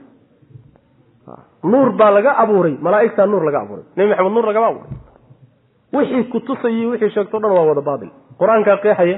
nuur 1.63 1.89
baa 1.99 2.11
laga 2.17 2.31
abuuray 2.43 2.75
malaaigtaa 2.81 3.25
nuur 3.25 3.43
laga 3.47 3.59
abuuray. 3.65 3.83
Nebi 3.97 4.09
maxamed 4.09 4.31
nuur 4.35 4.45
lagama 4.49 4.67
abuuray. 4.67 4.89
Wixii 5.93 6.23
kutusayay 6.33 6.85
wixii 6.91 7.09
sheegto 7.15 7.39
dhan 7.39 7.51
waa 7.57 7.65
wada 7.69 7.81
baatil 7.89 8.11
qur'aankaa 8.39 8.77
qeexaya 8.83 9.17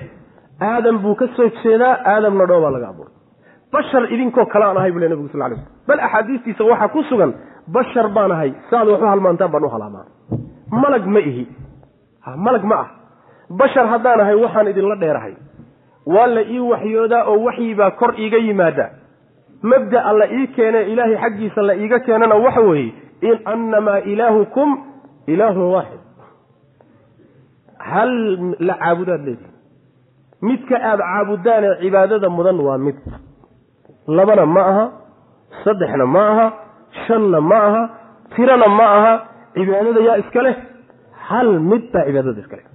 aadam 0.69 0.97
buu 1.03 1.15
ka 1.19 1.27
soo 1.35 1.49
jeedaa 1.63 1.93
aadamna 2.13 2.45
dhoobaa 2.51 2.71
laga 2.75 2.87
abuuray. 2.93 3.13
Bashar 3.73 4.03
idinkoo 4.13 4.45
kale 4.45 4.65
aan 4.65 4.77
ahay 4.77 4.91
buu 4.91 4.99
le 5.03 5.09
nebigu 5.09 5.29
sal 5.33 5.39
lay 5.41 5.49
slm 5.57 5.65
bal 5.87 5.99
axaadiistiisa 6.07 6.63
waxaa 6.71 6.87
ku 6.95 7.03
sugan 7.09 7.31
bashar 7.67 8.07
baan 8.15 8.31
ahay 8.31 8.51
saaad 8.69 8.87
wax 8.87 9.01
u 9.01 9.05
halmaantaan 9.11 9.51
baan 9.51 9.63
u 9.63 9.69
halaamaa 9.75 10.05
malag 10.71 11.05
ma 11.15 11.19
ihi. 11.19 11.43
Malag 12.45 12.63
ma 12.63 12.75
ah. 12.83 12.87
Bashar 13.59 13.85
haddaan 13.91 14.19
ahay 14.23 14.35
waxaan 14.35 14.67
idinla 14.71 14.95
dheerahay. 15.03 15.33
Waa 16.05 16.27
la 16.27 16.41
ii 16.55 16.59
waxyoodaa 16.71 17.23
oo 17.31 17.37
waxyibaa 17.47 17.91
kor 17.99 18.11
iiga 18.19 18.37
yimaada 18.47 18.85
mabda'a 19.61 20.11
la 20.19 20.25
ii 20.37 20.47
keene 20.55 20.79
ilaahay 20.91 21.17
xaggiisa 21.23 21.61
la 21.69 21.73
iiga 21.75 21.99
keenana 22.05 22.35
waxa 22.45 22.61
weeye 22.69 22.93
in 23.21 23.35
annamaa 23.53 23.99
ilaahukum 24.11 24.69
ilaahun 25.33 25.67
waaxid 25.75 26.01
hal 27.91 28.11
la 28.67 28.73
caabudaad 28.81 29.21
leedihi 29.27 29.51
midka 30.47 30.75
aada 30.89 31.03
caabudaanee 31.11 31.73
cibaadada 31.81 32.29
mudan 32.37 32.59
waa 32.67 32.77
mid. 32.85 32.95
Labana 34.17 34.45
ma 34.55 34.61
aha 34.71 34.85
saddexna 35.63 36.05
ma 36.15 36.23
aha 36.31 36.45
shanna 37.07 37.39
ma 37.49 37.57
aha 37.67 37.83
tirana 38.35 38.67
ma 38.79 38.85
aha 38.97 39.13
cibaadada 39.55 39.99
yaa 40.07 40.17
iska 40.23 40.41
leh. 40.45 40.55
Hal 41.29 41.49
mid 41.69 41.83
baa 41.93 42.03
cibaadada 42.07 42.39
iska 42.43 42.55
leh. 42.59 42.65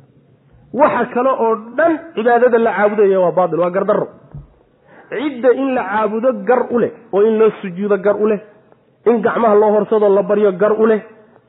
Waxa 0.81 1.05
kale 1.15 1.31
oo 1.45 1.53
dhan 1.79 1.93
cibaadada 2.15 2.59
la 2.67 2.71
caabudaya 2.77 3.19
waa 3.25 3.33
baatil 3.39 3.61
waa 3.65 3.71
gardarro 3.77 4.07
cidda 5.19 5.49
in 5.63 5.69
la 5.77 5.83
caabudo 5.93 6.33
gar 6.49 6.63
u 6.75 6.79
leh 6.83 6.91
oo 7.13 7.23
in 7.29 7.39
loo 7.41 7.51
sujuudo 7.61 7.97
gar 8.07 8.17
u 8.25 8.27
leh 8.33 8.41
in 9.11 9.17
gacmaha 9.27 9.55
loo 9.63 9.71
horsado 9.77 10.09
la 10.09 10.23
baryo 10.23 10.53
gar 10.63 10.73
u 10.83 10.87
leh 10.87 11.01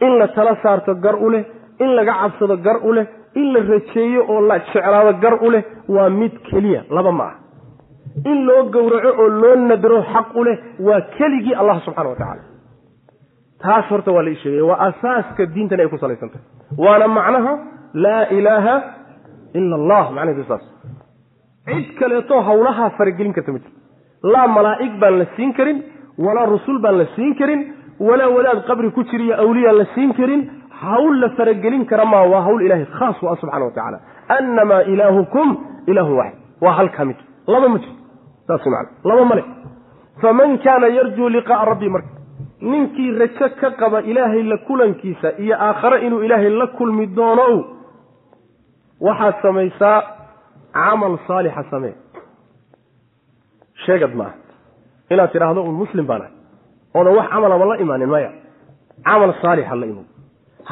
in 0.05 0.13
la 0.19 0.27
tala 0.35 0.55
saarto 0.63 0.95
gar 1.05 1.15
u 1.25 1.29
leh 1.29 1.43
in 1.79 1.91
laga 1.97 2.13
cabsado 2.21 2.57
gar 2.65 2.77
u 2.87 2.91
leh 2.97 3.05
in 3.35 3.47
la 3.53 3.59
rajeeyo 3.71 4.21
oo 4.33 4.41
la 4.49 4.57
jeclaado 4.59 5.13
gar 5.23 5.35
u 5.45 5.49
leh 5.53 5.63
waa 5.95 6.09
mid 6.09 6.33
keliya 6.49 6.81
laba 6.89 7.11
ma 7.19 7.23
ah 7.29 7.35
in 8.31 8.45
loo 8.47 8.63
gowraco 8.73 9.09
oo 9.21 9.27
loo 9.41 9.55
nadro 9.69 10.01
xaq 10.13 10.27
u 10.39 10.43
leh 10.47 10.57
waa 10.87 11.01
keligii 11.17 11.55
allah 11.61 11.77
subxana 11.85 12.09
wa 12.09 12.15
tacaala 12.15 12.43
taas 13.63 13.85
horta 13.91 14.11
waa 14.15 14.23
la 14.23 14.29
ii 14.29 14.39
sheegay 14.43 14.61
waa 14.69 14.79
asaaska 14.87 15.45
diintan 15.55 15.79
ay 15.79 15.87
ku 15.93 15.97
salaysantahy 15.97 16.43
waana 16.77 17.07
macnaha 17.07 17.53
laa 17.93 18.23
ilaaha 18.37 18.75
ila 19.59 19.75
allah 19.79 20.03
macnaheedu 20.15 20.43
saas 20.51 20.63
cid 21.67 21.87
kaleeto 21.99 22.41
hawlahaa 22.49 22.89
faragelin 22.97 23.33
karta 23.33 23.51
ma 23.51 23.59
jirto 23.63 23.79
laa 24.33 24.47
malaa'ig 24.57 24.93
baan 25.01 25.17
la 25.21 25.25
siin 25.35 25.53
karin 25.59 25.77
walaa 26.25 26.45
rusul 26.55 26.79
baan 26.85 26.97
la 27.01 27.05
siin 27.15 27.35
karin 27.39 27.61
walaa 27.99 28.29
wadaad 28.37 28.59
qabri 28.67 28.91
ku 28.91 29.03
jiriyo 29.11 29.35
awliyaan 29.43 29.77
la 29.77 29.85
siin 29.95 30.13
karin. 30.19 30.43
Hawl 30.83 31.19
la 31.21 31.29
faragelin 31.37 31.85
kara 31.89 32.05
maa 32.05 32.23
waa 32.31 32.41
hawl 32.47 32.61
ilahay 32.65 32.85
khaas 32.97 33.17
u 33.23 33.27
ah 33.31 33.35
subxana 33.41 33.65
wa 33.65 33.71
tacaala. 33.75 33.99
Annamaa 34.37 34.81
ilaahukum 34.93 35.47
ilaahun 35.87 36.15
waaxid 36.19 36.39
waa 36.63 36.73
halkaa 36.79 37.05
mid. 37.09 37.19
Laba 37.47 37.67
ma 37.73 37.77
jirto 37.83 38.01
saas 38.47 38.65
man 38.73 38.87
laba 39.09 39.25
male 39.29 39.43
faman 40.21 40.57
kaana 40.65 40.87
yarjuu 40.97 41.29
liqaa'a 41.35 41.65
rabbii 41.71 41.89
marka. 41.95 42.11
Ninkii 42.71 43.11
rajo 43.21 43.47
ka 43.61 43.69
qaba 43.81 44.01
ilaahay 44.11 44.43
la 44.51 44.57
kulankiisa 44.67 45.29
iyo 45.43 45.55
aakhare 45.67 45.97
inuu 46.07 46.21
ilaahay 46.25 46.49
la 46.49 46.67
kulmi 46.67 47.05
doono 47.17 47.47
waxaad 49.07 49.35
samaysaa 49.41 49.97
camal 50.77 51.13
saalixa 51.27 51.63
samee 51.71 51.95
sheegad 53.85 54.13
maaha 54.15 54.33
inaad 55.13 55.31
tidhaahdo 55.33 55.61
un 55.69 55.75
muslim 55.83 56.05
baan 56.09 56.21
ahay 56.21 56.33
oodan 56.95 57.13
wax 57.19 57.27
camalaba 57.33 57.65
la 57.71 57.75
imaanin 57.83 58.09
maya 58.15 58.29
camal 59.07 59.31
saalixa 59.41 59.75
la 59.81 59.85
iman 59.91 60.05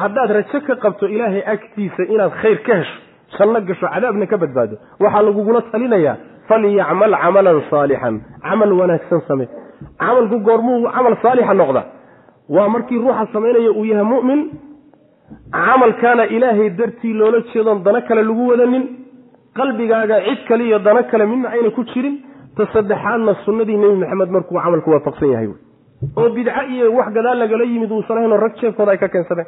haddaad 0.00 0.30
rajo 0.38 0.58
ka 0.66 0.74
qabto 0.84 1.06
ilaahay 1.14 1.42
agtiisa 1.54 2.02
inaad 2.14 2.32
khayr 2.42 2.58
ka 2.66 2.74
hesho 2.80 2.98
janno 3.38 3.60
gasho 3.68 3.86
cadaabna 3.94 4.26
ka 4.32 4.36
badbaado 4.42 4.76
waxaa 5.02 5.22
lagugula 5.28 5.60
talinayaa 5.72 6.16
falyacmal 6.48 7.12
camalan 7.22 7.58
saalixan 7.70 8.14
camal 8.46 8.72
wanaagsan 8.80 9.20
same 9.28 9.46
camalku 10.02 10.36
goormuu 10.48 10.78
camal 10.96 11.14
saalixa 11.24 11.54
noqda 11.60 11.82
waa 12.56 12.68
markii 12.74 12.98
ruuxa 13.04 13.24
samaynaya 13.34 13.70
uu 13.80 13.84
yahay 13.90 14.06
mu'min 14.14 14.40
camalkaana 15.66 16.24
ilaahay 16.36 16.68
dartii 16.80 17.12
loola 17.20 17.38
jeedoon 17.52 17.78
dano 17.86 18.00
kale 18.08 18.22
lagu 18.28 18.42
wadanin 18.50 18.84
qalbigaaga 19.58 20.16
cid 20.26 20.40
kale 20.48 20.64
iyo 20.68 20.78
dano 20.78 21.02
kale 21.10 21.24
midna 21.26 21.48
ayna 21.54 21.70
ku 21.70 21.84
jirin 21.92 22.16
ta 22.56 22.66
saddexaadna 22.72 23.34
sunnadii 23.44 23.76
nebi 23.82 23.96
maxamed 24.02 24.30
markuu 24.36 24.58
camalku 24.64 24.90
waafaqsan 24.94 25.28
yahay 25.34 25.48
oo 26.20 26.28
bidco 26.36 26.62
iyo 26.74 26.92
wax 26.98 27.08
gadaal 27.16 27.38
lagala 27.42 27.64
yimid 27.64 27.90
uusan 27.92 28.18
ahaynoo 28.18 28.36
rag 28.44 28.54
jeefkooda 28.60 28.92
ay 28.92 28.98
ka 28.98 29.08
keensadeen. 29.08 29.46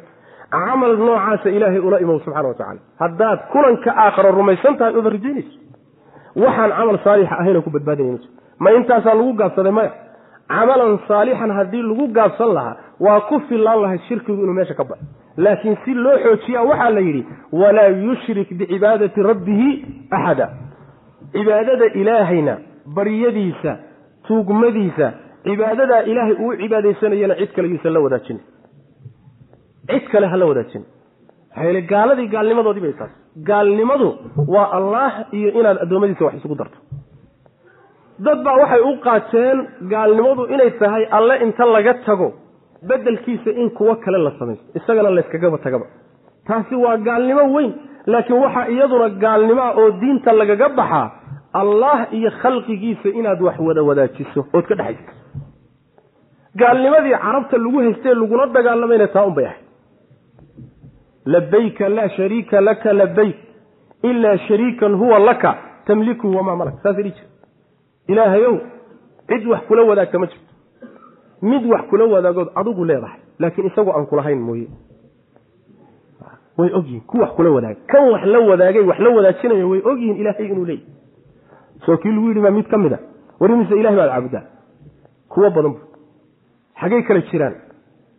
Camal 0.51 0.93
noocaasa 0.97 1.49
ilaahay 1.49 1.79
ula 1.87 1.97
imow 2.05 2.19
subxana 2.25 2.47
watacala 2.47 2.79
haddaad 3.01 3.39
kulanka 3.51 3.91
aakharo 4.03 4.31
rumaysan 4.39 4.77
tahay 4.79 4.93
ooda 4.99 5.09
rajaynayso 5.15 5.57
waxaan 6.43 6.71
camal 6.79 6.97
saalixa 7.05 7.35
ahaynoo 7.41 7.61
ku 7.61 7.69
badbaadaya 7.69 8.17
ma 8.63 8.69
intaasaa 8.77 9.15
lagu 9.19 9.33
gaabsaday 9.41 9.71
maya? 9.79 9.91
Camalan 10.49 10.99
saalixan 11.07 11.51
haddii 11.57 11.81
lagu 11.91 12.05
gaabsan 12.17 12.49
lahaa 12.57 12.75
waa 13.05 13.19
ku 13.29 13.39
fillaan 13.49 13.81
lahay 13.83 13.99
shirkigu 14.07 14.41
inuu 14.43 14.53
meesha 14.59 14.73
ka 14.79 14.83
baxo 14.83 15.05
laakiin 15.37 15.77
si 15.85 15.93
loo 15.93 16.17
xoojiya 16.25 16.61
waxaa 16.69 16.89
la 16.97 17.01
yidhi 17.07 17.23
walaa 17.61 17.87
yushrik 18.05 18.49
bicibaadati 18.59 19.23
rabbihi 19.29 19.69
axada. 20.11 20.47
Cibaadada 21.33 21.85
ilaahayna 22.01 22.53
baryadiisa 22.95 23.71
tuugmadiisa 24.27 25.07
cibaadadaa 25.43 26.01
ilaahay 26.11 26.35
uu 26.45 26.53
cibaadaysanayana 26.61 27.35
cid 27.39 27.51
kale 27.55 27.67
yuusan 27.73 27.93
la 27.93 27.99
wadaajin. 28.05 28.39
Cid 29.91 30.05
kale 30.11 30.27
ha 30.27 30.37
la 30.37 30.45
wadaajin. 30.51 30.83
Maxaa 31.49 31.65
yeele 31.67 31.81
gaaladii 31.91 32.27
gaalnimadoodii 32.35 32.81
bay 32.85 32.93
taas. 32.99 33.11
Gaalnimadu 33.49 34.07
waa 34.55 34.67
allaah 34.79 35.13
iyo 35.37 35.49
inaad 35.59 35.77
addoommadiisa 35.83 36.25
wax 36.25 36.35
isugu 36.39 36.55
darto. 36.55 36.77
Dad 38.25 38.39
baa 38.45 38.57
waxay 38.61 38.81
u 38.89 38.93
qaateen 39.05 39.57
gaalnimadu 39.93 40.43
inay 40.53 40.71
tahay 40.81 41.03
alle 41.17 41.35
inta 41.45 41.65
laga 41.75 41.93
tago 42.07 42.27
bedelkiisa 42.87 43.49
in 43.61 43.69
kuwo 43.77 43.95
kale 43.95 44.17
la 44.17 44.31
samaysto. 44.39 44.65
Isagana 44.79 45.09
layskagaba 45.09 45.57
tagaba 45.57 45.85
taasi 46.47 46.75
waa 46.75 46.97
gaalnimo 46.97 47.43
weyn 47.55 47.71
laakiin 48.05 48.39
waxaa 48.43 48.67
iyaduna 48.73 49.09
gaalnimoa 49.09 49.71
oo 49.81 49.91
diinta 50.01 50.31
lagaga 50.39 50.69
baxaa 50.69 51.07
allah 51.61 52.07
iyo 52.17 52.31
khalqigiisa 52.41 53.09
inaad 53.19 53.41
wax 53.47 53.57
wada 53.67 53.83
wadaajiso 53.89 54.41
ood 54.53 54.65
ka 54.69 54.75
dhexayso 54.75 55.13
gaalnimadii 56.61 57.15
carabta 57.25 57.57
lagu 57.57 57.79
haystee 57.85 58.13
lagula 58.21 58.45
dagaalamayna 58.57 59.07
taa 59.07 59.25
un 59.29 59.33
bay 59.37 59.45
ahayd. 59.45 59.63
Labayka 61.25 61.89
laa 61.89 62.09
shariika 62.17 62.61
laka 62.61 62.93
labayk 62.93 63.35
ilaa 64.03 64.37
shariikan 64.47 64.93
huwa 64.95 65.19
laka 65.19 65.51
tamliku 65.85 66.27
wamaa 66.37 66.55
malak. 66.55 66.75
Saasay 66.83 67.03
dhihi 67.03 67.15
jir 67.15 67.27
ilaahayow 68.07 68.55
cid 69.29 69.47
wax 69.47 69.61
kula 69.67 69.83
wadaagta 69.89 70.19
ma 70.19 70.25
jirto 70.27 70.44
mid 71.51 71.63
wax 71.71 71.83
kula 71.89 72.05
wadaagood 72.13 72.49
adigu 72.59 72.85
leedahay 72.89 73.19
laakiin 73.39 73.67
isagoo 73.67 73.93
aan 73.97 74.05
kulahayn 74.11 74.41
mooye. 74.47 74.67
Way 76.57 76.69
ogyihiin 76.77 77.03
ku 77.09 77.17
wax 77.21 77.31
kula 77.37 77.49
wadaagay 77.55 77.81
kan 77.91 78.03
wax 78.13 78.23
la 78.33 78.39
wadaagay 78.49 78.83
wax 78.89 78.99
la 79.05 79.09
wadaajinayo 79.17 79.69
way 79.69 79.81
ogyihiin 79.91 80.17
ilaahay 80.21 80.45
inuu 80.51 80.65
leeyahy 80.65 80.85
soo 81.85 81.97
kii 81.97 82.11
lagu 82.15 82.27
yidhi 82.29 82.41
maa 82.45 82.51
mid 82.57 82.67
ka 82.71 82.77
mid 82.77 82.93
a 82.93 82.99
warimise 83.39 83.75
ilahay 83.79 83.97
baad 83.97 84.09
caabudaa? 84.13 84.43
Kuwo 85.29 85.49
badan 85.55 85.71
bu 85.75 85.79
xagay 86.81 87.01
kala 87.07 87.21
jiraan. 87.31 87.55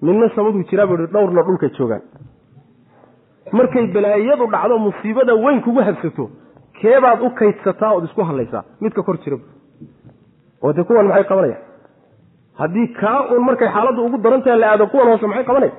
Midna 0.02 0.28
samaduu 0.36 0.62
jiraa 0.70 0.86
buu 0.86 0.96
hi 0.96 1.06
dhowrna 1.14 1.42
dhulkay 1.42 1.70
joogaan. 1.78 2.02
Markay 3.52 3.86
balaayadu 3.94 4.46
dhacdo 4.52 4.78
musiibada 4.78 5.34
weyn 5.34 5.60
kugu 5.64 5.80
habsato 5.88 6.30
keebaad 6.80 7.20
u 7.26 7.30
kaydsataa 7.38 7.92
ood 7.96 8.04
isku 8.04 8.20
hadlaysaa. 8.28 8.64
Midka 8.80 9.02
kor 9.02 9.16
jira 9.24 9.36
oo 10.62 10.72
dee 10.72 10.84
kuwan 10.84 11.06
maxay 11.08 11.24
qabanaya 11.24 11.56
haddii 12.58 12.86
kaa 13.00 13.20
uun 13.32 13.44
markay 13.48 13.68
xaaladdu 13.68 14.06
ugu 14.06 14.18
darantaha 14.18 14.56
la 14.56 14.70
aado 14.72 14.86
kuwan 14.86 15.08
hoose 15.08 15.26
maxay 15.26 15.44
qabanaya 15.44 15.72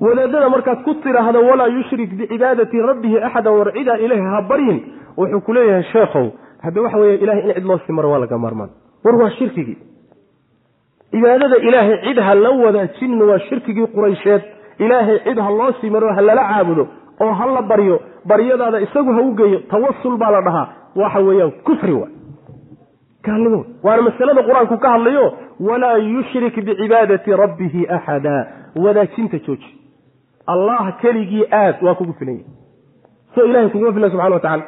wadaadada 0.00 0.48
markaad 0.48 0.82
ku 0.84 0.94
tidhaahdo 0.94 1.40
walaa 1.50 1.66
yushrik 1.76 2.10
bicibaadati 2.18 2.82
rabbihi 2.90 3.16
war 3.58 3.72
cidaa 3.72 3.98
ilaahi 4.04 4.22
ha 4.34 4.42
baryin 4.42 4.78
wuxuu 5.16 5.40
ku 5.40 5.52
leeyahay 5.52 5.82
sheekhow 5.92 6.26
hadda 6.64 6.82
waxa 6.82 6.98
weeye 6.98 7.16
ilahay 7.24 7.42
in 7.42 7.54
cid 7.54 7.64
loo 7.64 7.78
sii 7.86 7.92
maro 7.92 8.10
waa 8.10 8.18
laga 8.18 8.38
maarmaan. 8.38 8.70
War 9.04 9.14
waa 9.16 9.30
shirkigii. 9.30 9.78
Cibaadada 11.12 11.56
ilaahay 11.56 11.98
cid 12.04 12.18
ha 12.18 12.34
la 12.34 12.50
wadaajinin 12.50 13.22
waa 13.22 13.38
shirkigii 13.38 13.86
quraysheed. 13.86 14.42
Ilaahay 14.78 15.18
cid 15.24 15.38
ha 15.38 15.50
loo 15.50 15.72
sii 15.80 15.90
maro 15.90 16.08
ha 16.14 16.20
lala 16.20 16.42
caabudo 16.48 16.88
oo 17.20 17.32
ha 17.32 17.46
la 17.46 17.62
baryo 17.62 18.00
baryadaada 18.24 18.80
isagu 18.80 19.12
ha 19.12 19.20
u 19.22 19.34
geeyo 19.34 19.58
tawasul 19.70 20.16
baa 20.16 20.30
la 20.30 20.40
dhahaa. 20.40 20.68
Waxa 20.96 21.20
weeyaan 21.20 21.52
kufri 21.66 21.92
wa 21.92 22.08
gaalnimo 23.24 23.64
waana 23.82 24.02
masalada 24.02 24.42
qur'aanku 24.48 24.78
ka 24.78 24.88
hadlayo 24.94 25.24
walaa 25.60 25.96
yushrik 25.96 26.54
bicibaadati 26.64 27.30
rabbihi 27.42 27.86
axada 27.88 28.46
wadaajinta 28.76 29.38
jooji 29.38 29.70
allah 30.46 30.96
keligii 31.00 31.44
aad 31.52 31.82
waa 31.82 31.94
kugu 31.94 32.12
filan 32.18 32.34
yahy 32.34 32.46
so 33.34 33.44
ilahay 33.44 33.68
kuguma 33.68 33.92
filan 33.92 34.10
subxana 34.10 34.34
wa 34.34 34.40
tacala 34.40 34.64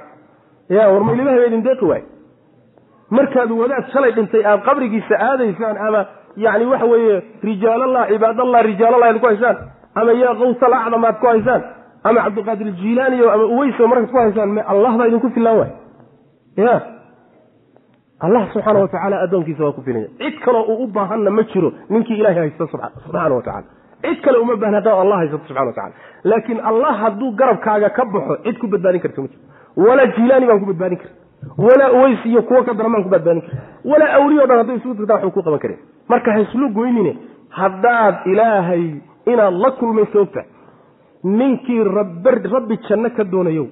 ya 0.68 0.88
war 0.88 1.04
maylimaha 1.04 1.46
idin 1.46 1.62
deeqi 1.62 1.84
waay 1.84 2.02
markaad 3.10 3.50
wadaad 3.50 3.90
shalay 3.92 4.12
dhintay 4.12 4.44
aad 4.46 4.60
qabrigiisa 4.68 5.14
aadaysaan 5.28 5.76
ama 5.86 6.06
yani 6.36 6.66
waxa 6.66 6.86
weeye 6.86 7.22
rijaalallah 7.42 8.08
cibaadallah 8.08 8.62
rijaalallah 8.70 9.08
aad 9.08 9.20
ku 9.20 9.26
haysaan 9.26 9.56
ama 9.94 10.12
yaa 10.12 10.34
kawsal 10.34 10.74
acdam 10.80 11.04
aad 11.04 11.18
ku 11.20 11.26
haysaan 11.26 11.62
ama 12.04 12.22
cabdiqaadir 12.26 12.72
jilaaniyo 12.82 13.30
ama 13.34 13.44
uweyso 13.44 13.88
markaad 13.88 14.10
ku 14.10 14.18
haysaan 14.18 14.58
allah 14.58 14.92
baa 14.98 15.06
idinku 15.06 15.30
filaan 15.36 15.58
waay 15.58 15.72
ya 16.56 16.80
allah 18.20 18.42
subxaana 18.52 18.80
wa 18.80 18.88
tacaala 18.88 19.20
addoonkiisa 19.24 19.64
waa 19.64 19.72
ku 19.72 19.82
filanya 19.82 20.08
cid 20.18 20.38
kaloo 20.44 20.62
uu 20.72 20.84
u 20.84 20.86
baahanna 20.86 21.30
ma 21.30 21.42
jiro 21.52 21.72
ninkii 21.90 22.18
ilahay 22.20 22.38
haysta 22.38 22.66
subxaana 22.72 23.34
wa 23.34 23.42
tacala 23.42 23.66
cid 24.02 24.20
kale 24.24 24.38
uma 24.38 24.56
baahna 24.56 24.76
haddaad 24.80 24.98
allah 25.04 25.18
haysato 25.22 25.44
subxana 25.48 25.66
wa 25.66 25.72
tacala 25.72 25.94
laakiin 26.24 26.60
allah 26.70 26.92
hadduu 27.02 27.30
garabkaaga 27.40 27.90
ka 27.98 28.04
baxo 28.14 28.36
cid 28.44 28.58
ku 28.58 28.66
badbaadin 28.74 29.00
karta 29.00 29.20
ma 29.22 29.28
jiro. 29.28 29.42
Walaa 29.86 30.06
jilaani 30.16 30.46
baan 30.46 30.60
ku 30.60 30.66
badbaadin 30.72 30.98
kara 30.98 31.14
walaa 31.66 31.90
uweys 31.98 32.24
iyo 32.26 32.42
kuwo 32.42 32.62
ka 32.68 32.74
daran 32.74 32.92
baan 32.92 33.04
ku 33.04 33.10
badbaadin 33.14 33.42
kara 33.42 33.62
walaa 33.90 34.12
awliya 34.18 34.42
o 34.42 34.46
dhan 34.46 34.58
hadday 34.62 34.76
isugu 34.80 34.94
tagtaa 35.00 35.14
waxba 35.16 35.30
ku 35.36 35.42
qaban 35.46 35.58
karin. 35.64 35.78
Marka 36.08 36.32
ha 36.32 36.40
islu 36.46 36.68
goynine 36.78 37.12
haddaad 37.60 38.14
ilaahay 38.32 38.84
inaad 39.32 39.54
la 39.64 39.70
kulmayso 39.80 40.22
ogta 40.24 40.42
ninkii 41.24 41.84
rabbi 41.84 42.76
janno 42.88 43.10
ka 43.16 43.24
doonayo 43.24 43.66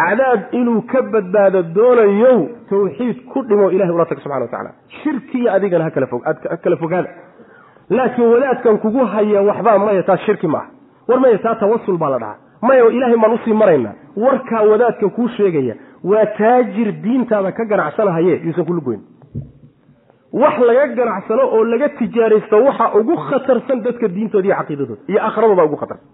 cadaab 0.00 0.40
inuu 0.60 0.82
ka 0.92 1.02
badbaado 1.12 1.62
doonayo 1.76 2.34
tawxiid 2.70 3.16
ku 3.32 3.42
dhimo 3.48 3.70
ilahay 3.70 3.94
ula 3.94 4.06
tag 4.06 4.18
subxana 4.22 4.44
wa 4.44 4.50
tacala 4.52 4.70
shirkiiyo 5.02 5.52
adigana 5.56 5.84
ha 5.84 5.90
kala 6.64 6.76
fogaada. 6.82 7.08
Laakiin 7.90 8.28
wadaadkan 8.32 8.78
kugu 8.78 9.04
haya 9.14 9.40
waxbaa 9.48 9.78
maya 9.78 10.02
taa 10.02 10.16
shirki 10.26 10.46
maaha 10.54 10.68
war 11.08 11.20
maya 11.20 11.38
taa 11.38 11.54
tawasul 11.54 11.98
baa 11.98 12.10
la 12.14 12.18
dhahaa. 12.18 12.36
Maya 12.62 12.84
ilaahay 12.96 13.16
baan 13.22 13.32
u 13.34 13.38
sii 13.44 13.52
maraynaa 13.62 13.94
warkaa 14.16 14.62
wadaadka 14.70 15.08
kuu 15.16 15.28
sheegaya 15.36 15.74
waa 16.04 16.26
taajir 16.38 16.92
diintaada 17.04 17.52
ka 17.52 17.64
ganacsanahaye 17.64 18.34
yuusan 18.44 18.64
kula 18.68 18.80
goyn 18.88 19.00
wax 20.32 20.58
laga 20.68 20.86
ganacsano 20.98 21.42
oo 21.56 21.64
laga 21.64 21.88
tijaaraysto 21.98 22.56
waxa 22.64 22.86
ugu 23.00 23.16
khatarsan 23.28 23.82
dadka 23.86 24.08
diintooda 24.08 24.46
iyo 24.48 24.56
caqiidadooda 24.60 25.02
iyo 25.08 25.20
akhradooda 25.28 25.64
ugu 25.68 25.76
khatarsan 25.76 26.06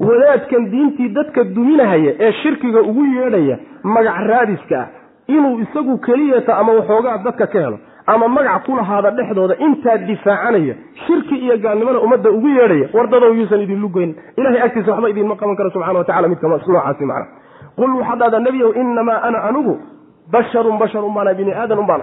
wadaadkan 0.00 0.70
diintii 0.70 1.08
dadka 1.08 1.44
duminahaya 1.44 2.12
ee 2.20 2.32
shirkiga 2.42 2.80
ugu 2.80 3.04
yeedhaya 3.04 3.58
magac 3.82 4.16
raadiska 4.26 4.80
ah 4.80 4.88
inuu 5.26 5.60
isagu 5.60 5.98
keliyata 5.98 6.56
ama 6.58 6.72
waxoogaa 6.72 7.18
dadka 7.18 7.46
ka 7.46 7.58
helo 7.60 7.78
ama 8.06 8.28
magac 8.28 8.64
ku 8.66 8.76
lahaada 8.76 9.10
dhexdooda 9.10 9.56
intaa 9.66 9.96
difaacanaya 9.98 10.74
shirki 11.06 11.36
iyo 11.36 11.58
gaalnimana 11.58 12.00
ummadda 12.00 12.30
ugu 12.30 12.48
yeedhaya 12.48 12.88
wardadow 12.92 13.34
yuusan 13.34 13.60
idinlu 13.60 13.88
goyn 13.88 14.14
ilahay 14.36 14.60
agtiisa 14.62 14.92
waxba 14.92 15.08
idinma 15.10 15.36
qaban 15.36 15.56
karo 15.56 15.70
subxana 15.70 15.98
wa 15.98 16.04
tacala 16.04 16.28
midka 16.28 16.48
noocaasi 16.48 17.04
macna. 17.04 17.26
Qul 17.76 17.90
waxaad 18.00 18.18
dhahdaa 18.18 18.40
nebiyow 18.40 18.72
inamaa 18.82 19.22
ana 19.22 19.42
anigu 19.48 19.78
basharun 20.32 20.78
basharun 20.78 21.14
baana 21.14 21.34
bini 21.34 21.52
aadan 21.52 21.78
un 21.78 21.86
baan 21.86 22.02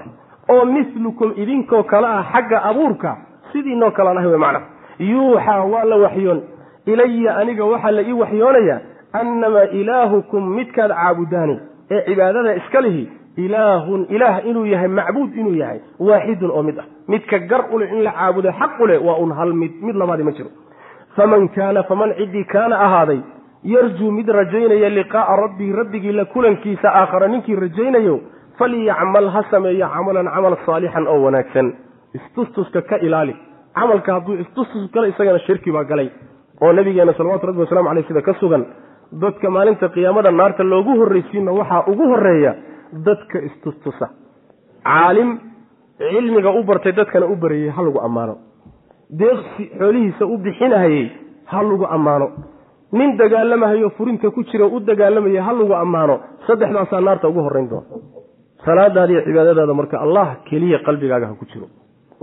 oo 0.49 0.65
mislukum 0.65 1.33
idinkoo 1.35 1.83
kale 1.83 2.07
ah 2.07 2.23
xagga 2.33 2.63
abuurka 2.63 3.17
sidiinoo 3.51 3.91
kalean 3.91 4.17
ahay 4.17 4.29
wey 4.29 4.37
macna. 4.37 4.61
Yuuxaa 4.99 5.63
waa 5.73 5.83
la 5.83 5.95
waxyoon 5.95 6.41
ilaya 6.85 7.37
aniga 7.37 7.65
waxaa 7.65 7.91
la 7.91 8.01
ii 8.01 8.13
waxyoonayaa 8.21 8.79
annamaa 9.13 9.63
ilaahukum 9.79 10.49
midkaad 10.55 10.91
caabudaani. 10.91 11.59
Ee 11.91 12.01
cibaadada 12.05 12.55
iska 12.55 12.81
lihi 12.81 13.03
ilaahun 13.37 14.05
ilaah 14.09 14.45
inuu 14.49 14.65
yahay 14.65 14.87
macbuud 14.87 15.35
inuu 15.35 15.55
yahay 15.55 15.79
waaxidun 15.99 16.51
oo 16.51 16.63
mid 16.63 16.79
ah. 16.79 16.85
Midka 17.07 17.39
gar 17.39 17.65
u 17.71 17.79
leh 17.79 17.91
in 17.93 18.03
la 18.03 18.11
caabudo 18.11 18.51
xaq 18.59 18.79
u 18.79 18.87
leh 18.87 19.05
waa 19.05 19.17
un 19.23 19.31
hal 19.31 19.53
mid 19.53 19.71
mid 19.81 19.95
labaadi 19.95 20.23
ma 20.23 20.31
jiro. 20.31 20.49
Faman 21.15 21.49
kaana 21.55 21.83
faman 21.83 22.13
ciddii 22.17 22.43
kaana 22.43 22.75
ahaaday 22.85 23.19
yarjuu 23.63 24.11
mid 24.11 24.27
rajaynaya 24.29 24.89
liqaa'a 24.89 25.35
rabbii 25.43 25.71
rabbigii 25.79 26.11
la 26.11 26.25
kulankiisa 26.25 26.87
aakhara 26.99 27.27
ninkii 27.27 27.55
rajaynayo 27.55 28.19
falyacmal 28.57 29.29
ha 29.29 29.43
sameeyo 29.51 29.87
camalan 29.93 30.27
camal 30.35 30.55
saalixan 30.65 31.07
oo 31.07 31.21
wanaagsan. 31.25 31.73
Istustuska 32.13 32.81
ka 32.81 32.97
ilaali. 32.97 33.35
Camalka 33.75 34.13
hadduu 34.13 34.35
istustus 34.43 34.91
gala 34.93 35.07
isagana 35.07 35.39
shirki 35.39 35.71
baa 35.71 35.83
galay 35.83 36.09
oo 36.63 36.71
nabigeena 36.77 37.13
salawatu 37.19 37.45
rabbi 37.49 37.61
wasalamu 37.65 37.89
caleyh 37.89 38.05
sida 38.09 38.21
ka 38.27 38.33
sugan 38.41 38.63
dadka 39.23 39.47
maalinta 39.55 39.87
qiyaamada 39.95 40.31
naarta 40.39 40.63
loogu 40.73 40.91
horraysiina 41.01 41.51
waxaa 41.59 41.81
ugu 41.91 42.05
horreeya 42.11 42.51
dadka 43.07 43.37
istustusa. 43.47 44.05
Caalim 44.87 45.29
cilmiga 45.99 46.51
u 46.59 46.63
bartay 46.69 46.93
dadkana 46.99 47.25
u 47.25 47.35
barayey 47.43 47.69
ha 47.75 47.81
lagu 47.87 47.99
ammaano. 48.07 48.35
Deeqsi 49.21 49.63
xoolihiisa 49.79 50.23
u 50.25 50.35
bixinahayey 50.45 51.05
ha 51.51 51.59
lagu 51.69 51.85
ammaano. 51.95 52.27
Nin 52.97 53.17
dagaalamahayo 53.17 53.89
furinta 53.97 54.29
ku 54.35 54.43
jira 54.49 54.65
u 54.65 54.79
dagaalamaya 54.89 55.41
ha 55.47 55.51
lagu 55.59 55.73
ammaano. 55.83 56.15
Saddexdaasaa 56.47 57.01
naarta 57.07 57.27
ugu 57.31 57.41
horrayn 57.45 57.67
doona 57.69 57.87
salaadaada 58.65 59.11
iyo 59.13 59.21
cibaadadaada 59.27 59.73
marka 59.79 59.95
allah 60.05 60.27
keliya 60.49 60.79
qalbigaaga 60.87 61.27
ha 61.29 61.33
ku 61.39 61.45
jiro. 61.51 61.67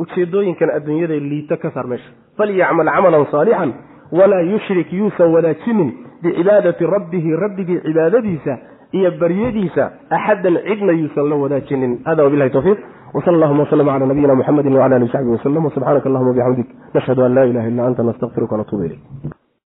Ujeedooyinkan 0.02 0.70
adduunyada 0.76 1.14
liita 1.30 1.56
ka 1.62 1.68
saar 1.74 1.86
meesha. 1.92 2.10
Falyacmal 2.38 2.88
camalan 2.94 3.26
saalixan 3.32 3.70
walaa 4.12 4.40
yushrik 4.40 4.92
yuusan 4.92 5.32
wadaajinin 5.34 5.92
bicibaadati 6.22 6.86
rabbihi 6.86 7.36
rabbigii 7.36 7.80
cibaadadiisa 7.86 8.58
iyo 8.92 9.10
baryadiisa 9.20 9.90
axadan 10.10 10.58
cidna 10.68 10.92
yuusan 10.92 11.28
la 11.30 11.36
wadaajinin. 11.36 12.00
Hada 12.04 12.24
wabilahi 12.24 12.50
tawfiiq. 12.50 12.78
Wsal 13.14 13.34
allahuma 13.34 13.62
wslm 13.66 13.86
cala 13.86 14.06
nabiyina 14.06 14.34
muxamedi 14.34 14.68
wcala 14.68 14.96
ali 14.96 15.04
w 15.04 15.08
saxbi 15.12 15.30
wsubxaanaka 15.34 16.08
allahuma 16.08 16.32
bixamdik 16.32 16.68
nashhadu 16.94 17.24
an 17.24 17.34
laa 17.34 17.44
ilaha 17.44 17.68
illa 17.68 17.86
anta 17.86 18.02
nastaqfiruka 18.02 18.52
wanatuubu 18.54 18.84
ilayk 18.84 19.00